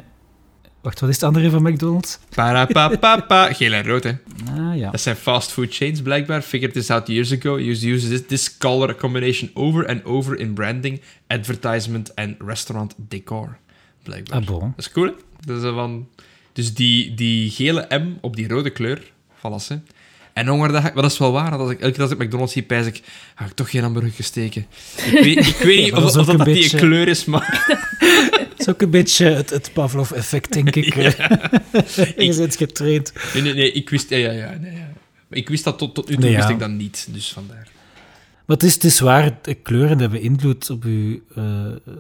Wacht, 0.88 1.00
wat 1.00 1.10
is 1.10 1.16
het 1.16 1.24
andere 1.24 1.50
van 1.50 1.62
McDonald's? 1.64 2.20
Parapapapa. 2.36 3.54
Geel 3.54 3.74
en 3.74 3.84
rood, 3.84 4.04
hè. 4.04 4.12
Ah, 4.58 4.78
ja. 4.78 4.92
Dat 4.92 5.02
zijn 5.02 5.16
fast 5.16 5.52
food 5.52 5.76
chains, 5.76 6.02
blijkbaar. 6.02 6.42
Figured 6.42 6.74
this 6.74 6.90
out 6.90 7.08
years 7.08 7.32
ago. 7.34 7.58
Used 7.58 7.84
use 7.84 8.08
this, 8.10 8.22
this 8.28 8.58
color 8.58 8.96
combination 8.96 9.50
over 9.54 9.88
and 9.88 10.05
over 10.05 10.38
in 10.39 10.54
branding, 10.54 11.01
advertisement 11.28 12.14
en 12.14 12.38
restaurant 12.46 12.93
decor. 12.97 13.58
Blijkbaar. 14.04 14.39
Ah, 14.39 14.46
bon. 14.46 14.59
Dat 14.59 14.86
is 14.86 14.92
cool, 14.92 15.05
hè? 15.05 15.12
Dus, 15.46 15.64
eh, 15.64 15.74
van, 15.74 16.08
dus 16.54 16.74
die, 16.74 17.14
die 17.14 17.50
gele 17.50 17.86
M 17.89 18.18
op 18.22 18.36
die 18.36 18.47
rode 18.47 18.70
kleur, 18.70 19.01
vallas, 19.39 19.68
hè. 19.68 19.76
En 20.34 20.47
honger, 20.47 20.72
dat, 20.72 20.92
dat 20.96 21.12
is 21.12 21.18
wel 21.18 21.32
waar. 21.32 21.51
Dat 21.51 21.59
als 21.59 21.72
ik, 21.72 21.80
elke 21.80 21.93
keer 21.93 22.01
als 22.04 22.12
ik 22.12 22.18
McDonald's 22.18 22.54
zie, 22.54 22.62
pijs 22.64 22.86
ik, 22.86 23.01
ga 23.36 23.46
ik 23.46 23.51
toch 23.51 23.70
geen 23.70 23.82
hamburger 23.82 24.24
steken. 24.24 24.66
Ik 25.05 25.24
weet, 25.24 25.47
ik 25.47 25.55
weet 25.58 25.80
niet 25.84 25.92
Maar 25.92 26.01
dat 26.01 26.09
of, 26.09 26.16
is 26.16 26.22
of 26.22 26.26
dat, 26.38 26.39
een 26.39 26.54
die 26.54 26.62
beetje- 26.62 26.78
kleur 26.78 27.08
is, 27.08 27.26
maar... 27.26 27.66
Is 28.68 28.74
ook 28.74 28.82
een 28.82 28.89
beetje 28.89 29.26
het, 29.26 29.50
het 29.50 29.74
Pavlov-effect, 29.74 30.54
denk 30.54 30.76
ik. 30.76 30.94
Je 30.96 32.36
bent 32.38 32.56
getraind. 32.56 33.14
Nee, 33.34 33.44
nee, 33.44 33.54
nee, 33.54 33.72
ik 33.72 33.89
wist... 33.89 34.10
Ja, 34.10 34.18
ja, 34.18 34.32
ja. 34.32 34.58
Nee, 34.58 34.72
ja. 34.72 34.89
Maar 35.28 35.39
ik 35.39 35.50
wist 35.50 35.64
dat 35.64 35.78
tot, 35.78 35.96
tot 35.96 36.10
nu 36.10 36.14
toe, 36.14 36.24
Nee, 36.24 36.32
ja. 36.32 36.38
wist 36.38 36.50
ik 36.50 36.60
dat 36.60 36.70
niet. 36.70 37.08
Dus 37.12 37.34
vandaar. 37.34 37.68
Maar 38.46 38.56
het 38.58 38.64
is, 38.64 38.74
het 38.74 38.84
is 38.84 39.00
waar, 39.00 39.38
de 39.42 39.54
kleuren 39.54 40.00
hebben 40.00 40.22
invloed 40.22 40.70
op 40.70 40.84
je, 40.84 41.22
eh, 41.36 41.96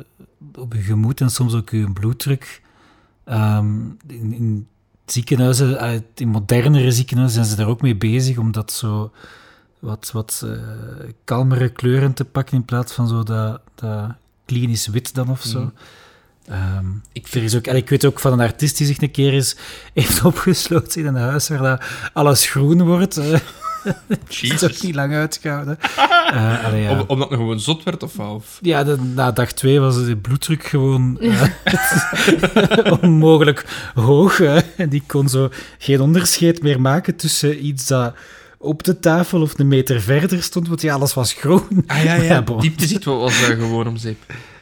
op 0.55 0.73
uw 0.73 0.81
gemoed 0.81 1.21
en 1.21 1.29
soms 1.29 1.53
ook 1.53 1.69
uw 1.69 1.93
bloeddruk. 1.93 2.61
Ehm, 3.23 3.81
in, 4.07 4.33
in 4.33 4.67
ziekenhuizen, 5.05 5.79
eh, 5.79 5.99
in 6.15 6.27
modernere 6.27 6.91
ziekenhuizen 6.91 7.43
zijn 7.43 7.55
ze 7.55 7.61
daar 7.61 7.71
ook 7.71 7.81
mee 7.81 7.95
bezig 7.95 8.37
om 8.37 8.51
dat 8.51 8.71
zo 8.71 9.11
wat, 9.79 10.09
wat 10.13 10.43
eh, 10.45 10.51
kalmere 11.23 11.69
kleuren 11.69 12.13
te 12.13 12.25
pakken 12.25 12.55
in 12.55 12.65
plaats 12.65 12.93
van 12.93 13.07
zo 13.07 13.23
dat, 13.23 13.61
dat 13.75 14.11
klinisch 14.45 14.87
wit 14.87 15.13
dan 15.13 15.29
of 15.29 15.41
zo. 15.41 15.61
Mm. 15.61 15.73
Ehm, 16.47 16.85
Ik 17.13 17.27
er 17.33 17.43
is 17.43 17.55
ook, 17.55 17.67
en 17.67 17.75
ik 17.75 17.89
weet 17.89 18.05
ook 18.05 18.19
van 18.19 18.33
een 18.33 18.39
artiest 18.39 18.77
die 18.77 18.87
zich 18.87 19.01
een 19.01 19.11
keer 19.11 19.33
eens 19.33 19.55
heeft 19.93 20.23
opgesloten 20.23 21.01
in 21.01 21.07
een 21.07 21.15
huis 21.15 21.47
waar 21.47 21.61
dat 21.61 21.81
alles 22.13 22.49
groen 22.49 22.85
wordt. 22.85 23.17
eh. 23.17 23.39
is 24.41 24.63
ook 24.63 24.81
niet 24.81 24.95
lang 24.95 25.13
uitgehouden. 25.13 25.77
uh, 26.33 26.63
allee, 26.65 26.81
ja. 26.81 26.91
Om, 26.91 27.03
omdat 27.07 27.29
het 27.29 27.37
gewoon 27.37 27.59
zot 27.59 27.83
werd, 27.83 28.03
of 28.03 28.15
wat? 28.15 28.43
Ja, 28.61 28.83
de, 28.83 28.97
na 29.15 29.31
dag 29.31 29.51
twee 29.51 29.79
was 29.79 30.05
de 30.05 30.17
bloeddruk 30.17 30.63
gewoon 30.65 31.17
uh, 31.19 31.43
onmogelijk 33.01 33.65
hoog. 33.93 34.39
en 34.75 34.89
die 34.89 35.03
kon 35.07 35.29
zo 35.29 35.49
geen 35.77 36.01
onderscheid 36.01 36.61
meer 36.61 36.81
maken 36.81 37.15
tussen 37.15 37.65
iets 37.65 37.87
dat 37.87 38.13
op 38.57 38.83
de 38.83 38.99
tafel 38.99 39.41
of 39.41 39.59
een 39.59 39.67
meter 39.67 40.01
verder 40.01 40.43
stond, 40.43 40.67
want 40.67 40.81
ja, 40.81 40.93
alles 40.93 41.13
was 41.13 41.33
groen. 41.33 41.83
Ah 41.87 42.03
ja, 42.03 42.13
ja. 42.15 42.23
ja 42.23 42.41
Diepte 42.41 42.87
ziet 42.87 43.03
was 43.03 43.39
uh, 43.41 43.45
gewoon 43.45 43.87
om 43.87 43.97
zeep. 43.97 44.17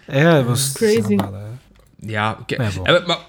Ja, 0.07 0.35
het 0.35 0.45
was 0.45 0.71
crazy. 0.71 1.17
Ja, 2.06 2.32
oké. 2.32 2.53
Okay. 2.53 2.72
Ja, 2.84 3.03
maar, 3.06 3.19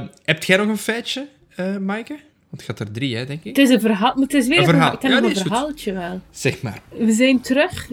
uh, 0.00 0.06
heb 0.24 0.44
jij 0.44 0.56
nog 0.56 0.68
een 0.68 0.76
feitje, 0.76 1.28
uh, 1.56 1.76
Maaike? 1.76 2.12
Want 2.48 2.62
het 2.62 2.62
gaat 2.62 2.80
er 2.80 2.92
drie, 2.92 3.16
hè, 3.16 3.26
denk 3.26 3.44
ik. 3.44 3.56
Het 3.56 3.68
is 3.68 3.74
een 3.74 3.80
verhaal, 3.80 4.14
maar 4.14 4.22
het 4.22 4.34
is 4.34 4.48
weer 4.48 4.58
een, 4.58 4.64
verhaal. 4.64 4.92
Ik 4.92 5.02
heb 5.02 5.22
een 5.22 5.36
verhaaltje 5.36 5.92
wel. 5.92 6.20
Zeg 6.30 6.62
maar. 6.62 6.80
We 6.88 7.12
zijn 7.12 7.40
terug 7.40 7.90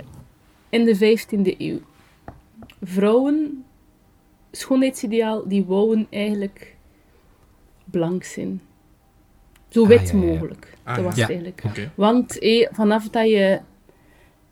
in 0.70 0.86
de 0.86 0.96
15e 0.96 1.56
eeuw. 1.58 1.80
Vrouwen, 2.82 3.66
schoonheidsideaal, 4.52 5.48
die 5.48 5.64
wouden 5.64 6.08
eigenlijk 6.10 6.76
blank 7.86 8.24
zijn. 8.24 8.62
Zo 9.70 9.82
ah, 9.82 9.88
wit 9.88 10.14
mogelijk. 10.14 10.74
Ah, 10.84 10.96
dat 10.96 11.04
was 11.04 11.16
het 11.16 11.30
eigenlijk. 11.30 11.64
Want 11.96 12.40
eh, 12.40 12.68
vanaf 12.72 13.10
dat 13.10 13.28
je 13.30 13.60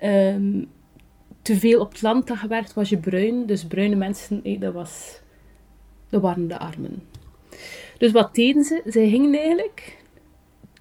um, 0.03 0.67
te 1.43 1.57
veel 1.57 1.79
op 1.79 1.91
het 1.91 2.01
land 2.01 2.29
had 2.29 2.37
gewerkt, 2.37 2.73
was 2.73 2.89
je 2.89 2.97
bruin. 2.97 3.45
Dus 3.45 3.65
bruine 3.65 3.95
mensen, 3.95 4.39
eh, 4.43 4.59
dat, 4.59 4.73
was, 4.73 5.19
dat 6.09 6.21
waren 6.21 6.47
de 6.47 6.59
armen. 6.59 7.03
Dus 7.97 8.11
wat 8.11 8.35
deden 8.35 8.63
ze? 8.63 8.81
Zij 8.85 9.09
gingen 9.09 9.33
eigenlijk 9.39 9.97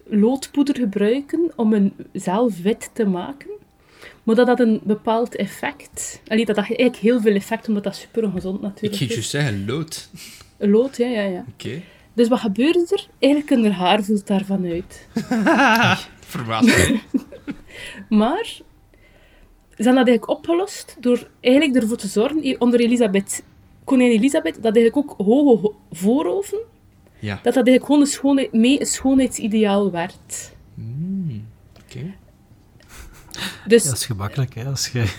loodpoeder 0.05 0.75
gebruiken 0.75 1.51
om 1.55 1.73
een 1.73 1.93
zelf 2.13 2.61
wit 2.61 2.89
te 2.93 3.05
maken. 3.05 3.51
Maar 4.23 4.35
dat 4.35 4.47
had 4.47 4.59
een 4.59 4.81
bepaald 4.83 5.35
effect. 5.35 6.21
Allee, 6.27 6.45
dat 6.45 6.55
had 6.55 6.65
eigenlijk 6.65 6.95
heel 6.95 7.21
veel 7.21 7.35
effect, 7.35 7.67
omdat 7.67 7.83
dat 7.83 7.95
super 7.95 8.23
ongezond 8.23 8.61
natuurlijk 8.61 9.01
Ik 9.01 9.07
ging 9.07 9.19
je 9.19 9.21
zeggen, 9.21 9.65
lood. 9.65 10.09
Lood, 10.57 10.97
ja, 10.97 11.07
ja, 11.07 11.21
ja. 11.21 11.45
Oké. 11.53 11.81
Dus 12.13 12.27
wat 12.27 12.39
gebeurde 12.39 12.85
er? 12.89 13.07
Eigenlijk 13.19 13.63
hun 13.63 13.71
haar 13.71 14.03
voelt 14.03 14.27
daarvan 14.27 14.65
uit. 14.65 15.07
Verbaasd. 16.33 16.91
maar 18.09 18.61
hebben 19.83 20.05
dat 20.05 20.07
eigenlijk 20.07 20.39
opgelost 20.39 20.97
door 20.99 21.27
eigenlijk 21.41 21.81
ervoor 21.81 21.97
te 21.97 22.07
zorgen, 22.07 22.59
onder 22.59 22.79
Elisabeth, 22.79 23.43
koningin 23.83 24.17
Elisabeth, 24.17 24.55
dat 24.61 24.75
eigenlijk 24.75 24.97
ook 24.97 25.27
hoge 25.27 25.71
voorhoven, 25.91 26.59
ja. 27.19 27.33
dat 27.33 27.43
dat 27.43 27.55
eigenlijk 27.55 27.85
gewoon 27.85 28.01
een 28.01 28.07
schoonheid, 28.07 28.53
mee 28.53 28.79
een 28.79 28.85
schoonheidsideaal 28.85 29.91
werd. 29.91 30.51
Mm, 30.73 31.45
Oké. 31.83 32.13
Dus, 33.67 33.83
dat 33.83 33.93
is 33.93 34.05
gemakkelijk, 34.05 34.55
hè? 34.55 34.65
Als 34.65 34.87
je, 34.87 34.99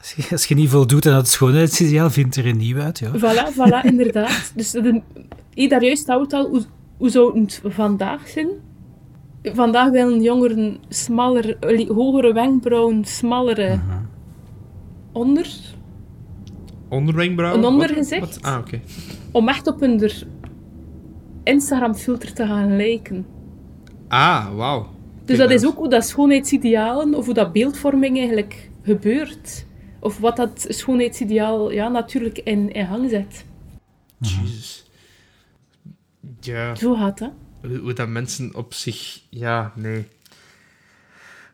als 0.00 0.12
je, 0.12 0.26
als 0.30 0.44
je 0.44 0.54
niet 0.54 0.68
voldoet 0.68 1.06
aan 1.06 1.16
het 1.16 1.28
schoonheidsideaal, 1.28 2.10
vindt 2.10 2.36
er 2.36 2.46
een 2.46 2.56
nieuw 2.56 2.80
uit, 2.80 2.98
ja. 2.98 3.10
Voilà, 3.10 3.54
voilà, 3.54 3.84
inderdaad. 3.84 4.52
Dus 4.54 4.70
de, 4.70 5.02
daar 5.68 5.84
juist 5.84 6.06
houdt 6.06 6.32
al, 6.32 6.48
hoe, 6.48 6.64
hoe 6.96 7.10
zou 7.10 7.40
het 7.40 7.60
vandaag 7.64 8.28
zijn? 8.28 8.48
Vandaag 9.54 9.90
willen 9.90 10.22
jongeren 10.22 10.78
smaller, 10.88 11.56
hogere 11.88 12.32
wenkbrauwen, 12.32 13.04
smallere 13.04 13.66
uh 13.66 13.88
-huh. 13.88 13.96
onder... 15.12 15.74
Onderwenkbrauw? 16.88 17.54
Een 17.54 17.64
ondergezicht. 17.64 18.42
Ah, 18.42 18.58
oké. 18.58 18.80
Om 19.32 19.48
echt 19.48 19.66
op 19.66 19.80
hun 19.80 20.10
Instagram-filter 21.42 22.32
te 22.32 22.46
gaan 22.46 22.76
lijken. 22.76 23.26
Ah, 24.08 24.56
wauw. 24.56 24.86
Dus 25.24 25.38
dat 25.38 25.50
is 25.50 25.66
ook 25.66 25.76
hoe 25.76 25.88
dat 25.88 26.06
schoonheidsidealen, 26.06 27.14
of 27.14 27.24
hoe 27.24 27.34
dat 27.34 27.52
beeldvorming 27.52 28.18
eigenlijk 28.18 28.70
gebeurt. 28.82 29.66
Of 30.00 30.18
wat 30.18 30.36
dat 30.36 30.66
schoonheidsideaal 30.68 31.70
ja, 31.70 31.88
natuurlijk 31.88 32.38
in, 32.38 32.72
in 32.72 32.84
hang 32.84 33.10
zet. 33.10 33.44
Jezus. 34.18 34.90
Ja. 36.40 36.74
Zo 36.74 36.94
gaat 36.94 37.18
dat. 37.18 37.32
Hoe 37.66 37.92
dat 37.92 38.08
mensen 38.08 38.54
op 38.54 38.74
zich... 38.74 39.20
Ja, 39.28 39.72
nee. 39.74 40.08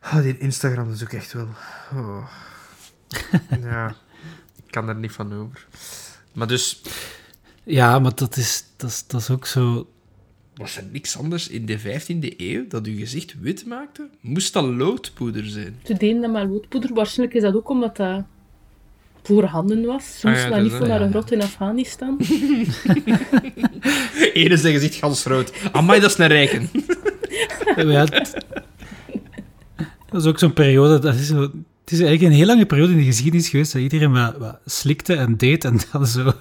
Oh, 0.05 0.23
die 0.23 0.39
Instagram 0.39 0.93
is 0.93 1.03
ook 1.03 1.13
echt 1.13 1.33
wel... 1.33 1.49
Oh. 1.93 2.29
ja, 3.63 3.97
ik 4.57 4.71
kan 4.71 4.89
er 4.89 4.97
niet 4.97 5.13
van 5.13 5.33
over. 5.35 5.67
Maar 6.33 6.47
dus... 6.47 6.83
Ja, 7.65 7.99
maar 7.99 8.15
dat 8.15 8.37
is, 8.37 8.65
dat 8.77 8.91
is, 8.91 9.07
dat 9.07 9.21
is 9.21 9.31
ook 9.31 9.47
zo... 9.47 9.91
Was 10.55 10.77
er 10.77 10.85
niks 10.93 11.17
anders 11.17 11.49
in 11.49 11.67
de 11.67 11.81
15e 11.81 12.37
eeuw 12.37 12.67
dat 12.69 12.87
uw 12.87 12.97
gezicht 12.97 13.41
wit 13.41 13.67
maakte? 13.67 14.09
Moest 14.21 14.53
dat 14.53 14.65
loodpoeder 14.65 15.45
zijn? 15.45 15.81
Ze 15.85 15.95
deden 15.95 16.21
dat 16.21 16.33
maar 16.33 16.47
loodpoeder. 16.47 16.95
Waarschijnlijk 16.95 17.37
is 17.37 17.43
dat 17.43 17.55
ook 17.55 17.69
omdat 17.69 17.97
dat 17.97 18.25
voorhanden 19.23 19.85
was. 19.85 20.19
Soms 20.19 20.39
ah, 20.39 20.49
ja, 20.49 20.57
niet 20.57 20.73
voor 20.73 20.89
naar 20.89 21.01
een 21.01 21.11
grot 21.11 21.33
in 21.33 21.43
Afghanistan. 21.43 22.21
Ene 24.33 24.57
zijn 24.57 24.73
gezicht 24.73 24.95
gans 24.95 25.25
rood. 25.25 25.53
Amai, 25.73 26.01
dat 26.01 26.11
is 26.11 26.19
een 26.19 26.27
rijken. 26.27 26.71
ja, 27.93 28.05
dat 30.11 30.21
is 30.21 30.27
ook 30.27 30.39
zo'n 30.39 30.53
periode... 30.53 30.99
Dat 30.99 31.15
is 31.15 31.27
zo, 31.27 31.41
het 31.41 31.93
is 31.93 32.01
eigenlijk 32.01 32.23
een 32.23 32.39
heel 32.39 32.47
lange 32.47 32.67
periode 32.67 32.93
in 32.93 32.99
de 32.99 33.05
geschiedenis 33.05 33.49
geweest 33.49 33.73
dat 33.73 33.83
iedereen 33.83 34.13
wat, 34.13 34.37
wat 34.39 34.59
slikte 34.67 35.15
en 35.15 35.37
deed 35.37 35.65
en 35.65 35.81
dan 35.93 36.07
zo... 36.07 36.25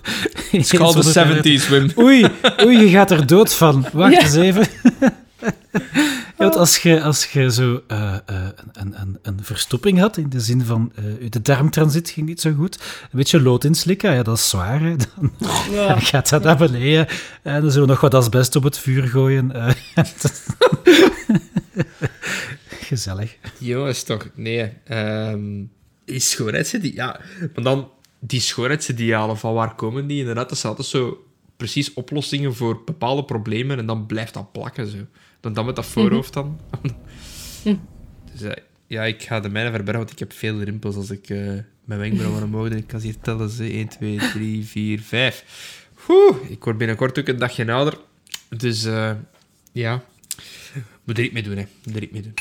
Het 0.51 0.63
is 0.63 0.69
de 0.69 1.41
70s, 1.43 1.69
Wim. 1.69 1.91
Oei, 1.97 2.25
oei, 2.65 2.77
je 2.77 2.89
gaat 2.89 3.11
er 3.11 3.27
dood 3.27 3.53
van. 3.53 3.85
Wacht 3.93 4.21
eens 4.21 4.35
even. 4.35 4.67
Als 6.57 6.77
je, 6.77 7.01
als 7.01 7.25
je 7.25 7.51
zo 7.51 7.81
uh, 7.87 8.15
uh, 8.29 8.47
een, 8.71 9.01
een, 9.01 9.19
een 9.21 9.39
verstopping 9.41 9.99
had, 9.99 10.17
in 10.17 10.29
de 10.29 10.39
zin 10.39 10.65
van 10.65 10.91
uh, 10.99 11.29
de 11.29 11.41
darmtransit 11.41 12.09
ging 12.09 12.27
niet 12.27 12.41
zo 12.41 12.53
goed, 12.53 12.75
een 12.75 13.17
beetje 13.17 13.41
lood 13.41 13.63
inslikken, 13.63 14.13
ja, 14.13 14.23
dat 14.23 14.37
is 14.37 14.49
zwaar, 14.49 14.81
hè. 14.81 14.95
Dan, 14.95 15.33
ja. 15.71 15.87
dan 15.93 16.01
gaat 16.01 16.29
dat 16.29 16.43
naar 16.43 16.57
beneden 16.57 17.07
en 17.41 17.61
dan 17.61 17.71
zullen 17.71 17.87
we 17.87 17.93
nog 17.93 18.01
wat 18.01 18.13
asbest 18.13 18.55
op 18.55 18.63
het 18.63 18.77
vuur 18.77 19.07
gooien. 19.07 19.51
Gezellig. 22.89 23.37
Jongens, 23.57 24.03
toch, 24.03 24.29
nee. 24.35 24.73
Um, 24.91 25.71
die 26.05 26.19
schoonheidsidealen, 26.19 26.95
ja, 26.95 27.19
maar 27.53 27.63
dan 27.63 27.89
die 28.19 28.39
schoonheidsidealen, 28.39 29.37
van 29.37 29.53
waar 29.53 29.75
komen 29.75 30.07
die? 30.07 30.19
Inderdaad, 30.19 30.49
dat 30.49 30.57
zijn 30.57 30.71
altijd 30.71 30.91
zo 30.91 31.25
precies 31.57 31.93
oplossingen 31.93 32.55
voor 32.55 32.81
bepaalde 32.85 33.23
problemen 33.25 33.77
en 33.77 33.85
dan 33.85 34.05
blijft 34.05 34.33
dat 34.33 34.51
plakken, 34.51 34.87
zo. 34.87 34.97
Dan 35.41 35.53
dan 35.53 35.65
met 35.65 35.75
dat 35.75 35.85
voorhoofd 35.85 36.33
dan. 36.33 36.59
dus 38.31 38.41
uh, 38.41 38.51
ja, 38.87 39.03
ik 39.03 39.21
ga 39.21 39.39
de 39.39 39.49
mijne 39.49 39.69
verbergen, 39.69 39.99
want 39.99 40.11
ik 40.11 40.19
heb 40.19 40.33
veel 40.33 40.61
rimpels 40.61 40.95
als 40.95 41.09
ik 41.09 41.29
uh, 41.29 41.59
mijn 41.85 41.99
wenkbrauwen 41.99 42.43
omhoog 42.53 42.69
en 42.69 42.77
ik 42.77 42.87
kan 42.87 42.99
hier 42.99 43.19
tellen. 43.21 43.49
Ze 43.49 43.63
1, 43.63 43.87
2, 43.87 44.17
3, 44.17 44.65
4, 44.65 44.99
5. 44.99 45.89
Oeh, 46.09 46.35
ik 46.49 46.63
word 46.63 46.77
binnenkort 46.77 47.19
ook 47.19 47.27
een 47.27 47.37
dagje 47.37 47.71
ouder. 47.71 47.97
Dus 48.49 48.85
uh, 48.85 49.11
ja, 49.71 50.03
moet 51.03 51.17
er 51.17 51.23
iets 51.23 51.33
mee 51.33 51.43
doen, 51.43 51.57
hè. 51.57 51.65
Moet 51.83 51.95
er 51.95 52.03
iets 52.03 52.11
mee 52.11 52.21
doen. 52.21 52.33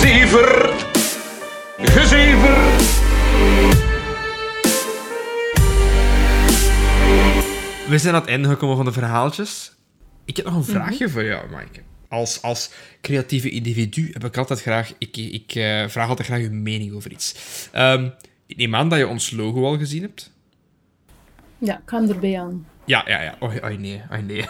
Zever, 0.00 0.74
gezever. 1.78 2.56
We 7.88 7.98
zijn 7.98 8.14
aan 8.14 8.20
het 8.20 8.30
einde 8.30 8.48
gekomen 8.48 8.76
van 8.76 8.84
de 8.84 8.92
verhaaltjes. 8.92 9.75
Ik 10.26 10.36
heb 10.36 10.44
nog 10.44 10.54
een 10.54 10.60
mhm. 10.60 10.70
vraagje 10.70 11.08
voor 11.08 11.24
jou, 11.24 11.50
Maaike. 11.50 11.80
Als, 12.08 12.42
als 12.42 12.70
creatieve 13.00 13.50
individu 13.50 14.10
heb 14.12 14.24
ik 14.24 14.36
altijd 14.36 14.60
graag... 14.60 14.92
Ik, 14.98 15.16
ik 15.16 15.54
uh, 15.54 15.88
vraag 15.88 16.08
altijd 16.08 16.28
graag 16.28 16.40
je 16.40 16.50
mening 16.50 16.92
over 16.92 17.10
iets. 17.10 17.34
Um, 17.74 18.12
ik 18.46 18.56
neem 18.56 18.74
aan 18.74 18.88
dat 18.88 18.98
je 18.98 19.06
ons 19.06 19.30
logo 19.30 19.64
al 19.64 19.78
gezien 19.78 20.02
hebt. 20.02 20.32
Ja, 21.58 21.78
ik 21.78 21.84
kan 21.84 22.08
erbij 22.08 22.40
aan. 22.40 22.66
Ja, 22.84 23.04
ja, 23.06 23.22
ja. 23.22 23.36
Oh, 23.40 23.54
oh 23.54 23.78
nee, 23.78 24.02
oh 24.10 24.18
nee. 24.18 24.44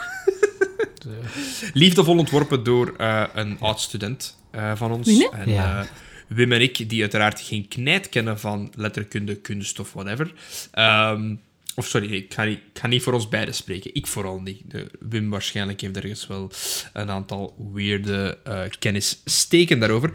Liefdevol 1.72 2.18
ontworpen 2.18 2.64
door 2.64 2.94
uh, 2.98 3.24
een 3.34 3.56
oud-student 3.60 4.36
uh, 4.54 4.76
van 4.76 4.92
ons. 4.92 5.06
Nee? 5.06 5.30
En, 5.30 5.50
ja. 5.50 5.86
Wim 6.26 6.52
en 6.52 6.60
ik, 6.60 6.88
die 6.88 7.00
uiteraard 7.00 7.40
geen 7.40 7.68
knijt 7.68 8.08
kennen 8.08 8.40
van 8.40 8.72
letterkunde, 8.74 9.34
kunst 9.34 9.80
of 9.80 9.92
whatever. 9.92 10.32
Um, 10.78 11.40
of 11.76 11.86
sorry, 11.86 12.12
ik 12.12 12.34
ga, 12.34 12.44
niet, 12.44 12.58
ik 12.72 12.78
ga 12.80 12.86
niet 12.86 13.02
voor 13.02 13.12
ons 13.12 13.28
beiden 13.28 13.54
spreken. 13.54 13.94
Ik 13.94 14.06
vooral 14.06 14.40
niet. 14.40 14.62
De, 14.64 14.86
Wim 15.00 15.30
waarschijnlijk 15.30 15.80
heeft 15.80 15.96
ergens 15.96 16.26
wel 16.26 16.50
een 16.92 17.10
aantal 17.10 17.70
weirde 17.72 18.38
uh, 18.48 18.60
kennis 18.78 19.20
steken 19.24 19.78
daarover. 19.78 20.10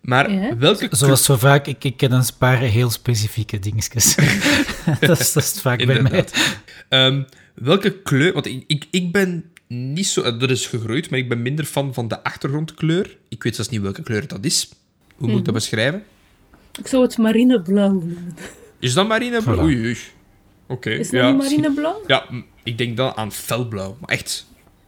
Maar 0.00 0.58
welke... 0.58 0.88
Zoals 0.90 1.24
zo 1.24 1.36
vaak, 1.36 1.66
ik, 1.66 1.84
ik 1.84 1.96
ken 1.96 2.12
een 2.12 2.24
paar 2.38 2.58
heel 2.58 2.90
specifieke 2.90 3.58
dingetjes. 3.58 4.14
dat, 5.00 5.20
is, 5.20 5.32
dat 5.32 5.42
is 5.42 5.60
vaak 5.60 5.86
bij 5.86 6.02
mij. 6.02 6.24
Um, 6.88 7.26
welke 7.54 8.02
kleur... 8.02 8.32
Want 8.32 8.46
ik, 8.46 8.64
ik, 8.66 8.86
ik 8.90 9.12
ben 9.12 9.44
niet 9.66 10.06
zo... 10.06 10.36
Dat 10.36 10.50
is 10.50 10.66
gegroeid, 10.66 11.10
maar 11.10 11.18
ik 11.18 11.28
ben 11.28 11.42
minder 11.42 11.64
fan 11.64 11.94
van 11.94 12.08
de 12.08 12.22
achtergrondkleur. 12.22 13.16
Ik 13.28 13.42
weet 13.42 13.54
zelfs 13.54 13.70
niet 13.70 13.80
welke 13.80 14.02
kleur 14.02 14.28
dat 14.28 14.44
is. 14.44 14.68
Hoe 15.14 15.28
moet 15.28 15.38
ik 15.38 15.44
dat 15.44 15.54
mhm. 15.54 15.54
beschrijven? 15.54 16.02
Ik 16.78 16.86
zou 16.86 17.02
het 17.02 17.18
marineblauw 17.18 17.92
noemen. 17.92 18.36
Is 18.78 18.94
dat 18.94 19.08
marineblauw? 19.08 19.56
Voilà. 19.56 19.62
Oei, 19.62 19.96
Is 20.80 21.10
dat 21.10 21.20
ja, 21.20 21.30
niet 21.30 21.42
marineblauw? 21.42 22.02
Ja, 22.06 22.26
ik 22.62 22.78
denk 22.78 22.96
dan 22.96 23.16
aan 23.16 23.32
felblauw. 23.32 23.96
Maar 24.00 24.08
echt 24.08 24.46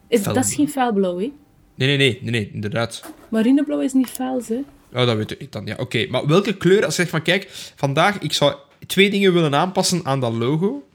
is, 0.09 0.23
Dat 0.23 0.37
is 0.37 0.55
geen 0.55 0.69
felblauw, 0.69 1.19
hè? 1.19 1.33
Nee, 1.75 1.89
nee, 1.89 1.97
nee, 1.97 2.19
nee, 2.23 2.31
nee, 2.31 2.51
inderdaad. 2.53 3.13
Marineblauw 3.29 3.81
is 3.81 3.93
niet 3.93 4.09
fel, 4.09 4.43
hè? 4.47 4.61
Oh, 5.01 5.07
dat 5.07 5.17
weet 5.17 5.41
ik 5.41 5.53
dan. 5.53 5.67
Ja, 5.67 5.75
oké. 5.79 6.07
Maar 6.11 6.27
welke 6.27 6.57
kleur, 6.57 6.85
als 6.85 6.97
je 6.97 7.01
zegt 7.01 7.11
van, 7.11 7.23
kijk, 7.23 7.47
vandaag, 7.75 8.19
ik 8.19 8.33
zou 8.33 8.55
twee 8.87 9.11
dingen 9.11 9.33
willen 9.33 9.55
aanpassen 9.55 10.01
aan 10.05 10.21
dat 10.21 10.33
logo. 10.33 10.89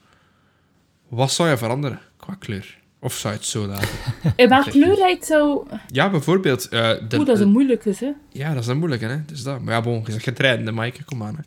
Wat 1.07 1.31
zou 1.31 1.49
je 1.49 1.57
veranderen 1.57 1.99
qua 2.17 2.35
kleur? 2.39 2.77
Of 3.01 3.13
zou 3.13 3.33
je 3.33 3.39
het 3.39 3.47
zo 3.47 3.65
laten? 3.65 3.87
In 4.35 4.49
welke 4.49 4.69
kleur 4.69 4.97
hij 4.97 5.17
zou... 5.21 5.67
Ja, 5.87 6.09
bijvoorbeeld... 6.09 6.65
Uh, 6.65 6.89
de, 7.07 7.17
Oeh, 7.17 7.25
dat 7.25 7.35
is 7.35 7.39
een 7.39 7.51
moeilijke, 7.51 7.93
hè? 7.99 8.11
Ja, 8.29 8.53
dat 8.53 8.63
is 8.63 8.69
een 8.69 8.77
moeilijke, 8.77 9.05
hè. 9.05 9.25
Dus 9.25 9.43
dat. 9.43 9.61
Maar 9.61 9.73
ja, 9.73 9.81
bon, 9.81 10.01
je 10.05 10.11
zegt 10.11 10.23
getrainde, 10.23 10.71
Maaike, 10.71 11.03
kom 11.03 11.23
aan, 11.23 11.35
hè. 11.35 11.41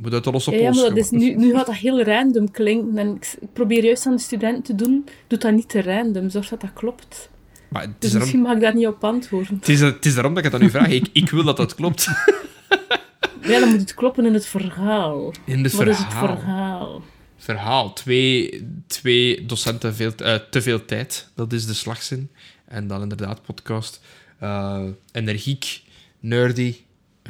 Dan 0.00 0.12
moet 0.12 0.24
los 0.24 0.48
op 0.48 0.54
ja, 0.54 0.70
maar 0.70 0.74
dat 0.74 0.96
is 0.96 1.10
nu, 1.10 1.34
nu 1.34 1.52
gaat 1.52 1.66
dat 1.66 1.74
heel 1.74 2.02
random 2.02 2.50
klinken. 2.50 2.98
En 2.98 3.14
ik, 3.14 3.34
probeer 3.52 3.84
juist 3.84 4.06
aan 4.06 4.16
de 4.16 4.22
studenten 4.22 4.62
te 4.62 4.74
doen, 4.74 5.04
doe 5.26 5.38
dat 5.38 5.52
niet 5.52 5.68
te 5.68 5.82
random. 5.82 6.30
Zorg 6.30 6.48
dat 6.48 6.60
dat 6.60 6.72
klopt. 6.72 7.30
Maar 7.68 7.82
het 7.82 7.90
is 7.98 8.10
dus 8.10 8.20
misschien 8.20 8.40
mag 8.40 8.54
ik 8.54 8.60
daar 8.60 8.74
niet 8.74 8.86
op 8.86 9.04
antwoorden. 9.04 9.56
Het 9.56 9.68
is, 9.68 9.80
het 9.80 10.06
is 10.06 10.14
daarom 10.14 10.34
dat 10.34 10.44
ik 10.44 10.52
het 10.52 10.60
aan 10.60 10.66
u 10.66 10.70
vraag. 10.70 10.88
Ik, 10.88 11.08
ik 11.12 11.30
wil 11.30 11.44
dat 11.44 11.56
dat 11.56 11.74
klopt. 11.74 12.04
ja, 13.42 13.60
dan 13.60 13.68
moet 13.68 13.80
het 13.80 13.94
kloppen 13.94 14.26
in 14.26 14.34
het 14.34 14.46
verhaal. 14.46 15.32
In 15.44 15.64
het 15.64 15.72
Wat 15.72 15.82
verhaal. 15.82 15.92
is 15.92 15.98
het 15.98 16.12
verhaal? 16.12 17.02
Verhaal. 17.36 17.92
Twee, 17.92 18.62
twee 18.86 19.46
docenten 19.46 19.94
veel, 19.94 20.12
uh, 20.22 20.34
te 20.34 20.62
veel 20.62 20.84
tijd. 20.84 21.28
Dat 21.34 21.52
is 21.52 21.66
de 21.66 21.74
slagzin. 21.74 22.30
En 22.64 22.86
dan 22.86 23.02
inderdaad 23.02 23.42
podcast. 23.42 24.00
Uh, 24.42 24.82
energiek, 25.12 25.82
nerdy. 26.20 26.74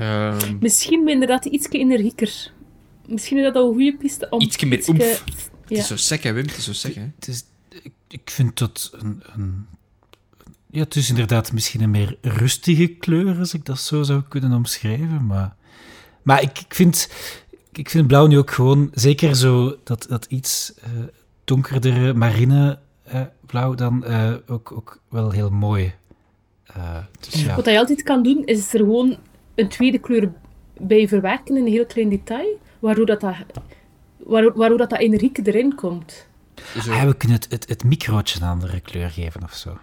Uh, 0.00 0.36
Misschien 0.60 1.08
inderdaad 1.08 1.44
iets 1.44 1.68
energieker. 1.68 2.52
Misschien 3.06 3.38
is 3.38 3.44
dat 3.44 3.54
al 3.54 3.68
een 3.68 3.74
goede 3.74 3.96
piste 3.96 4.28
om... 4.30 4.40
Iets 4.40 4.64
meer 4.64 4.84
oemf. 4.88 5.22
Ja. 5.26 5.46
Het 5.60 5.78
is 5.78 5.86
zo 5.86 5.96
sec, 5.96 6.22
hè, 6.22 6.32
Wim? 6.32 6.46
Het 6.46 6.56
is 6.56 6.64
zo 6.64 6.72
sec, 6.72 6.94
hè? 6.94 7.06
Het 7.14 7.28
is, 7.28 7.44
ik, 7.82 7.92
ik 8.08 8.30
vind 8.30 8.58
dat 8.58 8.90
een, 8.92 9.22
een 9.34 9.66
ja, 10.70 10.80
het 10.80 10.96
is 10.96 11.08
inderdaad 11.08 11.52
misschien 11.52 11.80
een 11.80 11.90
meer 11.90 12.18
rustige 12.20 12.86
kleur, 12.86 13.38
als 13.38 13.54
ik 13.54 13.64
dat 13.64 13.78
zo 13.78 14.02
zou 14.02 14.22
kunnen 14.28 14.52
omschrijven. 14.52 15.26
Maar, 15.26 15.56
maar 16.22 16.42
ik, 16.42 16.58
ik, 16.58 16.74
vind, 16.74 17.10
ik 17.72 17.90
vind 17.90 18.06
blauw 18.06 18.26
nu 18.26 18.38
ook 18.38 18.50
gewoon, 18.50 18.90
zeker 18.94 19.36
zo 19.36 19.76
dat, 19.84 20.06
dat 20.08 20.24
iets 20.28 20.72
uh, 20.78 21.04
donkerdere 21.44 22.14
marine 22.14 22.78
uh, 23.14 23.20
blauw 23.46 23.74
dan 23.74 24.04
uh, 24.06 24.34
ook, 24.46 24.72
ook 24.72 25.00
wel 25.08 25.30
heel 25.30 25.50
mooi. 25.50 25.94
Dus, 27.20 27.42
ja. 27.42 27.54
Wat 27.54 27.64
je 27.64 27.78
altijd 27.78 28.02
kan 28.02 28.22
doen, 28.22 28.44
is 28.44 28.74
er 28.74 28.78
gewoon 28.78 29.16
een 29.54 29.68
tweede 29.68 29.98
kleur 29.98 30.32
bij 30.80 31.08
verwerken 31.08 31.56
in 31.56 31.62
een 31.66 31.72
heel 31.72 31.86
klein 31.86 32.08
detail, 32.08 32.60
waardoor 32.78 33.06
dat, 33.06 33.20
dat, 33.20 33.34
waardoor, 34.16 34.52
waardoor 34.56 34.78
dat, 34.78 34.90
dat 34.90 34.98
energiek 34.98 35.46
erin 35.46 35.74
komt. 35.74 36.26
Ah, 36.76 37.04
we 37.04 37.16
kunnen 37.16 37.36
het, 37.36 37.50
het, 37.50 37.68
het 37.68 37.84
microotje 37.84 38.40
een 38.40 38.48
andere 38.48 38.80
kleur 38.80 39.10
geven 39.10 39.42
of 39.42 39.54
zo. 39.54 39.78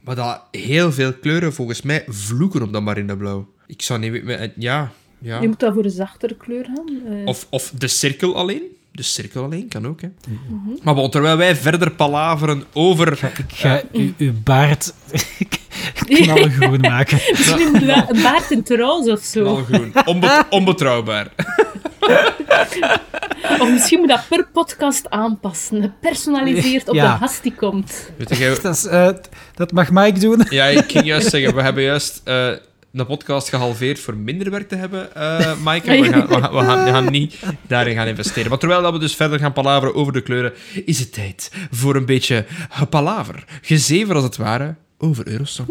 Maar 0.00 0.14
dat 0.14 0.42
heel 0.50 0.92
veel 0.92 1.12
kleuren 1.12 1.52
volgens 1.52 1.82
mij 1.82 2.04
vloeken 2.08 2.62
op 2.62 2.72
dat 2.72 2.82
marineblauw. 2.82 3.48
Ik 3.66 3.82
zou 3.82 4.00
niet 4.00 4.24
weten... 4.24 4.52
Ja, 4.56 4.92
ja. 5.18 5.40
Je 5.40 5.48
moet 5.48 5.60
dan 5.60 5.74
voor 5.74 5.84
een 5.84 5.90
zachtere 5.90 6.36
kleur 6.36 6.64
gaan. 6.64 7.14
Uh... 7.14 7.26
Of, 7.26 7.46
of 7.50 7.70
de 7.70 7.88
cirkel 7.88 8.36
alleen. 8.36 8.62
De 8.92 9.02
cirkel 9.02 9.44
alleen 9.44 9.68
kan 9.68 9.86
ook, 9.86 10.00
hè. 10.00 10.08
Mm 10.28 10.40
-hmm. 10.46 10.78
Maar 10.82 10.94
bon, 10.94 11.10
terwijl 11.10 11.36
wij 11.36 11.56
verder 11.56 11.90
palaveren 11.90 12.64
over... 12.72 13.16
Ga, 13.16 13.28
ik 13.28 13.44
ga 13.48 13.82
uh, 13.92 14.12
uw 14.16 14.32
baard 14.44 14.94
knalgroen 16.04 16.80
maken. 16.90 17.20
Misschien 17.30 17.90
een 17.90 18.22
baard 18.22 18.50
in 18.50 18.64
roze 18.66 19.12
of 19.12 19.20
zo. 19.20 19.66
Onbet 20.04 20.44
onbetrouwbaar. 20.50 21.28
Of 23.58 23.70
misschien 23.70 23.98
moet 23.98 24.08
dat 24.08 24.24
per 24.28 24.46
podcast 24.52 25.10
aanpassen. 25.10 25.82
Gepersonaliseerd 25.82 26.88
op 26.88 26.94
ja. 26.94 27.12
de 27.12 27.18
gast 27.18 27.42
die 27.42 27.54
komt. 27.54 28.10
Weet 28.16 28.36
je, 28.36 28.58
dat, 28.62 28.74
is, 28.74 28.84
uh, 28.84 29.08
dat 29.54 29.72
mag 29.72 29.90
Mike 29.90 30.18
doen. 30.18 30.46
Ja, 30.48 30.64
ik 30.64 30.90
ging 30.90 31.04
juist 31.04 31.30
zeggen, 31.30 31.54
we 31.54 31.62
hebben 31.62 31.82
juist 31.82 32.20
uh, 32.24 32.50
een 33.00 33.06
podcast 33.06 33.48
gehalveerd 33.48 34.00
voor 34.00 34.16
minder 34.16 34.50
werk 34.50 34.68
te 34.68 34.76
hebben, 34.76 35.08
uh, 35.16 35.52
Mike. 35.64 35.90
We 36.00 36.04
gaan, 36.04 36.26
we, 36.26 36.40
gaan, 36.40 36.52
we, 36.52 36.58
gaan, 36.58 36.84
we 36.84 36.90
gaan 36.90 37.10
niet 37.10 37.38
daarin 37.66 37.94
gaan 37.94 38.06
investeren. 38.06 38.50
Maar 38.50 38.58
terwijl 38.58 38.82
dat 38.82 38.92
we 38.92 38.98
dus 38.98 39.16
verder 39.16 39.38
gaan 39.38 39.52
palaveren 39.52 39.94
over 39.94 40.12
de 40.12 40.22
kleuren, 40.22 40.52
is 40.84 40.98
het 40.98 41.12
tijd 41.12 41.52
voor 41.70 41.96
een 41.96 42.06
beetje 42.06 42.46
gepalaver. 42.68 43.44
Gezever 43.62 44.14
als 44.14 44.24
het 44.24 44.36
ware, 44.36 44.74
over 44.98 45.28
Eurosong. 45.28 45.68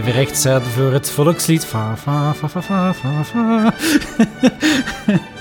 Even 0.00 0.12
rechtzetten 0.12 0.70
voor 0.72 0.92
het 0.92 1.10
volkslied. 1.10 1.64
Fa, 1.64 1.96
fa, 1.96 2.34
fa, 2.34 2.48
fa, 2.48 2.60
fa, 2.62 2.94
fa, 2.94 3.24
fa. 3.24 3.74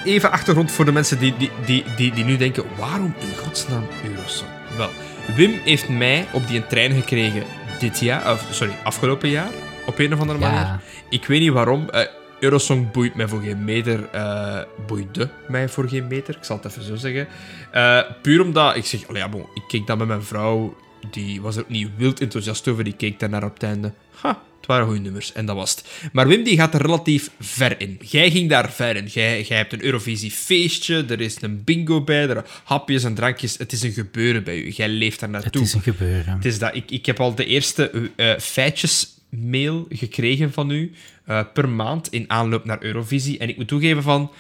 Even 0.04 0.32
achtergrond 0.32 0.72
voor 0.72 0.86
de 0.86 0.92
mensen 0.92 1.20
die, 1.20 1.34
die, 1.38 1.52
die, 1.66 1.84
die, 1.96 2.14
die 2.14 2.24
nu 2.24 2.38
denken: 2.38 2.64
waarom 2.78 3.14
in 3.20 3.38
godsnaam 3.38 3.88
Eurosong? 4.06 4.50
Wel, 4.78 4.90
Wim 5.36 5.52
heeft 5.64 5.90
mij 5.90 6.28
op 6.32 6.48
die 6.48 6.68
trein 6.68 6.92
gekregen 6.92 7.44
dit 7.80 8.00
jaar, 8.00 8.34
of 8.34 8.48
sorry, 8.52 8.74
afgelopen 8.84 9.30
jaar, 9.30 9.50
op 9.86 10.00
een 10.00 10.14
of 10.14 10.20
andere 10.20 10.40
manier. 10.40 10.60
Ja. 10.60 10.80
Ik 11.10 11.26
weet 11.26 11.40
niet 11.40 11.52
waarom. 11.52 11.88
Uh, 11.92 12.02
Eurosong 12.40 12.92
boeit 12.92 13.16
mij 13.16 13.28
voor 13.28 13.42
geen 13.42 13.64
meter. 13.64 14.10
Uh, 14.16 14.60
boeide 14.88 15.30
mij 15.48 15.70
voor 15.70 15.90
geen 15.90 16.08
meter, 16.08 16.36
ik 16.36 16.44
zal 16.44 16.56
het 16.56 16.66
even 16.66 16.84
zo 16.84 16.96
zeggen. 16.96 17.28
Uh, 17.76 18.02
puur 18.22 18.42
omdat 18.42 18.76
ik 18.76 18.86
zeg: 18.86 19.02
ja, 19.14 19.30
bon, 19.30 19.46
ik 19.54 19.64
keek 19.68 19.88
dan 19.88 19.98
met 19.98 20.08
mijn 20.08 20.24
vrouw. 20.24 20.76
Die 21.12 21.42
was 21.42 21.56
er 21.56 21.62
ook 21.62 21.70
niet 21.70 21.90
wild 21.98 22.20
enthousiast 22.20 22.68
over. 22.68 22.84
Die 22.84 22.96
keek 22.96 23.20
daarnaar 23.20 23.44
op 23.44 23.54
het 23.54 23.64
einde. 23.64 23.94
Ha, 24.22 24.42
waren 24.70 24.86
goede 24.86 25.02
nummers. 25.02 25.34
En 25.34 25.46
dat 25.46 25.56
was 25.56 25.72
het. 25.72 25.86
Maar 26.12 26.28
Wim 26.28 26.44
die 26.44 26.58
gaat 26.58 26.74
er 26.74 26.82
relatief 26.82 27.30
ver 27.40 27.82
in. 27.82 28.00
Jij 28.02 28.32
ging 28.32 28.50
daar 28.50 28.72
ver 28.72 28.96
in. 28.96 29.06
Jij, 29.06 29.42
jij 29.42 29.58
hebt 29.58 29.74
een 29.74 29.84
Eurovisie 29.84 30.32
feestje. 30.32 31.06
Er 31.10 31.22
is 31.22 31.42
een 31.42 31.64
bingo 31.64 32.02
bij. 32.04 32.30
Er 32.30 32.46
hapjes 32.64 33.04
en 33.04 33.14
drankjes. 33.14 33.58
Het 33.58 33.72
is 33.72 33.82
een 33.82 33.92
gebeuren 33.92 34.44
bij 34.44 34.58
u. 34.58 34.70
Jij 34.70 34.90
leeft 34.90 35.20
daar 35.20 35.30
naartoe. 35.30 35.62
Het 35.62 35.70
is 35.70 35.74
een 35.74 35.82
gebeuren. 35.82 36.36
Het 36.36 36.46
is 36.46 36.60
dat. 36.60 36.76
Ik, 36.76 36.92
ik 36.92 37.06
heb 37.06 37.20
al 37.20 37.36
de 37.36 37.46
eerste 37.46 38.12
uh, 38.16 38.38
feitjes 38.38 39.08
mail 39.30 39.86
gekregen 39.90 40.54
van 40.54 40.72
u 40.72 40.92
uh, 41.30 41.42
per 41.54 41.70
maand 41.70 42.12
in 42.12 42.26
aanloop 42.28 42.66
naar 42.66 42.84
Eurovisie. 42.84 43.38
En 43.38 43.50
ik 43.50 43.58
moet 43.58 43.68
toegeven 43.68 44.04
van 44.04 44.32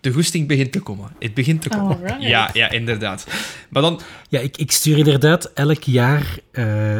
de 0.00 0.12
goesting 0.12 0.48
begint 0.48 0.72
te 0.72 0.80
komen. 0.80 1.10
Het 1.18 1.34
begint 1.34 1.62
te 1.62 1.68
komen. 1.68 1.96
Alright. 1.96 2.22
Ja, 2.22 2.50
ja, 2.52 2.70
inderdaad. 2.70 3.26
Maar 3.68 3.82
dan... 3.82 4.00
Ja, 4.28 4.40
ik, 4.40 4.56
ik 4.56 4.70
stuur 4.72 4.98
inderdaad 4.98 5.52
elk 5.52 5.82
jaar... 5.82 6.38
Uh, 6.52 6.98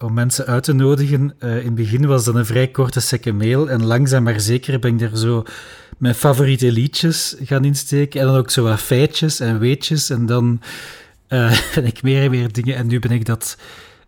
om 0.00 0.12
mensen 0.12 0.46
uit 0.46 0.62
te 0.62 0.72
nodigen. 0.72 1.34
Uh, 1.40 1.58
in 1.58 1.64
het 1.64 1.74
begin 1.74 2.06
was 2.06 2.24
dat 2.24 2.34
een 2.34 2.46
vrij 2.46 2.68
korte 2.68 3.00
secke 3.00 3.32
mail. 3.32 3.70
En 3.70 3.84
langzaam 3.84 4.22
maar 4.22 4.40
zeker 4.40 4.78
ben 4.78 4.94
ik 4.94 5.00
er 5.00 5.18
zo 5.18 5.44
mijn 5.98 6.14
favoriete 6.14 6.72
liedjes 6.72 7.36
gaan 7.42 7.64
insteken. 7.64 8.20
En 8.20 8.26
dan 8.26 8.36
ook 8.36 8.50
zo 8.50 8.62
wat 8.62 8.80
feitjes 8.80 9.40
en 9.40 9.58
weetjes. 9.58 10.10
En 10.10 10.26
dan 10.26 10.60
uh, 11.28 11.58
ben 11.74 11.86
ik 11.86 12.02
meer 12.02 12.22
en 12.22 12.30
meer 12.30 12.52
dingen. 12.52 12.76
En 12.76 12.86
nu 12.86 12.98
ben 12.98 13.10
ik 13.10 13.24
dat... 13.24 13.56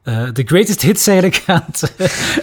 Uh, 0.05 0.29
de 0.33 0.43
greatest 0.47 0.83
hits 0.83 1.07
eigenlijk 1.07 1.43
aan 1.47 1.65
het, 1.67 1.95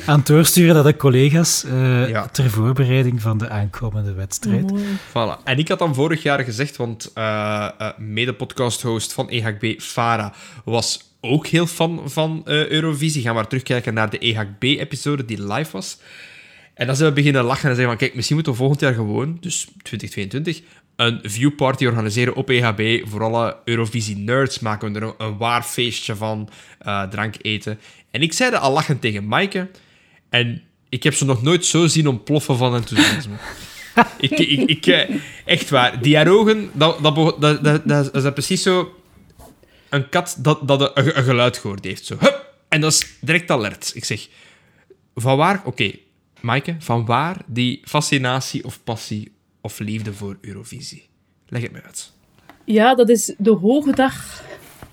aan 0.06 0.18
het 0.18 0.28
doorsturen 0.28 0.76
naar 0.76 0.84
de 0.84 0.96
collega's 0.96 1.64
uh, 1.66 2.10
ja. 2.10 2.28
ter 2.28 2.50
voorbereiding 2.50 3.22
van 3.22 3.38
de 3.38 3.50
aankomende 3.50 4.14
wedstrijd. 4.14 4.72
Oh, 4.72 4.80
voilà. 5.10 5.44
En 5.44 5.58
ik 5.58 5.68
had 5.68 5.80
dan 5.80 5.96
vorig 5.96 6.24
jaar 6.24 6.44
gezegd, 6.44 6.76
want 6.76 7.12
uh, 7.16 7.70
mede-podcast-host 7.98 9.14
van 9.14 9.30
EHB, 9.30 9.80
Farah, 9.80 10.34
was 10.64 11.08
ook 11.28 11.48
heel 11.48 11.68
fan 11.68 12.02
van 12.06 12.42
Eurovisie. 12.46 13.22
Gaan 13.22 13.36
maar 13.36 13.48
terugkijken 13.48 13.94
naar 13.94 14.10
de 14.10 14.18
EHB-episode 14.18 15.26
die 15.26 15.54
live 15.54 15.72
was. 15.72 15.98
En 16.74 16.88
dan 16.88 16.96
zijn 16.96 17.10
we 17.10 17.16
beginnen 17.16 17.44
lachen 17.44 17.70
en 17.70 17.76
zeggen 17.76 17.88
van, 17.88 17.98
kijk, 17.98 18.16
misschien 18.16 18.36
moeten 18.36 18.54
we 18.54 18.60
volgend 18.60 18.82
jaar 18.82 18.94
gewoon, 18.94 19.38
dus 19.40 19.68
2022, 19.82 20.62
een 20.96 21.20
viewparty 21.24 21.86
organiseren 21.86 22.36
op 22.36 22.50
EHB 22.50 23.08
voor 23.10 23.24
alle 23.24 23.58
Eurovisie-nerds. 23.66 24.60
Maken 24.60 24.94
we 24.94 25.00
er 25.00 25.14
een 25.18 25.38
waar 25.38 25.64
feestje 25.64 26.16
van, 26.16 26.50
uh, 26.88 27.04
drank 27.04 27.36
eten. 27.42 27.80
En 28.12 28.22
ik 28.22 28.34
zei 28.34 28.52
dat 28.52 28.62
al 28.62 28.74
lachend 28.74 29.02
tegen 29.02 29.28
Maaike. 29.28 29.70
En 30.30 30.62
ik 30.90 31.04
heb 31.04 31.14
ze 31.14 31.26
nog 31.26 31.42
nooit 31.42 31.66
zo 31.66 31.88
zien 31.88 32.08
ontploffen 32.08 32.58
van 32.58 32.76
enthousiasme. 32.76 33.36
ik, 34.20 34.32
ik, 34.32 34.70
ik, 34.70 35.08
echt 35.46 35.70
waar. 35.70 36.02
Die 36.02 36.16
haar 36.16 36.28
ogen, 36.28 36.70
dat, 36.74 37.04
dat, 37.04 37.42
dat, 37.42 37.64
dat, 37.64 37.86
dat, 37.86 38.16
is 38.16 38.32
precies 38.34 38.64
zo... 38.64 38.96
Een 39.90 40.10
kat 40.10 40.36
dat, 40.40 40.68
dat 40.68 40.98
een, 40.98 41.18
een 41.18 41.24
geluid 41.24 41.58
gehoord 41.58 41.84
heeft. 41.84 42.06
Zo. 42.06 42.16
Hup! 42.20 42.54
En 42.68 42.82
dat 42.82 42.92
is 42.92 43.08
direct 43.22 43.52
alert. 43.52 43.92
Ik 43.94 44.06
zeg, 44.06 44.28
van 45.16 45.38
waar... 45.38 45.58
Oké, 45.58 45.68
okay, 45.68 46.02
Maaike, 46.42 46.76
van 46.80 47.06
waar 47.06 47.38
die 47.46 47.82
fascinatie 47.84 48.64
of 48.64 48.84
passie 48.84 49.32
of 49.62 49.80
liefde 49.80 50.14
voor 50.14 50.38
Eurovisie? 50.42 51.08
Leg 51.48 51.62
het 51.62 51.72
me 51.72 51.82
uit. 51.84 52.12
Ja, 52.66 52.96
dat 52.96 53.10
is 53.10 53.34
de 53.38 53.52
hoge 53.52 53.92
dag 53.92 54.44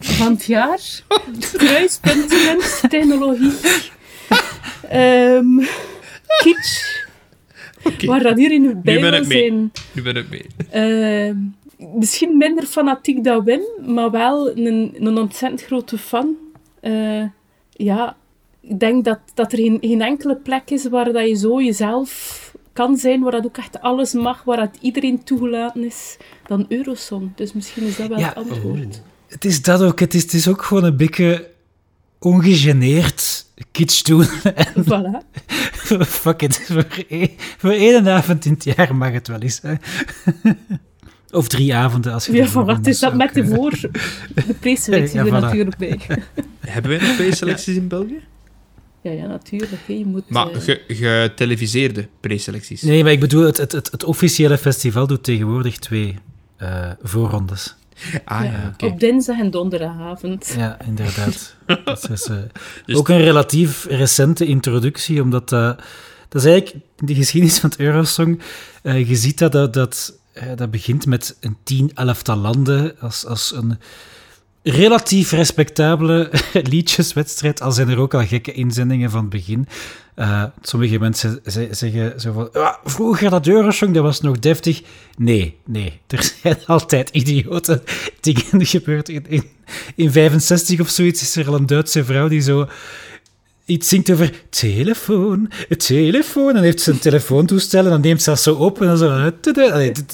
van 0.00 0.32
het 0.32 0.44
jaar. 0.44 0.80
Kruispunt, 1.52 2.28
technologie, 2.88 3.52
um, 4.92 5.68
kitsch. 6.42 7.02
Okay. 7.82 8.06
Waar 8.06 8.22
dat 8.22 8.36
hier 8.36 8.52
in 8.52 8.64
uw 8.64 8.80
bij 8.80 9.00
ben 9.00 9.14
ik 9.14 9.26
mee. 9.26 9.38
zijn. 9.38 9.72
Nu 9.92 10.02
ben 10.02 10.16
ik 10.16 10.28
mee. 10.28 10.46
Uh, 11.28 11.36
misschien 11.78 12.36
minder 12.36 12.64
fanatiek 12.64 13.24
dan 13.24 13.44
Wim, 13.44 13.62
maar 13.86 14.10
wel 14.10 14.56
een, 14.56 14.94
een 14.98 15.18
ontzettend 15.18 15.62
grote 15.62 15.98
fan. 15.98 16.36
Uh, 16.82 17.24
ja, 17.70 18.16
ik 18.60 18.80
denk 18.80 19.04
dat, 19.04 19.18
dat 19.34 19.52
er 19.52 19.58
geen, 19.58 19.78
geen 19.80 20.02
enkele 20.02 20.36
plek 20.36 20.70
is 20.70 20.88
waar 20.88 21.12
dat 21.12 21.28
je 21.28 21.34
zo 21.34 21.62
jezelf 21.62 22.52
kan 22.72 22.96
zijn, 22.96 23.22
waar 23.22 23.32
dat 23.32 23.44
ook 23.46 23.56
echt 23.56 23.80
alles 23.80 24.12
mag, 24.12 24.42
waar 24.42 24.56
dat 24.56 24.78
iedereen 24.80 25.24
toegelaten 25.24 25.84
is, 25.84 26.16
dan 26.46 26.66
Eurosong. 26.68 27.30
Dus 27.34 27.52
misschien 27.52 27.82
is 27.86 27.96
dat 27.96 28.08
wel 28.08 28.18
het 28.18 28.34
antwoord. 28.34 29.02
Het 29.26 29.44
is 29.44 29.62
dat 29.62 29.82
ook. 29.82 30.00
Het 30.00 30.14
is, 30.14 30.22
het 30.22 30.32
is 30.32 30.48
ook 30.48 30.62
gewoon 30.62 30.84
een 30.84 30.96
beetje 30.96 31.50
ongegeneerd 32.18 33.46
kitsch 33.70 34.02
doen. 34.02 34.26
En 34.54 34.84
voilà. 34.84 35.40
Fuck 36.22 36.42
it. 36.42 36.60
Voor, 36.64 36.86
één, 37.08 37.30
voor 37.58 37.70
één 37.70 38.08
avond 38.08 38.44
in 38.44 38.52
het 38.52 38.64
jaar 38.64 38.96
mag 38.96 39.12
het 39.12 39.28
wel 39.28 39.40
eens. 39.40 39.60
Hè. 39.62 39.74
Of 41.34 41.48
drie 41.48 41.74
avonden 41.74 42.12
als 42.12 42.26
je 42.26 42.32
Ja, 42.32 42.46
van 42.46 42.64
wat 42.64 42.86
is 42.86 42.98
dat 42.98 43.14
met 43.14 43.34
de 43.34 43.46
voor 43.46 43.70
de 44.34 44.54
preselectie 44.60 45.18
ja, 45.24 45.24
er 45.24 45.40
natuurlijk 45.40 45.76
bij. 45.76 46.00
Hebben 46.60 46.90
wij 46.90 47.08
nog 47.08 47.16
preselecties 47.16 47.76
in 47.76 47.88
België? 47.88 48.20
Ja, 49.00 49.10
ja, 49.10 49.26
natuurlijk. 49.26 49.80
Je 49.86 50.06
moet, 50.06 50.28
maar 50.28 50.48
uh... 50.50 50.76
geteleviseerde 50.88 52.08
preselecties? 52.20 52.82
Nee, 52.82 53.02
maar 53.02 53.12
ik 53.12 53.20
bedoel, 53.20 53.44
het, 53.44 53.56
het, 53.56 53.72
het, 53.72 53.90
het 53.90 54.04
officiële 54.04 54.58
festival 54.58 55.06
doet 55.06 55.22
tegenwoordig 55.22 55.78
twee 55.78 56.14
uh, 56.62 56.90
voorrondes. 57.02 57.74
Ah, 58.24 58.44
ja, 58.44 58.50
ja 58.50 58.72
okay. 58.74 58.88
Op 58.88 59.00
dinsdag 59.00 59.38
en 59.38 59.50
donderdagavond. 59.50 60.54
Ja, 60.56 60.78
inderdaad. 60.86 61.56
dat 61.84 62.10
is 62.10 62.28
uh, 62.28 62.36
dus 62.86 62.96
ook 62.96 63.08
een 63.08 63.20
relatief 63.20 63.86
recente 63.88 64.46
introductie, 64.46 65.22
omdat 65.22 65.52
uh, 65.52 65.72
dat 66.28 66.44
is 66.44 66.50
eigenlijk 66.50 66.84
de 66.96 67.14
geschiedenis 67.14 67.58
van 67.58 67.70
het 67.70 67.78
Eurosong. 67.78 68.40
Uh, 68.82 69.08
je 69.08 69.16
ziet 69.16 69.38
dat 69.38 69.52
dat, 69.52 69.74
dat, 69.74 70.18
dat 70.54 70.70
begint 70.70 71.06
met 71.06 71.36
een 71.40 71.56
tien, 71.62 71.90
elftal 71.94 72.36
landen 72.36 73.00
als, 73.00 73.26
als 73.26 73.52
een 73.54 73.78
relatief 74.64 75.30
respectabele 75.30 76.30
liedjeswedstrijd, 76.72 77.60
al 77.60 77.72
zijn 77.72 77.88
er 77.88 77.98
ook 77.98 78.14
al 78.14 78.26
gekke 78.26 78.52
inzendingen 78.52 79.10
van 79.10 79.20
het 79.20 79.30
begin. 79.30 79.68
Uh, 80.16 80.44
sommige 80.62 80.98
mensen 80.98 81.40
zeggen 81.70 82.20
zo 82.20 82.32
van, 82.32 82.52
ah, 82.52 82.74
vroeger 82.84 83.30
dat 83.30 83.46
Eurosong, 83.46 83.94
dat 83.94 84.02
was 84.02 84.20
nog 84.20 84.38
deftig. 84.38 84.82
Nee, 85.16 85.56
nee, 85.64 86.00
er 86.06 86.32
zijn 86.42 86.56
altijd 86.66 87.10
idiote 87.10 87.82
dingen 88.20 88.66
gebeurd. 88.74 89.08
In, 89.08 89.24
in, 89.28 89.44
in 89.94 90.12
65 90.12 90.80
of 90.80 90.88
zoiets 90.88 91.22
is 91.22 91.36
er 91.36 91.48
al 91.48 91.54
een 91.54 91.66
Duitse 91.66 92.04
vrouw 92.04 92.28
die 92.28 92.40
zo 92.40 92.68
iets 93.64 93.88
zingt 93.88 94.10
over 94.10 94.42
telefoon, 94.50 95.50
telefoon. 95.76 96.56
En 96.56 96.62
heeft 96.62 96.80
ze 96.80 96.90
een 96.90 96.98
telefoontoestel 96.98 97.84
en 97.84 97.90
dan 97.90 98.00
neemt 98.00 98.22
ze 98.22 98.30
dat 98.30 98.40
zo 98.40 98.54
op 98.54 98.80
en 98.80 98.86
dan 98.86 98.98
zo... 98.98 99.10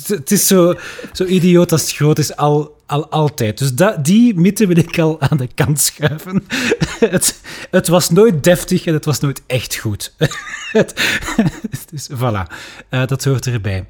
Het 0.07 0.31
is 0.31 0.47
zo, 0.47 0.75
zo 1.13 1.25
idioot 1.25 1.73
als 1.73 1.83
het 1.83 1.93
groot 1.93 2.19
is, 2.19 2.37
al, 2.37 2.77
al 2.87 3.09
altijd. 3.09 3.59
Dus 3.59 3.75
dat, 3.75 4.05
die 4.05 4.35
mythe 4.35 4.67
wil 4.67 4.77
ik 4.77 4.99
al 4.99 5.21
aan 5.21 5.37
de 5.37 5.49
kant 5.55 5.81
schuiven. 5.81 6.45
het, 6.99 7.41
het 7.71 7.89
was 7.89 8.11
nooit 8.11 8.45
deftig 8.45 8.87
en 8.87 8.95
het 8.95 9.05
was 9.05 9.21
nooit 9.21 9.43
echt 9.47 9.77
goed. 9.77 10.15
dus 11.91 12.09
voilà, 12.13 12.53
uh, 12.91 13.07
dat 13.07 13.25
hoort 13.25 13.47
erbij. 13.47 13.87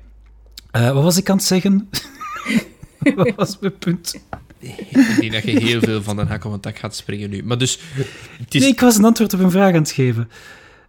Uh, 0.77 0.93
wat 0.93 1.03
was 1.03 1.17
ik 1.17 1.31
aan 1.31 1.37
het 1.37 1.47
zeggen? 1.47 1.89
wat 3.17 3.33
was 3.37 3.59
mijn 3.59 3.79
punt? 3.79 4.15
Ik 4.61 5.17
denk 5.21 5.33
dat 5.33 5.45
je 5.45 5.61
heel 5.61 5.81
veel 5.81 6.03
van 6.03 6.17
de 6.17 6.23
hak 6.23 6.45
op 6.45 6.53
het 6.53 6.63
dak 6.63 6.79
gaat 6.79 6.97
springen 6.97 7.31
nu. 7.31 7.43
Maar 7.43 7.59
dus, 7.59 7.79
het 8.39 8.55
is... 8.55 8.61
Nee, 8.61 8.71
ik 8.71 8.81
was 8.81 8.97
een 8.97 9.05
antwoord 9.05 9.35
op 9.35 9.41
een 9.41 9.51
vraag 9.51 9.75
aan 9.75 9.81
het 9.81 9.91
geven. 9.91 10.31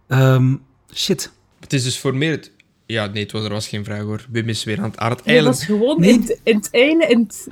Um, 0.08 0.62
shit. 0.94 1.32
Het 1.60 1.72
is 1.72 1.82
dus 1.82 1.98
voor 1.98 2.16
meer 2.16 2.30
het... 2.30 2.50
Ja, 2.86 3.06
nee, 3.06 3.22
het 3.22 3.32
was, 3.32 3.44
er 3.44 3.50
was 3.50 3.68
geen 3.68 3.84
vraag 3.84 4.02
hoor. 4.02 4.26
Wim 4.30 4.48
is 4.48 4.64
weer 4.64 4.78
aan 4.78 4.90
het 4.90 4.98
aard. 4.98 5.20
Het 5.24 5.44
was 5.44 5.64
gewoon 5.64 6.00
nee. 6.00 6.10
in, 6.10 6.38
in, 6.42 6.56
het 6.56 6.68
einde, 6.70 7.06
in 7.06 7.18
het... 7.18 7.48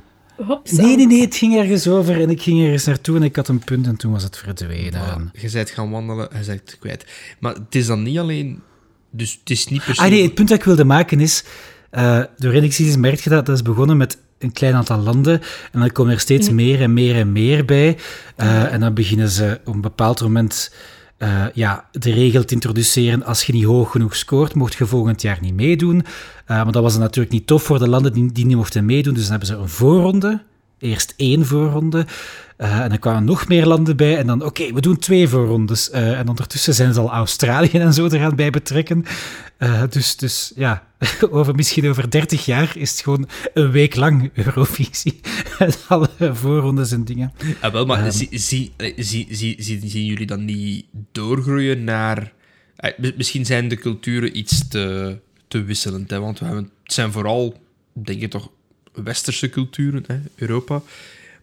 Nee, 0.71 0.95
nee, 0.95 1.07
nee, 1.07 1.21
het 1.21 1.35
ging 1.35 1.57
ergens 1.57 1.87
over 1.87 2.21
en 2.21 2.29
ik 2.29 2.41
ging 2.41 2.63
ergens 2.63 2.85
naartoe 2.85 3.15
en 3.15 3.23
ik 3.23 3.35
had 3.35 3.47
een 3.47 3.59
punt 3.59 3.87
en 3.87 3.95
toen 3.95 4.11
was 4.11 4.23
het 4.23 4.37
verdwenen. 4.37 4.91
Ja, 4.91 5.31
je 5.41 5.51
bent 5.51 5.69
gaan 5.69 5.89
wandelen, 5.89 6.29
je 6.31 6.45
bent 6.45 6.47
het 6.47 6.77
kwijt. 6.79 7.05
Maar 7.39 7.53
het 7.53 7.75
is 7.75 7.85
dan 7.85 8.03
niet 8.03 8.17
alleen... 8.17 8.61
Dus 9.11 9.37
het 9.39 9.49
is 9.49 9.67
niet 9.67 9.83
precies... 9.83 10.03
Ah 10.03 10.09
nee, 10.09 10.23
het 10.23 10.33
punt 10.33 10.49
dat 10.49 10.57
ik 10.57 10.63
wilde 10.63 10.83
maken 10.83 11.19
is... 11.19 11.43
Uh, 11.91 12.23
door 12.37 12.51
Redixis 12.51 12.95
merk 12.95 13.19
je 13.19 13.29
dat, 13.29 13.45
dat 13.45 13.55
is 13.55 13.61
begonnen 13.61 13.97
met 13.97 14.17
een 14.43 14.51
klein 14.51 14.73
aantal 14.73 14.97
landen. 14.97 15.41
En 15.71 15.79
dan 15.79 15.91
komen 15.91 16.13
er 16.13 16.19
steeds 16.19 16.49
meer 16.49 16.81
en 16.81 16.93
meer 16.93 17.15
en 17.15 17.31
meer 17.31 17.65
bij. 17.65 17.97
Uh, 18.37 18.73
en 18.73 18.79
dan 18.79 18.93
beginnen 18.93 19.29
ze 19.29 19.59
op 19.65 19.73
een 19.73 19.81
bepaald 19.81 20.21
moment 20.21 20.73
uh, 21.19 21.45
ja, 21.53 21.85
de 21.91 22.11
regel 22.11 22.45
te 22.45 22.53
introduceren. 22.53 23.23
Als 23.23 23.43
je 23.43 23.53
niet 23.53 23.63
hoog 23.63 23.91
genoeg 23.91 24.15
scoort, 24.15 24.53
mocht 24.53 24.73
je 24.73 24.85
volgend 24.85 25.21
jaar 25.21 25.37
niet 25.41 25.53
meedoen. 25.53 25.95
Uh, 25.95 26.03
maar 26.47 26.71
dat 26.71 26.83
was 26.83 26.97
natuurlijk 26.97 27.33
niet 27.33 27.47
tof 27.47 27.63
voor 27.63 27.79
de 27.79 27.89
landen 27.89 28.13
die, 28.13 28.31
die 28.31 28.45
niet 28.45 28.57
mochten 28.57 28.85
meedoen. 28.85 29.13
Dus 29.13 29.21
dan 29.21 29.31
hebben 29.31 29.49
ze 29.49 29.55
een 29.55 29.69
voorronde. 29.69 30.41
Eerst 30.81 31.13
één 31.17 31.45
voorronde. 31.45 32.05
Uh, 32.57 32.79
en 32.79 32.89
dan 32.89 32.99
kwamen 32.99 33.23
nog 33.23 33.47
meer 33.47 33.65
landen 33.65 33.97
bij. 33.97 34.17
En 34.17 34.27
dan, 34.27 34.43
oké, 34.43 34.73
we 34.73 34.81
doen 34.81 34.97
twee 34.97 35.27
voorrondes. 35.27 35.89
Uh, 35.89 36.19
en 36.19 36.27
ondertussen 36.27 36.73
zijn 36.73 36.93
ze 36.93 36.99
al 36.99 37.11
Australië 37.11 37.69
en 37.71 37.93
zo 37.93 38.07
eraan 38.07 38.35
bij 38.35 38.49
betrekken. 38.49 39.05
Uh, 39.59 39.83
dus, 39.89 40.15
dus 40.15 40.51
ja, 40.55 40.87
over, 41.29 41.55
misschien 41.55 41.89
over 41.89 42.09
30 42.09 42.45
jaar 42.45 42.77
is 42.77 42.91
het 42.91 42.99
gewoon 42.99 43.27
een 43.53 43.71
week 43.71 43.95
lang 43.95 44.31
Eurovisie. 44.33 45.19
alle 45.87 46.09
voorrondes 46.17 46.91
en 46.91 47.05
dingen. 47.05 47.33
Ah, 47.59 47.71
wel, 47.71 47.85
maar 47.85 48.05
um, 48.05 48.11
zie, 48.11 48.29
zie, 48.31 48.73
zie, 48.95 49.27
zie, 49.29 49.81
zien 49.89 50.05
jullie 50.05 50.27
dan 50.27 50.45
niet 50.45 50.85
doorgroeien 51.11 51.83
naar... 51.83 52.33
Misschien 53.15 53.45
zijn 53.45 53.67
de 53.67 53.75
culturen 53.75 54.37
iets 54.37 54.67
te, 54.67 55.17
te 55.47 55.63
wisselend, 55.63 56.09
hè? 56.09 56.19
want 56.19 56.39
we 56.39 56.45
hebben, 56.45 56.69
het 56.83 56.93
zijn 56.93 57.11
vooral, 57.11 57.61
denk 57.93 58.21
ik 58.21 58.29
toch, 58.29 58.49
westerse 58.93 59.49
culturen, 59.49 60.03
hè? 60.07 60.19
Europa. 60.35 60.81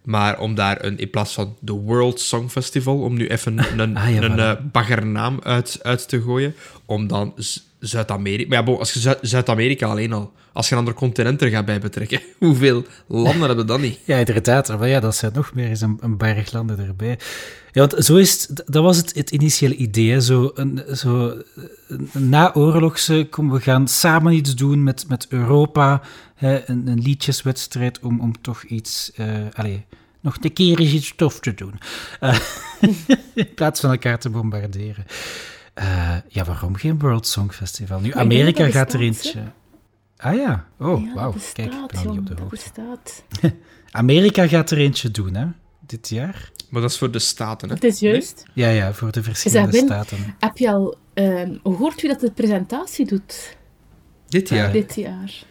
Maar 0.03 0.39
om 0.39 0.55
daar 0.55 0.85
een, 0.85 0.99
in 0.99 1.11
plaats 1.11 1.35
van 1.35 1.57
de 1.61 1.73
World 1.73 2.21
Song 2.21 2.49
Festival, 2.49 3.01
om 3.01 3.15
nu 3.15 3.27
even 3.27 3.59
een, 3.81 3.97
ah, 3.97 4.15
ja, 4.15 4.23
een, 4.23 4.39
een 4.39 4.71
baggernaam 4.73 5.41
uit, 5.43 5.79
uit 5.83 6.09
te 6.09 6.23
gooien, 6.23 6.55
om 6.85 7.07
dan 7.07 7.35
Zuid-Amerika. 7.81 8.49
Maar 8.49 8.69
ja, 8.69 8.79
als 8.79 8.93
je 8.93 9.19
Zuid-Amerika 9.21 9.87
alleen 9.87 10.13
al, 10.13 10.33
als 10.53 10.67
je 10.69 10.73
een 10.73 10.79
ander 10.79 10.95
continent 10.95 11.43
er 11.43 11.49
gaat 11.49 11.65
bij 11.65 11.81
betrekken, 11.81 12.21
hoeveel 12.39 12.85
landen 13.07 13.47
hebben 13.47 13.67
dan 13.67 13.81
niet? 13.81 13.99
Ja, 14.05 14.17
inderdaad. 14.17 14.79
Maar 14.79 14.89
ja, 14.89 15.01
dat 15.01 15.17
zijn 15.17 15.33
nog 15.35 15.55
meer 15.55 15.69
eens 15.69 15.81
een, 15.81 15.99
een 16.01 16.17
berg 16.17 16.53
landen 16.53 16.79
erbij. 16.79 17.19
Ja, 17.73 17.87
want 17.87 18.05
zo 18.05 18.17
is 18.17 18.47
dat 18.47 18.83
was 18.83 18.97
het, 18.97 19.15
het 19.15 19.31
initiële 19.31 19.75
idee. 19.75 20.21
Zo 20.21 20.51
een, 20.55 20.83
zo 20.95 21.43
naoorlogse, 22.13 23.27
kom, 23.31 23.51
we 23.51 23.61
gaan 23.61 23.89
samen 23.89 24.33
iets 24.33 24.55
doen 24.55 24.83
met, 24.83 25.09
met 25.09 25.27
Europa. 25.29 26.03
Hè, 26.35 26.69
een, 26.69 26.87
een 26.87 27.01
liedjeswedstrijd 27.01 28.01
om, 28.01 28.21
om 28.21 28.41
toch 28.41 28.63
iets. 28.63 29.11
Uh, 29.17 29.27
allez, 29.53 29.79
nog 30.21 30.37
een 30.41 30.53
keer 30.53 30.81
iets 30.81 31.13
tof 31.17 31.41
te 31.41 31.55
doen. 31.55 31.75
Uh, 32.21 32.39
in 33.35 33.55
plaats 33.55 33.81
van 33.81 33.91
elkaar 33.91 34.19
te 34.19 34.31
bombarderen. 34.31 35.07
Uh, 35.79 36.17
ja, 36.29 36.45
waarom 36.45 36.77
geen 36.77 36.99
World 36.99 37.27
Song 37.27 37.51
Festival? 37.51 38.01
Nu, 38.01 38.13
Amerika 38.13 38.71
gaat 38.71 38.93
er 38.93 39.01
eentje. 39.01 39.43
Ah 40.17 40.35
ja, 40.35 40.67
oh, 40.79 41.05
ja, 41.05 41.15
wauw. 41.15 41.35
Kijk, 41.53 41.73
ik 41.73 41.87
ben 41.87 42.11
niet 42.11 42.19
op 42.19 42.27
de 42.27 42.35
hoogte. 42.43 42.99
Amerika 43.91 44.47
gaat 44.47 44.71
er 44.71 44.79
eentje 44.79 45.11
doen, 45.11 45.35
hè, 45.35 45.47
dit 45.87 46.09
jaar. 46.09 46.51
Maar 46.69 46.81
dat 46.81 46.91
is 46.91 46.99
voor 46.99 47.11
de 47.11 47.19
staten, 47.19 47.69
hè? 47.69 47.75
Het 47.75 47.85
is 47.85 48.01
juist. 48.01 48.45
Nee? 48.55 48.67
Ja, 48.67 48.73
ja, 48.73 48.93
voor 48.93 49.13
de 49.13 49.23
verschillende 49.23 49.77
staten. 49.77 50.35
Heb 50.39 50.57
je 50.57 50.71
al 50.71 50.97
uh, 51.15 51.49
hoort 51.63 52.03
u 52.03 52.09
dat 52.09 52.21
de 52.21 52.31
presentatie 52.31 53.07
doet? 53.07 53.57
Dit 54.29 54.49
jaar? 54.49 54.67
Uh, 54.67 54.73
dit 54.73 54.95
jaar. 54.95 55.45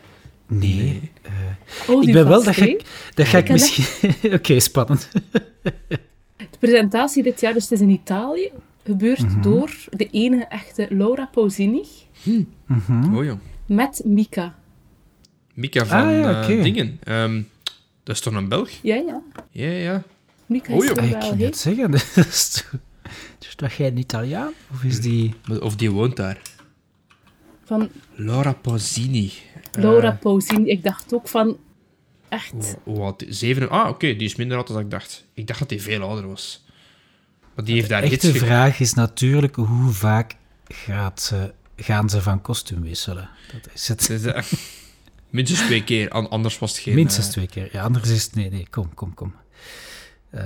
Nee. 0.48 0.76
nee. 0.76 1.12
Uh, 1.26 1.96
oh, 1.96 2.04
ik 2.04 2.14
ben 2.14 2.28
wel, 2.28 2.44
dat 2.44 2.56
ga 2.56 2.66
ik, 2.66 3.10
dat 3.14 3.28
ga 3.28 3.38
ik 3.38 3.50
misschien... 3.50 4.10
Oké, 4.24 4.36
okay, 4.36 4.60
spannend. 4.60 5.10
de 6.38 6.58
presentatie 6.60 7.24
dit 7.24 7.42
jaar, 7.42 7.54
dus 7.54 7.64
het 7.64 7.72
is 7.72 7.82
in 7.82 7.90
Italië, 7.90 8.52
gebeurt 8.88 9.22
mm 9.22 9.28
-hmm. 9.28 9.42
door 9.42 9.72
de 9.90 10.10
enige 10.10 10.46
echte 10.46 10.88
Laura 10.90 11.26
Pausini. 11.26 11.84
Hm. 12.24 12.32
Mm 12.66 12.82
-hmm. 12.86 13.18
Oh, 13.18 13.24
ja. 13.24 13.38
Met 13.66 14.02
Mika. 14.06 14.56
Mika 15.54 15.86
van 15.86 16.00
ah, 16.00 16.12
ja, 16.12 16.30
okay. 16.30 16.58
uh, 16.58 16.64
dingen. 16.64 17.00
Um, 17.08 17.50
dat 18.04 18.16
is 18.16 18.22
toch 18.22 18.34
een 18.34 18.50
Belg? 18.50 18.70
Ja, 18.82 18.96
ja. 18.96 19.22
Ja, 19.52 19.70
ja. 19.70 20.04
Mika 20.46 20.74
is 20.74 20.80
oh, 20.80 20.96
ja. 20.96 21.02
Ik 21.02 21.20
kan 21.20 21.38
het 21.38 21.58
zeggen. 21.58 21.92
Dus 23.40 23.56
dat 23.56 23.74
jij 23.74 23.88
een 23.88 23.98
Italiaan? 23.98 24.54
Of 24.72 24.84
is 24.84 25.02
die... 25.02 25.34
Of 25.62 25.76
die 25.76 25.92
woont 25.92 26.16
daar. 26.16 26.42
Van... 27.64 27.90
Laura 28.16 28.54
Pausini. 28.54 29.32
Laura 29.72 30.12
uh, 30.12 30.20
Pausini. 30.20 30.70
Ik 30.70 30.84
dacht 30.84 31.14
ook 31.14 31.28
van... 31.28 31.58
Echt. 32.30 32.78
Oud? 32.86 33.26
Zeven... 33.30 33.70
Ah, 33.70 33.80
oké. 33.80 33.90
Okay, 33.90 34.16
die 34.16 34.28
is 34.28 34.36
minder 34.36 34.58
oud 34.58 34.68
dan 34.68 34.80
ik 34.80 34.92
dacht. 34.92 35.26
Ik 35.34 35.48
dacht 35.48 35.60
dat 35.60 35.70
hij 35.70 35.80
veel 35.80 36.02
ouder 36.02 36.28
was. 36.28 36.66
Maar 37.58 37.66
die 37.66 37.76
heeft 37.76 37.90
daar 37.90 38.02
De 38.02 38.10
echte 38.10 38.34
vraag 38.34 38.80
is 38.80 38.94
natuurlijk 38.94 39.56
hoe 39.56 39.92
vaak 39.92 40.36
gaat 40.68 41.22
ze, 41.22 41.54
gaan 41.76 42.10
ze 42.10 42.22
van 42.22 42.42
kostuum 42.42 42.82
wisselen. 42.82 43.30
Dat 43.52 43.74
is 43.74 43.88
het. 43.88 44.58
minstens 45.30 45.60
twee 45.60 45.84
keer, 45.84 46.10
anders 46.10 46.60
was 46.60 46.72
het 46.72 46.80
geen... 46.80 46.96
Minstens 46.96 47.28
twee 47.28 47.48
keer. 47.48 47.70
Ja, 47.72 47.84
anders 47.84 48.10
is 48.10 48.24
het... 48.24 48.36
Nee, 48.36 48.50
nee, 48.50 48.68
kom, 48.70 48.94
kom, 48.94 49.14
kom. 49.14 49.34
Uh, 50.34 50.42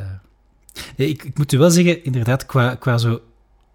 nee, 0.95 1.09
ik, 1.09 1.23
ik, 1.23 1.37
moet 1.37 1.51
u 1.51 1.57
wel 1.57 1.69
zeggen, 1.69 2.03
inderdaad, 2.03 2.45
qua, 2.45 2.75
qua 2.75 2.97
zo 2.97 3.21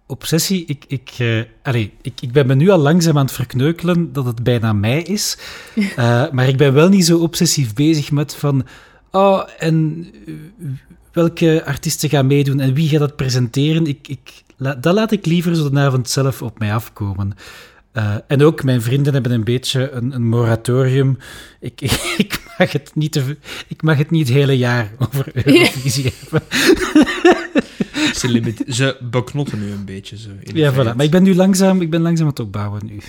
obsessie, 0.05 0.65
ik, 0.65 0.85
ik, 0.87 1.15
uh, 1.19 1.43
allez, 1.63 1.89
ik, 2.01 2.21
ik 2.21 2.31
ben 2.31 2.47
me 2.47 2.55
nu 2.55 2.69
al 2.69 2.77
langzaam 2.77 3.17
aan 3.17 3.25
het 3.25 3.33
verkneukelen 3.33 4.13
dat 4.13 4.25
het 4.25 4.43
bijna 4.43 4.73
mij 4.73 5.01
is. 5.01 5.37
Uh, 5.75 5.95
maar 6.35 6.47
ik 6.47 6.57
ben 6.57 6.73
wel 6.73 6.89
niet 6.89 7.05
zo 7.05 7.19
obsessief 7.19 7.73
bezig 7.73 8.11
met 8.11 8.35
van... 8.35 8.67
Oh, 9.11 9.49
en 9.57 10.07
welke 11.17 11.65
artiesten 11.65 12.09
gaan 12.09 12.27
meedoen 12.27 12.59
en 12.59 12.73
wie 12.73 12.89
gaat 12.89 12.99
dat 12.99 13.15
presenteren? 13.15 13.85
Ik, 13.85 14.07
ik 14.07 14.43
dat 14.57 14.93
laat 14.93 15.11
ik 15.11 15.25
liever 15.25 15.55
zo'n 15.55 15.79
avond 15.79 16.09
zelf 16.09 16.41
op 16.41 16.59
mij 16.59 16.73
afkomen. 16.73 17.33
Uh, 17.93 18.15
en 18.27 18.43
ook 18.43 18.63
mijn 18.63 18.81
vrienden 18.81 19.13
hebben 19.13 19.31
een 19.31 19.43
beetje 19.43 19.91
een, 19.91 20.13
een 20.13 20.27
moratorium. 20.27 21.17
Ik, 21.59 21.81
ik, 22.23 22.43
mag 22.57 22.71
het 22.71 22.91
niet 22.93 23.11
te, 23.11 23.37
ik 23.67 23.81
mag 23.81 23.97
het 23.97 24.11
niet 24.11 24.27
het 24.27 24.37
hele 24.37 24.57
jaar 24.57 24.91
over 24.97 25.25
Eurovisie 25.45 26.13
hebben. 26.19 26.41
Ze, 28.15 28.27
limit, 28.29 28.63
ze 28.67 28.97
beknotten 29.11 29.59
nu 29.59 29.71
een 29.71 29.85
beetje 29.85 30.17
zo. 30.17 30.29
ja, 30.41 30.73
voilà. 30.73 30.95
Maar 30.95 31.03
ik 31.05 31.11
ben 31.11 31.23
nu 31.23 31.35
langzaam, 31.35 31.81
ik 31.81 31.89
ben 31.89 32.01
langzaam 32.01 32.25
aan 32.25 32.31
het 32.31 32.39
opbouwen 32.39 32.85
nu. 32.85 32.99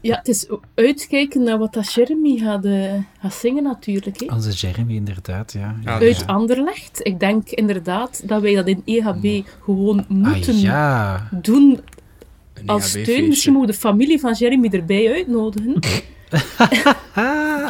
Ja, 0.00 0.16
het 0.16 0.28
is 0.28 0.46
uitkijken 0.74 1.42
naar 1.42 1.58
wat 1.58 1.72
dat 1.72 1.92
Jeremy 1.92 2.36
gaat, 2.36 2.64
uh, 2.64 2.92
gaat 3.20 3.34
zingen 3.34 3.62
natuurlijk. 3.62 4.20
Hè. 4.20 4.34
Onze 4.34 4.50
Jeremy, 4.50 4.94
inderdaad, 4.94 5.52
ja. 5.52 5.76
ja 5.84 5.98
Uit 5.98 6.18
ja. 6.18 6.26
Anderlecht. 6.26 7.00
Ik 7.02 7.20
denk 7.20 7.48
inderdaad 7.48 8.28
dat 8.28 8.42
wij 8.42 8.54
dat 8.54 8.66
in 8.66 8.82
EHB 8.84 9.46
gewoon 9.62 10.04
moeten 10.08 10.54
ah, 10.54 10.60
ja. 10.60 11.28
doen 11.30 11.80
als 12.66 12.94
e 12.94 13.02
steun. 13.02 13.28
Misschien 13.28 13.52
moet 13.52 13.66
de 13.66 13.74
familie 13.74 14.20
van 14.20 14.32
Jeremy 14.32 14.68
erbij 14.68 15.12
uitnodigen. 15.12 15.74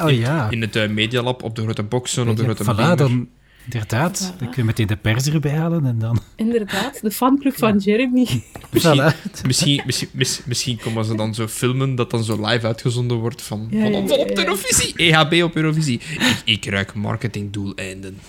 oh 0.05 0.11
ja. 0.11 0.51
In 0.51 0.61
het 0.61 0.77
uh, 0.77 0.89
Medialab 0.89 1.43
op 1.43 1.57
de 1.57 1.63
grote 1.63 1.83
boxen, 1.83 2.29
op 2.29 2.37
de 2.37 2.43
grote 2.43 2.65
voilà, 2.65 2.97
dan 2.97 3.29
Inderdaad, 3.65 4.33
voilà. 4.33 4.39
dan 4.39 4.49
kun 4.49 4.57
je 4.57 4.65
meteen 4.65 4.87
de 4.87 4.97
pers 4.97 5.27
erbij 5.27 5.53
halen 5.53 5.87
en 5.87 5.99
dan... 5.99 6.23
Inderdaad, 6.37 7.01
de 7.03 7.11
fanclub 7.11 7.57
van 7.57 7.79
Jeremy. 7.79 8.27
Misschien, 8.71 9.13
misschien, 9.47 9.83
misschien, 10.13 10.45
misschien, 10.47 10.77
komen 10.79 11.05
ze 11.05 11.17
dan 11.17 11.35
zo 11.35 11.47
filmen 11.47 11.95
dat 11.95 12.11
dan 12.11 12.25
zo 12.25 12.47
live 12.47 12.67
uitgezonden 12.67 13.17
wordt 13.17 13.43
van, 13.43 13.67
ja, 13.71 13.91
van, 13.91 14.09
van 14.09 14.19
op 14.19 14.39
Eurovisie, 14.39 14.97
EHB 14.97 15.43
op 15.43 15.57
Eurovisie. 15.57 16.01
Ik, 16.01 16.43
ik 16.45 16.65
ruik 16.65 16.95
marketingdoeleinden. 16.95 18.19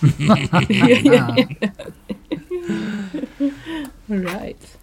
right. 4.06 4.78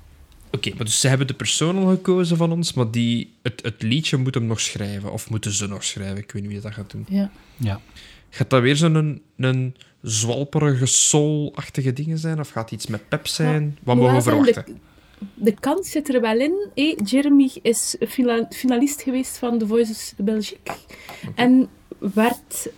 Oké, 0.51 0.69
maar 0.75 0.85
dus 0.85 0.99
ze 0.99 1.07
hebben 1.07 1.27
de 1.27 1.33
persoon 1.33 1.77
al 1.77 1.87
gekozen 1.87 2.37
van 2.37 2.51
ons, 2.51 2.73
maar 2.73 2.91
die, 2.91 3.33
het, 3.41 3.61
het 3.63 3.81
liedje 3.81 4.17
moet 4.17 4.33
hem 4.33 4.45
nog 4.45 4.59
schrijven. 4.61 5.11
Of 5.11 5.29
moeten 5.29 5.51
ze 5.51 5.67
nog 5.67 5.83
schrijven? 5.83 6.17
Ik 6.17 6.31
weet 6.31 6.41
niet 6.41 6.51
wie 6.51 6.61
dat 6.61 6.73
gaat 6.73 6.91
doen. 6.91 7.05
Ja. 7.09 7.31
ja. 7.57 7.81
Gaat 8.29 8.49
dat 8.49 8.61
weer 8.61 8.75
zo'n 8.75 8.95
een, 8.95 9.21
een 9.37 9.75
zwalperige 10.03 10.85
soul-achtige 10.85 11.93
dingen 11.93 12.17
zijn? 12.17 12.39
Of 12.39 12.49
gaat 12.49 12.69
het 12.69 12.79
iets 12.79 12.87
met 12.87 13.09
pep 13.09 13.27
zijn? 13.27 13.77
Wat 13.83 13.95
mogen 13.95 14.15
we 14.15 14.21
verwachten? 14.21 14.65
De, 14.65 15.25
de, 15.33 15.53
kans 15.59 15.91
zit 15.91 16.13
er 16.13 16.21
wel 16.21 16.39
in. 16.39 16.67
Hey, 16.75 16.97
Jeremy 17.03 17.49
is 17.61 17.95
finalist 18.49 19.01
geweest 19.01 19.37
van 19.37 19.57
The 19.57 19.67
Voices 19.67 20.13
Belgique. 20.17 20.73
En 21.35 21.69
werd, 21.97 22.69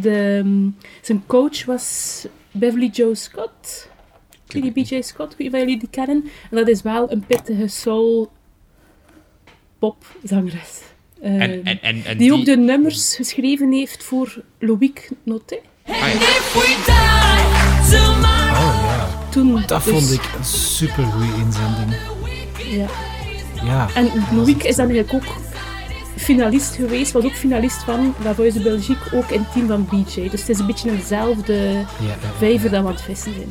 de, 0.00 0.70
zijn 1.00 1.22
coach 1.26 1.64
was 1.64 2.26
Beverly 2.50 2.88
Joe 2.88 3.14
Scott. 3.14 3.88
Die 4.46 4.72
BJ 4.72 5.00
Scott, 5.02 5.36
wie 5.36 5.50
van 5.50 5.58
jullie 5.58 5.78
die 5.78 5.88
kennen. 5.90 6.24
En 6.50 6.56
dat 6.56 6.68
is 6.68 6.82
wel 6.82 7.12
een 7.12 7.26
pittige 7.26 7.68
soul 7.68 8.30
popzangeres. 9.78 10.80
Uh, 11.22 11.42
en, 11.42 11.64
en, 11.64 11.80
en, 11.80 12.02
die, 12.02 12.16
die, 12.16 12.32
ook 12.32 12.44
de 12.44 12.56
nummers 12.56 13.16
geschreven 13.16 13.72
heeft 13.72 14.02
voor 14.02 14.44
Loïc 14.58 15.10
Noté. 15.22 15.58
Oh 18.52 18.82
ja. 18.84 19.08
Toen, 19.30 19.62
dat 19.66 19.84
dus... 19.84 19.92
vond 19.92 20.12
ik 20.12 20.22
een 20.38 20.44
super 20.44 21.04
goede 21.04 21.26
inzending. 21.26 21.96
Ja. 22.56 22.86
ja. 23.64 23.88
En 23.94 24.10
Loïc 24.32 24.62
is 24.62 24.76
dan 24.76 24.90
eigenlijk 24.90 25.12
ook 25.12 25.36
finalist 26.16 26.74
geweest, 26.74 27.12
was 27.12 27.24
ook 27.24 27.34
finalist 27.34 27.82
van 27.82 28.14
La 28.24 28.34
Voice 28.34 28.58
de 28.58 28.64
Belgique, 28.64 29.16
ook 29.16 29.30
in 29.30 29.40
het 29.40 29.52
team 29.52 29.66
van 29.66 29.84
BJ. 29.84 30.28
Dus 30.28 30.40
het 30.40 30.48
is 30.48 30.58
een 30.58 30.66
beetje 30.66 30.90
eenzelfde 30.90 31.54
ja, 32.00 32.16
vijver 32.38 32.76
aan 32.76 32.86
het 32.86 33.00
vissen 33.00 33.32
zijn. 33.34 33.48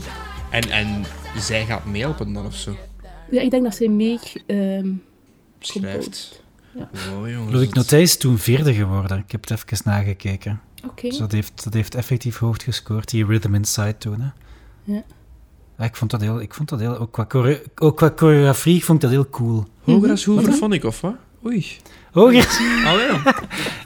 En, 0.50 0.70
en 0.70 1.06
zij 1.38 1.66
gaat 1.66 1.86
meehelpen 1.86 2.34
dan 2.34 2.46
of 2.46 2.56
zo? 2.56 2.76
Ja, 3.30 3.42
ik 3.42 3.52
denk 3.52 3.64
dat 3.64 3.76
zij 3.76 3.88
mee 3.88 4.20
um, 4.48 5.04
schrijft. 5.60 6.44
Ja. 6.74 6.90
Wow, 7.10 7.30
jongens. 7.30 7.54
Loïc 7.54 7.74
Notij 7.74 8.02
is 8.02 8.18
toen 8.18 8.38
vierde 8.38 8.74
geworden. 8.74 9.18
Ik 9.18 9.32
heb 9.32 9.48
het 9.48 9.52
even 9.52 9.82
nagekeken. 9.84 10.62
Oké. 10.84 10.92
Okay. 10.92 11.10
Dus 11.10 11.20
dat 11.20 11.32
heeft, 11.32 11.64
dat 11.64 11.74
heeft 11.74 11.96
effectief 11.96 12.38
hoog 12.38 12.64
gescoord, 12.64 13.10
die 13.10 13.26
Rhythm 13.26 13.54
Inside 13.54 13.98
toen. 13.98 14.22
Hè. 14.22 14.30
Ja. 14.94 15.04
ja. 15.78 15.86
ik 15.86 15.96
vond 15.96 16.12
dat 16.12 16.22
heel, 16.22 16.42
ik 16.42 16.54
vond 16.54 16.70
dat 16.70 16.80
heel 16.80 16.98
ook, 16.98 17.12
qua 17.12 17.26
chore, 17.28 17.64
ook 17.76 17.98
qua 17.98 18.14
choreografie 18.16 18.76
ik 18.76 18.84
vond 18.84 19.02
dat 19.02 19.10
heel 19.10 19.30
cool. 19.30 19.66
Hoger 19.84 20.10
als 20.10 20.26
Hoover 20.26 20.54
vond 20.54 20.74
ik, 20.74 20.84
of 20.84 21.02
wat? 21.02 21.16
Oei. 21.46 21.66
Hoger? 22.12 22.48
Oh 22.86 23.00
ja. 23.10 23.36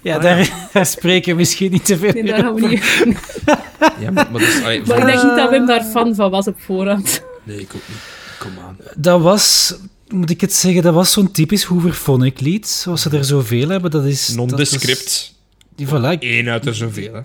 ja, 0.02 0.20
daar, 0.20 0.53
daar 0.74 0.86
spreken 0.86 1.32
we 1.32 1.38
misschien 1.38 1.72
niet 1.72 1.86
te 1.86 1.98
veel 1.98 2.14
nee, 2.14 2.24
daar 2.24 2.40
gaan 2.40 2.53
we 2.53 2.68
niet. 2.68 3.06
ja, 4.03 4.11
maar, 4.11 4.32
maar, 4.32 4.40
dus, 4.40 4.64
allee, 4.64 4.86
maar 4.86 4.98
ik 4.98 5.06
denk 5.06 5.24
niet 5.24 5.36
dat 5.36 5.49
Wim 5.49 5.65
daar 5.65 5.84
fan 5.84 6.15
van 6.15 6.32
was 6.32 6.48
op 6.48 6.61
voorhand. 6.61 7.24
Nee, 7.44 7.60
ik 7.60 7.72
ook 7.76 7.82
niet. 7.88 7.98
Kom 8.40 8.52
aan. 8.65 8.78
Dat 8.95 9.22
was 9.22 9.76
moet 10.14 10.30
ik 10.30 10.41
het 10.41 10.53
zeggen, 10.53 10.82
dat 10.82 10.94
was 10.94 11.11
zo'n 11.11 11.32
typisch 11.32 11.64
Hooverphonic 11.64 12.40
lied, 12.40 12.68
zoals 12.68 13.02
ze 13.02 13.10
er 13.10 13.26
zoveel 13.26 13.70
hebben. 13.70 13.91
Dat 13.91 14.06
is... 14.06 14.30
Nondescript. 14.30 15.34
Die, 15.75 15.87
voilà, 15.87 16.19
Eén 16.19 16.49
uit 16.49 16.65
er 16.65 16.75
zoveel, 16.75 17.13
hè. 17.13 17.21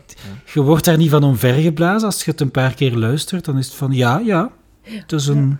Je 0.54 0.62
wordt 0.62 0.84
daar 0.84 0.96
niet 0.96 1.10
van 1.10 1.22
omvergeblazen. 1.22 2.08
Als 2.08 2.24
je 2.24 2.30
het 2.30 2.40
een 2.40 2.50
paar 2.50 2.74
keer 2.74 2.96
luistert, 2.96 3.44
dan 3.44 3.58
is 3.58 3.66
het 3.66 3.74
van, 3.74 3.92
ja, 3.92 4.18
ja, 4.18 4.50
het 4.82 5.12
is 5.12 5.26
een, 5.26 5.58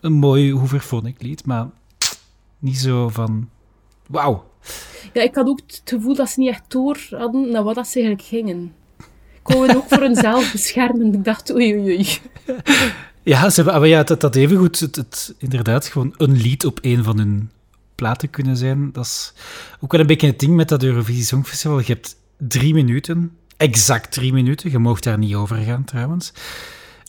een 0.00 0.12
mooi 0.12 0.52
Hooverphonic 0.52 1.22
lied, 1.22 1.46
maar 1.46 1.68
niet 2.58 2.78
zo 2.78 3.08
van, 3.08 3.48
wauw. 4.06 4.48
Ja, 5.12 5.22
ik 5.22 5.34
had 5.34 5.48
ook 5.48 5.60
het 5.66 5.82
gevoel 5.84 6.14
dat 6.14 6.30
ze 6.30 6.40
niet 6.40 6.48
echt 6.48 6.64
door 6.68 6.98
hadden 7.10 7.50
naar 7.50 7.62
wat 7.62 7.74
dat 7.74 7.88
ze 7.88 8.00
eigenlijk 8.00 8.28
gingen. 8.28 8.72
Komen 9.42 9.76
ook 9.76 9.88
voor 9.88 10.02
hunzelf 10.02 10.52
beschermen. 10.52 11.14
Ik 11.14 11.24
dacht, 11.24 11.54
oei, 11.54 11.74
oei, 11.74 11.96
oei. 11.96 12.08
Ja, 13.22 13.50
ze, 13.50 13.64
maar 13.64 13.86
ja, 13.86 14.02
dat, 14.02 14.20
dat 14.20 14.34
even 14.36 14.56
goed, 14.56 14.80
het, 14.80 14.96
het, 14.96 15.34
inderdaad, 15.38 15.86
gewoon 15.86 16.14
een 16.16 16.36
lied 16.36 16.66
op 16.66 16.78
een 16.82 17.04
van 17.04 17.18
hun 17.18 17.50
platen 18.00 18.30
kunnen 18.30 18.56
zijn. 18.56 18.92
Dat 18.92 19.04
is 19.04 19.32
ook 19.80 19.92
wel 19.92 20.00
een 20.00 20.06
beetje 20.06 20.26
het 20.26 20.38
ding 20.38 20.54
met 20.54 20.68
dat 20.68 20.82
Eurovisie 20.82 21.24
Songfestival. 21.24 21.78
Je 21.78 21.84
hebt 21.86 22.16
drie 22.36 22.74
minuten, 22.74 23.32
exact 23.56 24.12
drie 24.12 24.32
minuten, 24.32 24.70
je 24.70 24.78
mag 24.78 25.00
daar 25.00 25.18
niet 25.18 25.34
over 25.34 25.56
gaan 25.56 25.84
trouwens, 25.84 26.32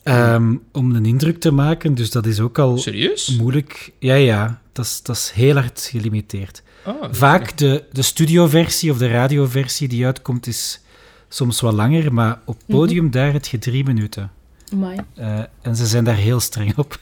um, 0.04 0.62
om 0.72 0.94
een 0.94 1.06
indruk 1.06 1.40
te 1.40 1.50
maken. 1.50 1.94
Dus 1.94 2.10
dat 2.10 2.26
is 2.26 2.40
ook 2.40 2.58
al 2.58 2.78
Serieus? 2.78 3.36
moeilijk. 3.36 3.92
Ja, 3.98 4.14
ja, 4.14 4.60
dat 4.72 4.84
is, 4.84 5.02
dat 5.02 5.16
is 5.16 5.30
heel 5.34 5.54
hard 5.54 5.88
gelimiteerd. 5.90 6.62
Oh, 6.86 7.02
Vaak 7.10 7.56
de, 7.58 7.84
de 7.92 8.02
studioversie 8.02 8.90
of 8.90 8.98
de 8.98 9.08
radioversie 9.08 9.88
die 9.88 10.06
uitkomt 10.06 10.46
is 10.46 10.80
soms 11.28 11.60
wat 11.60 11.72
langer, 11.72 12.12
maar 12.12 12.40
op 12.44 12.56
podium 12.66 13.04
mm 13.04 13.10
daar 13.10 13.32
heb 13.32 13.44
je 13.44 13.58
drie 13.58 13.84
minuten. 13.84 14.30
Uh, 15.18 15.38
en 15.62 15.76
ze 15.76 15.86
zijn 15.86 16.04
daar 16.04 16.16
heel 16.16 16.40
streng 16.40 16.78
op. 16.78 16.98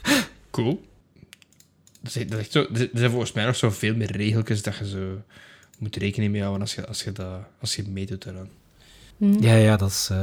Cool. 0.50 0.88
Dat 2.02 2.16
is, 2.16 2.24
echt 2.24 2.52
zo, 2.52 2.66
er 2.72 2.88
zijn 2.92 3.10
volgens 3.10 3.32
mij 3.32 3.44
nog 3.44 3.56
zoveel 3.56 3.96
meer 3.96 4.12
regeltjes 4.12 4.62
dat 4.62 4.76
je 4.76 4.88
zo 4.88 5.22
moet 5.78 5.96
rekening 5.96 6.32
mee 6.32 6.40
houden 6.40 6.60
als 6.60 6.74
je, 6.74 6.86
als 6.86 7.02
je, 7.02 7.12
dat, 7.12 7.40
als 7.60 7.76
je 7.76 7.84
meedoet 7.88 8.26
eraan. 8.26 8.48
Mm. 9.16 9.42
Ja, 9.42 9.54
ja, 9.54 9.76
dat 9.76 9.90
is... 9.90 10.08
Uh, 10.12 10.18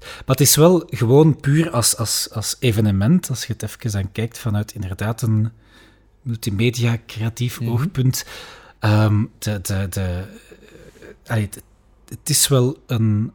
maar 0.00 0.36
het 0.36 0.40
is 0.40 0.56
wel 0.56 0.86
gewoon 0.90 1.40
puur 1.40 1.70
als, 1.70 1.96
als, 1.96 2.28
als 2.30 2.56
evenement, 2.58 3.28
als 3.28 3.44
je 3.44 3.52
het 3.52 3.62
even 3.62 4.00
aan 4.00 4.12
kijkt 4.12 4.38
vanuit 4.38 4.74
inderdaad 4.74 5.22
een 5.22 5.50
multimedia 6.22 6.98
creatief 7.06 7.60
mm 7.60 7.66
-hmm. 7.66 7.76
oogpunt. 7.76 8.24
Um, 8.80 9.30
de, 9.38 9.60
de, 9.60 9.86
de, 9.90 10.24
uh, 11.30 11.36
het, 11.36 11.62
het 12.08 12.28
is 12.28 12.48
wel 12.48 12.82
een 12.86 13.32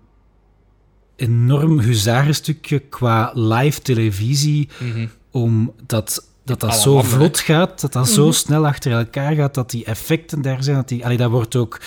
enorm 1.15 1.79
huzarenstukje 1.79 2.79
qua 2.79 3.31
live 3.33 3.81
televisie, 3.81 4.69
mm 4.79 4.91
-hmm. 4.91 5.09
omdat 5.31 6.26
dat 6.47 6.59
dat 6.59 6.75
zo 6.75 7.01
vlot 7.01 7.39
gaat, 7.39 7.81
dat 7.81 7.93
dat 7.93 8.09
zo 8.09 8.23
mhm. 8.23 8.33
snel 8.33 8.67
achter 8.67 8.91
elkaar 8.91 9.35
gaat, 9.35 9.53
dat 9.53 9.69
die 9.69 9.85
effecten 9.85 10.41
daar 10.41 10.63
zijn. 10.63 10.75
Dat, 10.75 10.87
die, 10.87 11.05
allee, 11.05 11.17
dat 11.17 11.31
wordt 11.31 11.55
ook... 11.55 11.81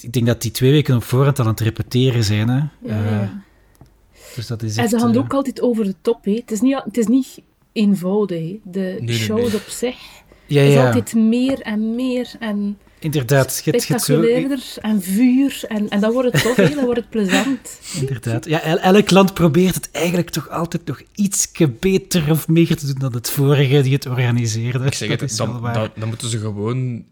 Ik 0.00 0.12
denk 0.12 0.26
dat 0.26 0.42
die 0.42 0.50
twee 0.50 0.70
weken 0.70 0.96
op 0.96 1.02
voorhand 1.02 1.40
aan 1.40 1.46
het 1.46 1.60
repeteren 1.60 2.24
zijn. 2.24 2.48
Hè. 2.48 2.60
Ja, 2.82 3.22
uh, 3.22 3.28
dus 4.34 4.46
dat 4.46 4.62
is 4.62 4.76
echt, 4.76 4.92
en 4.92 4.98
ze 4.98 5.04
gaan 5.04 5.14
uh, 5.14 5.20
ook 5.20 5.34
altijd 5.34 5.60
over 5.60 5.84
de 5.84 5.94
top. 6.00 6.24
Hè. 6.24 6.32
Het, 6.32 6.50
is 6.50 6.60
niet, 6.60 6.82
het 6.84 6.96
is 6.96 7.06
niet 7.06 7.40
eenvoudig. 7.72 8.38
Hè. 8.38 8.60
De 8.64 8.96
nee, 9.00 9.16
shows 9.16 9.40
nee, 9.40 9.48
nee. 9.48 9.60
op 9.60 9.68
zich 9.68 9.96
ja, 10.46 10.62
is 10.62 10.74
ja. 10.74 10.86
altijd 10.86 11.14
meer 11.14 11.60
en 11.60 11.94
meer 11.94 12.30
en 12.38 12.78
Inderdaad. 13.04 13.52
Spectaculairder 13.52 14.58
zo... 14.58 14.80
en 14.80 15.02
vuur. 15.02 15.60
En, 15.68 15.88
en 15.88 16.00
dan 16.00 16.12
wordt 16.12 16.32
het 16.32 16.42
tof, 16.42 16.56
dan 16.56 16.84
wordt 16.84 17.00
het 17.00 17.10
plezant. 17.10 17.80
Inderdaad. 18.00 18.44
Ja, 18.44 18.60
elk 18.80 19.10
land 19.10 19.34
probeert 19.34 19.74
het 19.74 19.88
eigenlijk 19.92 20.30
toch 20.30 20.50
altijd 20.50 20.86
nog 20.86 21.02
iets 21.14 21.50
beter 21.80 22.30
of 22.30 22.48
meer 22.48 22.76
te 22.76 22.86
doen 22.86 22.98
dan 22.98 23.12
het 23.14 23.30
vorige 23.30 23.82
die 23.82 23.92
het 23.92 24.06
organiseerde. 24.06 24.84
Ik 24.86 24.94
zeg 24.94 25.08
het, 25.08 25.22
is 25.22 25.36
dan, 25.36 25.62
dan, 25.62 25.90
dan 25.96 26.08
moeten 26.08 26.28
ze 26.28 26.38
gewoon 26.38 27.04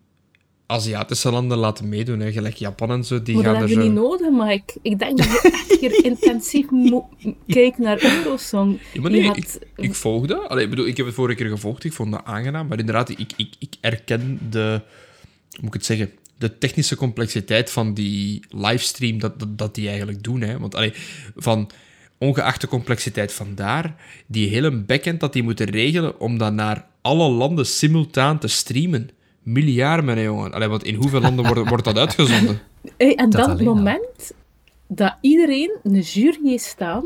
Aziatische 0.67 1.31
landen 1.31 1.59
laten 1.59 1.89
meedoen, 1.89 2.21
hè. 2.21 2.33
gelijk 2.33 2.55
Japan 2.55 2.91
en 2.91 3.05
zo. 3.05 3.23
Die 3.23 3.35
Maar 3.35 3.45
gaan 3.45 3.53
dat 3.53 3.63
er 3.63 3.69
hebben 3.69 3.93
we 3.93 3.95
zo... 3.95 4.01
niet 4.01 4.11
nodig, 4.11 4.31
maar 4.31 4.53
ik, 4.53 4.77
ik 4.83 4.99
denk 4.99 5.19
dat 5.19 5.27
je 5.27 5.51
echt 5.53 5.79
keer 5.79 6.05
intensief 6.11 6.71
moet 6.71 7.05
kijken 7.47 7.83
naar 7.83 8.03
Eurosong. 8.03 8.81
Ja, 8.93 9.01
maar 9.01 9.11
nee, 9.11 9.27
had- 9.27 9.37
ik, 9.37 9.59
ik 9.77 9.95
volg 9.95 10.27
dat. 10.27 10.49
Allee, 10.49 10.65
ik, 10.65 10.71
bedoel, 10.71 10.87
ik 10.87 10.97
heb 10.97 11.07
het 11.07 11.15
vorige 11.15 11.37
keer 11.37 11.49
gevolgd, 11.49 11.85
ik 11.85 11.93
vond 11.93 12.13
dat 12.13 12.25
aangenaam. 12.25 12.67
Maar 12.67 12.79
inderdaad, 12.79 13.09
ik, 13.09 13.33
ik, 13.37 13.55
ik 13.59 13.75
erken 13.81 14.39
de... 14.51 14.81
Hoe 15.53 15.61
moet 15.61 15.75
ik 15.75 15.81
het 15.81 15.85
zeggen? 15.85 16.11
De 16.39 16.59
technische 16.59 16.97
complexiteit 16.97 17.71
van 17.71 17.95
die 17.95 18.45
livestream, 18.49 19.19
dat, 19.19 19.39
dat, 19.39 19.59
dat 19.59 19.75
die 19.75 19.89
eigenlijk 19.89 20.23
doen. 20.23 20.41
Hè. 20.41 20.59
Want 20.59 20.75
allee, 20.75 20.93
van, 21.37 21.71
ongeacht 22.19 22.61
de 22.61 22.67
complexiteit 22.67 23.33
van 23.33 23.55
daar, 23.55 23.95
die 24.27 24.49
hele 24.49 24.71
backend 24.71 25.21
dat 25.21 25.33
die 25.33 25.43
moeten 25.43 25.71
regelen 25.71 26.21
om 26.21 26.39
dat 26.39 26.53
naar 26.53 26.87
alle 27.01 27.29
landen 27.29 27.67
simultaan 27.67 28.39
te 28.39 28.49
streamen. 28.49 29.11
Miljarden, 29.43 30.17
hè, 30.17 30.23
jongen. 30.23 30.53
Allee, 30.53 30.69
want 30.69 30.85
in 30.85 30.95
hoeveel 30.95 31.21
landen 31.21 31.47
wordt, 31.47 31.69
wordt 31.69 31.85
dat 31.85 31.99
uitgezonden? 31.99 32.61
Hey, 32.97 33.15
en 33.15 33.31
dan 33.31 33.51
het 33.51 33.61
moment 33.61 34.33
dat 34.87 35.17
iedereen 35.21 35.77
een 35.83 36.01
jury 36.01 36.49
heeft 36.49 36.65
staan, 36.65 37.05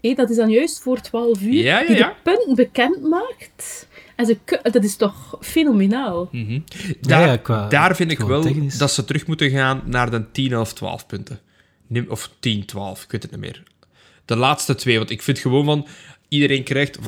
hey, 0.00 0.14
dat 0.14 0.30
is 0.30 0.36
dan 0.36 0.50
juist 0.50 0.80
voor 0.80 1.00
12 1.00 1.40
uur, 1.42 1.52
ja, 1.52 1.80
ja, 1.80 1.86
die 1.86 1.96
de 1.96 2.12
punten 2.22 2.54
bekend 2.54 3.02
maakt. 3.02 3.87
En 4.18 4.26
ze, 4.26 4.38
dat 4.62 4.84
is 4.84 4.96
toch 4.96 5.36
fenomenaal. 5.40 6.28
Mm 6.32 6.64
daar, 7.00 7.38
qua, 7.38 7.68
daar, 7.68 7.96
vind 7.96 8.10
ik 8.10 8.18
wel 8.18 8.44
dat 8.78 8.90
ze 8.90 9.04
terug 9.04 9.26
moeten 9.26 9.50
gaan 9.50 9.82
naar 9.84 10.10
de 10.10 10.30
10 10.30 10.58
of 10.58 10.72
12 10.72 11.06
punten. 11.06 11.40
Of 12.08 12.30
10, 12.40 12.64
12, 12.64 13.02
ik 13.02 13.10
weet 13.10 13.22
het 13.22 13.30
niet 13.30 13.40
meer. 13.40 13.62
De 14.24 14.36
laatste 14.36 14.74
twee, 14.74 14.98
want 14.98 15.10
ik 15.10 15.22
vind 15.22 15.38
gewoon 15.38 15.64
van... 15.64 15.86
Iedereen 16.28 16.62
krijgt 16.62 16.98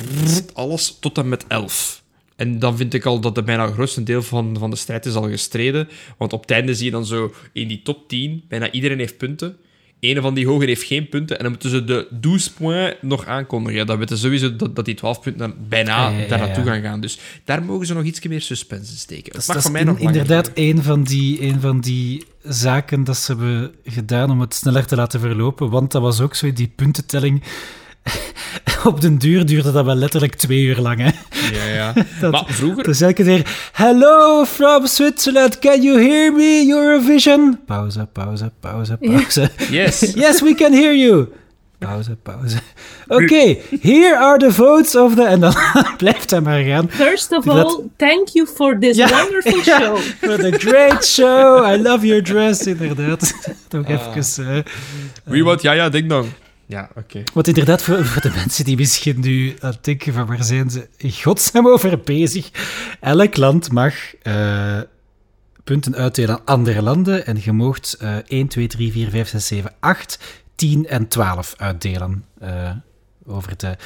alles 0.54 0.96
tot 1.00 1.18
en 1.18 1.28
met 1.28 1.46
11. 1.46 2.02
En 2.36 2.58
dan 2.58 2.76
vind 2.76 2.94
ik 2.94 3.04
al 3.04 3.20
dat 3.20 3.34
de 3.34 3.42
bijna 3.42 3.66
grootste 3.66 4.02
deel 4.02 4.22
van, 4.22 4.56
van 4.58 4.70
de 4.70 4.76
strijd 4.76 5.06
is 5.06 5.14
al 5.14 5.28
gestreden. 5.28 5.88
Want 6.18 6.32
op 6.32 6.40
het 6.40 6.50
einde 6.50 6.74
zie 6.74 6.84
je 6.84 6.90
dan 6.90 7.06
zo 7.06 7.34
in 7.52 7.68
die 7.68 7.82
top 7.82 8.08
10, 8.08 8.44
bijna 8.48 8.70
iedereen 8.70 8.98
heeft 8.98 9.16
punten. 9.16 9.56
Een 10.00 10.22
van 10.22 10.34
die 10.34 10.46
hoger 10.46 10.66
heeft 10.66 10.82
geen 10.82 11.08
punten. 11.08 11.36
En 11.36 11.42
dan 11.42 11.52
moeten 11.52 11.70
ze 11.70 11.84
de 11.84 12.06
12 12.20 12.54
points 12.54 12.96
nog 13.00 13.26
aankondigen. 13.26 13.78
Ja, 13.78 13.84
dan 13.84 13.98
weten 13.98 14.16
ze 14.16 14.22
sowieso 14.22 14.56
dat, 14.56 14.76
dat 14.76 14.84
die 14.84 14.94
12 14.94 15.20
punten 15.20 15.54
bijna 15.68 16.08
ja, 16.08 16.26
daar 16.26 16.38
naartoe 16.38 16.64
gaan 16.64 16.82
gaan. 16.82 17.00
Dus 17.00 17.18
daar 17.44 17.62
mogen 17.62 17.86
ze 17.86 17.94
nog 17.94 18.04
iets 18.04 18.26
meer 18.26 18.40
suspense 18.40 18.96
steken. 18.96 19.32
Dat, 19.32 19.46
mag 19.46 19.70
mij 19.70 19.84
nog 19.84 19.98
inderdaad 19.98 20.50
een 20.54 20.82
van, 20.82 21.02
die, 21.02 21.42
een 21.42 21.60
van 21.60 21.80
die 21.80 22.24
zaken 22.42 23.04
dat 23.04 23.16
ze 23.16 23.32
hebben 23.32 23.74
gedaan 23.84 24.30
om 24.30 24.40
het 24.40 24.54
sneller 24.54 24.86
te 24.86 24.96
laten 24.96 25.20
verlopen. 25.20 25.70
Want 25.70 25.92
dat 25.92 26.02
was 26.02 26.20
ook 26.20 26.34
zo, 26.34 26.52
die 26.52 26.72
puntentelling 26.76 27.42
op 28.84 29.00
den 29.00 29.18
duur 29.18 29.46
duurde 29.46 29.72
dat 29.72 29.84
wel 29.84 29.94
letterlijk 29.94 30.34
twee 30.34 30.62
uur 30.62 30.78
lang. 30.78 30.98
Hè? 30.98 31.10
Ja, 31.52 31.64
ja. 31.74 31.92
Dat, 32.20 32.32
maar 32.32 32.44
vroeger... 32.46 32.82
Dus 32.82 33.00
elke 33.00 33.22
keer... 33.24 33.70
Hello 33.72 34.44
from 34.44 34.86
Switzerland, 34.86 35.58
can 35.58 35.82
you 35.82 36.02
hear 36.02 36.32
me? 36.32 36.66
Eurovision? 36.68 37.60
Pauze, 37.66 38.06
pauze, 38.12 38.50
pauze, 38.60 38.96
pauze. 38.96 39.50
Yes. 39.70 40.00
yes, 40.14 40.40
we 40.40 40.54
can 40.54 40.72
hear 40.72 40.94
you. 40.94 41.28
Pauze, 41.78 42.16
pauze. 42.22 42.58
Oké, 43.08 43.22
okay, 43.22 43.62
here 43.80 44.18
are 44.18 44.38
the 44.38 44.52
votes 44.52 44.96
of 44.96 45.14
the... 45.14 45.24
En 45.24 45.40
dan 45.40 45.54
blijft 45.96 46.30
hij 46.30 46.40
maar 46.40 46.62
gaan. 46.62 46.90
First 46.90 47.32
of 47.32 47.48
all, 47.48 47.80
thank 47.96 48.28
you 48.28 48.46
for 48.46 48.78
this 48.78 48.96
wonderful 48.96 49.62
show. 49.62 49.96
For 49.96 50.36
the 50.36 50.52
great 50.58 51.04
show. 51.04 51.72
I 51.72 51.82
love 51.82 52.06
your 52.06 52.22
dress, 52.22 52.66
inderdaad. 52.66 53.34
Nog 53.70 53.86
ah. 53.86 54.16
even... 54.16 54.44
Uh, 54.44 54.62
Wie 55.24 55.44
wat? 55.44 55.62
Ja, 55.62 55.72
ja, 55.72 55.88
ding 55.88 56.08
dong. 56.08 56.28
Ja, 56.70 56.90
oké. 56.94 57.22
Want 57.34 57.48
inderdaad, 57.48 57.82
voor, 57.82 58.04
voor, 58.04 58.22
de 58.22 58.30
mensen 58.34 58.64
die 58.64 58.76
misschien 58.76 59.20
nu 59.20 59.56
aan 59.60 59.70
het 59.70 59.84
denken 59.84 60.12
van 60.12 60.26
waar 60.26 60.44
zijn 60.44 60.70
ze 60.70 60.88
in 60.96 61.12
godsnaam 61.12 61.68
over 61.68 62.00
bezig. 62.00 62.50
Elk 63.00 63.36
land 63.36 63.72
mag 63.72 63.94
uh, 64.22 64.80
punten 65.64 65.94
uitdelen 65.94 66.36
aan 66.38 66.44
andere 66.44 66.82
landen 66.82 67.26
en 67.26 67.38
je 67.42 67.52
moogt 67.52 67.98
uh, 68.02 68.16
1, 68.26 68.48
2, 68.48 68.66
3, 68.66 68.92
4, 68.92 69.10
5, 69.10 69.28
6, 69.28 69.46
7, 69.46 69.72
8, 69.80 70.18
10 70.54 70.86
en 70.86 71.08
12 71.08 71.54
uitdelen. 71.56 72.24
Uh, 72.42 72.70
over 73.26 73.56
de 73.56 73.76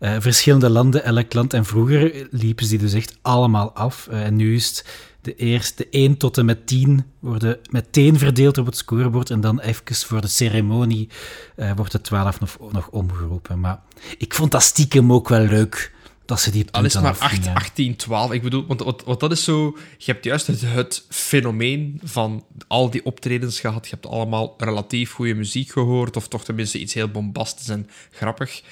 uh, 0.00 0.16
verschillende 0.18 0.70
landen, 0.70 1.04
elk 1.04 1.34
land. 1.34 1.54
En 1.54 1.64
vroeger 1.64 2.28
liepen 2.30 2.64
ze 2.64 2.70
die 2.70 2.78
dus 2.78 2.94
echt 2.94 3.18
allemaal 3.22 3.72
af. 3.72 4.08
Uh, 4.10 4.24
en 4.24 4.36
nu 4.36 4.54
is 4.54 4.66
het 4.66 4.84
de 5.22 5.34
eerste 5.34 5.86
1 5.90 6.16
tot 6.16 6.38
en 6.38 6.44
met 6.44 6.66
10 6.66 7.04
worden 7.18 7.58
meteen 7.70 8.18
verdeeld 8.18 8.58
op 8.58 8.66
het 8.66 8.76
scorebord. 8.76 9.30
En 9.30 9.40
dan 9.40 9.60
even 9.60 9.94
voor 9.94 10.20
de 10.20 10.28
ceremonie 10.28 11.08
uh, 11.56 11.72
wordt 11.76 11.92
de 11.92 12.00
12 12.00 12.40
nog, 12.40 12.56
nog 12.72 12.88
omgeroepen. 12.88 13.60
Maar 13.60 13.82
ik 14.18 14.34
vond 14.34 14.50
dat 14.50 14.62
stiekem 14.62 15.12
ook 15.12 15.28
wel 15.28 15.44
leuk. 15.44 15.92
Dat 16.24 16.40
ze 16.40 16.50
die 16.50 16.66
Al 16.70 16.84
is 16.84 16.94
maar 16.94 17.16
8, 17.18 17.46
18, 17.54 17.96
12. 17.96 18.32
Ik 18.32 18.42
bedoel, 18.42 18.66
want, 18.66 18.82
want, 18.82 19.02
want, 19.04 19.20
dat 19.20 19.32
is 19.32 19.44
zo... 19.44 19.78
Je 19.98 20.12
hebt 20.12 20.24
juist 20.24 20.46
het, 20.46 20.60
het 20.60 21.04
fenomeen 21.08 22.00
van 22.02 22.44
al 22.68 22.90
die 22.90 23.04
optredens 23.04 23.60
gehad. 23.60 23.84
Je 23.84 23.94
hebt 23.94 24.06
allemaal 24.06 24.54
relatief 24.58 25.12
goede 25.12 25.34
muziek 25.34 25.70
gehoord. 25.70 26.16
Of 26.16 26.28
toch 26.28 26.44
tenminste 26.44 26.78
iets 26.78 26.94
heel 26.94 27.08
bombastisch 27.08 27.68
en 27.68 27.88
grappig. 28.10 28.62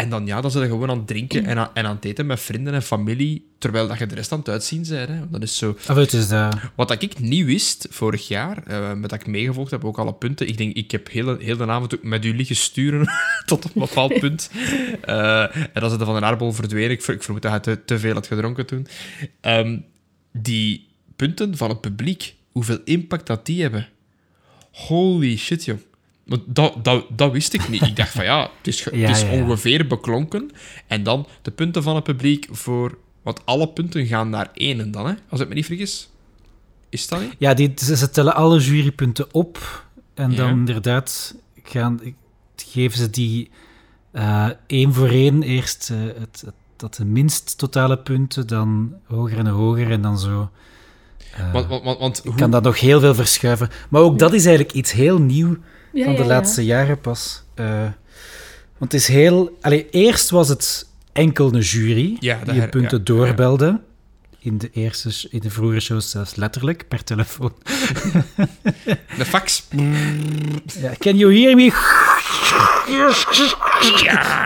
En 0.00 0.08
dan, 0.08 0.26
ja, 0.26 0.40
dan 0.40 0.50
zijn 0.50 0.64
ze 0.64 0.70
gewoon 0.70 0.90
aan 0.90 0.96
het 0.96 1.06
drinken 1.06 1.44
en 1.44 1.58
aan, 1.58 1.70
en 1.74 1.86
aan 1.86 1.94
het 1.94 2.04
eten 2.04 2.26
met 2.26 2.40
vrienden 2.40 2.74
en 2.74 2.82
familie, 2.82 3.46
terwijl 3.58 3.88
dat 3.88 3.98
je 3.98 4.06
de 4.06 4.14
rest 4.14 4.32
aan 4.32 4.38
het 4.38 4.48
uitzien 4.48 4.86
bent. 4.88 5.08
Hè. 5.08 5.28
Dat 5.30 5.42
is 5.42 5.56
zo... 5.56 5.76
Is 5.96 6.28
dat... 6.28 6.56
Wat 6.74 7.02
ik 7.02 7.18
niet 7.18 7.44
wist 7.44 7.86
vorig 7.90 8.28
jaar, 8.28 8.62
uh, 8.68 8.92
met 8.92 9.10
dat 9.10 9.20
ik 9.20 9.26
meegevolgd 9.26 9.70
heb, 9.70 9.84
ook 9.84 9.98
alle 9.98 10.14
punten. 10.14 10.48
Ik 10.48 10.56
denk, 10.56 10.76
ik 10.76 10.90
heb 10.90 11.10
heel, 11.10 11.36
heel 11.36 11.56
de 11.56 11.66
avond 11.66 11.94
ook 11.94 12.02
met 12.02 12.24
u 12.24 12.36
liggen 12.36 12.56
sturen 12.56 13.08
tot 13.46 13.64
een 13.64 13.70
bepaald 13.74 14.20
punt. 14.20 14.50
Uh, 15.08 15.56
en 15.56 15.80
dan 15.80 15.90
ze 15.90 15.98
van 15.98 16.16
een 16.16 16.24
aardbol 16.24 16.52
verdwenen. 16.52 16.90
Ik, 16.90 17.06
ik 17.06 17.22
vermoed 17.22 17.42
dat 17.42 17.50
hij 17.50 17.60
te, 17.60 17.84
te, 17.84 17.98
veel 17.98 18.14
had 18.14 18.26
gedronken 18.26 18.66
toen. 18.66 18.86
Um, 19.40 19.84
die 20.32 20.88
punten 21.16 21.56
van 21.56 21.68
het 21.68 21.80
publiek, 21.80 22.34
hoeveel 22.52 22.78
impact 22.84 23.26
dat 23.26 23.46
die 23.46 23.62
hebben. 23.62 23.88
Holy 24.72 25.36
shit, 25.36 25.64
joh. 25.64 25.78
Dat, 26.46 26.84
dat, 26.84 27.04
dat 27.08 27.32
wist 27.32 27.52
ik 27.52 27.68
niet. 27.68 27.82
Ik 27.82 27.96
dacht 27.96 28.12
van 28.12 28.24
ja, 28.24 28.40
het 28.40 28.66
is, 28.66 28.84
het 28.84 28.94
is 28.94 29.22
ongeveer 29.22 29.86
beklonken. 29.86 30.50
En 30.86 31.02
dan 31.02 31.26
de 31.42 31.50
punten 31.50 31.82
van 31.82 31.94
het 31.94 32.04
publiek 32.04 32.48
voor... 32.50 32.98
Want 33.22 33.46
alle 33.46 33.68
punten 33.68 34.06
gaan 34.06 34.30
naar 34.30 34.50
één 34.54 34.90
dan, 34.90 35.06
hè? 35.06 35.14
als 35.28 35.40
ik 35.40 35.48
me 35.48 35.54
niet 35.54 35.66
vergis. 35.66 36.10
Is 36.88 37.08
dat 37.08 37.20
niet? 37.20 37.34
Ja, 37.38 37.54
die, 37.54 37.72
ze, 37.76 38.10
tellen 38.10 38.34
alle 38.34 38.58
jurypunten 38.58 39.26
op. 39.34 39.84
En 40.14 40.34
dan 40.34 40.50
inderdaad 40.50 41.34
gaan, 41.62 42.00
geven 42.56 42.98
ze 42.98 43.10
die 43.10 43.50
uh, 44.12 44.48
één 44.66 44.94
voor 44.94 45.08
één. 45.08 45.42
Eerst 45.42 45.90
uh, 45.92 45.98
het, 46.18 46.42
het, 46.44 46.54
dat 46.76 46.94
de 46.94 47.04
minst 47.04 47.58
totale 47.58 47.98
punten, 47.98 48.46
dan 48.46 48.94
hoger 49.06 49.38
en 49.38 49.46
hoger 49.46 49.90
en 49.90 50.02
dan 50.02 50.18
zo... 50.18 50.50
Uh, 51.38 51.52
want, 51.52 51.66
want, 51.66 51.98
want, 51.98 52.20
hoe... 52.24 52.34
kan 52.34 52.50
dat 52.50 52.62
nog 52.62 52.80
heel 52.80 53.00
veel 53.00 53.14
verschuiven. 53.14 53.68
Maar 53.88 54.02
ook 54.02 54.18
dat 54.18 54.32
is 54.32 54.44
eigenlijk 54.46 54.76
iets 54.76 54.92
heel 54.92 55.18
nieuw 55.18 55.56
van 55.92 56.14
de 56.14 56.24
laatste 56.24 56.64
jaren 56.64 57.00
pas. 57.00 57.42
Uh, 57.54 57.66
want 58.78 58.92
het 58.92 58.94
is 58.94 59.08
heel... 59.08 59.58
Allee, 59.60 59.90
eerst 59.90 60.30
was 60.30 60.48
het 60.48 60.86
enkel 61.12 61.54
een 61.54 61.60
jury 61.60 62.16
die 62.18 62.54
je 62.54 62.68
punten 62.68 63.04
doorbelde. 63.04 63.80
In 64.42 64.58
de 64.58 64.70
eerste, 64.72 65.28
in 65.30 65.40
de 65.40 65.50
vroege 65.50 65.80
shows 65.80 66.10
zelfs 66.10 66.34
letterlijk, 66.34 66.88
per 66.88 67.04
telefoon. 67.04 67.52
De 69.18 69.24
fax. 69.24 69.66
Ja, 70.80 70.92
can 70.98 71.16
you 71.16 71.40
hear 71.40 71.56
me? 71.56 71.64
Ja, 72.88 73.12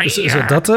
zo, 0.08 0.28
zo 0.28 0.44
dat. 0.46 0.68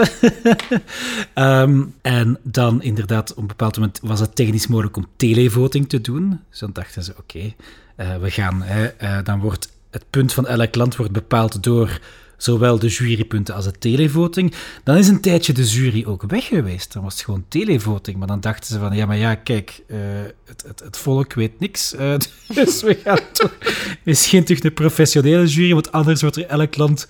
um, 1.35 1.93
en 2.01 2.39
dan 2.43 2.81
inderdaad, 2.81 3.31
op 3.31 3.37
een 3.37 3.47
bepaald 3.47 3.77
moment 3.77 3.99
was 4.03 4.19
het 4.19 4.35
technisch 4.35 4.67
mogelijk 4.67 4.97
om 4.97 5.07
televoting 5.15 5.89
te 5.89 6.01
doen. 6.01 6.41
Dus 6.49 6.59
dan 6.59 6.69
dachten 6.73 7.03
ze, 7.03 7.11
oké, 7.11 7.21
okay, 7.21 8.15
uh, 8.15 8.21
we 8.21 8.31
gaan... 8.31 8.63
Uh, 9.01 9.17
dan 9.23 9.39
wordt 9.39 9.69
het 9.89 10.03
punt 10.09 10.33
van 10.33 10.47
elk 10.47 10.75
land 10.75 10.95
wordt 10.95 11.11
bepaald 11.11 11.63
door 11.63 11.99
zowel 12.37 12.79
de 12.79 12.87
jurypunten 12.87 13.55
als 13.55 13.65
de 13.65 13.71
televoting. 13.71 14.53
Dan 14.83 14.97
is 14.97 15.07
een 15.07 15.21
tijdje 15.21 15.53
de 15.53 15.63
jury 15.63 16.05
ook 16.05 16.23
weg 16.27 16.45
geweest. 16.45 16.93
Dan 16.93 17.03
was 17.03 17.13
het 17.13 17.23
gewoon 17.23 17.45
televoting. 17.47 18.17
Maar 18.17 18.27
dan 18.27 18.39
dachten 18.39 18.73
ze 18.73 18.79
van, 18.79 18.95
ja, 18.95 19.05
maar 19.05 19.17
ja, 19.17 19.35
kijk, 19.35 19.81
uh, 19.87 19.97
het, 20.45 20.63
het, 20.67 20.79
het, 20.79 20.97
volk 20.97 21.33
weet 21.33 21.59
niks. 21.59 21.93
Uh, 21.93 22.15
dus 22.55 22.81
we 22.81 22.99
gaan 23.03 23.19
toch 23.31 23.57
misschien 24.03 24.43
toch 24.43 24.59
de 24.59 24.71
professionele 24.71 25.45
jury, 25.45 25.73
want 25.73 25.91
anders 25.91 26.21
wordt 26.21 26.37
er 26.37 26.45
elk 26.45 26.77
land... 26.77 27.07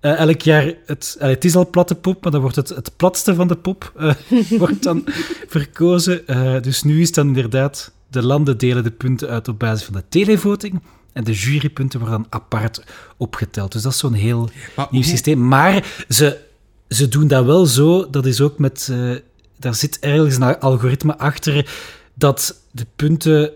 Uh, 0.00 0.18
elk 0.18 0.40
jaar, 0.40 0.74
het, 0.86 1.16
het 1.18 1.44
is 1.44 1.56
al 1.56 1.70
platte 1.70 1.94
pop, 1.94 2.22
maar 2.22 2.32
dan 2.32 2.40
wordt 2.40 2.56
het, 2.56 2.68
het 2.68 2.96
platste 2.96 3.34
van 3.34 3.48
de 3.48 3.56
pop 3.56 3.92
wordt 4.58 4.82
dan 4.82 5.04
verkozen. 5.46 6.22
dus 6.62 6.82
nu 6.82 7.00
is 7.00 7.12
dan 7.12 7.26
inderdaad, 7.26 7.92
de 8.10 8.22
landen 8.22 8.58
delen 8.58 8.84
de 8.84 8.90
punten 8.90 9.28
uit 9.28 9.48
op 9.48 9.58
basis 9.58 9.84
van 9.84 9.94
de 9.94 10.02
televoting. 10.08 10.80
En 11.16 11.24
de 11.24 11.32
jurypunten 11.32 12.00
worden 12.00 12.18
dan 12.18 12.26
apart 12.30 12.84
opgeteld. 13.16 13.72
Dus 13.72 13.82
dat 13.82 13.92
is 13.92 13.98
zo'n 13.98 14.12
heel 14.12 14.50
nieuw 14.90 15.02
systeem. 15.02 15.48
Maar 15.48 16.04
ze, 16.08 16.40
ze 16.88 17.08
doen 17.08 17.28
dat 17.28 17.44
wel 17.44 17.66
zo, 17.66 18.10
dat 18.10 18.26
is 18.26 18.40
ook 18.40 18.58
met... 18.58 18.88
Uh, 18.90 19.16
daar 19.56 19.74
zit 19.74 19.98
ergens 19.98 20.36
een 20.36 20.58
algoritme 20.58 21.18
achter 21.18 21.70
dat 22.14 22.62
de 22.70 22.86
punten... 22.96 23.50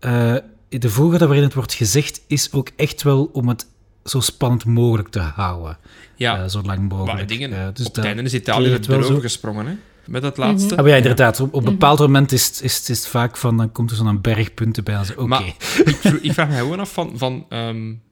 Uh, 0.00 0.36
de 0.68 0.90
volgorde 0.90 1.26
waarin 1.26 1.44
het 1.44 1.54
wordt 1.54 1.74
gezegd, 1.74 2.20
is 2.26 2.52
ook 2.52 2.68
echt 2.76 3.02
wel 3.02 3.30
om 3.32 3.48
het 3.48 3.66
zo 4.04 4.20
spannend 4.20 4.64
mogelijk 4.64 5.08
te 5.08 5.20
houden. 5.20 5.78
Ja. 6.16 6.42
Uh, 6.42 6.48
zo 6.48 6.62
lang 6.62 6.88
mogelijk. 6.88 7.12
Maar 7.12 7.26
dingen, 7.26 7.74
dus 7.74 7.86
op 7.86 7.94
het 7.94 8.04
einde 8.04 8.22
is 8.22 8.34
Italië 8.34 8.70
het 8.70 8.88
erover 8.88 9.20
gesprongen, 9.20 9.66
hè? 9.66 9.74
Met 10.06 10.22
dat 10.22 10.36
laatste. 10.36 10.76
Mm 10.80 10.86
ja, 10.86 10.96
inderdaad. 10.96 11.40
Op, 11.40 11.54
op 11.54 11.66
een 11.66 11.72
bepaald 11.72 11.98
moment 11.98 12.32
is, 12.32 12.60
is, 12.60 12.88
is 12.90 12.98
het 12.98 13.06
vaak 13.06 13.36
van, 13.36 13.56
dan 13.56 13.72
komt 13.72 13.90
er 13.90 13.96
zo'n 13.96 14.20
berg 14.20 14.54
punten 14.54 14.84
bij. 14.84 15.00
Oké. 15.00 15.22
Okay. 15.22 15.54
ik, 15.84 16.02
ik, 16.22 16.32
vraag 16.32 16.48
me 16.48 16.56
gewoon 16.56 16.80
af 16.80 16.92
van... 16.92 17.12
van 17.14 17.46
um, 17.48 18.02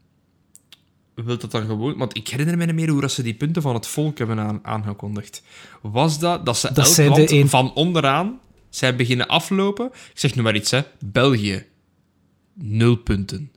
wilt 1.14 1.40
dat 1.40 1.50
dan 1.50 1.66
gewoon... 1.66 1.96
Want 1.96 2.16
ik 2.16 2.28
herinner 2.28 2.56
me 2.56 2.64
niet 2.64 2.74
meer 2.74 2.88
hoe 2.88 3.00
dat 3.00 3.12
ze 3.12 3.22
die 3.22 3.34
punten 3.34 3.62
van 3.62 3.74
het 3.74 3.86
volk 3.86 4.18
hebben 4.18 4.38
aan, 4.38 4.60
aangekondigd. 4.62 5.42
Was 5.80 6.18
dat 6.18 6.46
dat 6.46 6.58
ze 6.58 6.72
dat 6.72 6.98
elk 6.98 7.16
land 7.16 7.30
een... 7.30 7.48
van 7.48 7.74
onderaan 7.74 8.40
zijn 8.68 8.96
beginnen 8.96 9.26
aflopen? 9.26 9.86
Ik 9.86 10.18
zeg 10.18 10.34
nu 10.34 10.42
maar 10.42 10.54
iets, 10.54 10.70
hè. 10.70 10.80
België. 11.04 11.66
Nul 12.54 12.96
punten. 12.96 13.50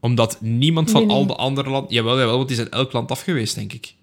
Omdat 0.00 0.40
niemand 0.40 0.90
van 0.90 1.10
al 1.10 1.26
de 1.26 1.34
andere 1.34 1.70
landen... 1.70 1.94
Jawel, 1.94 2.18
jawel, 2.18 2.36
want 2.36 2.48
die 2.48 2.56
zijn 2.56 2.70
elk 2.70 2.92
land 2.92 3.10
af 3.10 3.20
geweest, 3.20 3.54
denk 3.54 3.72
ik. 3.72 3.94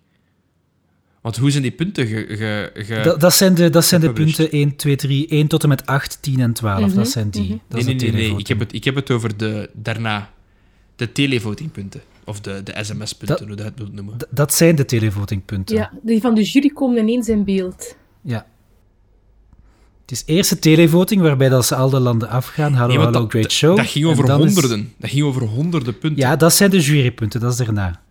Want 1.26 1.38
hoe 1.38 1.52
zijn 1.52 1.64
die 1.64 1.72
punten 1.72 2.08
ge... 2.08 2.26
ge, 2.28 2.72
ge... 2.74 3.02
Dat, 3.04 3.20
dat 3.20 3.34
zijn 3.34 3.54
de, 3.54 3.70
dat 3.70 3.86
zijn 3.86 4.02
de 4.02 4.14
punten 4.14 4.52
1, 4.52 4.76
2, 4.76 4.96
3, 4.96 5.28
1 5.28 5.48
tot 5.48 5.64
en 5.64 5.70
met 5.70 5.86
8, 5.86 6.18
10 6.22 6.40
en 6.40 6.54
12. 6.54 6.80
Mm 6.80 6.86
-hmm. 6.86 6.96
Dat 6.96 7.08
zijn 7.08 7.30
die. 7.30 7.42
Mm 7.42 7.48
-hmm. 7.48 7.62
dat 7.68 7.86
nee, 7.86 7.96
nee, 7.96 8.12
nee, 8.12 8.30
nee. 8.30 8.40
Ik 8.40 8.48
heb, 8.48 8.60
het, 8.60 8.74
ik 8.74 8.84
heb 8.84 8.96
het 8.96 9.12
over 9.12 9.38
de 9.38 9.70
daarna. 9.74 10.30
De 10.96 11.12
televotingpunten. 11.12 12.02
Of 12.26 12.42
de, 12.42 12.64
de 12.64 12.74
sms-punten, 12.82 13.48
hoe 13.48 13.56
dat 13.56 13.66
het 13.66 13.78
wilt 13.78 13.94
noemen. 13.94 14.18
Dat 14.30 14.54
zijn 14.54 14.76
de 14.76 14.86
televotingpunten. 14.86 15.76
Ja, 15.76 15.92
die 16.02 16.22
van 16.22 16.36
de 16.36 16.44
jury 16.44 16.70
komen 16.70 16.98
ineens 16.98 17.28
in 17.28 17.44
beeld. 17.44 17.96
Ja. 18.22 18.46
Het 20.02 20.12
is 20.12 20.24
eerst 20.26 20.50
de 20.50 20.60
televoting, 20.60 21.22
waarbij 21.22 21.50
dat 21.50 21.66
ze 21.66 21.76
al 21.76 21.90
de 21.90 22.00
landen 22.00 22.30
afgaan. 22.30 22.74
Hallo, 22.74 22.94
nee, 22.94 23.04
hallo, 23.04 23.20
dat, 23.20 23.30
great 23.30 23.52
show. 23.52 23.78
Dat 23.78 23.88
ging 23.88 24.06
over 24.06 24.32
honderden. 24.32 24.80
Is... 24.80 24.86
Dat 24.98 25.10
ging 25.10 25.24
over 25.24 25.42
honderden 25.42 25.98
punten. 25.98 26.22
Ja, 26.22 26.36
dat 26.36 26.54
zijn 26.54 26.70
de 26.70 26.80
jurypunten, 26.80 27.40
dat 27.40 27.52
is 27.52 27.58
daarna. 27.58 28.04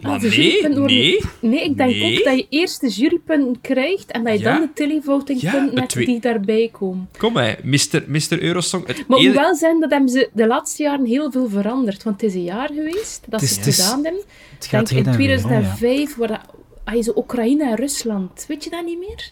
Maar 0.00 0.20
nee, 0.20 0.68
nee. 0.68 1.20
Nee, 1.40 1.64
ik 1.64 1.76
denk 1.76 1.90
nee. 1.90 2.18
ook 2.18 2.24
dat 2.24 2.36
je 2.38 2.46
eerst 2.48 2.80
de 2.80 2.88
jurypunten 2.88 3.60
krijgt 3.60 4.10
en 4.10 4.24
dat 4.24 4.38
je 4.38 4.44
Ja. 4.44 4.52
dan 4.52 4.60
de 4.60 4.72
televotingpunten 4.74 5.80
Ja, 5.80 5.86
twee- 5.86 6.06
die 6.06 6.20
daarbij 6.20 6.68
komen. 6.72 7.08
Kom 7.18 7.36
hè, 7.36 7.52
Mr. 7.62 8.04
Mr. 8.06 8.42
Eurosong. 8.42 8.86
Het 8.86 9.04
Maar 9.08 9.32
wel 9.32 9.54
zijn 9.54 9.80
dat 9.80 9.90
hebben 9.90 10.08
ze 10.08 10.30
de 10.32 10.46
laatste 10.46 10.82
jaren 10.82 11.04
heel 11.06 11.30
veel 11.30 11.48
veranderd. 11.48 12.02
Want 12.02 12.20
het 12.20 12.30
is 12.30 12.34
een 12.36 12.44
jaar 12.44 12.70
geweest 12.74 13.20
dat 13.28 13.42
is- 13.42 13.48
ze 13.52 13.58
het 13.58 13.66
is- 13.66 13.76
gedaan 13.80 14.04
hebben. 14.04 14.22
Het 14.54 14.64
Ik 14.64 14.70
gaat 14.70 14.88
denk 14.88 15.06
in 15.06 15.12
en 15.12 15.18
weer, 15.18 15.28
hè, 15.28 15.34
ja. 15.34 15.40
2005, 15.40 16.14
waar 16.16 16.28
dat, 16.28 16.40
ah, 16.84 17.16
Oekraïne 17.16 17.64
en 17.70 17.76
Rusland. 17.76 18.44
Weet 18.48 18.64
je 18.64 18.70
dat 18.70 18.84
niet 18.84 18.98
meer? 18.98 19.30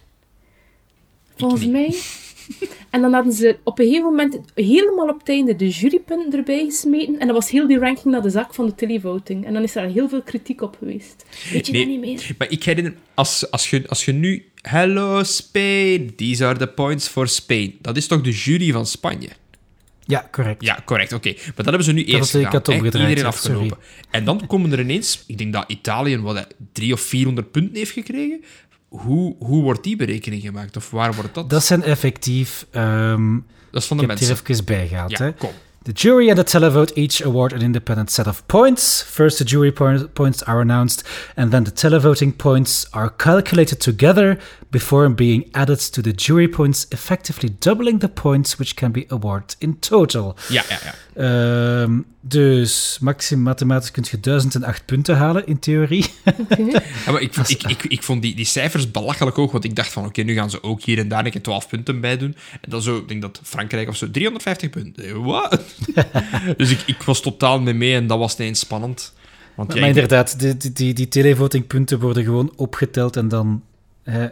Volgens 1.36 1.66
mij. 1.66 1.94
En 2.90 3.00
dan 3.00 3.12
hadden 3.12 3.32
ze 3.32 3.56
op 3.64 3.78
een 3.78 3.84
gegeven 3.84 4.04
moment 4.08 4.40
helemaal 4.54 5.08
op 5.08 5.18
het 5.18 5.28
einde 5.28 5.56
de 5.56 5.68
jurypunten 5.68 6.38
erbij 6.38 6.64
gesmeten. 6.64 7.18
En 7.18 7.26
dan 7.26 7.34
was 7.36 7.50
heel 7.50 7.66
die 7.66 7.78
ranking 7.78 8.04
naar 8.04 8.22
de 8.22 8.30
zak 8.30 8.54
van 8.54 8.66
de 8.66 8.74
televoting. 8.74 9.46
En 9.46 9.52
dan 9.52 9.62
is 9.62 9.72
daar 9.72 9.86
heel 9.86 10.08
veel 10.08 10.22
kritiek 10.22 10.62
op 10.62 10.76
geweest. 10.78 11.24
Weet 11.52 11.66
je 11.66 11.72
Nee. 11.72 11.80
dat 11.80 11.90
niet 11.90 12.00
meer? 12.00 12.34
Maar 12.38 12.50
ik 12.50 12.64
herinner, 12.64 12.94
als, 13.14 13.50
als, 13.50 13.70
je, 13.70 13.88
als 13.88 14.04
je 14.04 14.12
nu... 14.12 14.44
Hello 14.60 15.22
Spain, 15.22 16.14
these 16.16 16.44
are 16.44 16.58
the 16.58 16.66
points 16.66 17.08
for 17.08 17.28
Spain. 17.28 17.78
Dat 17.80 17.96
is 17.96 18.06
toch 18.06 18.20
de 18.20 18.30
jury 18.30 18.72
van 18.72 18.86
Spanje? 18.86 19.28
Ja, 20.04 20.28
correct. 20.30 20.64
Ja, 20.64 20.82
correct, 20.84 21.12
oké. 21.12 21.28
Maar 21.28 21.52
dat 21.56 21.64
hebben 21.66 21.84
ze 21.84 21.92
nu 21.92 22.04
eerst 22.04 22.34
ik 22.34 22.44
gedaan. 22.44 22.52
had 22.52 22.66
het 22.66 22.66
hè. 22.66 22.72
omgedraaid, 22.82 23.08
Iedereen 23.08 23.30
afgelopen. 23.30 23.78
En 24.10 24.24
dan 24.24 24.46
komen 24.46 24.72
er 24.72 24.80
ineens... 24.80 25.24
Ik 25.26 25.38
denk 25.38 25.52
dat 25.52 25.64
Italië 25.66 26.18
wat, 26.18 26.36
hè, 26.36 26.42
drie 26.72 26.92
of 26.92 27.00
400 27.00 27.50
punten 27.50 27.76
heeft 27.76 27.90
gekregen. 27.90 28.44
Hoe, 28.90 29.36
hoe 29.38 29.62
wordt 29.62 29.84
die 29.84 29.96
berekening 29.96 30.42
gemaakt? 30.42 30.76
Of 30.76 30.90
waar 30.90 31.14
wordt 31.14 31.34
dat? 31.34 31.50
Dat 31.50 31.64
zijn 31.64 31.82
effectief... 31.82 32.66
ehm, 32.70 33.38
Dat 33.70 33.82
is 33.82 33.88
van 33.88 33.96
ik 34.00 34.02
de 34.06 34.10
heb 34.10 34.18
het 34.18 34.28
mensen. 34.28 34.46
hier 34.46 34.52
even 34.52 34.64
bijgehaald. 34.64 35.10
Ja, 35.10 35.24
hè. 35.24 35.32
kom. 35.32 35.50
The 35.82 35.92
jury 35.92 36.28
and 36.28 36.36
the 36.36 36.44
televote 36.44 36.94
each 36.94 37.22
award 37.22 37.52
an 37.52 37.60
independent 37.60 38.10
set 38.12 38.26
of 38.26 38.46
points. 38.46 39.02
First, 39.08 39.36
the 39.36 39.44
jury 39.44 39.72
po- 39.72 40.08
points 40.12 40.44
are 40.44 40.60
announced, 40.60 41.08
and 41.36 41.50
then 41.50 41.64
the 41.64 41.72
televoting 41.72 42.36
points 42.36 42.86
are 42.90 43.12
calculated 43.16 43.80
together 43.80 44.38
before 44.70 45.10
being 45.14 45.46
added 45.50 45.92
to 45.92 46.02
the 46.02 46.12
jury 46.14 46.48
points, 46.48 46.86
effectively 46.88 47.54
doubling 47.58 48.00
the 48.00 48.08
points 48.08 48.56
which 48.56 48.74
can 48.74 48.92
be 48.92 49.04
awarded 49.08 49.56
in 49.58 49.78
total. 49.78 50.36
Ja, 50.48 50.62
ja, 50.68 50.78
ja. 50.84 50.94
Ehm, 51.82 51.98
dus 52.20 52.98
maximum 53.00 53.44
mathematisch 53.44 53.90
kun 53.90 54.04
je 54.10 54.20
1008 54.20 54.84
punten 54.86 55.16
halen, 55.16 55.46
in 55.46 55.58
theorie. 55.58 56.04
Ja, 57.04 57.12
maar 57.12 57.20
ik, 57.20 57.36
ik, 57.36 57.62
ik, 57.62 57.84
ik 57.84 58.02
vond 58.02 58.22
die, 58.22 58.34
die 58.34 58.44
cijfers 58.44 58.90
belachelijk 58.90 59.36
hoog, 59.36 59.52
want 59.52 59.64
ik 59.64 59.76
dacht 59.76 59.92
van, 59.92 60.04
oké, 60.04 60.22
nu 60.22 60.34
gaan 60.34 60.50
ze 60.50 60.62
ook 60.62 60.82
hier 60.82 60.98
en 60.98 61.08
daar 61.08 61.24
een 61.24 61.30
keer 61.30 61.42
12 61.42 61.68
punten 61.68 62.00
bij 62.00 62.16
doen. 62.16 62.36
En 62.60 62.70
dan 62.70 62.82
zo, 62.82 62.96
ik 62.96 63.08
denk 63.08 63.22
dat 63.22 63.40
Frankrijk 63.42 63.88
of 63.88 63.96
zo, 63.96 64.10
350 64.10 64.70
punten. 64.70 65.04
Eh, 65.04 65.12
Wat? 65.24 65.60
dus 66.56 66.70
ik, 66.70 66.80
ik 66.86 67.02
was 67.02 67.20
totaal 67.20 67.60
mee 67.60 67.74
mee 67.74 67.94
en 67.94 68.06
dat 68.06 68.18
was 68.18 68.34
ineens 68.38 68.60
spannend. 68.60 69.12
Want 69.54 69.68
Maar, 69.68 69.78
ja, 69.78 69.82
ik- 69.86 69.88
inderdaad, 69.94 70.38
die, 70.40 70.56
die, 70.56 70.72
die, 70.72 70.92
die 70.94 71.08
televotingpunten 71.08 72.00
worden 72.00 72.24
gewoon 72.24 72.52
opgeteld 72.56 73.16
en 73.16 73.28
dan 73.28 73.62
hè, 74.02 74.26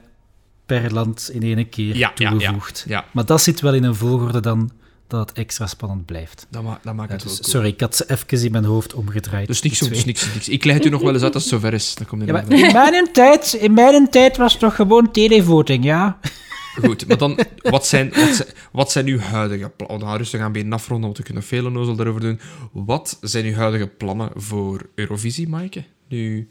per 0.68 0.92
land 0.92 1.30
in 1.32 1.42
één 1.42 1.68
keer 1.68 1.96
Ja, 1.96 2.12
ja, 2.14 2.24
ja. 2.24 2.30
toegevoegd. 2.30 2.84
ja, 2.88 3.04
Maar 3.12 3.24
dat 3.24 3.42
zit 3.42 3.60
wel 3.60 3.74
in 3.74 3.84
een 3.84 3.94
volgorde 3.94 4.40
dan 4.40 4.70
dat 5.06 5.28
het 5.28 5.38
extra 5.38 5.66
spannend 5.66 6.06
blijft. 6.06 6.46
dat, 6.50 6.62
ma 6.62 6.80
dat 6.82 6.94
maakt 6.94 7.12
het 7.12 7.22
dus, 7.22 7.32
cool. 7.32 7.48
sorry, 7.48 7.68
ik 7.68 7.80
had 7.80 7.96
ze 7.96 8.04
even 8.10 8.44
in 8.44 8.52
mijn 8.52 8.64
hoofd 8.64 8.94
omgedraaid. 8.94 9.46
Dus 9.46 9.62
niks, 9.62 9.78
dus 9.78 10.04
niks, 10.04 10.34
niks. 10.34 10.48
Ik 10.48 10.64
leg 10.64 10.74
het 10.74 10.84
u 10.84 10.88
nog 10.88 11.02
wel 11.02 11.12
eens 11.14 11.22
uit 11.22 11.34
als 11.34 11.42
het 11.42 11.52
zover 11.52 11.72
is. 11.72 11.96
Komt 12.06 12.26
maar 12.26 12.52
in, 12.52 12.72
mijn 12.72 13.12
tijd, 13.12 13.52
in 13.52 13.74
mijn 13.74 14.10
tijd 14.10 14.36
was 14.36 14.52
het 14.52 14.60
toch 14.60 14.74
gewoon 14.74 15.10
televoting, 15.10 15.84
ja? 15.84 16.18
Goed, 16.84 17.06
maar 17.06 17.18
dan, 17.18 17.38
wat 17.62 17.86
zijn, 17.86 18.08
wat 18.14 18.34
zijn, 18.34 18.48
wat 18.72 18.92
zijn 18.92 19.06
uw 19.06 19.18
huidige 19.18 19.68
plannen? 19.68 19.98
We 19.98 20.04
gaan 20.06 20.16
rustig 20.16 20.40
aan 20.40 20.52
bij 20.52 20.66
afronden, 20.70 21.04
want 21.06 21.18
we 21.18 21.24
kunnen 21.24 21.42
veel 21.42 21.66
onnozel 21.66 21.96
daarover 21.96 22.20
doen. 22.20 22.40
Wat 22.72 23.18
zijn 23.20 23.44
uw 23.44 23.54
huidige 23.54 23.86
plannen 23.86 24.30
voor 24.34 24.88
Eurovisie, 24.94 25.48
Maaike? 25.48 25.84
Nu, 26.08 26.48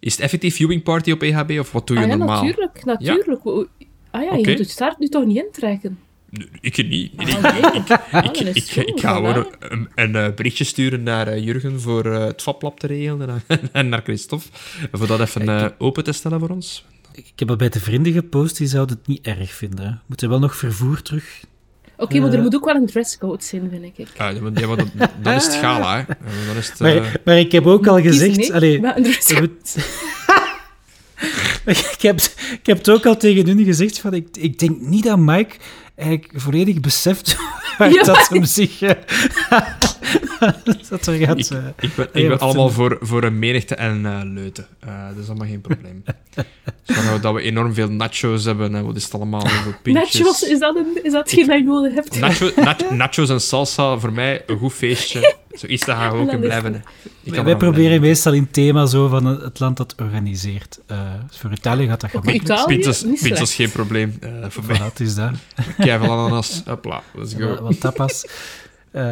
is 0.00 0.12
het 0.12 0.20
effectief 0.20 0.54
viewing 0.54 0.82
party 0.82 1.10
op 1.10 1.22
EHB, 1.22 1.58
of 1.58 1.72
wat 1.72 1.86
doe 1.86 1.96
je 1.96 2.02
Ah 2.02 2.08
ja, 2.08 2.16
normaal? 2.16 2.42
natuurlijk. 2.44 2.84
natuurlijk. 2.84 3.44
Ah 4.10 4.22
ja, 4.22 4.34
je 4.34 4.48
moet 4.48 4.58
het 4.58 4.70
start 4.70 4.98
nu 4.98 5.08
toch 5.08 5.24
niet 5.24 5.36
intrekken? 5.36 5.98
Ik 6.60 6.88
niet. 6.88 7.16
Nee, 7.16 7.34
Ah, 7.36 7.42
nee. 7.42 8.52
ik, 8.52 8.94
Ah, 8.94 9.00
ga 9.00 9.14
gewoon 9.14 9.46
een, 9.58 9.88
een, 9.94 10.14
eh, 10.16 10.34
berichtje 10.34 10.64
sturen 10.64 11.02
naar 11.02 11.26
eh, 11.28 11.44
Jurgen 11.44 11.80
voor 11.80 12.04
eh, 12.06 12.24
het 12.24 12.42
vaplab 12.42 12.80
te 12.80 12.86
regelen 12.86 13.42
en, 13.46 13.58
en 13.72 13.88
naar 13.88 14.02
Christophe. 14.02 14.46
Voor 14.92 15.06
dat 15.06 15.20
even 15.20 15.74
open 15.78 16.04
te 16.04 16.12
stellen 16.12 16.40
voor 16.40 16.48
ons. 16.48 16.84
Ik 17.12 17.32
heb 17.36 17.50
al 17.50 17.56
bij 17.56 17.68
de 17.68 17.80
vrienden 17.80 18.12
gepost, 18.12 18.56
die 18.56 18.66
zouden 18.66 18.96
het 18.96 19.06
niet 19.06 19.26
erg 19.26 19.50
vinden. 19.52 20.02
Moeten 20.06 20.28
wel 20.28 20.38
nog 20.38 20.56
vervoer 20.56 21.02
terug. 21.02 21.44
Oké, 22.00 22.18
maar 22.20 22.28
er 22.30 22.36
Eh. 22.36 22.42
moet 22.42 22.54
ook 22.54 22.64
wel 22.64 22.74
een 22.74 22.86
dresscode 22.86 23.42
zijn, 23.44 23.68
vind 23.70 23.84
ik. 23.98 24.06
Ah, 24.16 24.32
ja, 24.34 24.40
maar- 24.40 24.50
ja, 24.60 24.66
maar 24.66 24.76
dat, 24.76 24.86
dat 25.22 25.34
is 25.36 25.44
het 25.46 25.54
gala, 25.54 25.96
hè. 25.96 26.02
Dat 26.46 26.56
is 26.56 26.68
het, 26.70 26.78
Maar, 26.80 26.96
eh, 26.96 27.02
maar 27.24 27.38
ik 27.38 27.52
heb 27.52 27.66
ook 27.66 27.86
al 27.86 28.00
gezegd... 28.00 28.50
allee, 28.52 28.80
Maar 28.80 28.96
een 28.96 29.02
dresscode. 29.02 29.50
ik, 31.64 31.96
heb, 32.00 32.20
ik 32.52 32.60
heb 32.66 32.78
het 32.78 32.90
ook 32.90 33.06
al 33.06 33.16
tegen 33.16 33.46
hun 33.46 33.64
gezegd, 33.64 33.98
van, 33.98 34.14
ik, 34.14 34.26
ik 34.38 34.58
denk 34.58 34.80
niet 34.80 35.04
dat 35.04 35.18
Mike 35.18 35.54
eigenlijk 35.96 36.32
volledig 36.40 36.80
beseft 36.80 37.36
waar 37.78 37.92
Ja. 37.92 38.02
dat 38.02 38.28
hem 38.28 38.44
zich... 38.44 38.82
eh, 38.82 38.90
dat 40.88 41.06
er 41.06 41.14
gaat... 41.14 41.38
Ik, 41.38 41.50
eh, 41.50 41.58
ik 41.80 41.94
ben, 41.94 42.08
ik 42.12 42.28
ben 42.28 42.38
allemaal 42.38 42.66
een- 42.66 42.72
voor, 42.72 42.98
voor 43.00 43.22
een 43.24 43.38
menigte 43.38 43.74
en 43.74 44.06
eh, 44.06 44.20
leuten. 44.24 44.66
Eh, 44.80 45.08
dat 45.14 45.22
is 45.22 45.28
allemaal 45.28 45.46
geen 45.46 45.60
probleem. 45.60 46.04
We 46.86 47.18
dat 47.20 47.34
we 47.34 47.40
enorm 47.42 47.74
veel 47.74 47.88
nachos 47.90 48.44
hebben 48.44 48.74
en 48.74 48.84
wat 48.84 48.96
is 48.96 49.04
het 49.04 49.14
allemaal. 49.14 49.46
Nachos, 49.84 50.42
is 50.42 50.58
dat, 50.58 50.76
een, 50.76 50.98
is 51.04 51.12
dat 51.12 51.30
hetgeen 51.30 51.46
dat 51.46 51.58
je 51.58 51.64
nodig 51.64 51.94
hebt? 51.94 52.20
Nacho, 52.20 52.50
nach- 52.56 52.90
nachos 52.90 53.28
en 53.30 53.40
salsa, 53.40 53.98
voor 53.98 54.12
mij 54.12 54.42
een 54.46 54.58
goed 54.58 54.72
feestje. 54.72 55.34
Zoiets 55.52 55.84
dat 55.84 55.96
gaan 55.96 56.10
we 56.12 56.18
ook 56.18 56.24
Dat 56.26 56.34
in 56.34 56.40
is 56.40 56.46
blijven. 56.46 56.72
hè. 56.72 56.78
Ik 56.78 56.84
kan 57.32 57.32
wij 57.32 57.38
ervan 57.38 57.56
proberen 57.58 57.74
blijven. 57.84 58.00
meestal 58.00 58.32
in 58.32 58.50
thema 58.50 58.86
zo 58.86 59.08
van 59.08 59.24
het 59.26 59.58
land 59.60 59.76
dat 59.76 59.94
organiseert. 59.98 60.78
Eh, 60.86 60.98
dus 61.28 61.38
voor 61.38 61.52
Italië 61.52 61.86
gaat 61.86 62.00
dat 62.00 62.10
gemakkelijk. 62.10 62.42
Italië, 62.42 62.76
Pizza's, 62.76 63.02
niet 63.02 63.12
pizza's 63.22 63.36
slecht. 63.36 63.52
geen 63.52 63.70
probleem. 63.70 64.16
eh, 64.20 64.30
voor 64.48 64.64
mij. 64.66 64.76
Voilà, 64.78 64.92
is 64.98 65.14
dat. 65.14 65.30
Keivel 65.78 66.10
ananas. 66.10 66.62
Hopla, 66.66 67.02
let's 67.14 67.34
Wat, 67.34 67.42
go. 67.58 67.62
wat 67.62 67.80
tapas. 67.80 68.24
Eh, 68.90 69.02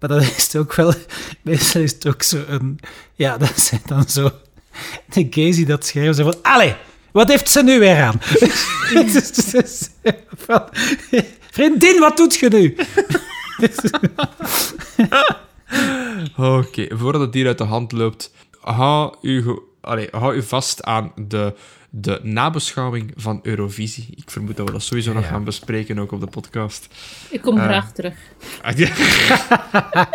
maar 0.00 0.08
dan 0.08 0.20
is 0.20 0.42
het 0.44 0.56
ook 0.56 0.74
wel... 0.74 0.92
Meestal 1.42 1.80
is 1.82 1.92
het 1.92 2.06
ook 2.06 2.22
zo 2.22 2.44
een... 2.48 2.78
Ja, 3.14 3.36
dat 3.38 3.58
zijn 3.60 3.80
dan 3.86 4.08
zo... 4.08 4.30
De 5.12 5.26
gays 5.30 5.56
die 5.56 5.66
dat 5.66 5.86
schrijven, 5.86 6.14
zo 6.14 6.22
van... 6.24 6.34
Allee, 6.42 6.74
wat 7.12 7.28
heeft 7.28 7.48
ze 7.48 7.62
nu 7.62 7.78
weer 7.78 8.02
aan? 8.02 8.20
Dus- 8.92 9.32
dus- 9.32 9.50
dus- 9.50 9.88
van, 10.36 10.68
Vriendin, 11.50 11.98
wat 11.98 12.16
doet 12.16 12.34
je 12.36 12.48
nu? 12.48 12.76
Oké, 16.36 16.86
voordat 16.96 17.20
het 17.20 17.34
hier 17.34 17.46
uit 17.46 17.58
de 17.58 17.64
hand 17.64 17.92
loopt, 17.92 18.32
hou 18.60 19.14
u, 19.22 19.44
allee, 19.80 20.08
hou 20.10 20.34
u 20.36 20.42
vast 20.42 20.82
aan 20.84 21.12
de, 21.28 21.54
de 21.90 22.20
nabeschouwing 22.22 23.12
van 23.16 23.40
Eurovisie. 23.42 24.06
Ik 24.16 24.30
vermoed 24.30 24.56
dat 24.56 24.66
we 24.66 24.72
dat 24.72 24.82
sowieso 24.82 25.12
nog 25.12 25.22
Ja. 25.22 25.28
gaan 25.28 25.44
bespreken, 25.44 25.98
ook 25.98 26.12
op 26.12 26.20
de 26.20 26.26
podcast. 26.26 26.88
Ik 27.30 27.40
kom 27.40 27.58
Eh. 27.58 27.64
graag 27.64 27.92
terug. 27.92 28.14
Ah. 28.62 28.72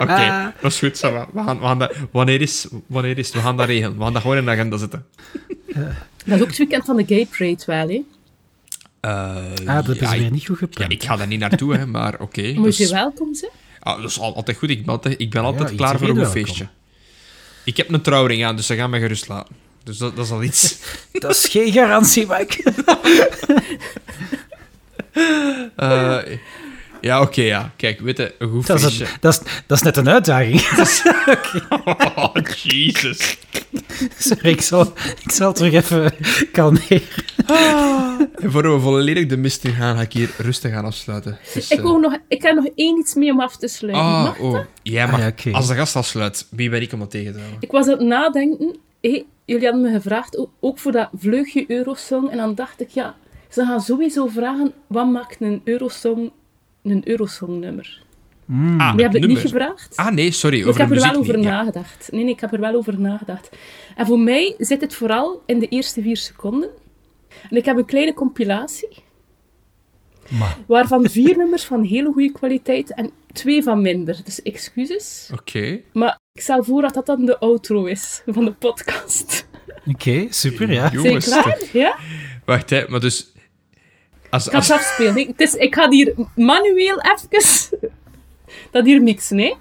Oké, 0.04 0.54
dat 0.62 0.72
is 0.72 0.80
goed. 0.80 1.00
We 1.00 1.26
gaan, 1.36 1.60
we 1.60 1.66
gaan 1.66 1.80
dat, 1.80 1.96
wanneer, 2.12 2.42
is, 2.42 2.68
wanneer 2.86 3.18
is 3.18 3.26
het? 3.26 3.36
We 3.36 3.42
gaan 3.42 3.58
dat 3.58 3.66
regelen. 3.68 3.98
We 3.98 4.04
gaan 4.04 4.14
dat 4.14 4.22
gewoon 4.22 4.38
in 4.38 4.46
de 4.46 4.52
agenda 4.52 4.78
zetten. 4.78 5.06
Dat 6.26 6.36
is 6.36 6.42
ook 6.42 6.48
het 6.48 6.58
weekend 6.58 6.86
van 6.86 6.96
de 6.96 7.04
Gay 7.08 7.28
Parade 7.38 7.64
wel, 7.66 7.88
hè? 7.90 8.02
Ah, 9.66 9.86
dat 9.86 9.96
is 10.02 10.10
weer 10.10 10.32
niet 10.32 10.46
goed 10.46 10.60
ja, 10.60 10.66
gepland. 10.66 10.92
ik 10.92 11.04
ga 11.04 11.16
daar 11.16 11.28
niet 11.28 11.40
naartoe, 11.40 11.76
hè, 11.76 11.86
maar 11.86 12.20
oké. 12.20 12.54
Moet 12.54 12.78
je 12.78 12.84
dus- 12.84 12.92
welkom 12.92 13.36
zijn? 13.36 13.52
Ah, 13.84 14.02
dat 14.02 14.10
is 14.10 14.20
al- 14.20 14.36
altijd 14.36 14.58
goed. 14.58 14.70
Ik 14.70 14.86
ben 14.86 14.94
altijd, 14.94 15.20
ik 15.20 15.30
ben 15.30 15.42
Ja, 15.42 15.48
altijd 15.48 15.70
ja, 15.70 15.76
klaar 15.76 15.98
voor 15.98 16.10
een 16.10 16.18
goed 16.18 16.32
feestje. 16.32 16.68
Ik 17.64 17.78
heb 17.78 17.90
een 17.94 18.02
trouwring 18.02 18.46
aan, 18.46 18.56
dus 18.56 18.66
ze 18.66 18.76
gaan 18.76 18.90
mij 18.90 19.00
gerust 19.00 19.28
laten. 19.28 19.56
Dus 19.84 19.98
dat, 19.98 20.16
dat 20.16 20.26
is 20.26 20.32
al 20.32 20.44
iets. 20.44 20.78
Dat 21.12 21.32
is 21.32 21.46
geen 21.50 21.72
garantie, 21.72 22.26
Mike. 22.28 22.64
Eh, 25.76 26.18
ja, 27.02 27.22
oké, 27.22 27.42
ja. 27.42 27.72
Kijk, 27.76 28.00
weet 28.00 28.18
je, 28.18 28.36
een 28.40 28.50
goed 28.50 28.68
Dat 28.68 28.82
is, 28.82 29.00
een- 29.00 29.08
dat, 29.20 29.34
is, 29.34 29.52
dat 29.68 29.78
is 29.78 29.84
net 29.84 29.98
een 29.98 30.10
uitdaging. 30.10 30.62
Oh, 32.16 32.36
Jesus. 32.64 33.38
Sorry, 34.18 34.50
ik 34.50 34.62
zal, 34.62 34.94
ik 35.24 35.32
zal 35.32 35.54
terug 35.54 35.74
even 35.74 36.14
kalmeren. 36.52 37.02
En 38.42 38.52
voor 38.52 38.62
we 38.74 38.80
volledig 38.80 39.26
de 39.26 39.38
mist 39.38 39.66
in 39.66 39.74
gaan, 39.74 39.96
ga 39.96 40.02
ik 40.02 40.14
hier 40.14 40.34
rustig 40.38 40.74
aan 40.74 40.86
afsluiten. 40.86 41.38
Dus, 41.54 41.72
Ik, 41.72 41.80
wou 41.80 42.00
nog, 42.00 42.18
ik 42.28 42.42
heb 42.42 42.56
nog 42.56 42.66
één 42.76 42.98
iets 42.98 43.14
mee 43.14 43.32
om 43.32 43.40
af 43.42 43.58
te 43.58 43.68
sluiten. 43.68 44.04
Ah, 44.04 44.24
Mag 44.24 44.40
oh. 44.40 44.52
dat? 44.54 44.66
Jij 44.84 45.04
Ah, 45.04 45.12
mag, 45.12 45.20
ja, 45.20 45.28
oké. 45.28 45.52
als 45.52 45.68
de 45.68 45.76
gast 45.76 45.96
afsluit, 45.96 46.48
wie 46.50 46.70
ben 46.70 46.82
ik 46.82 46.94
om 46.94 47.00
dat 47.00 47.12
tegen 47.12 47.32
te 47.34 47.38
houden? 47.40 47.58
Ik 47.62 47.72
was 47.72 47.86
aan 47.86 47.92
het 47.98 48.02
nadenken. 48.08 48.76
hé, 49.02 49.24
jullie 49.46 49.66
hadden 49.66 49.82
me 49.82 49.92
gevraagd, 49.92 50.48
ook 50.60 50.80
voor 50.80 50.92
dat 50.92 51.10
vleugje 51.18 51.66
Eurosong. 51.68 52.30
En 52.30 52.38
dan 52.38 52.56
dacht 52.56 52.82
ik, 52.82 52.90
ja, 52.90 53.16
ze 53.50 53.66
gaan 53.66 53.82
sowieso 53.82 54.28
vragen, 54.28 54.74
wat 54.88 55.08
maakt 55.10 55.38
een 55.40 55.62
Eurosong 55.64 56.32
een 56.84 57.02
Eurosong-nummer? 57.08 58.02
Mm. 58.46 58.80
Ah, 58.80 58.94
je 58.96 59.02
hebt 59.02 59.14
het 59.14 59.26
niet 59.28 59.38
gevraagd. 59.38 59.96
Ah, 59.96 60.12
nee, 60.14 60.32
sorry. 60.32 60.62
Dus 60.64 60.72
ik 60.72 60.78
heb 60.82 60.92
er 60.92 61.00
wel 61.02 61.16
over 61.16 61.40
nagedacht. 61.40 62.08
Nee, 62.12 62.24
nee, 62.24 62.34
ik 62.34 62.40
heb 62.40 62.54
er 62.54 62.60
wel 62.60 62.76
over 62.76 63.00
nagedacht. 63.00 63.50
En 63.96 64.06
voor 64.06 64.20
mij 64.20 64.56
zit 64.58 64.82
het 64.82 64.94
vooral 64.96 65.42
in 65.46 65.60
de 65.60 65.68
eerste 65.68 66.02
vier 66.02 66.18
seconden. 66.18 66.70
En 67.50 67.58
ik 67.58 67.66
heb 67.66 67.78
een 67.78 67.86
kleine 67.86 68.14
compilatie. 68.14 69.04
Maar. 70.30 70.58
Waarvan 70.68 71.10
vier 71.10 71.38
nummers 71.42 71.64
van 71.64 71.84
hele 71.84 72.12
goede 72.12 72.32
kwaliteit 72.32 72.94
en 72.94 73.12
twee 73.34 73.64
van 73.64 73.82
minder. 73.82 74.22
Dus 74.24 74.42
excuses. 74.42 75.30
Oké. 75.34 75.82
Maar 75.94 76.20
ik 76.34 76.42
stel 76.42 76.64
voor 76.64 76.82
dat 76.82 76.94
dat 76.94 77.06
dan 77.06 77.26
de 77.26 77.40
outro 77.40 77.86
is 77.86 78.22
van 78.26 78.46
de 78.46 78.54
podcast. 78.54 79.48
Oké, 79.94 80.28
super, 80.30 80.72
ja. 80.72 80.90
Jongens, 80.92 81.26
klaar? 81.26 81.60
Ja? 81.74 81.98
Wacht, 82.46 82.70
hè, 82.70 82.88
maar 82.88 83.00
dus... 83.00 83.32
Als, 84.30 84.46
ik 84.46 84.52
ga 84.52 84.60
het 84.60 84.72
afspelen. 84.72 85.18
Ik, 85.18 85.34
is, 85.38 85.54
ik 85.54 85.76
ga 85.76 85.90
hier 85.90 86.14
manueel 86.36 87.02
even 87.02 87.80
dat 88.72 88.86
hier 88.86 89.02
mixen, 89.02 89.38
hè. 89.38 89.54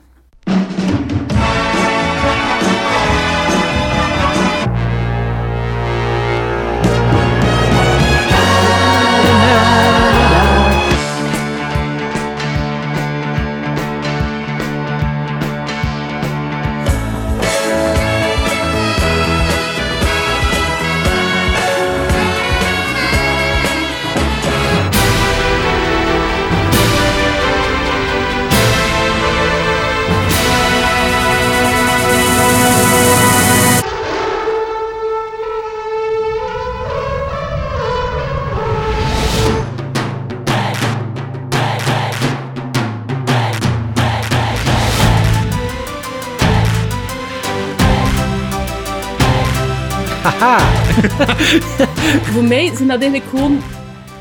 Voor 52.33 52.45
mij 52.45 52.71
zijn 52.75 52.89
dat 52.89 53.01
eigenlijk 53.01 53.31
gewoon... 53.31 53.63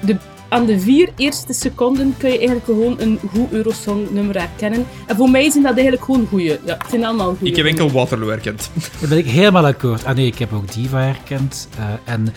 De, 0.01 0.15
aan 0.49 0.65
de 0.65 0.79
vier 0.79 1.09
eerste 1.15 1.53
seconden 1.53 2.15
kun 2.17 2.29
je 2.29 2.37
eigenlijk 2.37 2.65
gewoon 2.65 2.95
een 2.99 3.19
goed 3.33 3.51
Eurosong-nummer 3.51 4.37
herkennen. 4.37 4.85
En 5.05 5.15
voor 5.15 5.29
mij 5.29 5.49
zijn 5.49 5.63
dat 5.63 5.73
eigenlijk 5.73 6.03
gewoon 6.03 6.27
goeie. 6.29 6.57
Ja, 6.65 6.77
het 6.77 6.89
zijn 6.89 7.05
allemaal 7.05 7.35
goeie. 7.35 7.51
Ik 7.51 7.55
heb 7.55 7.65
enkel 7.65 7.91
Waterloo 7.91 8.29
herkend. 8.29 8.71
Daar 8.99 9.09
ben 9.09 9.17
ik 9.17 9.25
helemaal 9.25 9.65
akkoord. 9.65 10.05
Ah 10.05 10.15
nee, 10.15 10.25
ik 10.25 10.39
heb 10.39 10.53
ook 10.53 10.73
Diva 10.73 10.99
herkend. 10.99 11.69
Uh, 11.79 12.13
en 12.13 12.33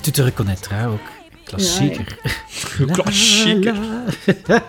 Tutte 0.00 0.22
Reconnaîtra 0.22 0.86
ook. 0.86 1.00
Klassieker. 1.44 2.18
Ja, 2.78 2.92
Klassieker. 3.02 3.76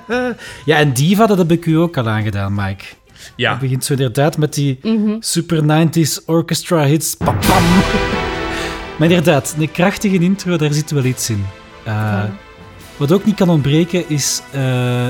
ja, 0.65 0.77
en 0.77 0.93
Diva, 0.93 1.25
dat 1.25 1.37
heb 1.37 1.51
ik 1.51 1.65
u 1.65 1.73
ook 1.73 1.97
al 1.97 2.09
aangedaan, 2.09 2.53
Mike. 2.53 2.83
Ja. 3.35 3.51
Het 3.51 3.59
begint 3.59 3.85
zo 3.85 3.93
inderdaad 3.93 4.37
met 4.37 4.53
die 4.53 4.79
mhm. 4.81 5.15
super 5.19 5.87
90s 5.87 6.25
orchestra 6.25 6.83
hits. 6.85 7.15
Pam, 7.15 7.39
pam. 7.39 7.63
Maar 8.97 9.09
inderdaad, 9.09 9.55
een 9.59 9.71
krachtige 9.71 10.19
intro, 10.19 10.57
daar 10.57 10.73
zit 10.73 10.91
wel 10.91 11.03
iets 11.03 11.29
in. 11.29 11.45
Uh, 11.87 12.23
wat 12.97 13.11
ook 13.11 13.25
niet 13.25 13.35
kan 13.35 13.49
ontbreken 13.49 14.09
is 14.09 14.41
uh, 14.55 15.05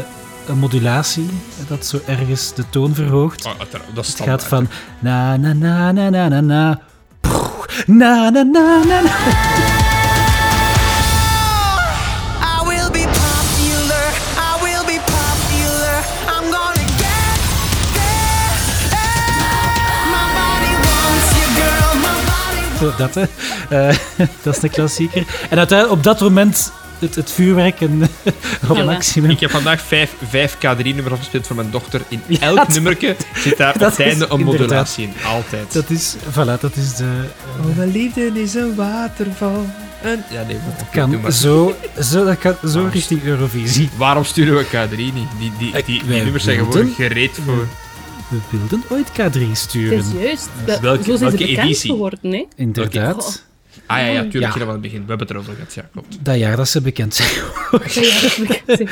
een 0.48 0.58
modulatie, 0.60 1.30
dat 1.68 1.86
zo 1.86 2.00
ergens 2.06 2.54
de 2.54 2.70
toon 2.70 2.96
verhoogt. 2.96 3.46
Oh, 3.46 3.52
dat 3.94 4.08
het 4.08 4.20
gaat 4.20 4.44
van 4.44 4.68
na 5.00 5.38
na 5.38 5.54
na 5.54 5.92
na 5.92 6.10
na 6.10 6.30
na 6.30 6.40
na 6.40 6.80
na 7.86 8.30
na 8.32 8.44
na 8.44 8.84
na 8.84 9.02
na 9.02 9.95
dat, 22.98 23.16
hè. 23.16 23.24
Uh, 23.90 23.96
dat 24.44 24.56
is 24.56 24.62
een 24.64 24.70
klassieker. 24.70 25.24
En 25.50 25.58
uiteindelijk, 25.58 25.98
op 25.98 26.04
dat 26.04 26.20
moment, 26.20 26.72
het, 27.00 27.16
het 27.16 27.32
vuurwerk 27.32 27.82
en 27.82 28.02
op 28.70 28.84
maximum. 28.84 29.30
Ik 29.30 29.40
heb 29.40 29.52
vandaag 29.52 29.82
vijf, 29.82 30.14
vijf 30.30 30.56
K3-nummers 30.56 31.12
afgespeeld 31.12 31.48
voor 31.48 31.56
mijn 31.56 31.72
dochter. 31.72 32.02
In 32.08 32.22
elk 32.40 32.58
ja, 32.58 32.74
nummerke 32.74 33.16
zit 33.36 33.58
daar 33.58 33.76
op 33.76 34.00
einde 34.00 34.26
een 34.30 34.44
modulatie 34.44 35.04
in. 35.04 35.14
Altijd. 35.26 35.74
Dat 35.74 35.90
is, 35.90 36.16
voilà, 36.32 36.60
dat 36.60 36.76
is 36.76 36.96
de... 36.96 37.04
Uh, 37.60 37.66
oh, 37.70 37.78
mijn 37.78 37.92
liefde 37.92 38.42
is 38.42 38.54
een 38.54 38.76
waterval. 38.76 39.66
En, 40.02 40.24
ja, 40.30 40.44
nee, 40.48 40.58
dat 40.78 40.90
kan 40.92 41.32
zo, 41.32 41.76
zo, 42.02 42.26
dat 42.26 42.38
kan 42.38 42.56
zo 42.68 42.90
richting 42.92 43.24
Eurovisie. 43.24 43.90
Waarom 43.98 44.24
sturen 44.24 44.56
we 44.56 44.66
K3 44.66 44.98
niet? 44.98 45.14
Die, 45.14 45.52
die, 45.58 45.72
die, 45.72 45.84
die, 45.84 46.04
nummers 46.04 46.44
zijn 46.44 46.58
gewoon 46.58 46.94
gereed 46.96 47.40
voor 47.46 47.68
we 48.30 48.58
wilden 48.58 48.84
ooit 48.90 49.10
K3 49.12 49.52
sturen. 49.52 49.98
Dat 49.98 50.06
is 50.06 50.22
juist. 50.22 50.50
Dat, 50.66 50.80
welke, 50.80 51.04
zo 51.04 51.16
zijn 51.16 51.30
welke 51.30 51.48
editie? 51.48 51.92
geworden, 51.92 52.32
hè? 52.32 52.46
Inderdaad. 52.56 53.46
Ah 53.86 53.98
ja, 53.98 54.06
ja 54.06 54.22
tuurlijk. 54.22 54.54
Ja. 54.54 54.60
van 54.60 54.70
het 54.70 54.82
begin. 54.82 55.02
We 55.02 55.08
hebben 55.08 55.28
het 55.28 55.30
erover 55.30 55.54
gehad. 55.54 55.74
Ja, 55.74 55.90
klopt. 55.92 56.18
Dat 56.26 56.38
jaar 56.38 56.56
dat 56.56 56.68
ze 56.68 56.82
bekend 56.82 57.14
zijn 57.16 57.30
Dat 57.72 57.94
jaar 57.94 58.22
dat 58.22 58.32
ze 58.32 58.46
bekend 58.48 58.78
zijn. 58.78 58.90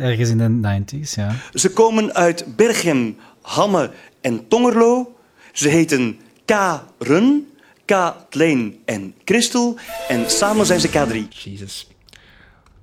Ergens 0.08 0.28
in 0.28 0.38
de 0.38 0.82
90s, 0.84 1.14
ja. 1.14 1.36
Ze 1.54 1.70
komen 1.70 2.14
uit 2.14 2.56
Berchem, 2.56 3.16
Hamme 3.42 3.90
en 4.20 4.48
Tongerlo. 4.48 5.16
Ze 5.52 5.68
heten 5.68 6.18
K-Run, 6.44 7.46
K-Tleen 7.84 8.78
en 8.84 9.14
Christel. 9.24 9.78
En 10.08 10.30
samen 10.30 10.66
zijn 10.66 10.80
ze 10.80 10.88
K3. 10.88 11.28
Jezus. 11.28 11.88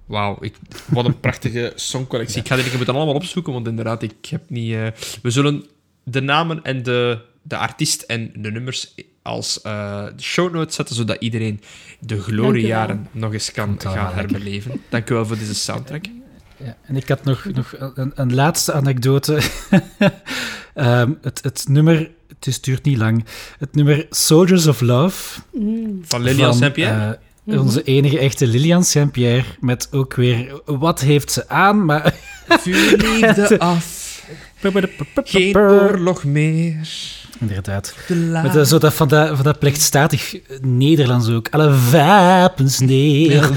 Wauw, 0.05 0.39
wat 0.85 1.05
een 1.05 1.19
prachtige 1.19 1.73
songcollectie. 1.75 2.41
Ik 2.41 2.47
ga 2.47 2.55
dit 2.55 2.75
moeten 2.75 2.95
allemaal 2.95 3.15
opzoeken, 3.15 3.53
want 3.53 3.67
inderdaad, 3.67 4.03
ik 4.03 4.25
heb 4.29 4.41
niet... 4.47 4.69
Uh, 4.69 4.87
we 5.21 5.29
zullen 5.29 5.65
de 6.03 6.21
namen 6.21 6.63
en 6.63 6.83
de, 6.83 7.21
de 7.41 7.57
artiest 7.57 8.01
en 8.01 8.31
de 8.35 8.51
nummers 8.51 8.93
als 9.21 9.59
uh, 9.65 10.05
show 10.19 10.53
notes 10.53 10.75
zetten, 10.75 10.95
zodat 10.95 11.17
iedereen 11.19 11.61
de 11.99 12.21
gloriejaren 12.21 13.07
nog 13.11 13.33
eens 13.33 13.51
kan 13.51 13.75
gaan 13.79 14.13
herbeleven. 14.13 14.81
Dank 14.89 15.09
u 15.09 15.13
wel 15.13 15.25
voor 15.25 15.37
deze 15.37 15.55
soundtrack. 15.55 16.05
Ja, 16.57 16.77
en 16.81 16.95
ik 16.95 17.07
had 17.07 17.23
nog, 17.23 17.45
nog 17.53 17.75
een, 17.95 18.11
een 18.15 18.33
laatste 18.33 18.73
anekdote. 18.73 19.41
um, 20.75 21.17
het, 21.21 21.43
het 21.43 21.65
nummer, 21.67 22.11
het 22.39 22.59
duurt 22.61 22.83
niet 22.83 22.97
lang, 22.97 23.25
het 23.59 23.75
nummer 23.75 24.05
Soldiers 24.09 24.67
of 24.67 24.81
Love. 24.81 25.41
Mm. 25.51 26.01
Van 26.03 26.21
Lilian 26.21 26.53
Saint-Pierre? 26.53 27.19
Uh, 27.45 27.59
onze 27.59 27.83
enige 27.83 28.19
echte 28.19 28.47
Lilian 28.47 28.83
Saint-Pierre, 28.83 29.45
met 29.59 29.87
ook 29.91 30.13
weer 30.13 30.61
wat 30.65 30.99
heeft 30.99 31.31
ze 31.31 31.49
aan, 31.49 31.85
maar... 31.85 32.13
Vuurliefde 32.47 33.59
af. 33.73 34.00
Geen 35.23 35.57
oorlog 35.57 36.23
meer. 36.23 36.87
Inderdaad. 37.39 37.95
Met 38.43 38.55
uh, 38.55 38.63
zo 38.63 38.77
dat, 38.77 38.93
van, 38.93 39.07
dat, 39.07 39.35
van 39.35 39.43
dat 39.43 39.59
plechtstatig 39.59 40.35
Nederlands 40.61 41.29
ook. 41.29 41.47
Alle 41.49 41.75
wapens 41.91 42.79
neer. 42.79 43.49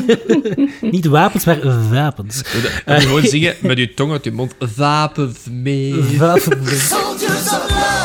Niet 0.80 1.06
wapens, 1.06 1.44
maar 1.44 1.88
wapens. 1.90 2.42
Uh, 2.86 2.98
gewoon 2.98 3.22
zingen 3.22 3.54
met 3.60 3.78
je 3.78 3.94
tong 3.94 4.12
uit 4.12 4.24
je 4.24 4.32
mond. 4.32 4.54
Wapens 4.76 5.38
meer. 5.50 6.16
Wapens 6.18 6.90
meer. 6.90 8.01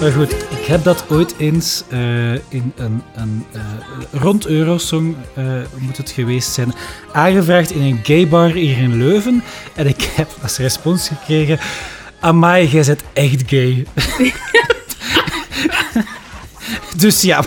Maar 0.00 0.12
goed, 0.12 0.32
ik 0.32 0.64
heb 0.66 0.84
dat 0.84 1.04
ooit 1.10 1.34
eens 1.38 1.84
uh, 1.92 2.32
in 2.32 2.72
een, 2.76 3.02
een 3.14 3.44
uh, 3.56 3.62
rond 4.12 4.46
Eurosong, 4.46 5.16
uh, 5.38 5.44
moet 5.78 5.96
het 5.96 6.10
geweest 6.10 6.52
zijn, 6.52 6.74
aangevraagd 7.12 7.70
in 7.70 7.82
een 7.82 8.00
gaybar 8.02 8.50
hier 8.50 8.78
in 8.78 8.96
Leuven. 8.96 9.42
En 9.74 9.86
ik 9.86 10.02
heb 10.02 10.28
als 10.42 10.58
respons 10.58 11.08
gekregen, 11.08 11.58
amai, 12.20 12.68
jij 12.68 12.84
bent 12.84 13.02
echt 13.12 13.42
gay. 13.46 13.86
dus 16.96 17.22
ja, 17.22 17.44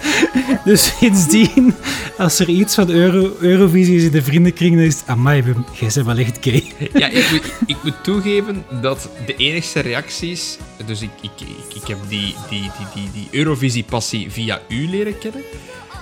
dus 0.64 0.92
sindsdien 0.98 1.74
als 2.18 2.38
er 2.38 2.48
iets 2.48 2.74
van 2.74 2.90
Euro, 2.90 3.36
Eurovisie 3.40 3.96
is 3.96 4.02
in 4.02 4.10
de 4.10 4.22
vriendenkring, 4.22 4.74
dan 4.74 4.84
is 4.84 4.94
het... 4.94 5.06
Amai, 5.06 5.44
jij 5.72 5.90
bent 5.94 6.06
wel 6.06 6.16
echt 6.16 6.38
gay. 6.40 6.72
Ja, 6.92 7.08
ik 7.08 7.30
moet, 7.30 7.52
ik 7.66 7.76
moet 7.82 8.04
toegeven 8.04 8.64
dat 8.80 9.08
de 9.26 9.36
enigste 9.36 9.80
reacties... 9.80 10.58
Dus 10.86 11.02
ik, 11.02 11.10
ik, 11.20 11.30
ik, 11.40 11.74
ik 11.82 11.86
heb 11.88 11.98
die, 12.08 12.34
die, 12.48 12.60
die, 12.60 12.70
die, 12.94 13.10
die 13.12 13.28
Eurovisie-passie 13.30 14.30
via 14.30 14.60
u 14.68 14.88
leren 14.88 15.18
kennen. 15.18 15.42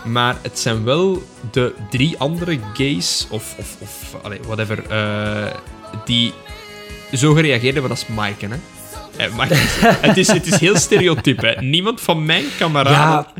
Maar 0.04 0.36
het 0.42 0.58
zijn 0.58 0.84
wel 0.84 1.22
de 1.50 1.74
drie 1.90 2.18
andere 2.18 2.58
gays, 2.74 3.26
of, 3.30 3.54
of, 3.58 3.76
of 3.78 4.16
whatever, 4.46 4.84
uh, 4.90 5.46
die 6.04 6.32
zo 7.12 7.34
gereageerd 7.34 7.72
hebben 7.72 7.90
als 7.90 8.06
Mike, 8.06 8.46
hè. 8.46 8.56
Eh, 9.18 9.36
maar 9.36 9.48
het, 10.06 10.16
is, 10.16 10.28
het 10.28 10.46
is 10.46 10.60
heel 10.60 10.76
stereotyp, 10.76 11.40
hè. 11.40 11.62
Niemand 11.62 12.00
van 12.00 12.24
mijn 12.24 12.44
kameraden... 12.58 12.92
Ja. 12.92 13.32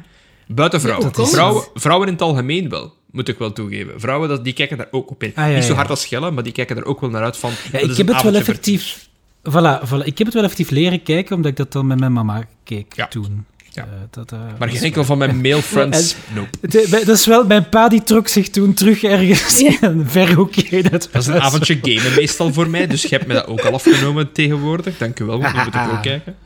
Buiten 0.46 0.80
vrouwen. 0.80 1.12
vrouwen. 1.14 1.64
Vrouwen 1.74 2.06
in 2.06 2.12
het 2.12 2.22
algemeen 2.22 2.68
wel, 2.68 2.94
moet 3.10 3.28
ik 3.28 3.38
wel 3.38 3.52
toegeven. 3.52 4.00
Vrouwen 4.00 4.28
dat, 4.28 4.44
die 4.44 4.52
kijken 4.52 4.76
daar 4.76 4.88
ook 4.90 5.10
op 5.10 5.22
in. 5.22 5.32
Ah, 5.34 5.55
Niet 5.55 5.64
zo 5.64 5.74
hard 5.74 5.90
als 5.90 6.00
Schellen, 6.00 6.34
maar 6.34 6.42
die 6.42 6.52
kijken 6.52 6.76
er 6.76 6.84
ook 6.84 7.00
wel 7.00 7.10
naar 7.10 7.22
uit 7.22 7.36
van... 7.36 7.50
Ja, 7.72 7.78
ik 7.78 7.96
heb 7.96 8.06
het 8.06 8.22
wel 8.22 8.34
effectief... 8.34 9.09
Voilà, 9.50 9.88
voilà, 9.88 10.05
Ik 10.05 10.18
heb 10.18 10.26
het 10.26 10.34
wel 10.34 10.42
effectief 10.42 10.70
leren 10.70 11.02
kijken, 11.02 11.36
omdat 11.36 11.50
ik 11.50 11.56
dat 11.56 11.72
dan 11.72 11.86
met 11.86 11.98
mijn 11.98 12.12
mama 12.12 12.44
keek 12.64 13.06
toen. 13.09 13.46
Ja. 13.78 13.84
Uh, 13.84 14.00
dat, 14.10 14.32
uh, 14.32 14.38
maar 14.59 14.68
geen 14.68 14.82
enkel 14.82 15.05
van 15.05 15.18
mijn 15.18 15.40
male 15.46 15.62
friends. 15.62 16.16
nope. 16.34 16.88
dat 17.05 17.09
is 17.09 17.26
wel, 17.26 17.46
mijn 17.46 17.68
pa 17.68 17.88
die 17.88 18.02
trok 18.02 18.28
zich 18.28 18.48
toen 18.50 18.74
terug 18.74 19.02
ergens 19.02 19.62
in 19.62 19.76
een 19.80 20.09
verhoekje. 20.09 20.82
Dat, 20.90 21.09
dat 21.12 21.22
is 21.22 21.26
een 21.26 21.40
avondje 21.40 21.78
gamen 21.82 22.14
meestal 22.14 22.52
voor 22.52 22.68
mij, 22.68 22.86
dus 22.86 23.02
je 23.02 23.09
hebt 23.09 23.26
me 23.26 23.34
dat 23.34 23.46
ook 23.46 23.60
al 23.60 23.72
afgenomen 23.72 24.32
tegenwoordig. 24.32 24.98
Dank 24.98 25.20
u 25.20 25.24
wel, 25.24 25.40
want 25.40 25.55
nu 25.55 25.62
moet 25.64 25.74
ik 25.74 25.92
ook 25.92 26.02
kijken. 26.12 26.36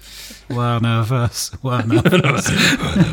One 0.48 1.00
of 1.00 1.10
us, 1.10 1.50
one 1.62 2.02
of 2.02 2.12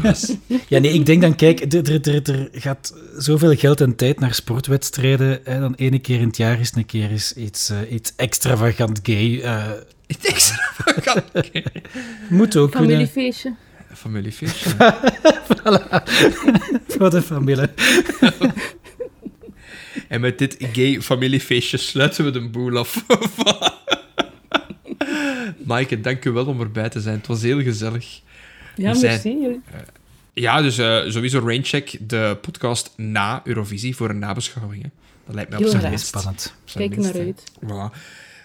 us. 0.03 0.35
ja, 0.67 0.79
nee, 0.79 0.93
ik 0.93 1.05
denk 1.05 1.21
dan, 1.21 1.35
kijk, 1.35 1.73
er, 1.73 2.07
er, 2.07 2.29
er 2.31 2.49
gaat 2.51 2.93
zoveel 3.17 3.55
geld 3.55 3.81
en 3.81 3.95
tijd 3.95 4.19
naar 4.19 4.33
sportwedstrijden. 4.33 5.39
Hè, 5.43 5.59
dan 5.59 5.73
ene 5.75 5.99
keer 5.99 6.19
in 6.19 6.27
het 6.27 6.37
jaar 6.37 6.59
is 6.59 6.71
een 6.75 6.85
keer 6.85 7.11
is 7.11 7.33
iets, 7.33 7.69
uh, 7.69 7.91
iets 7.91 8.13
extravagant 8.15 8.99
gay. 9.03 9.25
Uh, 9.25 9.63
iets 10.07 10.25
extravagant 10.25 11.23
gay. 11.33 11.65
Moet 12.29 12.57
ook 12.57 12.71
Familiefeestje. 12.71 13.53
Familiefeestje. 13.93 14.69
voilà. 15.49 16.03
Voor 16.87 17.09
de 17.09 17.21
familie. 17.21 17.67
en 20.07 20.21
met 20.21 20.37
dit 20.37 20.57
gay 20.71 21.01
familiefeestje 21.01 21.77
sluiten 21.77 22.25
we 22.25 22.31
de 22.31 22.49
boel 22.49 22.77
af. 22.77 23.05
Maaike, 25.65 26.01
dank 26.01 26.25
u 26.25 26.31
wel 26.31 26.45
om 26.45 26.61
erbij 26.61 26.89
te 26.89 27.01
zijn. 27.01 27.17
Het 27.17 27.27
was 27.27 27.41
heel 27.41 27.61
gezellig. 27.61 28.21
Ja, 28.75 28.93
merci. 28.93 29.29
Uh, 29.29 29.55
ja, 30.33 30.61
dus 30.61 30.79
uh, 30.79 31.01
sowieso 31.07 31.39
Raincheck, 31.39 32.09
de 32.09 32.37
podcast 32.41 32.93
na 32.95 33.41
Eurovisie 33.43 33.95
voor 33.95 34.09
een 34.09 34.19
nabeschouwing. 34.19 34.83
Hè. 34.83 34.89
Dat 35.25 35.35
lijkt 35.35 35.49
mij 35.49 35.59
op 35.59 35.67
zijn 35.67 35.89
minst. 35.89 36.05
spannend. 36.05 36.53
Kijk 36.73 36.97
naar 36.97 37.13
uit. 37.13 37.43
Voilà. 37.65 37.97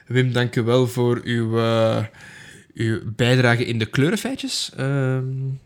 Wim, 0.06 0.32
dank 0.32 0.56
u 0.56 0.62
wel 0.62 0.86
voor 0.86 1.20
uw, 1.24 1.58
uh, 1.58 2.04
uw 2.74 3.00
bijdrage 3.16 3.64
in 3.64 3.78
de 3.78 3.86
kleurenfeitjes. 3.86 4.70
Uh, 4.80 5.18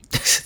dus, 0.09 0.43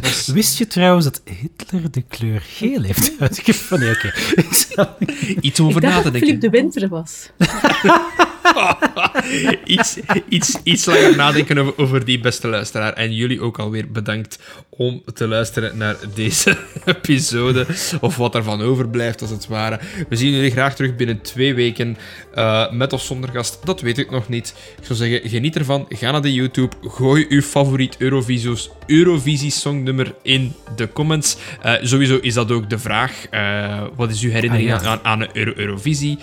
dus, 0.00 0.26
Wist 0.26 0.58
je 0.58 0.66
trouwens 0.66 1.04
dat 1.04 1.22
Hitler 1.24 1.90
de 1.90 2.02
kleur 2.02 2.40
geel 2.40 2.82
heeft 2.82 3.12
uitgevonden? 3.18 3.86
Nee, 3.86 3.96
okay. 3.96 5.36
Iets 5.40 5.60
over 5.60 5.80
na 5.80 6.02
te 6.02 6.10
denken. 6.10 6.12
dat 6.12 6.20
Philip 6.20 6.40
de 6.40 6.50
Winter 6.50 6.88
was. 6.88 7.30
iets, 9.64 9.98
iets, 10.28 10.58
iets 10.62 10.84
langer 10.84 11.16
nadenken 11.16 11.58
over, 11.58 11.72
over, 11.76 12.04
die 12.04 12.20
beste 12.20 12.48
luisteraar. 12.48 12.92
En 12.92 13.14
jullie 13.14 13.40
ook 13.40 13.58
alweer 13.58 13.90
bedankt 13.90 14.38
om 14.70 15.02
te 15.14 15.28
luisteren 15.28 15.76
naar 15.76 15.96
deze 16.14 16.56
episode. 16.84 17.66
Of 18.00 18.16
wat 18.16 18.34
ervan 18.34 18.60
overblijft, 18.60 19.20
als 19.20 19.30
het 19.30 19.46
ware. 19.46 19.80
We 20.08 20.16
zien 20.16 20.32
jullie 20.32 20.50
graag 20.50 20.74
terug 20.74 20.96
binnen 20.96 21.20
twee 21.20 21.54
weken. 21.54 21.96
Uh, 22.34 22.70
met 22.72 22.92
of 22.92 23.02
zonder 23.02 23.30
gast, 23.30 23.58
dat 23.64 23.80
weet 23.80 23.98
ik 23.98 24.10
nog 24.10 24.28
niet. 24.28 24.54
Ik 24.78 24.84
zou 24.84 24.98
zeggen, 24.98 25.30
geniet 25.30 25.56
ervan. 25.56 25.86
Ga 25.88 26.10
naar 26.10 26.22
de 26.22 26.34
YouTube. 26.34 26.76
Gooi 26.82 27.26
uw 27.28 27.42
favoriet 27.42 27.96
Eurovisio's, 27.98 28.70
Eurovisie-songnummer 28.86 30.14
in 30.22 30.54
de 30.76 30.92
comments. 30.92 31.36
Uh, 31.64 31.74
sowieso 31.82 32.18
is 32.20 32.34
dat 32.34 32.50
ook 32.50 32.70
de 32.70 32.78
vraag. 32.78 33.26
Uh, 33.30 33.82
wat 33.96 34.10
is 34.10 34.22
uw 34.22 34.30
herinnering 34.30 34.72
ah, 34.72 34.82
ja. 34.82 34.88
aan, 34.88 35.00
aan 35.02 35.28
Euro 35.32 35.52
Eurovisie? 35.56 36.18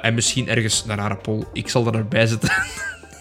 en 0.00 0.14
misschien 0.14 0.48
ergens 0.48 0.84
naar 0.84 1.16
poll 1.16 1.39
ik 1.52 1.68
zal 1.68 1.86
er 1.86 1.94
erbij 1.94 2.26
zetten. 2.26 2.50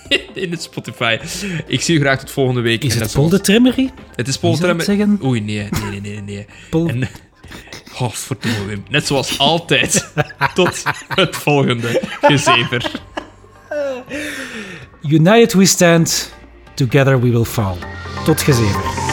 in 0.33 0.51
het 0.51 0.61
Spotify. 0.61 1.17
Ik 1.65 1.81
zie 1.81 1.97
u 1.97 1.99
graag 1.99 2.19
tot 2.19 2.31
volgende 2.31 2.61
week. 2.61 2.83
Is 2.83 2.95
het 2.95 3.11
Paul 3.11 3.29
de 3.29 3.41
Trimmerie? 3.41 3.91
Het 4.15 4.27
is 4.27 4.37
Paul 4.37 4.57
de 4.57 4.75
Trimmerie. 4.77 5.23
Oei, 5.23 5.41
nee, 5.41 5.69
nee, 5.89 6.01
nee, 6.01 6.21
nee. 6.21 6.45
Paul... 6.69 6.87
En, 6.87 7.09
oh, 7.99 8.11
verdomme 8.11 8.65
Wim. 8.65 8.83
Net 8.89 9.07
zoals 9.07 9.37
altijd. 9.37 10.11
tot 10.53 10.83
het 11.07 11.35
volgende 11.35 12.01
gezever. 12.21 12.91
United 15.01 15.53
we 15.53 15.65
stand, 15.65 16.33
together 16.73 17.21
we 17.21 17.29
will 17.29 17.43
fall. 17.43 17.75
Tot 18.25 18.41
gezever. 18.41 19.08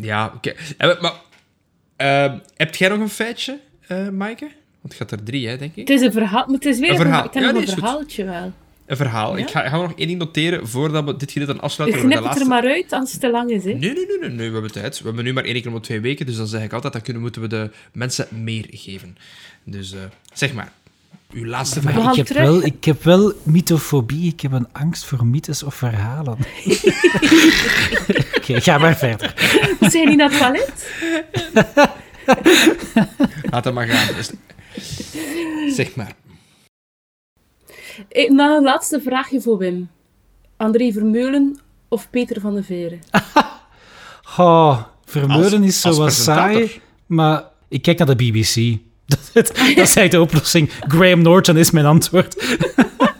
Ja, 0.00 0.32
oké. 0.34 0.54
Okay. 0.76 0.96
Maar 1.00 1.12
uh, 2.32 2.38
heb 2.56 2.74
jij 2.74 2.88
nog 2.88 2.98
een 2.98 3.08
feitje, 3.08 3.58
uh, 3.88 4.08
Maaike? 4.08 4.44
Want 4.80 4.92
het 4.92 4.94
gaat 4.94 5.10
er 5.10 5.22
drie, 5.22 5.48
hè, 5.48 5.56
denk 5.56 5.76
ik. 5.76 5.88
Het 5.88 6.00
is 6.00 6.06
een 6.06 6.12
verhaal, 6.12 6.44
maar 6.46 6.54
het 6.54 6.64
is 6.64 6.78
weer 6.78 6.90
een 6.90 6.96
verhaal. 6.96 7.24
Ik 7.24 7.32
heb 7.32 7.42
ja, 7.42 7.50
nog 7.50 7.62
een 7.62 7.68
verhaaltje 7.68 8.24
wel. 8.24 8.52
Een 8.86 8.96
verhaal. 8.96 9.38
Ik, 9.38 9.50
ga, 9.50 9.64
ik 9.64 9.70
ga 9.70 9.76
nog 9.76 9.92
één 9.96 10.06
ding 10.06 10.18
noteren 10.18 10.68
voordat 10.68 11.04
we 11.04 11.16
dit 11.16 11.32
gedeelte 11.32 11.60
afsluiten. 11.60 12.00
Ik 12.00 12.06
knip 12.06 12.24
het 12.24 12.40
er 12.40 12.46
maar 12.46 12.64
uit 12.64 12.92
als 12.92 13.12
het 13.12 13.20
te 13.20 13.30
lang 13.30 13.50
is. 13.50 13.64
Hè? 13.64 13.72
Nee, 13.72 13.92
nee, 13.92 14.06
nee, 14.06 14.18
nee, 14.20 14.28
nee, 14.28 14.46
we 14.46 14.52
hebben 14.52 14.72
tijd. 14.72 14.98
We 14.98 15.06
hebben 15.06 15.24
nu 15.24 15.32
maar 15.32 15.44
één 15.44 15.62
keer 15.62 15.72
om 15.72 15.80
twee 15.80 16.00
weken, 16.00 16.26
dus 16.26 16.36
dan 16.36 16.46
zeg 16.46 16.62
ik 16.62 16.72
altijd, 16.72 16.92
dan 16.92 17.02
kunnen, 17.02 17.22
moeten 17.22 17.42
we 17.42 17.48
de 17.48 17.70
mensen 17.92 18.26
meer 18.30 18.66
geven. 18.70 19.16
Dus 19.64 19.92
uh, 19.92 20.00
zeg 20.32 20.52
maar, 20.52 20.72
uw 21.32 21.46
laatste 21.46 21.80
vraag. 21.80 22.16
Ik 22.16 22.28
heb, 22.28 22.36
wel, 22.36 22.64
ik 22.64 22.84
heb 22.84 23.02
wel 23.02 23.32
mythofobie. 23.42 24.32
Ik 24.32 24.40
heb 24.40 24.52
een 24.52 24.68
angst 24.72 25.04
voor 25.04 25.26
mythes 25.26 25.62
of 25.62 25.74
verhalen. 25.74 26.32
Oké, 28.02 28.36
okay, 28.36 28.60
ga 28.60 28.78
maar 28.78 28.96
verder. 28.96 29.34
Zijn 29.80 30.02
jullie 30.02 30.16
naar 30.16 30.30
het 30.30 30.38
toilet? 30.38 30.90
Laat 33.50 33.64
het 33.64 33.74
maar 33.74 33.86
gaan. 33.86 34.14
Dus- 34.14 34.32
zeg 35.76 35.94
maar. 35.94 36.12
Ik, 38.08 38.30
nou, 38.30 38.56
een 38.56 38.62
laatste 38.62 39.00
vraagje 39.00 39.40
voor 39.40 39.58
Wim. 39.58 39.90
André 40.56 40.92
Vermeulen 40.92 41.60
of 41.88 42.10
Peter 42.10 42.40
van 42.40 42.54
de 42.54 42.62
Veren? 42.62 43.00
oh, 44.36 44.82
Vermeulen 45.04 45.62
is 45.62 45.80
zo 45.80 45.96
wat 45.96 46.12
saai, 46.12 46.80
maar 47.06 47.44
ik 47.68 47.82
kijk 47.82 47.98
naar 47.98 48.16
de 48.16 48.30
BBC. 48.30 48.78
Dat, 49.32 49.52
dat 49.76 49.96
is 49.96 50.10
de 50.10 50.20
oplossing. 50.20 50.70
Graham 50.88 51.22
Norton 51.22 51.56
is 51.56 51.70
mijn 51.70 51.86
antwoord. 51.86 52.36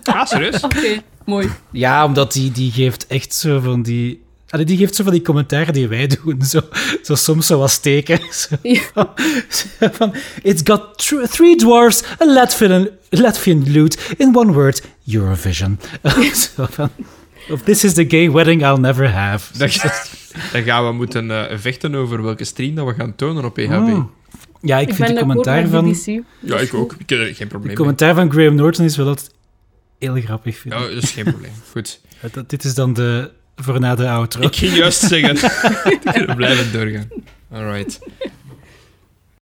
Ah, 0.04 0.26
serieus? 0.26 0.60
Oké, 0.60 1.02
mooi. 1.24 1.50
Ja, 1.70 2.04
omdat 2.04 2.32
die, 2.32 2.50
die 2.50 2.70
geeft 2.72 3.06
echt 3.06 3.34
zo 3.34 3.60
van 3.60 3.82
die... 3.82 4.22
Allee, 4.48 4.64
die 4.64 4.76
geeft 4.76 4.94
zo 4.94 5.02
van 5.04 5.12
die 5.12 5.22
commentaren 5.22 5.72
die 5.72 5.88
wij 5.88 6.06
doen. 6.06 6.42
Zo, 6.42 6.60
zo 7.02 7.14
soms 7.14 7.46
zo 7.46 7.58
wat 7.58 7.70
steken. 7.70 8.20
Zo, 8.30 8.56
ja. 8.62 9.14
van, 9.92 10.14
It's 10.42 10.60
got 10.64 11.08
three 11.30 11.56
dwarfs, 11.56 12.02
a 12.22 12.26
Latvian, 12.26 12.88
Latvian 13.10 13.70
lute, 13.70 13.98
in 14.16 14.36
one 14.36 14.52
word, 14.52 14.82
Eurovision. 15.06 15.80
zo 16.34 16.66
van, 16.70 16.90
This 17.64 17.84
is 17.84 17.92
the 17.94 18.04
gay 18.08 18.30
wedding 18.30 18.62
I'll 18.62 18.80
never 18.80 19.12
have. 19.12 19.58
Dan, 19.58 19.68
dan 20.52 20.62
gaan 20.62 20.86
we 20.86 20.92
moeten 20.92 21.30
uh, 21.30 21.42
vechten 21.54 21.94
over 21.94 22.22
welke 22.22 22.44
stream 22.44 22.74
dat 22.74 22.86
we 22.86 22.94
gaan 22.94 23.14
tonen 23.14 23.44
op 23.44 23.58
EHB. 23.58 24.02
Ja, 24.60 24.78
ik, 24.78 24.94
vind 24.94 25.08
de 25.08 25.14
commentaar 25.14 25.68
van... 25.68 25.96
Ja, 26.40 26.58
ik 26.58 26.74
ook. 26.74 26.94
Ik 26.98 27.08
heb 27.08 27.34
geen 27.34 27.48
probleem 27.48 27.70
De 27.70 27.76
commentaar 27.76 28.14
van 28.14 28.30
Graham 28.30 28.54
Norton 28.54 28.84
is 28.84 28.96
wel 28.96 29.06
altijd 29.06 29.30
heel 29.98 30.14
grappig, 30.14 30.58
vind 30.58 30.74
ik. 30.74 30.80
Ja, 30.80 30.94
dat 30.94 31.02
is 31.02 31.10
geen 31.10 31.24
probleem. 31.24 31.52
Goed. 31.70 32.00
dit 32.46 32.64
is 32.64 32.74
dan 32.74 32.92
de... 32.92 33.30
Voor 33.56 33.80
na 33.80 33.94
de 33.94 34.08
outro. 34.08 34.42
Ik 34.42 34.56
ging 34.56 34.76
juist 34.76 35.00
zeggen. 35.00 35.34
we 36.26 36.32
blijven 36.36 36.72
doorgaan. 36.72 37.08
Alright. 37.52 37.98